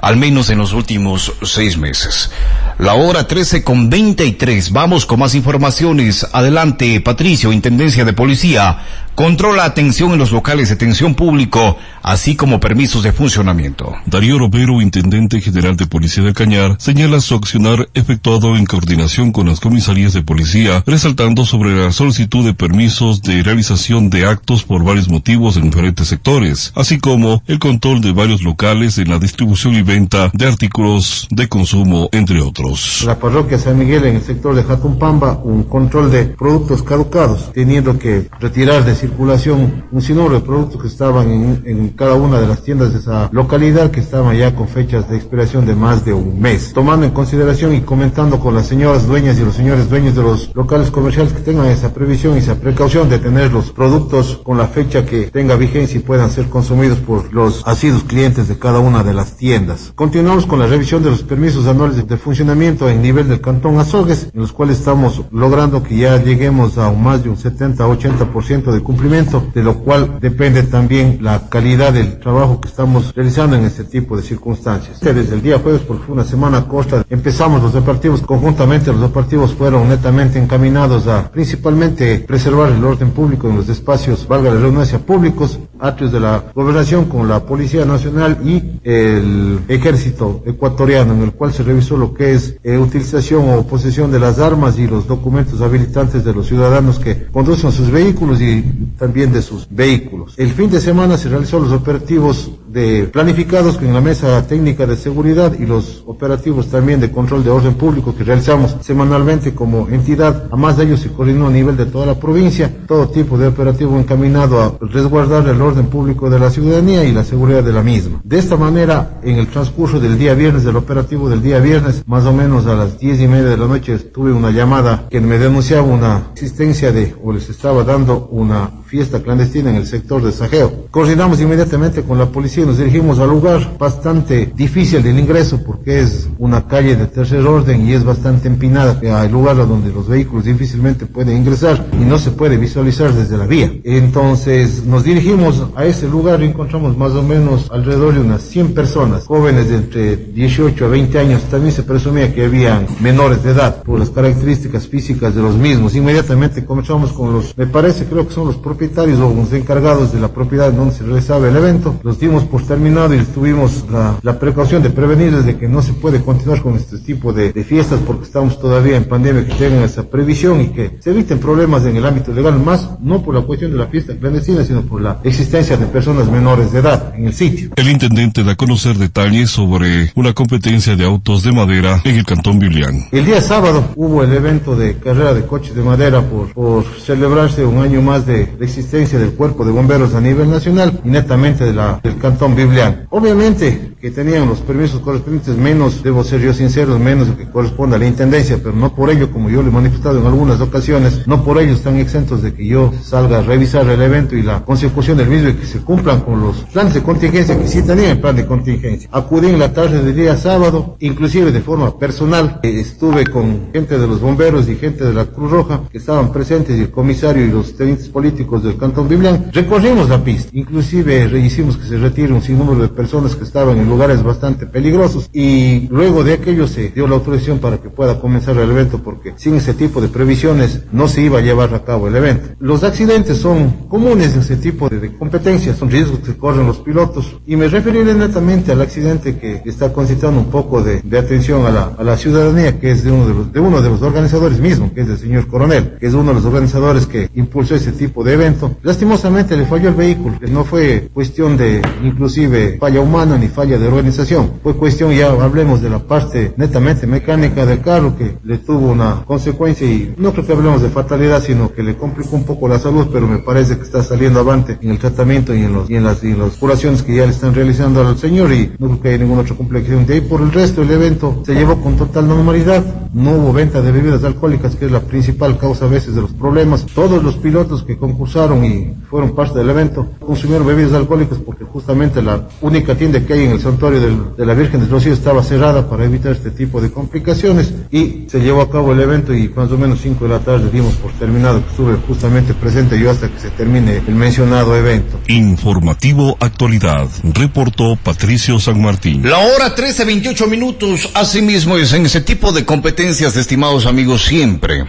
al 0.00 0.16
menos 0.16 0.50
en 0.50 0.58
los 0.58 0.72
últimos 0.72 1.32
seis 1.42 1.76
meses. 1.78 2.30
La 2.78 2.94
hora 2.94 3.26
13 3.26 3.64
con 3.64 3.88
23. 3.88 4.72
Vamos 4.72 5.06
con 5.06 5.20
más 5.20 5.34
informaciones. 5.34 6.26
Adelante, 6.32 7.00
Patricio, 7.00 7.52
Intendencia 7.52 8.04
de 8.04 8.12
Policía. 8.12 8.78
Controla 9.16 9.64
atención 9.64 10.12
en 10.12 10.18
los 10.18 10.30
locales 10.30 10.68
de 10.68 10.74
atención 10.74 11.14
público, 11.14 11.78
así 12.02 12.36
como 12.36 12.60
permisos 12.60 13.02
de 13.02 13.14
funcionamiento. 13.14 13.94
Darío 14.04 14.38
Romero, 14.38 14.82
Intendente 14.82 15.40
General 15.40 15.74
de 15.74 15.86
Policía 15.86 16.22
de 16.22 16.34
Cañar, 16.34 16.76
señala 16.78 17.20
su 17.20 17.34
accionar 17.34 17.88
efectuado 17.94 18.56
en 18.56 18.66
coordinación 18.66 19.32
con 19.32 19.48
las 19.48 19.58
comisarías 19.58 20.12
de 20.12 20.20
policía, 20.20 20.84
resaltando 20.86 21.46
sobre 21.46 21.74
la 21.74 21.92
solicitud 21.92 22.44
de 22.44 22.52
permisos 22.52 23.22
de 23.22 23.42
realización 23.42 24.10
de 24.10 24.26
actos 24.26 24.64
por 24.64 24.84
varios 24.84 25.08
motivos 25.08 25.56
en 25.56 25.70
diferentes 25.70 26.08
sectores, 26.08 26.72
así 26.76 26.98
como 26.98 27.42
el 27.46 27.58
control 27.58 28.02
de 28.02 28.12
varios 28.12 28.42
locales 28.42 28.98
en 28.98 29.08
la 29.08 29.18
distribución 29.18 29.76
y 29.76 29.82
venta 29.86 30.30
de 30.34 30.46
artículos 30.46 31.28
de 31.30 31.48
consumo, 31.48 32.08
entre 32.12 32.42
otros. 32.42 33.04
La 33.06 33.18
parroquia 33.18 33.58
San 33.58 33.78
Miguel 33.78 34.04
en 34.04 34.16
el 34.16 34.22
sector 34.22 34.54
de 34.54 34.64
Jatumpamba, 34.64 35.40
un 35.44 35.62
control 35.62 36.10
de 36.10 36.24
productos 36.24 36.82
caducados, 36.82 37.52
teniendo 37.52 37.98
que 37.98 38.28
retirar 38.40 38.84
de 38.84 38.94
circulación 38.94 39.84
un 39.92 40.02
sinnúmero 40.02 40.34
de 40.34 40.40
productos 40.40 40.82
que 40.82 40.88
estaban 40.88 41.30
en, 41.30 41.62
en, 41.64 41.88
cada 41.90 42.14
una 42.14 42.40
de 42.40 42.48
las 42.48 42.62
tiendas 42.62 42.92
de 42.92 42.98
esa 42.98 43.28
localidad 43.32 43.90
que 43.90 44.00
estaban 44.00 44.36
ya 44.36 44.54
con 44.54 44.68
fechas 44.68 45.08
de 45.08 45.16
expiración 45.16 45.64
de 45.64 45.74
más 45.74 46.04
de 46.04 46.12
un 46.12 46.40
mes. 46.40 46.72
Tomando 46.72 47.06
en 47.06 47.12
consideración 47.12 47.74
y 47.74 47.80
comentando 47.80 48.40
con 48.40 48.54
las 48.54 48.66
señoras 48.66 49.06
dueñas 49.06 49.38
y 49.38 49.44
los 49.44 49.54
señores 49.54 49.88
dueños 49.88 50.16
de 50.16 50.22
los 50.22 50.54
locales 50.54 50.90
comerciales 50.90 51.32
que 51.32 51.40
tengan 51.40 51.66
esa 51.66 51.94
previsión 51.94 52.34
y 52.34 52.38
esa 52.38 52.56
precaución 52.56 53.08
de 53.08 53.18
tener 53.18 53.52
los 53.52 53.70
productos 53.70 54.40
con 54.42 54.58
la 54.58 54.66
fecha 54.66 55.06
que 55.06 55.30
tenga 55.30 55.54
vigencia 55.54 55.98
y 55.98 56.02
puedan 56.02 56.30
ser 56.30 56.48
consumidos 56.48 56.98
por 56.98 57.32
los 57.32 57.62
asiduos 57.66 58.02
clientes 58.04 58.48
de 58.48 58.58
cada 58.58 58.80
una 58.80 59.04
de 59.04 59.14
las 59.14 59.36
tiendas. 59.36 59.75
Continuamos 59.94 60.46
con 60.46 60.58
la 60.58 60.66
revisión 60.66 61.02
de 61.02 61.10
los 61.10 61.22
permisos 61.22 61.66
anuales 61.66 62.06
de, 62.06 62.16
funcionamiento 62.16 62.88
en 62.88 63.02
nivel 63.02 63.28
del 63.28 63.40
cantón 63.40 63.78
Azogues, 63.78 64.28
en 64.32 64.40
los 64.40 64.52
cuales 64.52 64.78
estamos 64.78 65.22
logrando 65.30 65.82
que 65.82 65.96
ya 65.96 66.22
lleguemos 66.22 66.78
a 66.78 66.90
más 66.92 67.22
de 67.22 67.30
un 67.30 67.36
70-80% 67.36 68.72
de 68.72 68.80
cumplimiento 68.80 69.46
de 69.54 69.62
lo 69.62 69.78
cual 69.78 70.18
depende 70.20 70.62
también 70.62 71.18
la 71.20 71.48
calidad 71.48 71.92
del 71.92 72.18
trabajo 72.18 72.60
que 72.60 72.68
estamos 72.68 73.14
realizando 73.14 73.56
en 73.56 73.64
este 73.64 73.84
tipo 73.84 74.16
de 74.16 74.22
circunstancias. 74.22 75.00
Desde 75.00 75.34
el 75.34 75.42
día 75.42 75.58
jueves, 75.58 75.82
porque 75.82 76.04
fue 76.04 76.14
una 76.14 76.24
semana 76.24 76.66
corta, 76.66 77.04
empezamos 77.08 77.62
los 77.62 77.74
operativos 77.74 78.22
conjuntamente, 78.22 78.92
los 78.92 79.02
operativos 79.02 79.54
fueron 79.54 79.88
netamente 79.88 80.38
encaminados 80.38 81.06
a 81.06 81.30
principalmente 81.30 82.20
preservar 82.20 82.72
el 82.72 82.84
orden 82.84 83.10
público 83.10 83.48
en 83.48 83.56
los 83.56 83.68
espacios, 83.68 84.26
valga 84.26 84.50
la 84.50 84.60
redundancia, 84.60 84.98
públicos, 84.98 85.58
atrios 85.78 86.12
de 86.12 86.20
la 86.20 86.42
gobernación 86.54 87.06
con 87.06 87.28
la 87.28 87.40
Policía 87.40 87.84
Nacional 87.84 88.38
y 88.44 88.80
el 88.84 89.60
Ejército 89.68 90.42
Ecuatoriano, 90.46 91.14
en 91.14 91.22
el 91.22 91.32
cual 91.32 91.52
se 91.52 91.62
revisó 91.62 91.96
lo 91.96 92.14
que 92.14 92.34
es 92.34 92.56
eh, 92.62 92.78
utilización 92.78 93.48
o 93.50 93.66
posesión 93.66 94.12
de 94.12 94.20
las 94.20 94.38
armas 94.38 94.78
y 94.78 94.86
los 94.86 95.06
documentos 95.06 95.60
habilitantes 95.60 96.24
de 96.24 96.32
los 96.32 96.46
ciudadanos 96.46 96.98
que 96.98 97.26
conducen 97.26 97.72
sus 97.72 97.90
vehículos 97.90 98.40
y 98.40 98.62
también 98.98 99.32
de 99.32 99.42
sus 99.42 99.66
vehículos. 99.68 100.34
El 100.36 100.50
fin 100.50 100.70
de 100.70 100.80
semana 100.80 101.16
se 101.18 101.28
realizó 101.28 101.58
los 101.58 101.72
operativos 101.72 102.50
de 102.76 103.04
planificados 103.04 103.80
en 103.80 103.94
la 103.94 104.02
mesa 104.02 104.46
técnica 104.46 104.86
de 104.86 104.96
seguridad 104.96 105.54
y 105.58 105.64
los 105.64 106.02
operativos 106.04 106.66
también 106.66 107.00
de 107.00 107.10
control 107.10 107.42
de 107.42 107.48
orden 107.48 107.72
público 107.72 108.14
que 108.14 108.22
realizamos 108.22 108.76
semanalmente 108.82 109.54
como 109.54 109.88
entidad. 109.88 110.46
A 110.52 110.56
más 110.56 110.76
de 110.76 110.84
ellos 110.84 111.00
se 111.00 111.10
coordinó 111.10 111.46
a 111.46 111.50
nivel 111.50 111.78
de 111.78 111.86
toda 111.86 112.04
la 112.04 112.20
provincia, 112.20 112.70
todo 112.86 113.08
tipo 113.08 113.38
de 113.38 113.46
operativo 113.46 113.98
encaminado 113.98 114.60
a 114.60 114.76
resguardar 114.78 115.48
el 115.48 115.62
orden 115.62 115.86
público 115.86 116.28
de 116.28 116.38
la 116.38 116.50
ciudadanía 116.50 117.02
y 117.04 117.12
la 117.12 117.24
seguridad 117.24 117.64
de 117.64 117.72
la 117.72 117.82
misma. 117.82 118.20
De 118.22 118.38
esta 118.38 118.58
manera, 118.58 119.20
en 119.22 119.36
el 119.38 119.46
transcurso 119.46 119.98
del 119.98 120.18
día 120.18 120.34
viernes, 120.34 120.64
del 120.64 120.76
operativo 120.76 121.30
del 121.30 121.40
día 121.40 121.60
viernes, 121.60 122.02
más 122.06 122.26
o 122.26 122.32
menos 122.34 122.66
a 122.66 122.74
las 122.74 122.98
diez 122.98 123.18
y 123.22 123.26
media 123.26 123.48
de 123.48 123.56
la 123.56 123.68
noche, 123.68 123.98
tuve 123.98 124.34
una 124.34 124.50
llamada 124.50 125.06
que 125.08 125.22
me 125.22 125.38
denunciaba 125.38 125.82
una 125.82 126.26
existencia 126.34 126.92
de, 126.92 127.14
o 127.24 127.32
les 127.32 127.48
estaba 127.48 127.84
dando 127.84 128.28
una 128.30 128.70
fiesta 128.84 129.22
clandestina 129.22 129.70
en 129.70 129.76
el 129.76 129.86
sector 129.86 130.22
de 130.22 130.30
Sajeo. 130.30 130.88
Coordinamos 130.90 131.40
inmediatamente 131.40 132.02
con 132.02 132.18
la 132.18 132.26
policía 132.26 132.65
nos 132.66 132.78
dirigimos 132.78 133.18
al 133.18 133.30
lugar 133.30 133.76
bastante 133.78 134.52
difícil 134.54 135.02
del 135.02 135.18
ingreso 135.18 135.62
porque 135.64 136.00
es 136.00 136.28
una 136.38 136.66
calle 136.66 136.96
de 136.96 137.06
tercer 137.06 137.46
orden 137.46 137.86
y 137.86 137.92
es 137.92 138.04
bastante 138.04 138.48
empinada. 138.48 139.00
Hay 139.20 139.28
lugares 139.28 139.68
donde 139.68 139.92
los 139.92 140.08
vehículos 140.08 140.44
difícilmente 140.44 141.06
pueden 141.06 141.36
ingresar 141.36 141.86
y 141.92 142.04
no 142.04 142.18
se 142.18 142.32
puede 142.32 142.56
visualizar 142.56 143.12
desde 143.12 143.36
la 143.36 143.46
vía. 143.46 143.72
Entonces 143.84 144.84
nos 144.84 145.04
dirigimos 145.04 145.62
a 145.76 145.84
ese 145.84 146.08
lugar 146.08 146.42
y 146.42 146.46
encontramos 146.46 146.96
más 146.96 147.12
o 147.12 147.22
menos 147.22 147.70
alrededor 147.70 148.14
de 148.14 148.20
unas 148.20 148.42
100 148.42 148.74
personas, 148.74 149.26
jóvenes 149.26 149.68
de 149.68 149.76
entre 149.76 150.16
18 150.16 150.84
a 150.84 150.88
20 150.88 151.18
años. 151.18 151.42
También 151.44 151.72
se 151.72 151.84
presumía 151.84 152.34
que 152.34 152.44
habían 152.44 152.86
menores 153.00 153.44
de 153.44 153.52
edad 153.52 153.82
por 153.84 154.00
las 154.00 154.10
características 154.10 154.88
físicas 154.88 155.34
de 155.34 155.42
los 155.42 155.54
mismos. 155.54 155.94
Inmediatamente 155.94 156.64
comenzamos 156.64 157.12
con 157.12 157.32
los, 157.32 157.56
me 157.56 157.66
parece, 157.66 158.06
creo 158.06 158.26
que 158.26 158.34
son 158.34 158.46
los 158.46 158.56
propietarios 158.56 159.20
o 159.20 159.32
los 159.32 159.52
encargados 159.52 160.12
de 160.12 160.20
la 160.20 160.28
propiedad 160.28 160.72
donde 160.72 160.94
se 160.94 161.04
realizaba 161.04 161.48
el 161.48 161.56
evento. 161.56 161.94
Los 162.02 162.18
dimos 162.18 162.44
por 162.46 162.66
terminado 162.66 163.14
y 163.14 163.18
tuvimos 163.24 163.84
la, 163.90 164.18
la 164.22 164.38
precaución 164.38 164.82
de 164.82 164.90
prevenirles 164.90 165.44
de 165.44 165.56
que 165.56 165.68
no 165.68 165.82
se 165.82 165.92
puede 165.92 166.20
continuar 166.20 166.62
con 166.62 166.76
este 166.76 166.98
tipo 166.98 167.32
de, 167.32 167.52
de, 167.52 167.64
fiestas 167.64 168.00
porque 168.06 168.24
estamos 168.24 168.60
todavía 168.60 168.96
en 168.96 169.04
pandemia, 169.04 169.46
que 169.46 169.54
tengan 169.54 169.82
esa 169.82 170.04
previsión 170.04 170.60
y 170.60 170.68
que 170.68 170.98
se 171.00 171.10
eviten 171.10 171.38
problemas 171.38 171.84
en 171.84 171.96
el 171.96 172.06
ámbito 172.06 172.32
legal, 172.32 172.58
más 172.58 172.88
no 173.00 173.22
por 173.22 173.34
la 173.34 173.42
cuestión 173.42 173.72
de 173.72 173.78
la 173.78 173.86
fiesta 173.86 174.16
clandestina, 174.16 174.64
sino 174.64 174.82
por 174.82 175.00
la 175.00 175.20
existencia 175.24 175.76
de 175.76 175.86
personas 175.86 176.30
menores 176.30 176.72
de 176.72 176.78
edad 176.78 177.12
en 177.16 177.26
el 177.26 177.34
sitio. 177.34 177.70
El 177.76 177.88
intendente 177.88 178.44
da 178.44 178.52
a 178.52 178.56
conocer 178.56 178.96
detalles 178.96 179.50
sobre 179.50 180.12
una 180.14 180.32
competencia 180.32 180.96
de 180.96 181.04
autos 181.04 181.42
de 181.42 181.52
madera 181.52 182.00
en 182.04 182.16
el 182.16 182.24
Cantón 182.24 182.58
Biblián. 182.58 183.06
El 183.12 183.24
día 183.24 183.40
sábado 183.40 183.84
hubo 183.96 184.22
el 184.22 184.32
evento 184.32 184.76
de 184.76 184.96
carrera 184.98 185.34
de 185.34 185.44
coches 185.44 185.74
de 185.74 185.82
madera 185.82 186.22
por, 186.22 186.52
por 186.52 186.84
celebrarse 187.04 187.64
un 187.64 187.82
año 187.82 188.00
más 188.02 188.26
de 188.26 188.54
la 188.58 188.64
existencia 188.64 189.18
del 189.18 189.32
cuerpo 189.32 189.64
de 189.64 189.72
bomberos 189.72 190.14
a 190.14 190.20
nivel 190.20 190.50
nacional 190.50 191.00
y 191.04 191.08
netamente 191.08 191.64
de 191.64 191.72
la, 191.72 192.00
del 192.02 192.18
Cantón 192.18 192.35
Biblián. 192.54 193.06
Obviamente 193.10 193.95
que 194.06 194.12
tenían 194.12 194.48
los 194.48 194.60
permisos 194.60 195.00
correspondientes 195.00 195.56
menos, 195.56 196.00
debo 196.00 196.22
ser 196.22 196.40
yo 196.40 196.54
sincero, 196.54 196.96
menos 196.96 197.28
que 197.30 197.50
corresponde 197.50 197.96
a 197.96 197.98
la 197.98 198.06
intendencia, 198.06 198.56
pero 198.56 198.72
no 198.72 198.94
por 198.94 199.10
ello, 199.10 199.32
como 199.32 199.50
yo 199.50 199.62
lo 199.62 199.68
he 199.68 199.72
manifestado 199.72 200.20
en 200.20 200.26
algunas 200.26 200.60
ocasiones, 200.60 201.26
no 201.26 201.42
por 201.42 201.60
ello 201.60 201.72
están 201.72 201.96
exentos 201.96 202.40
de 202.40 202.54
que 202.54 202.64
yo 202.68 202.92
salga 203.02 203.38
a 203.38 203.42
revisar 203.42 203.84
el 203.88 204.00
evento 204.00 204.36
y 204.36 204.42
la 204.42 204.64
consecución 204.64 205.18
del 205.18 205.28
mismo 205.28 205.48
y 205.48 205.54
que 205.54 205.66
se 205.66 205.80
cumplan 205.80 206.20
con 206.20 206.40
los 206.40 206.58
planes 206.72 206.94
de 206.94 207.02
contingencia 207.02 207.58
que 207.58 207.66
sí 207.66 207.82
tenían 207.82 208.10
el 208.10 208.20
plan 208.20 208.36
de 208.36 208.46
contingencia. 208.46 209.08
Acudí 209.10 209.48
en 209.48 209.58
la 209.58 209.72
tarde 209.72 210.00
del 210.00 210.14
día 210.14 210.36
sábado, 210.36 210.96
inclusive 211.00 211.50
de 211.50 211.60
forma 211.60 211.98
personal, 211.98 212.60
eh, 212.62 212.78
estuve 212.78 213.26
con 213.26 213.72
gente 213.72 213.98
de 213.98 214.06
los 214.06 214.20
bomberos 214.20 214.68
y 214.68 214.76
gente 214.76 215.04
de 215.04 215.14
la 215.14 215.24
Cruz 215.24 215.50
Roja 215.50 215.80
que 215.90 215.98
estaban 215.98 216.30
presentes 216.30 216.78
y 216.78 216.82
el 216.82 216.92
comisario 216.92 217.44
y 217.44 217.50
los 217.50 217.76
tenientes 217.76 218.08
políticos 218.08 218.62
del 218.62 218.76
Cantón 218.78 219.08
Biblián. 219.08 219.50
Recorrimos 219.52 220.08
la 220.08 220.22
pista, 220.22 220.50
inclusive 220.52 221.24
hicimos 221.40 221.76
que 221.76 221.88
se 221.88 221.98
retire 221.98 222.32
un 222.32 222.42
sinnúmero 222.42 222.82
de 222.82 222.88
personas 222.88 223.34
que 223.34 223.42
estaban 223.42 223.78
en 223.78 223.95
lugares 223.96 224.22
bastante 224.22 224.66
peligrosos 224.66 225.30
y 225.32 225.88
luego 225.88 226.22
de 226.22 226.34
aquello 226.34 226.68
se 226.68 226.90
dio 226.90 227.08
la 227.08 227.14
autorización 227.14 227.60
para 227.60 227.78
que 227.78 227.88
pueda 227.88 228.20
comenzar 228.20 228.54
el 228.58 228.70
evento 228.70 229.02
porque 229.02 229.32
sin 229.36 229.54
ese 229.54 229.72
tipo 229.72 230.02
de 230.02 230.08
previsiones 230.08 230.82
no 230.92 231.08
se 231.08 231.22
iba 231.22 231.38
a 231.38 231.40
llevar 231.40 231.72
a 231.72 231.82
cabo 231.82 232.06
el 232.06 232.14
evento. 232.14 232.50
Los 232.58 232.84
accidentes 232.84 233.38
son 233.38 233.86
comunes 233.88 234.34
en 234.34 234.40
ese 234.40 234.56
tipo 234.56 234.90
de, 234.90 235.16
competencias, 235.16 235.78
son 235.78 235.90
riesgos 235.90 236.18
que 236.18 236.36
corren 236.36 236.66
los 236.66 236.76
pilotos 236.80 237.38
y 237.46 237.56
me 237.56 237.68
referiré 237.68 238.12
netamente 238.12 238.70
al 238.70 238.82
accidente 238.82 239.38
que 239.38 239.62
está 239.64 239.90
concitando 239.90 240.40
un 240.40 240.50
poco 240.50 240.82
de, 240.82 241.00
de 241.00 241.18
atención 241.18 241.64
a 241.64 241.70
la, 241.70 241.94
a 241.96 242.04
la, 242.04 242.18
ciudadanía 242.18 242.78
que 242.78 242.90
es 242.90 243.02
de 243.02 243.12
uno 243.12 243.26
de, 243.26 243.32
los, 243.32 243.52
de 243.54 243.60
uno 243.60 243.80
de 243.80 243.88
los 243.88 244.02
organizadores 244.02 244.60
mismo, 244.60 244.92
que 244.92 245.00
es 245.00 245.08
el 245.08 245.16
señor 245.16 245.46
coronel, 245.46 245.96
que 245.98 246.06
es 246.06 246.12
uno 246.12 246.28
de 246.28 246.34
los 246.34 246.44
organizadores 246.44 247.06
que 247.06 247.30
impulsó 247.34 247.76
ese 247.76 247.92
tipo 247.92 248.22
de 248.22 248.34
evento. 248.34 248.76
Lastimosamente 248.82 249.56
le 249.56 249.64
falló 249.64 249.88
el 249.88 249.94
vehículo, 249.94 250.36
no 250.50 250.64
fue 250.64 251.08
cuestión 251.14 251.56
de 251.56 251.80
inclusive 252.04 252.76
falla 252.78 253.00
humana 253.00 253.38
ni 253.38 253.48
falla 253.48 253.75
de 253.78 253.88
organización, 253.88 254.52
fue 254.62 254.74
cuestión 254.74 255.12
ya 255.12 255.30
hablemos 255.30 255.82
de 255.82 255.90
la 255.90 255.98
parte 255.98 256.54
netamente 256.56 257.06
mecánica 257.06 257.66
del 257.66 257.80
carro 257.80 258.16
que 258.16 258.38
le 258.44 258.58
tuvo 258.58 258.90
una 258.92 259.24
consecuencia 259.26 259.86
y 259.86 260.14
no 260.16 260.32
creo 260.32 260.46
que 260.46 260.52
hablemos 260.52 260.82
de 260.82 260.90
fatalidad, 260.90 261.42
sino 261.42 261.72
que 261.72 261.82
le 261.82 261.96
complicó 261.96 262.36
un 262.36 262.44
poco 262.44 262.68
la 262.68 262.78
salud, 262.78 263.06
pero 263.12 263.26
me 263.26 263.38
parece 263.38 263.76
que 263.76 263.82
está 263.82 264.02
saliendo 264.02 264.40
avante 264.40 264.78
en 264.80 264.90
el 264.90 264.98
tratamiento 264.98 265.54
y 265.54 265.62
en, 265.62 265.72
los, 265.72 265.90
y 265.90 265.96
en, 265.96 266.04
las, 266.04 266.22
y 266.22 266.28
en 266.28 266.38
las 266.38 266.56
curaciones 266.56 267.02
que 267.02 267.14
ya 267.14 267.24
le 267.24 267.32
están 267.32 267.54
realizando 267.54 268.06
al 268.06 268.18
señor 268.18 268.52
y 268.52 268.72
no 268.78 268.88
creo 268.88 269.00
que 269.00 269.08
haya 269.08 269.18
ninguna 269.18 269.42
otra 269.42 269.56
complicación. 269.56 270.06
De 270.06 270.14
ahí 270.14 270.20
por 270.20 270.40
el 270.40 270.52
resto 270.52 270.82
el 270.82 270.90
evento 270.90 271.42
se 271.44 271.54
llevó 271.54 271.80
con 271.80 271.96
total 271.96 272.28
normalidad, 272.28 272.84
no 273.12 273.32
hubo 273.32 273.52
venta 273.52 273.80
de 273.82 273.92
bebidas 273.92 274.24
alcohólicas, 274.24 274.76
que 274.76 274.86
es 274.86 274.90
la 274.90 275.00
principal 275.00 275.58
causa 275.58 275.86
a 275.86 275.88
veces 275.88 276.14
de 276.14 276.22
los 276.22 276.32
problemas. 276.32 276.86
Todos 276.86 277.22
los 277.22 277.36
pilotos 277.36 277.82
que 277.82 277.96
concursaron 277.96 278.64
y 278.64 278.94
fueron 279.08 279.34
parte 279.34 279.58
del 279.58 279.70
evento 279.70 280.06
consumieron 280.20 280.66
bebidas 280.66 280.92
alcohólicas 280.92 281.38
porque 281.38 281.64
justamente 281.64 282.22
la 282.22 282.46
única 282.60 282.94
tienda 282.94 283.20
que 283.20 283.32
hay 283.32 283.44
en 283.44 283.52
el 283.52 283.60
santuario 283.66 284.00
del, 284.00 284.36
de 284.36 284.46
la 284.46 284.54
Virgen 284.54 284.80
del 284.80 284.88
Rocío 284.88 285.12
estaba 285.12 285.42
cerrada 285.42 285.88
para 285.90 286.04
evitar 286.04 286.32
este 286.32 286.52
tipo 286.52 286.80
de 286.80 286.92
complicaciones 286.92 287.72
y 287.90 288.26
se 288.28 288.38
llevó 288.40 288.62
a 288.62 288.70
cabo 288.70 288.92
el 288.92 289.00
evento 289.00 289.34
y 289.34 289.48
más 289.48 289.70
o 289.72 289.76
menos 289.76 290.00
5 290.02 290.24
de 290.24 290.30
la 290.30 290.38
tarde 290.38 290.70
dimos 290.70 290.94
por 290.94 291.10
terminado 291.14 291.60
que 291.64 291.70
estuve 291.70 291.96
justamente 292.06 292.54
presente 292.54 292.98
yo 292.98 293.10
hasta 293.10 293.28
que 293.28 293.40
se 293.40 293.50
termine 293.50 293.96
el 294.06 294.14
mencionado 294.14 294.76
evento. 294.76 295.18
Informativo 295.26 296.36
Actualidad, 296.38 297.08
reportó 297.34 297.96
Patricio 297.96 298.60
San 298.60 298.80
Martín. 298.80 299.28
La 299.28 299.38
hora 299.38 299.74
13, 299.74 300.04
28 300.04 300.46
minutos, 300.46 301.10
asimismo 301.14 301.76
es 301.76 301.92
en 301.92 302.06
ese 302.06 302.20
tipo 302.20 302.52
de 302.52 302.64
competencias, 302.64 303.36
estimados 303.36 303.86
amigos, 303.86 304.24
siempre, 304.26 304.84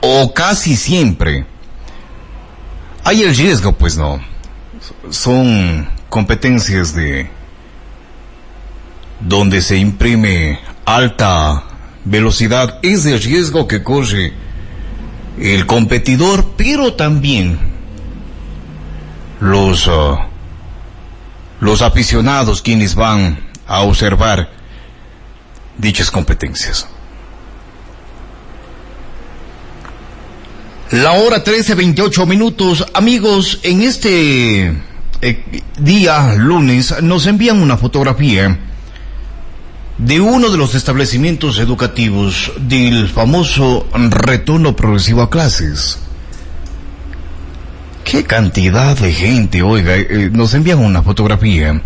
o 0.00 0.32
casi 0.32 0.74
siempre, 0.74 1.44
hay 3.04 3.22
el 3.22 3.36
riesgo, 3.36 3.72
pues 3.72 3.98
no, 3.98 4.20
son 5.10 5.93
competencias 6.14 6.94
de 6.94 7.28
donde 9.18 9.60
se 9.60 9.78
imprime 9.78 10.60
alta 10.84 11.64
velocidad, 12.04 12.78
es 12.82 13.04
el 13.04 13.20
riesgo 13.20 13.66
que 13.66 13.82
corre 13.82 14.32
el 15.40 15.66
competidor, 15.66 16.52
pero 16.56 16.94
también 16.94 17.58
los, 19.40 19.88
uh, 19.88 20.18
los 21.58 21.82
aficionados 21.82 22.62
quienes 22.62 22.94
van 22.94 23.48
a 23.66 23.80
observar 23.80 24.50
dichas 25.78 26.12
competencias. 26.12 26.86
La 30.92 31.10
hora 31.10 31.42
13, 31.42 31.74
28 31.74 32.24
minutos. 32.24 32.86
Amigos, 32.94 33.58
en 33.64 33.82
este 33.82 34.93
eh, 35.26 35.62
día, 35.78 36.34
lunes, 36.36 37.02
nos 37.02 37.26
envían 37.26 37.62
una 37.62 37.78
fotografía 37.78 38.58
de 39.96 40.20
uno 40.20 40.50
de 40.50 40.58
los 40.58 40.74
establecimientos 40.74 41.58
educativos 41.58 42.52
del 42.58 43.08
famoso 43.08 43.88
retorno 43.94 44.76
progresivo 44.76 45.22
a 45.22 45.30
clases. 45.30 45.98
Qué 48.04 48.24
cantidad 48.24 48.98
de 48.98 49.14
gente, 49.14 49.62
oiga, 49.62 49.96
eh, 49.96 50.28
nos 50.30 50.52
envían 50.52 50.80
una 50.80 51.02
fotografía. 51.02 51.80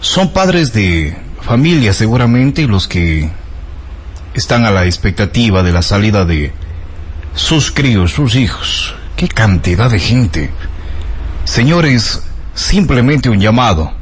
Son 0.00 0.32
padres 0.32 0.72
de 0.72 1.14
familia 1.42 1.92
seguramente 1.92 2.66
los 2.66 2.88
que 2.88 3.30
están 4.32 4.64
a 4.64 4.70
la 4.70 4.86
expectativa 4.86 5.62
de 5.62 5.72
la 5.72 5.82
salida 5.82 6.24
de 6.24 6.52
sus 7.34 7.70
críos, 7.70 8.12
sus 8.12 8.34
hijos. 8.34 8.94
Qué 9.14 9.28
cantidad 9.28 9.90
de 9.90 9.98
gente. 9.98 10.50
Señores, 11.44 12.22
simplemente 12.54 13.28
un 13.28 13.40
llamado. 13.40 13.92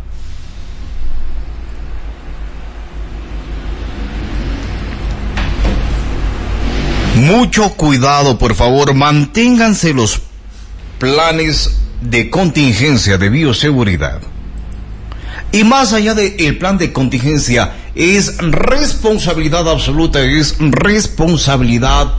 Mucho 7.16 7.70
cuidado, 7.70 8.38
por 8.38 8.54
favor, 8.54 8.94
manténganse 8.94 9.92
los 9.92 10.22
planes 10.98 11.76
de 12.00 12.30
contingencia 12.30 13.18
de 13.18 13.28
bioseguridad. 13.28 14.20
Y 15.52 15.64
más 15.64 15.92
allá 15.92 16.14
del 16.14 16.56
plan 16.58 16.78
de 16.78 16.92
contingencia, 16.92 17.74
es 17.94 18.38
responsabilidad 18.38 19.68
absoluta, 19.68 20.22
es 20.22 20.56
responsabilidad 20.58 22.14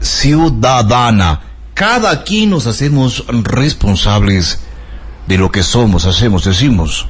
ciudadana. 0.00 1.40
Cada 1.82 2.22
quien 2.22 2.50
nos 2.50 2.68
hacemos 2.68 3.24
responsables 3.26 4.60
de 5.26 5.36
lo 5.36 5.50
que 5.50 5.64
somos, 5.64 6.04
hacemos, 6.04 6.44
decimos. 6.44 7.08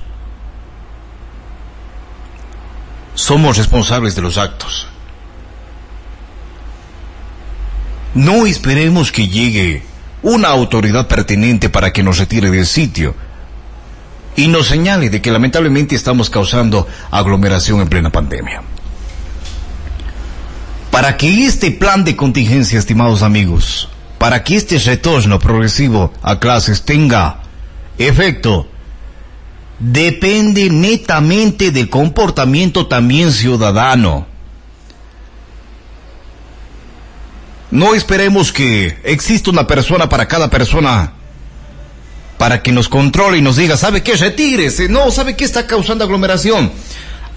Somos 3.15 3.59
responsables 3.59 4.15
de 4.15 4.23
los 4.23 4.39
actos. 4.39 4.86
No 8.15 8.47
esperemos 8.47 9.12
que 9.12 9.28
llegue 9.28 9.82
una 10.23 10.49
autoridad 10.49 11.07
pertinente 11.07 11.69
para 11.69 11.93
que 11.93 12.03
nos 12.03 12.16
retire 12.16 12.51
del 12.51 12.65
sitio 12.65 13.15
y 14.36 14.49
nos 14.49 14.69
señale 14.69 15.11
de 15.11 15.20
que 15.20 15.32
lamentablemente 15.32 15.94
estamos 15.94 16.31
causando 16.31 16.89
aglomeración 17.11 17.82
en 17.82 17.89
plena 17.90 18.09
pandemia. 18.09 18.62
Para 20.90 21.19
que 21.19 21.44
este 21.44 21.73
plan 21.73 22.05
de 22.05 22.16
contingencia, 22.16 22.78
estimados 22.78 23.20
amigos, 23.23 23.90
para 24.23 24.44
que 24.44 24.55
este 24.55 24.78
retorno 24.78 25.40
progresivo 25.40 26.12
a 26.23 26.39
clases 26.39 26.85
tenga 26.85 27.43
efecto, 27.99 28.69
depende 29.81 30.70
netamente 30.70 31.73
del 31.73 31.90
comportamiento 31.90 32.86
también 32.86 33.32
ciudadano. 33.32 34.28
No 37.73 37.97
esperemos 37.97 38.53
que 38.53 38.97
exista 39.03 39.51
una 39.51 39.66
persona 39.66 40.09
para 40.09 40.28
cada 40.28 40.49
persona 40.49 41.15
para 42.39 42.62
que 42.62 42.70
nos 42.70 42.89
controle 42.89 43.39
y 43.39 43.43
nos 43.43 43.57
diga, 43.57 43.77
¿sabe 43.77 44.05
qué? 44.05 44.15
Retírese. 44.15 44.89
No, 44.89 45.11
¿sabe 45.11 45.35
qué 45.35 45.44
está 45.44 45.66
causando 45.66 46.05
aglomeración? 46.05 46.70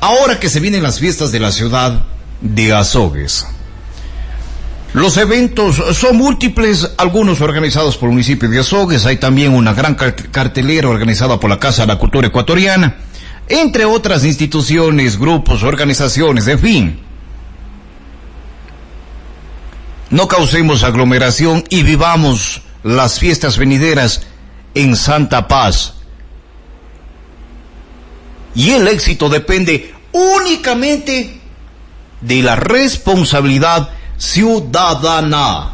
Ahora 0.01 0.39
que 0.39 0.49
se 0.49 0.59
vienen 0.59 0.83
las 0.83 0.99
fiestas 0.99 1.31
de 1.31 1.39
la 1.39 1.51
ciudad 1.51 2.03
de 2.41 2.73
Azogues. 2.73 3.47
Los 4.95 5.17
eventos 5.17 5.83
son 5.97 6.15
múltiples, 6.15 6.93
algunos 6.97 7.41
organizados 7.41 7.97
por 7.97 8.07
el 8.07 8.13
municipio 8.13 8.47
de 8.47 8.59
Azogues, 8.59 9.05
hay 9.05 9.17
también 9.17 9.51
una 9.53 9.73
gran 9.73 9.95
cartelera 9.95 10.87
organizada 10.87 11.37
por 11.37 11.49
la 11.49 11.59
Casa 11.59 11.81
de 11.81 11.89
la 11.89 11.99
Cultura 11.99 12.29
Ecuatoriana, 12.29 12.95
entre 13.49 13.83
otras 13.83 14.23
instituciones, 14.23 15.19
grupos, 15.19 15.63
organizaciones, 15.63 16.47
en 16.47 16.59
fin. 16.59 16.99
No 20.11 20.29
causemos 20.29 20.81
aglomeración 20.83 21.65
y 21.69 21.83
vivamos 21.83 22.61
las 22.81 23.19
fiestas 23.19 23.57
venideras 23.57 24.21
en 24.75 24.95
santa 24.95 25.49
paz. 25.49 25.95
Y 28.55 28.69
el 28.69 28.87
éxito 28.87 29.27
depende 29.27 29.93
únicamente 30.13 31.41
de 32.21 32.41
la 32.41 32.55
responsabilidad 32.55 33.89
ciudadana. 34.17 35.71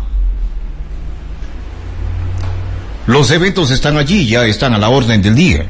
Los 3.08 3.32
eventos 3.32 3.72
están 3.72 3.98
allí, 3.98 4.28
ya 4.28 4.46
están 4.46 4.74
a 4.74 4.78
la 4.78 4.90
orden 4.90 5.22
del 5.22 5.36
día. 5.36 5.70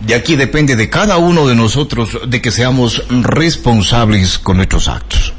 De 0.00 0.14
aquí 0.14 0.36
depende 0.36 0.76
de 0.76 0.88
cada 0.88 1.18
uno 1.18 1.46
de 1.46 1.54
nosotros 1.54 2.18
de 2.26 2.40
que 2.40 2.50
seamos 2.50 3.04
responsables 3.10 4.38
con 4.38 4.56
nuestros 4.56 4.88
actos. 4.88 5.34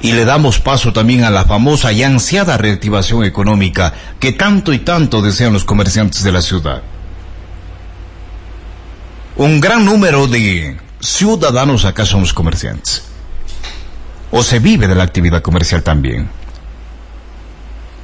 Y 0.00 0.12
le 0.12 0.24
damos 0.24 0.58
paso 0.58 0.92
también 0.92 1.24
a 1.24 1.30
la 1.30 1.44
famosa 1.44 1.92
y 1.92 2.02
ansiada 2.02 2.56
reactivación 2.56 3.24
económica 3.24 3.94
que 4.18 4.32
tanto 4.32 4.72
y 4.72 4.80
tanto 4.80 5.22
desean 5.22 5.52
los 5.52 5.64
comerciantes 5.64 6.22
de 6.22 6.32
la 6.32 6.42
ciudad. 6.42 6.82
Un 9.36 9.60
gran 9.60 9.84
número 9.84 10.26
de 10.26 10.78
ciudadanos 11.10 11.84
acá 11.84 12.04
somos 12.04 12.32
comerciantes. 12.32 13.02
O 14.30 14.42
se 14.42 14.58
vive 14.58 14.86
de 14.86 14.94
la 14.94 15.04
actividad 15.04 15.42
comercial 15.42 15.82
también 15.82 16.28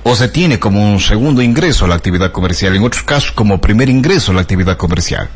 o 0.04 0.14
se 0.14 0.28
tiene 0.28 0.60
como 0.60 0.92
un 0.92 1.00
segundo 1.00 1.42
ingreso 1.42 1.86
a 1.86 1.88
la 1.88 1.94
actividad 1.94 2.30
comercial, 2.30 2.76
en 2.76 2.84
otros 2.84 3.02
casos 3.02 3.32
como 3.32 3.60
primer 3.60 3.88
ingreso 3.88 4.30
a 4.30 4.34
la 4.34 4.42
actividad 4.42 4.76
comercial. 4.76 5.30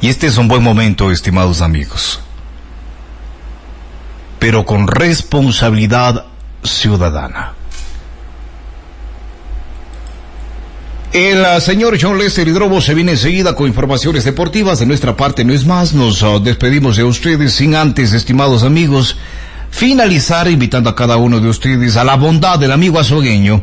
Y 0.00 0.08
este 0.08 0.26
es 0.26 0.38
un 0.38 0.48
buen 0.48 0.62
momento, 0.62 1.10
estimados 1.10 1.60
amigos, 1.60 2.20
pero 4.38 4.64
con 4.64 4.88
responsabilidad 4.88 6.24
ciudadana. 6.62 7.52
El 11.14 11.44
ah, 11.44 11.60
señor 11.60 11.96
John 12.00 12.18
Lester 12.18 12.48
Hidrobo 12.48 12.80
se 12.80 12.92
viene 12.92 13.12
enseguida 13.12 13.54
con 13.54 13.68
informaciones 13.68 14.24
deportivas. 14.24 14.80
De 14.80 14.86
nuestra 14.86 15.16
parte 15.16 15.44
no 15.44 15.52
es 15.52 15.64
más. 15.64 15.92
Nos 15.92 16.24
ah, 16.24 16.40
despedimos 16.42 16.96
de 16.96 17.04
ustedes 17.04 17.52
sin 17.52 17.76
antes, 17.76 18.12
estimados 18.12 18.64
amigos, 18.64 19.16
finalizar 19.70 20.50
invitando 20.50 20.90
a 20.90 20.96
cada 20.96 21.16
uno 21.16 21.38
de 21.38 21.48
ustedes 21.48 21.96
a 21.96 22.02
la 22.02 22.16
bondad 22.16 22.58
del 22.58 22.72
amigo 22.72 22.98
azogueño 22.98 23.62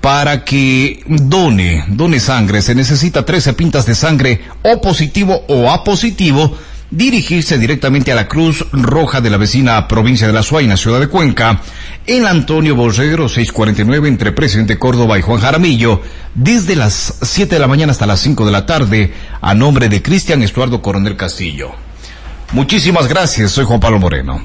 para 0.00 0.44
que 0.44 1.02
done, 1.08 1.86
done 1.88 2.20
sangre. 2.20 2.62
Se 2.62 2.76
necesita 2.76 3.24
13 3.24 3.54
pintas 3.54 3.84
de 3.84 3.96
sangre 3.96 4.42
O 4.62 4.80
positivo 4.80 5.42
o 5.48 5.68
A 5.68 5.82
positivo. 5.82 6.56
Dirigirse 6.90 7.58
directamente 7.58 8.12
a 8.12 8.14
la 8.14 8.28
Cruz 8.28 8.64
Roja 8.70 9.20
de 9.20 9.28
la 9.28 9.38
vecina 9.38 9.88
provincia 9.88 10.26
de 10.26 10.32
La 10.32 10.44
Suaina, 10.44 10.76
ciudad 10.76 11.00
de 11.00 11.08
Cuenca, 11.08 11.60
en 12.06 12.26
Antonio 12.26 12.76
Borrero 12.76 13.28
649 13.28 14.08
entre 14.08 14.30
Presidente 14.30 14.78
Córdoba 14.78 15.18
y 15.18 15.22
Juan 15.22 15.40
Jaramillo, 15.40 16.02
desde 16.34 16.76
las 16.76 17.18
7 17.22 17.56
de 17.56 17.60
la 17.60 17.66
mañana 17.66 17.90
hasta 17.90 18.06
las 18.06 18.20
5 18.20 18.46
de 18.46 18.52
la 18.52 18.66
tarde, 18.66 19.12
a 19.40 19.54
nombre 19.54 19.88
de 19.88 20.00
Cristian 20.00 20.42
Estuardo 20.42 20.80
Coronel 20.80 21.16
Castillo. 21.16 21.72
Muchísimas 22.52 23.08
gracias, 23.08 23.50
soy 23.50 23.64
Juan 23.64 23.80
Pablo 23.80 23.98
Moreno. 23.98 24.40